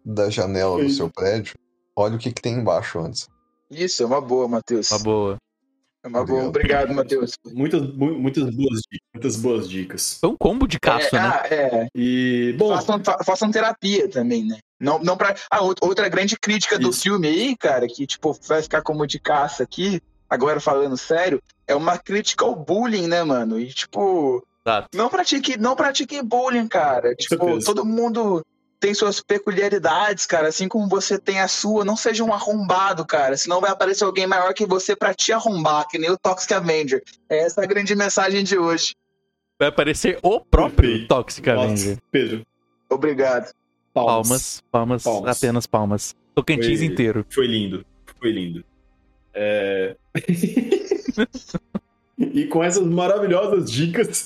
da 0.06 0.30
janela 0.30 0.82
do 0.82 0.90
seu 0.90 1.10
prédio, 1.10 1.56
olha 1.96 2.16
o 2.16 2.20
que, 2.20 2.32
que 2.32 2.42
tem 2.42 2.54
embaixo 2.56 3.00
antes. 3.00 3.28
Isso, 3.70 4.04
é 4.04 4.06
uma 4.06 4.22
boa, 4.22 4.48
Matheus. 4.48 4.90
Uma 4.92 5.00
boa. 5.00 5.38
É 6.04 6.08
uma 6.08 6.24
boa. 6.26 6.46
Obrigado, 6.46 6.94
Matheus. 6.94 7.34
Muitas, 7.52 7.82
mu- 7.94 8.18
muitas 8.20 8.44
boas 8.56 8.80
dicas. 8.90 9.08
Muitas 9.14 9.36
boas 9.36 9.70
dicas. 9.70 10.18
Foi 10.22 10.30
um 10.30 10.38
combo 10.38 10.68
de 10.68 10.80
caço, 10.80 11.16
é, 11.16 11.20
né? 11.20 11.28
ah, 11.28 11.48
é. 11.54 11.88
E, 11.94 12.56
bom, 12.58 12.70
Façam, 12.76 13.04
fa- 13.04 13.24
façam 13.26 13.52
terapia 13.52 14.08
também, 14.10 14.46
né? 14.46 14.60
Não, 14.80 15.00
não 15.00 15.18
pra... 15.18 15.36
Ah, 15.50 15.58
out- 15.58 15.80
outra 15.82 16.08
grande 16.08 16.38
crítica 16.38 16.78
do 16.78 16.90
Isso. 16.90 17.02
filme 17.02 17.28
aí, 17.28 17.58
cara, 17.58 17.88
que 17.88 18.06
tipo, 18.06 18.38
vai 18.48 18.62
ficar 18.62 18.82
como 18.82 19.08
de 19.08 19.20
caça 19.20 19.64
aqui, 19.64 20.02
agora 20.30 20.60
falando 20.60 20.96
sério, 20.98 21.42
é 21.66 21.74
uma 21.76 21.98
crítica 21.98 22.46
ao 22.46 22.56
bullying, 22.56 23.08
né, 23.08 23.24
mano? 23.24 23.60
E 23.60 23.74
tipo, 23.74 24.46
Exato. 24.66 24.90
não 24.94 25.10
pratique, 25.10 25.58
não 25.58 25.76
pratique 25.76 26.22
bullying, 26.22 26.68
cara. 26.68 27.16
Tipo, 27.16 27.44
certeza. 27.46 27.66
todo 27.66 27.86
mundo 27.86 28.46
tem 28.80 28.94
suas 28.94 29.20
peculiaridades, 29.20 30.28
cara, 30.28 30.50
assim 30.50 30.68
como 30.68 30.88
você 30.88 31.18
tem 31.18 31.40
a 31.40 31.48
sua. 31.48 31.84
Não 31.84 31.98
seja 31.98 32.24
um 32.24 32.32
arrombado, 32.32 33.04
cara, 33.04 33.36
senão 33.36 33.60
vai 33.60 33.72
aparecer 33.72 34.04
alguém 34.04 34.28
maior 34.28 34.54
que 34.54 34.68
você 34.68 34.96
pra 34.96 35.14
te 35.16 35.34
arrombar, 35.34 35.88
que 35.88 35.98
nem 35.98 36.12
o 36.12 36.18
Toxic 36.18 36.54
Avenger. 36.54 37.02
É 37.28 37.40
essa 37.40 37.64
a 37.64 37.66
grande 37.66 37.96
mensagem 37.96 38.44
de 38.44 38.58
hoje. 38.60 38.94
Vai 39.60 39.70
aparecer 39.70 40.20
o 40.22 40.40
próprio. 40.40 41.08
Toxic 41.08 41.50
Avenger. 41.50 41.98
Pedro, 42.12 42.46
Obrigado. 42.90 43.52
Palmas. 44.06 44.28
Palmas, 44.28 44.64
palmas, 44.72 45.04
Palmas. 45.04 45.38
apenas 45.38 45.68
palmas. 45.68 46.16
Tocantins 46.36 46.80
Foi- 46.80 46.88
inteiro. 46.88 47.26
Foi 47.30 47.48
lindo. 47.48 47.86
Foi 48.20 48.32
lindo. 48.32 48.64
É... 49.34 49.96
e 52.18 52.46
com 52.46 52.64
essas 52.64 52.86
maravilhosas 52.86 53.72
dicas 53.72 54.26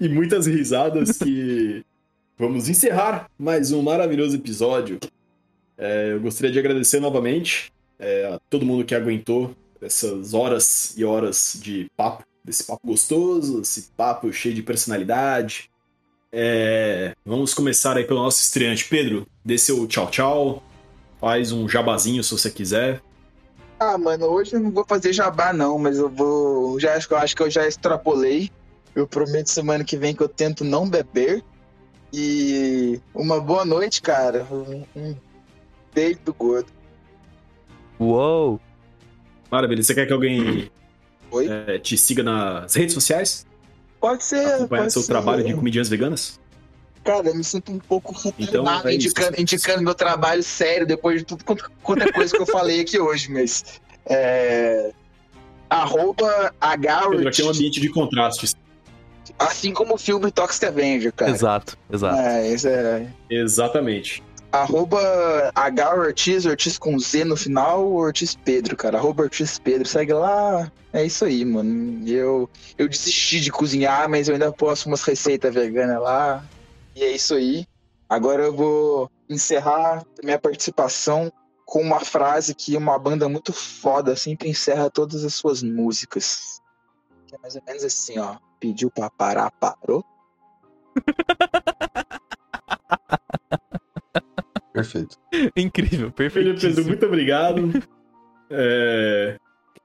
e 0.00 0.08
muitas 0.08 0.46
risadas 0.46 1.18
que 1.18 1.84
vamos 2.38 2.68
encerrar 2.68 3.30
mais 3.38 3.72
um 3.72 3.82
maravilhoso 3.82 4.36
episódio. 4.36 4.98
É, 5.76 6.12
eu 6.12 6.20
gostaria 6.20 6.50
de 6.50 6.58
agradecer 6.58 7.00
novamente 7.00 7.72
é, 7.98 8.26
a 8.26 8.38
todo 8.50 8.66
mundo 8.66 8.84
que 8.84 8.94
aguentou 8.94 9.54
essas 9.80 10.32
horas 10.32 10.94
e 10.96 11.04
horas 11.04 11.58
de 11.60 11.90
papo, 11.96 12.24
desse 12.44 12.64
papo 12.64 12.86
gostoso, 12.86 13.60
esse 13.60 13.90
papo 13.96 14.32
cheio 14.32 14.54
de 14.54 14.62
personalidade. 14.62 15.70
É, 16.34 17.14
vamos 17.26 17.52
começar 17.52 17.94
aí 17.96 18.04
pelo 18.04 18.22
nosso 18.22 18.40
estreante. 18.40 18.88
Pedro, 18.88 19.26
dê 19.44 19.58
seu 19.58 19.86
tchau 19.86 20.10
tchau. 20.10 20.62
Faz 21.20 21.52
um 21.52 21.68
jabazinho 21.68 22.24
se 22.24 22.32
você 22.32 22.50
quiser. 22.50 23.02
Ah, 23.78 23.98
mano, 23.98 24.26
hoje 24.26 24.54
eu 24.54 24.60
não 24.60 24.70
vou 24.70 24.84
fazer 24.88 25.12
jabá, 25.12 25.52
não, 25.52 25.78
mas 25.78 25.98
eu 25.98 26.08
vou. 26.08 26.80
Já 26.80 26.94
acho 26.94 27.06
que 27.06 27.14
eu 27.14 27.18
acho 27.18 27.36
que 27.36 27.42
eu 27.42 27.50
já 27.50 27.66
extrapolei. 27.68 28.50
Eu 28.94 29.06
prometo 29.06 29.48
semana 29.48 29.84
que 29.84 29.96
vem 29.96 30.14
que 30.14 30.22
eu 30.22 30.28
tento 30.28 30.64
não 30.64 30.88
beber. 30.88 31.44
E 32.12 33.00
uma 33.14 33.40
boa 33.40 33.64
noite, 33.64 34.00
cara. 34.00 34.46
Um, 34.50 34.84
um 34.96 35.16
beijo 35.94 36.18
do 36.24 36.32
gordo. 36.32 36.68
Uou! 37.98 38.60
Maravilha. 39.50 39.82
Você 39.82 39.94
quer 39.94 40.06
que 40.06 40.12
alguém 40.12 40.70
Oi? 41.30 41.48
é, 41.48 41.78
te 41.78 41.96
siga 41.96 42.22
nas 42.22 42.74
redes 42.74 42.94
sociais? 42.94 43.46
Pode 44.02 44.24
ser. 44.24 44.44
Acompanhar 44.44 44.82
pode 44.82 44.92
seu 44.92 45.02
ser. 45.02 45.12
trabalho 45.12 45.44
de 45.44 45.54
comediantes 45.54 45.88
veganas? 45.88 46.40
Cara, 47.04 47.28
eu 47.28 47.36
me 47.36 47.44
sinto 47.44 47.70
um 47.70 47.78
pouco 47.78 48.12
Então, 48.36 48.64
é 48.84 48.94
indicando, 48.94 49.40
indicando 49.40 49.82
meu 49.82 49.94
trabalho 49.94 50.42
sério 50.42 50.84
depois 50.84 51.20
de 51.20 51.24
tudo 51.24 51.44
quanto, 51.44 51.70
é 52.02 52.10
coisa 52.10 52.34
que 52.34 52.42
eu 52.42 52.46
falei 52.46 52.80
aqui 52.80 52.98
hoje, 52.98 53.30
mas. 53.30 53.80
É. 54.06 54.90
Arroba 55.70 56.52
Pedro, 57.10 57.28
aqui 57.28 57.42
é 57.42 57.44
um 57.44 57.50
ambiente 57.50 57.80
de 57.80 57.88
contrastes. 57.90 58.54
assim 59.38 59.72
como 59.72 59.94
o 59.94 59.98
filme 59.98 60.30
Toxic 60.32 60.66
Avenger, 60.66 61.12
cara. 61.12 61.30
Exato, 61.30 61.78
exato. 61.90 62.18
É, 62.18 62.52
isso 62.52 62.68
é. 62.68 63.06
Exatamente. 63.30 64.22
Arroba 64.52 65.50
H 65.54 65.94
Ortiz, 65.94 66.44
Ortiz 66.44 66.76
com 66.76 66.98
Z 66.98 67.24
no 67.24 67.38
final, 67.38 67.90
Ortiz 67.90 68.34
Pedro, 68.34 68.76
cara. 68.76 68.98
Arroba 68.98 69.22
Ortiz 69.22 69.58
Pedro, 69.58 69.88
segue 69.88 70.12
lá. 70.12 70.70
É 70.92 71.02
isso 71.02 71.24
aí, 71.24 71.42
mano. 71.42 72.06
Eu, 72.06 72.50
eu 72.76 72.86
desisti 72.86 73.40
de 73.40 73.50
cozinhar, 73.50 74.10
mas 74.10 74.28
eu 74.28 74.34
ainda 74.34 74.52
posto 74.52 74.86
umas 74.86 75.02
receitas 75.02 75.54
veganas 75.54 76.02
lá. 76.02 76.44
E 76.94 77.02
é 77.02 77.12
isso 77.12 77.34
aí. 77.34 77.66
Agora 78.06 78.42
eu 78.42 78.54
vou 78.54 79.10
encerrar 79.26 80.04
minha 80.22 80.38
participação 80.38 81.32
com 81.64 81.80
uma 81.80 82.00
frase 82.00 82.54
que 82.54 82.76
uma 82.76 82.98
banda 82.98 83.26
muito 83.30 83.54
foda 83.54 84.14
sempre 84.14 84.50
encerra 84.50 84.90
todas 84.90 85.24
as 85.24 85.32
suas 85.32 85.62
músicas. 85.62 86.60
Que 87.26 87.34
é 87.34 87.38
mais 87.38 87.56
ou 87.56 87.62
menos 87.66 87.84
assim, 87.84 88.18
ó. 88.18 88.36
Pediu 88.60 88.90
pra 88.90 89.08
parar, 89.08 89.50
parou. 89.52 90.04
Perfeito. 94.72 95.18
Incrível, 95.56 95.98
Filho 95.98 96.12
perfeito. 96.12 96.60
Pedro, 96.60 96.84
muito 96.86 97.06
obrigado. 97.06 97.70
É, 98.50 99.36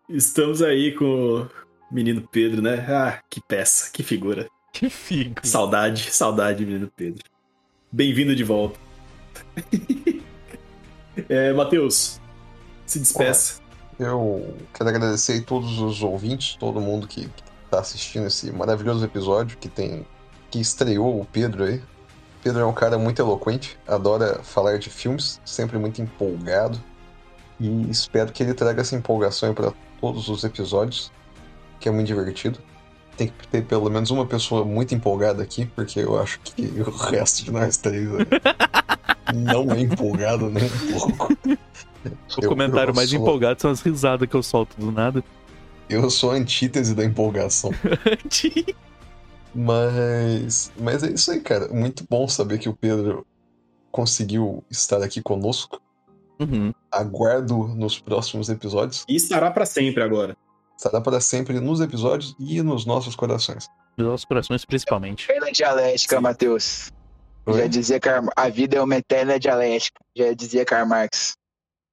Estamos 0.10 0.62
aí 0.62 0.94
com 0.94 1.42
o 1.42 1.94
menino 1.94 2.26
Pedro, 2.32 2.62
né? 2.62 2.76
Ah, 2.88 3.22
que 3.30 3.42
peça, 3.42 3.92
que 3.92 4.02
figura. 4.02 4.48
Que 4.72 4.90
figo. 4.90 5.46
Saudade, 5.46 6.12
saudade, 6.12 6.66
menino 6.66 6.90
Pedro. 6.96 7.26
Bem-vindo 7.92 8.34
de 8.34 8.42
volta. 8.42 8.80
é, 11.28 11.52
Matheus, 11.52 12.22
se 12.86 13.00
despeça. 13.00 13.60
Eu 14.00 14.56
quero 14.74 14.90
agradecer 14.90 15.34
aí 15.34 15.42
todos 15.42 15.78
os 15.80 16.02
ouvintes, 16.02 16.56
todo 16.56 16.80
mundo 16.80 17.06
que, 17.06 17.28
que 17.28 17.44
tá 17.70 17.82
assistindo 17.82 18.28
esse 18.28 18.50
maravilhoso 18.50 19.04
episódio 19.04 19.58
que 19.58 19.68
tem 19.68 20.08
que 20.50 20.62
estreou 20.62 21.20
o 21.20 21.26
Pedro 21.26 21.66
aí. 21.66 21.82
Pedro 22.44 22.62
é 22.62 22.66
um 22.66 22.74
cara 22.74 22.98
muito 22.98 23.22
eloquente, 23.22 23.78
adora 23.88 24.40
falar 24.44 24.78
de 24.80 24.90
filmes, 24.90 25.42
sempre 25.44 25.78
muito 25.78 26.02
empolgado. 26.02 26.80
E 27.60 27.90
espero 27.90 28.32
que 28.32 28.44
ele 28.44 28.54
traga 28.54 28.82
essa 28.82 28.96
empolgação 28.96 29.54
para 29.54 29.74
todos 30.00 30.30
os 30.30 30.44
episódios, 30.44 31.12
que 31.80 31.90
é 31.90 31.92
muito 31.92 32.08
divertido. 32.08 32.60
Tem 33.18 33.28
que 33.28 33.48
ter 33.48 33.64
pelo 33.66 33.90
menos 33.90 34.12
uma 34.12 34.26
pessoa 34.28 34.64
muito 34.64 34.94
empolgada 34.94 35.42
aqui, 35.42 35.66
porque 35.66 36.00
eu 36.00 36.20
acho 36.22 36.40
que 36.42 36.62
o 36.80 36.90
resto 36.92 37.46
de 37.46 37.52
nós 37.52 37.76
três 37.78 38.08
não 39.34 39.72
é 39.72 39.82
empolgado 39.82 40.50
nem 40.50 40.66
um 40.66 41.00
pouco. 41.00 41.38
O 42.38 42.42
Eu- 42.42 42.50
comentário 42.50 42.92
eu 42.92 42.96
mais 42.96 43.10
sou- 43.10 43.20
empolgado 43.20 43.62
são 43.62 43.70
as 43.72 43.82
risadas 43.82 44.30
que 44.30 44.36
eu 44.36 44.42
solto 44.44 44.80
do 44.80 44.92
nada. 44.94 45.22
Eu 45.90 46.10
sou 46.10 46.32
a 46.32 46.36
antítese 46.36 46.96
da 46.96 47.04
empolgação. 47.04 47.72
Mas, 49.58 50.72
mas 50.78 51.02
é 51.04 51.10
isso 51.10 51.32
aí, 51.32 51.42
cara. 51.42 51.68
Muito 51.70 52.06
bom 52.08 52.28
saber 52.28 52.60
que 52.60 52.70
o 52.70 52.76
Pedro 52.76 53.26
conseguiu 53.92 54.64
estar 54.70 55.02
aqui 55.02 55.20
conosco. 55.22 55.82
Uhum. 56.40 56.72
Aguardo 56.92 57.68
nos 57.70 58.00
próximos 58.00 58.50
episódios. 58.50 59.04
E 59.10 59.16
estará 59.16 59.50
pra 59.50 59.66
sempre 59.66 60.04
agora. 60.04 60.38
Estará 60.78 61.02
para 61.02 61.20
sempre 61.20 61.60
nos 61.60 61.82
episódios 61.82 62.36
e 62.38 62.62
nos 62.62 62.86
nossos 62.86 63.16
corações. 63.16 63.68
Dos 63.98 64.06
nossos 64.06 64.26
corações, 64.26 64.64
principalmente. 64.64 65.24
Eterna 65.24 65.52
dialética, 65.52 66.16
Sim. 66.18 66.22
Matheus. 66.22 66.92
Já 67.48 67.66
dizia 67.66 68.00
Karl... 68.00 68.28
a 68.36 68.50
vida 68.50 68.78
é 68.78 68.82
uma 68.82 68.98
eterna 68.98 69.40
dialética. 69.40 70.00
Já 70.16 70.34
dizia 70.34 70.64
Karl 70.66 70.86
Marx. 70.88 71.34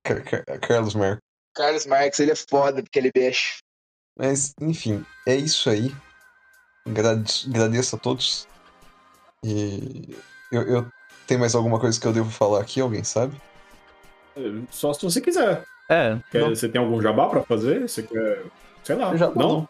Car- 0.05 0.23
Car- 0.23 0.61
Carlos 0.61 0.95
Marco. 0.95 1.23
Carlos 1.55 1.87
Marx, 1.87 2.19
ele 2.21 2.33
é 2.33 2.37
foda 2.37 2.83
porque 2.83 2.99
ele 2.99 3.11
beixa. 3.15 3.55
Mas, 4.19 4.53
enfim, 4.61 5.03
é 5.27 5.35
isso 5.35 5.71
aí. 5.71 5.95
Agrade- 6.87 7.47
Agradeço 7.49 7.97
a 7.97 7.99
todos. 7.99 8.47
E 9.43 10.17
eu, 10.53 10.63
eu 10.63 10.87
tenho 11.27 11.41
mais 11.41 11.55
alguma 11.55 11.79
coisa 11.79 11.99
que 12.01 12.07
eu 12.07 12.13
devo 12.13 12.31
falar 12.31 12.61
aqui? 12.61 12.81
Alguém 12.81 13.05
sabe? 13.05 13.35
Só 14.71 14.93
se 14.93 15.03
você 15.03 15.21
quiser. 15.21 15.65
É, 15.89 16.19
Quer- 16.31 16.41
Não. 16.41 16.49
você 16.55 16.69
tem 16.69 16.81
algum 16.81 17.01
jabá 17.01 17.29
pra 17.29 17.43
fazer? 17.43 17.89
Você 17.89 18.03
quer. 18.03 18.43
Sei 18.83 18.97
lá. 18.97 19.15
Jabá 19.17 19.35
não? 19.37 19.69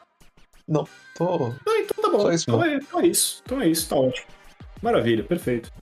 não. 0.67 0.89
Tô. 1.17 1.47
Ah, 1.69 1.79
então 1.81 2.03
tá 2.03 2.11
bom. 2.11 2.21
Só 2.21 2.33
isso 2.33 2.45
então, 2.49 2.65
é, 2.65 2.75
então 2.77 3.01
é 3.01 3.07
isso. 3.07 3.43
Então 3.45 3.61
é 3.61 3.69
isso, 3.69 3.89
tá 3.89 3.97
ótimo. 3.97 4.27
Maravilha, 4.83 5.23
perfeito. 5.25 5.73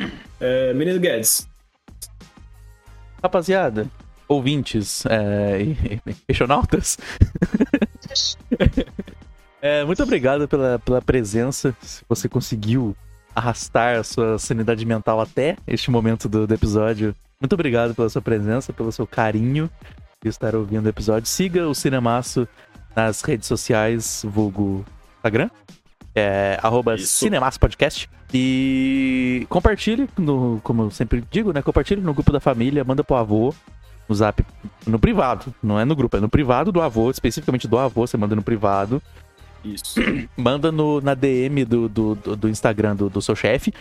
É, 0.40 0.72
menino 0.74 0.98
Guedes, 1.00 1.48
rapaziada, 3.22 3.88
ouvintes 4.28 5.04
é, 5.06 5.62
e, 5.62 6.00
e 6.06 6.14
peixonautas. 6.26 6.98
É, 9.62 9.84
muito 9.84 10.02
obrigado 10.02 10.48
pela, 10.48 10.80
pela 10.80 11.00
presença. 11.00 11.72
Se 11.80 12.04
você 12.08 12.28
conseguiu 12.28 12.96
arrastar 13.32 13.96
a 13.96 14.02
sua 14.02 14.36
sanidade 14.36 14.84
mental 14.84 15.20
até 15.20 15.56
este 15.68 15.88
momento 15.88 16.28
do, 16.28 16.48
do 16.48 16.52
episódio, 16.52 17.14
muito 17.40 17.52
obrigado 17.52 17.94
pela 17.94 18.08
sua 18.08 18.20
presença, 18.20 18.72
pelo 18.72 18.90
seu 18.90 19.06
carinho 19.06 19.70
de 20.20 20.28
estar 20.28 20.56
ouvindo 20.56 20.86
o 20.86 20.88
episódio. 20.88 21.28
Siga 21.28 21.68
o 21.68 21.76
Cinemaço 21.76 22.46
nas 22.94 23.22
redes 23.22 23.46
sociais, 23.46 24.26
vulgo 24.28 24.84
Instagram, 25.18 25.48
é, 26.12 26.58
arroba. 26.60 26.98
Cinemaço 26.98 27.60
Podcast. 27.60 28.10
E 28.34 29.46
compartilhe, 29.48 30.08
no, 30.18 30.60
como 30.64 30.82
eu 30.82 30.90
sempre 30.90 31.22
digo, 31.30 31.52
né? 31.52 31.62
Compartilhe 31.62 32.00
no 32.00 32.12
grupo 32.12 32.32
da 32.32 32.40
família, 32.40 32.82
manda 32.82 33.04
pro 33.04 33.14
avô, 33.14 33.54
no 34.08 34.14
zap, 34.14 34.44
no 34.84 34.98
privado, 34.98 35.54
não 35.62 35.78
é 35.78 35.84
no 35.84 35.94
grupo, 35.94 36.16
é 36.16 36.20
no 36.20 36.28
privado 36.28 36.72
do 36.72 36.82
avô, 36.82 37.10
especificamente 37.10 37.68
do 37.68 37.78
avô, 37.78 38.06
você 38.06 38.16
manda 38.16 38.34
no 38.34 38.42
privado 38.42 39.00
isso. 39.64 40.00
manda 40.36 40.70
no, 40.72 41.00
na 41.00 41.14
DM 41.14 41.64
do, 41.64 41.88
do, 41.88 42.14
do- 42.14 42.48
Instagram 42.48 42.96
do, 42.96 43.08
do 43.10 43.20
seu 43.22 43.34
chefe. 43.36 43.72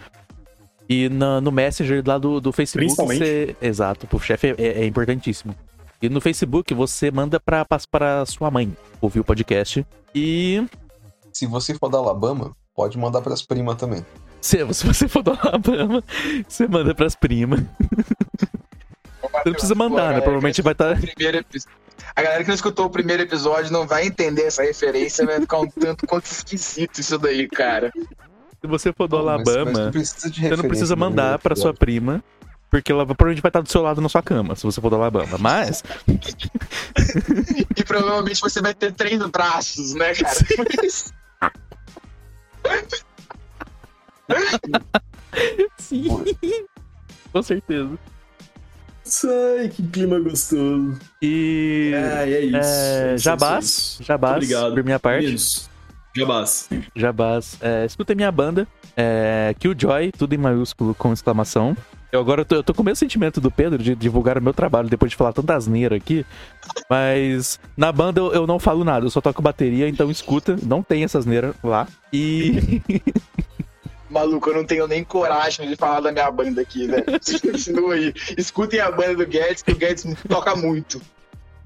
E 0.90 1.08
na- 1.10 1.40
no 1.42 1.52
Messenger 1.52 2.04
lá 2.06 2.18
do, 2.18 2.40
do 2.42 2.52
Facebook. 2.52 2.86
Principalmente. 2.86 3.20
Você, 3.20 3.56
exato, 3.62 4.08
pro 4.08 4.20
chefe 4.20 4.56
é, 4.58 4.82
é- 4.82 4.86
importantíssimo. 4.86 5.56
E 6.02 6.10
no 6.10 6.20
Facebook 6.20 6.74
você 6.74 7.12
manda 7.12 7.40
pra, 7.40 7.64
pra, 7.64 7.78
pra 7.90 8.26
sua 8.26 8.50
mãe 8.52 8.76
ouvir 9.00 9.20
o 9.20 9.24
podcast. 9.24 9.86
E 10.14 10.66
Se 11.32 11.46
você 11.46 11.76
for 11.76 11.90
da 11.90 11.98
Alabama, 12.00 12.56
pode 12.76 12.98
mandar 12.98 13.22
pras 13.22 13.42
primas 13.42 13.76
também. 13.76 14.04
se, 14.42 14.58
se 14.74 14.86
você 14.86 15.08
for 15.08 15.22
do 15.22 15.32
Alabama, 15.32 16.04
você 16.48 16.68
manda 16.68 16.94
pras 16.96 17.16
primas. 17.16 17.62
Você 19.32 19.44
não 19.46 19.52
precisa 19.54 19.76
mandar, 19.76 20.14
né? 20.14 20.22
Provavelmente 20.22 20.62
vai 20.62 20.74
estar. 20.74 20.98
A 22.16 22.22
galera 22.22 22.44
que 22.44 22.48
não 22.50 22.56
escutou 22.56 22.86
o 22.86 22.90
primeiro 22.90 23.24
episódio 23.24 23.72
não 23.72 23.88
vai 23.88 24.06
entender 24.06 24.44
essa 24.44 24.64
referência, 24.64 25.26
vai 25.26 25.40
ficar 25.40 25.60
um 25.60 25.68
tanto 25.70 26.06
quanto 26.08 26.26
esquisito 26.26 27.00
isso 27.00 27.18
daí, 27.18 27.48
cara. 27.48 27.92
Se 28.62 28.68
você 28.68 28.92
for 28.94 29.08
do 29.08 29.18
Pô, 29.18 29.24
mas- 29.24 29.44
mas 29.46 29.56
Alabama, 29.56 29.92
você 29.92 30.56
não 30.56 30.64
precisa 30.68 30.96
no 30.96 31.00
mandar 31.00 31.40
pra 31.40 31.56
sua 31.56 31.74
prima. 31.74 32.24
Porque 32.70 32.90
ela 32.90 33.06
provavelmente 33.06 33.42
vai 33.42 33.50
estar 33.50 33.60
do 33.60 33.70
seu 33.70 33.82
lado 33.82 34.00
na 34.00 34.08
sua 34.08 34.22
cama, 34.24 34.56
se 34.56 34.64
você 34.64 34.80
for 34.80 34.90
do 34.90 34.96
Alabama. 34.96 35.38
Mas, 35.38 35.84
E 37.76 37.84
provavelmente 37.84 38.40
você 38.40 38.62
vai 38.62 38.74
ter 38.74 38.94
três 38.94 39.20
braços, 39.28 39.94
né, 39.94 40.14
cara? 40.16 40.36
sim. 45.78 46.08
Com 47.34 47.42
certeza. 47.42 47.98
Ai, 49.60 49.70
que 49.70 49.84
clima 49.88 50.20
gostoso. 50.20 50.98
E. 51.22 51.92
É, 51.94 52.32
é 52.32 52.40
isso. 52.42 52.56
É, 52.58 53.12
é 53.12 53.16
isso, 53.16 53.24
jabás, 53.24 53.56
é 53.56 53.60
isso. 53.60 54.04
jabás, 54.04 54.32
Muito 54.38 54.54
obrigado. 54.54 54.74
por 54.74 54.84
minha 54.84 55.00
parte. 55.00 55.24
Meninos, 55.24 55.70
Jabás. 56.16 56.70
Jabás. 56.96 57.58
É, 57.62 57.86
escutem 57.86 58.16
minha 58.16 58.32
banda, 58.32 58.68
é, 58.98 59.56
Killjoy, 59.60 60.12
tudo 60.12 60.34
em 60.36 60.38
maiúsculo 60.38 60.94
com 60.94 61.14
exclamação. 61.14 61.76
Eu 62.12 62.20
agora 62.20 62.44
tô, 62.44 62.56
eu 62.56 62.64
tô 62.64 62.74
com 62.74 62.82
o 62.82 62.86
mesmo 62.86 62.98
sentimento 62.98 63.40
do 63.40 63.50
Pedro 63.50 63.82
de 63.82 63.96
divulgar 63.96 64.38
o 64.38 64.42
meu 64.42 64.54
trabalho 64.54 64.90
depois 64.90 65.12
de 65.12 65.16
falar 65.16 65.32
tanta 65.32 65.56
asneira 65.56 65.96
aqui. 65.96 66.26
Mas 66.90 67.58
na 67.78 67.90
banda 67.90 68.20
eu, 68.20 68.34
eu 68.34 68.46
não 68.46 68.60
falo 68.60 68.84
nada, 68.84 69.06
eu 69.06 69.10
só 69.10 69.22
toco 69.22 69.42
bateria, 69.42 69.88
então 69.88 70.12
escuta, 70.12 70.58
não 70.62 70.84
tem 70.84 71.06
essa 71.06 71.18
asneira 71.18 71.54
lá. 71.64 71.88
E. 72.12 72.82
Maluco, 74.12 74.50
eu 74.50 74.56
não 74.56 74.66
tenho 74.66 74.88
nem 74.88 75.04
coragem 75.04 75.68
de 75.70 75.76
falar 75.76 76.02
da 76.02 76.12
minha 76.12 76.30
banda 76.30 76.62
aqui, 76.62 76.86
velho. 76.86 77.06
Continua 77.06 77.94
aí. 77.94 78.14
Escutem 78.38 78.80
a 78.80 78.92
banda 78.92 79.16
do 79.16 79.26
Guedes, 79.26 79.64
que 79.64 79.72
o 79.72 79.76
Guedes 79.76 80.06
toca 80.28 80.56
muito. 80.56 81.02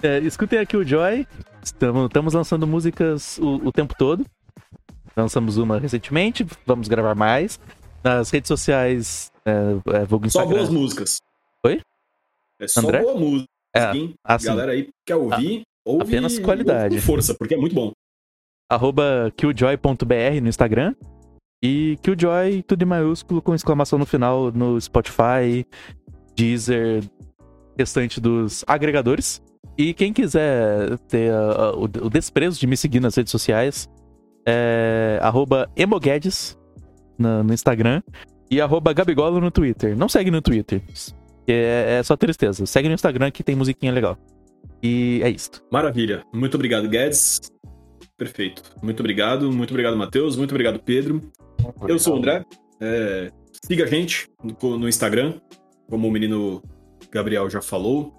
É, 0.04 0.20
escutem 0.20 0.60
aqui 0.60 0.78
o 0.78 0.84
Joy. 0.84 1.28
Estamos, 1.64 2.06
estamos 2.06 2.34
lançando 2.34 2.68
músicas 2.68 3.40
o, 3.40 3.56
o 3.68 3.72
tempo 3.72 3.96
todo. 3.98 4.26
Lançamos 5.18 5.58
uma 5.58 5.80
recentemente, 5.80 6.46
vamos 6.66 6.88
gravar 6.88 7.16
mais. 7.16 7.60
Nas 8.04 8.30
redes 8.30 8.48
sociais, 8.48 9.32
é, 9.44 10.02
é, 10.02 10.06
vulgo 10.06 10.30
Só 10.30 10.46
boas 10.46 10.70
músicas. 10.70 11.18
Oi? 11.66 11.82
É 12.60 12.68
só 12.68 12.82
André? 12.82 13.02
boa 13.02 13.16
música. 13.16 13.50
É, 13.76 13.92
assim, 14.24 14.46
Galera 14.46 14.72
aí 14.72 14.90
quer 15.06 15.16
ouvir, 15.16 15.64
ouve, 15.84 16.04
apenas 16.04 16.40
qualidade. 16.40 16.96
ouve 16.96 16.96
com 16.98 17.02
força, 17.02 17.34
porque 17.34 17.56
é 17.56 17.58
muito 17.58 17.76
bom. 17.76 17.92
arroba 18.70 19.34
killjoy.br 19.36 20.42
no 20.42 20.48
Instagram. 20.48 20.94
E 21.68 21.98
Killjoy, 22.04 22.62
tudo 22.62 22.84
em 22.84 22.86
maiúsculo, 22.86 23.42
com 23.42 23.56
exclamação 23.56 23.98
no 23.98 24.06
final 24.06 24.52
no 24.52 24.80
Spotify, 24.80 25.66
Deezer, 26.36 27.04
restante 27.76 28.22
dos 28.22 28.64
agregadores. 28.68 29.42
E 29.76 29.92
quem 29.92 30.14
quiser 30.14 30.96
ter 31.08 31.34
ah, 31.34 31.72
o, 31.76 31.86
o 31.86 32.10
desprezo 32.10 32.60
de 32.60 32.68
me 32.68 32.78
seguir 32.78 33.00
nas 33.00 33.16
redes 33.16 33.32
sociais, 33.32 33.90
é 34.46 35.20
emoguedes 35.76 36.56
no, 37.18 37.44
no 37.44 37.52
Instagram 37.52 38.04
e 38.52 38.62
arroba 38.62 38.94
gabigolo 38.94 39.42
no 39.42 39.50
Twitter. 39.50 39.98
Não 39.98 40.08
segue 40.08 40.30
no 40.30 40.44
Twitter, 40.44 40.84
é, 41.48 41.98
é 41.98 42.04
só 42.04 42.16
tristeza. 42.16 42.64
Segue 42.68 42.90
no 42.90 42.94
Instagram 42.94 43.32
que 43.32 43.42
tem 43.42 43.56
musiquinha 43.56 43.92
legal. 43.92 44.20
E 44.84 45.20
é 45.24 45.32
isso. 45.32 45.50
Maravilha. 45.72 46.24
Muito 46.32 46.54
obrigado, 46.54 46.88
Guedes. 46.88 47.42
Perfeito. 48.16 48.62
Muito 48.84 49.00
obrigado. 49.00 49.52
Muito 49.52 49.72
obrigado, 49.72 49.98
Matheus. 49.98 50.36
Muito 50.36 50.52
obrigado, 50.52 50.80
Pedro. 50.80 51.22
Eu 51.88 52.00
sou 52.00 52.16
o 52.16 52.18
André. 52.18 52.44
É, 52.80 53.32
siga 53.66 53.84
a 53.86 53.88
gente 53.88 54.28
no, 54.44 54.78
no 54.78 54.90
Instagram, 54.90 55.40
como 55.90 56.08
o 56.08 56.12
menino 56.12 56.62
Gabriel 57.12 57.50
já 57.50 57.62
falou, 57.62 58.14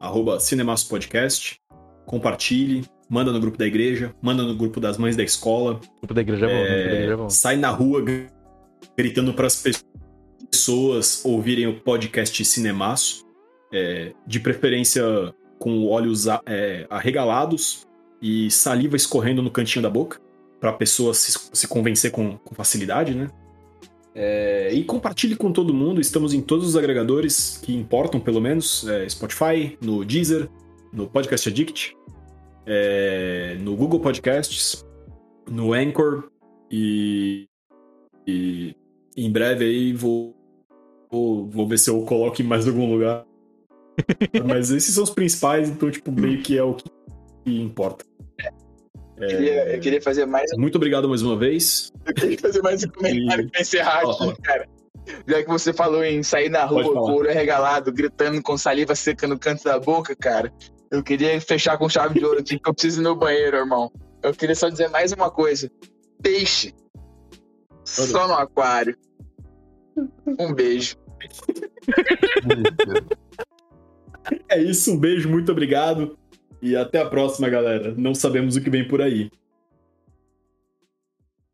arroba 0.00 0.38
Cinemaço 0.40 0.88
Podcast. 0.88 1.60
Compartilhe, 2.06 2.84
manda 3.10 3.32
no 3.32 3.40
grupo 3.40 3.58
da 3.58 3.66
igreja, 3.66 4.14
manda 4.22 4.42
no 4.42 4.54
grupo 4.54 4.78
das 4.80 4.96
mães 4.98 5.16
da 5.16 5.22
escola. 5.22 5.80
O 5.96 6.00
grupo 6.00 6.14
da 6.14 6.20
igreja 6.20 6.46
é 6.46 6.48
bom, 6.48 6.68
da 6.68 6.78
igreja 6.94 7.12
é 7.12 7.16
bom. 7.16 7.30
sai 7.30 7.56
na 7.56 7.70
rua 7.70 8.00
gr- 8.02 8.28
gritando 8.96 9.32
para 9.34 9.46
as 9.46 9.62
pessoas 10.50 11.24
ouvirem 11.24 11.66
o 11.66 11.80
podcast 11.80 12.44
Cinemaço, 12.44 13.24
é, 13.72 14.12
de 14.26 14.38
preferência 14.38 15.02
com 15.58 15.86
olhos 15.86 16.26
é, 16.46 16.86
arregalados 16.88 17.86
e 18.22 18.50
saliva 18.50 18.94
escorrendo 18.96 19.42
no 19.42 19.50
cantinho 19.50 19.82
da 19.82 19.90
boca, 19.90 20.20
para 20.66 20.70
a 20.70 20.76
pessoa 20.76 21.14
se, 21.14 21.38
se 21.52 21.68
convencer 21.68 22.10
com, 22.10 22.36
com 22.38 22.54
facilidade, 22.54 23.14
né? 23.14 23.30
É, 24.12 24.72
e 24.72 24.82
compartilhe 24.82 25.36
com 25.36 25.52
todo 25.52 25.72
mundo. 25.72 26.00
Estamos 26.00 26.34
em 26.34 26.40
todos 26.40 26.66
os 26.66 26.76
agregadores 26.76 27.60
que 27.62 27.72
importam, 27.72 28.18
pelo 28.18 28.40
menos: 28.40 28.86
é, 28.88 29.08
Spotify, 29.08 29.78
no 29.80 30.04
Deezer, 30.04 30.48
no 30.92 31.06
Podcast 31.06 31.48
Addict, 31.48 31.96
é, 32.66 33.56
no 33.60 33.76
Google 33.76 34.00
Podcasts, 34.00 34.84
no 35.48 35.72
Anchor 35.72 36.30
e, 36.68 37.46
e 38.26 38.74
em 39.16 39.30
breve 39.30 39.66
aí 39.66 39.92
vou, 39.92 40.34
vou, 41.08 41.46
vou 41.46 41.68
ver 41.68 41.78
se 41.78 41.90
eu 41.90 42.00
coloco 42.02 42.42
em 42.42 42.44
mais 42.44 42.66
algum 42.66 42.90
lugar. 42.90 43.24
Mas 44.44 44.70
esses 44.70 44.92
são 44.92 45.04
os 45.04 45.10
principais, 45.10 45.68
então, 45.68 45.90
tipo, 45.90 46.10
meio 46.10 46.42
que 46.42 46.58
é 46.58 46.62
o 46.62 46.74
que 46.74 46.90
importa. 47.46 48.04
Eu 49.18 49.28
queria, 49.28 49.74
eu 49.74 49.80
queria 49.80 50.02
fazer 50.02 50.26
mais, 50.26 50.50
Muito 50.56 50.76
obrigado 50.76 51.08
mais 51.08 51.22
uma 51.22 51.36
vez. 51.36 51.92
eu 52.04 52.14
queria 52.14 52.38
fazer 52.38 52.62
mais 52.62 52.84
um 52.84 52.88
comentário 52.88 53.50
pra 53.50 53.60
encerrar 53.60 54.00
aqui, 54.00 54.42
cara. 54.42 54.68
Já 55.26 55.42
que 55.42 55.48
você 55.48 55.72
falou 55.72 56.04
em 56.04 56.22
sair 56.22 56.48
na 56.48 56.64
rua 56.64 56.82
com 56.82 56.98
o 56.98 57.14
olho 57.14 57.30
arregalado, 57.30 57.92
gritando 57.92 58.42
com 58.42 58.58
saliva 58.58 58.94
seca 58.94 59.26
no 59.26 59.38
canto 59.38 59.64
da 59.64 59.78
boca, 59.78 60.14
cara. 60.16 60.52
Eu 60.90 61.02
queria 61.02 61.40
fechar 61.40 61.78
com 61.78 61.88
chave 61.88 62.18
de 62.18 62.24
ouro 62.24 62.40
aqui, 62.40 62.58
que 62.58 62.68
eu 62.68 62.74
preciso 62.74 63.00
ir 63.00 63.04
no 63.04 63.16
banheiro, 63.16 63.56
irmão. 63.56 63.90
Eu 64.22 64.34
queria 64.34 64.54
só 64.54 64.68
dizer 64.68 64.88
mais 64.88 65.12
uma 65.12 65.30
coisa. 65.30 65.70
Peixe. 66.22 66.74
Só 67.84 68.26
no 68.26 68.34
aquário. 68.34 68.96
Um 70.38 70.52
beijo. 70.52 70.96
É 74.48 74.60
isso, 74.60 74.92
um 74.92 74.98
beijo, 74.98 75.28
muito 75.28 75.52
obrigado. 75.52 76.18
E 76.66 76.74
até 76.74 77.00
a 77.00 77.06
próxima, 77.06 77.48
galera. 77.48 77.94
Não 77.96 78.12
sabemos 78.12 78.56
o 78.56 78.60
que 78.60 78.68
vem 78.68 78.88
por 78.88 79.00
aí. 79.00 79.30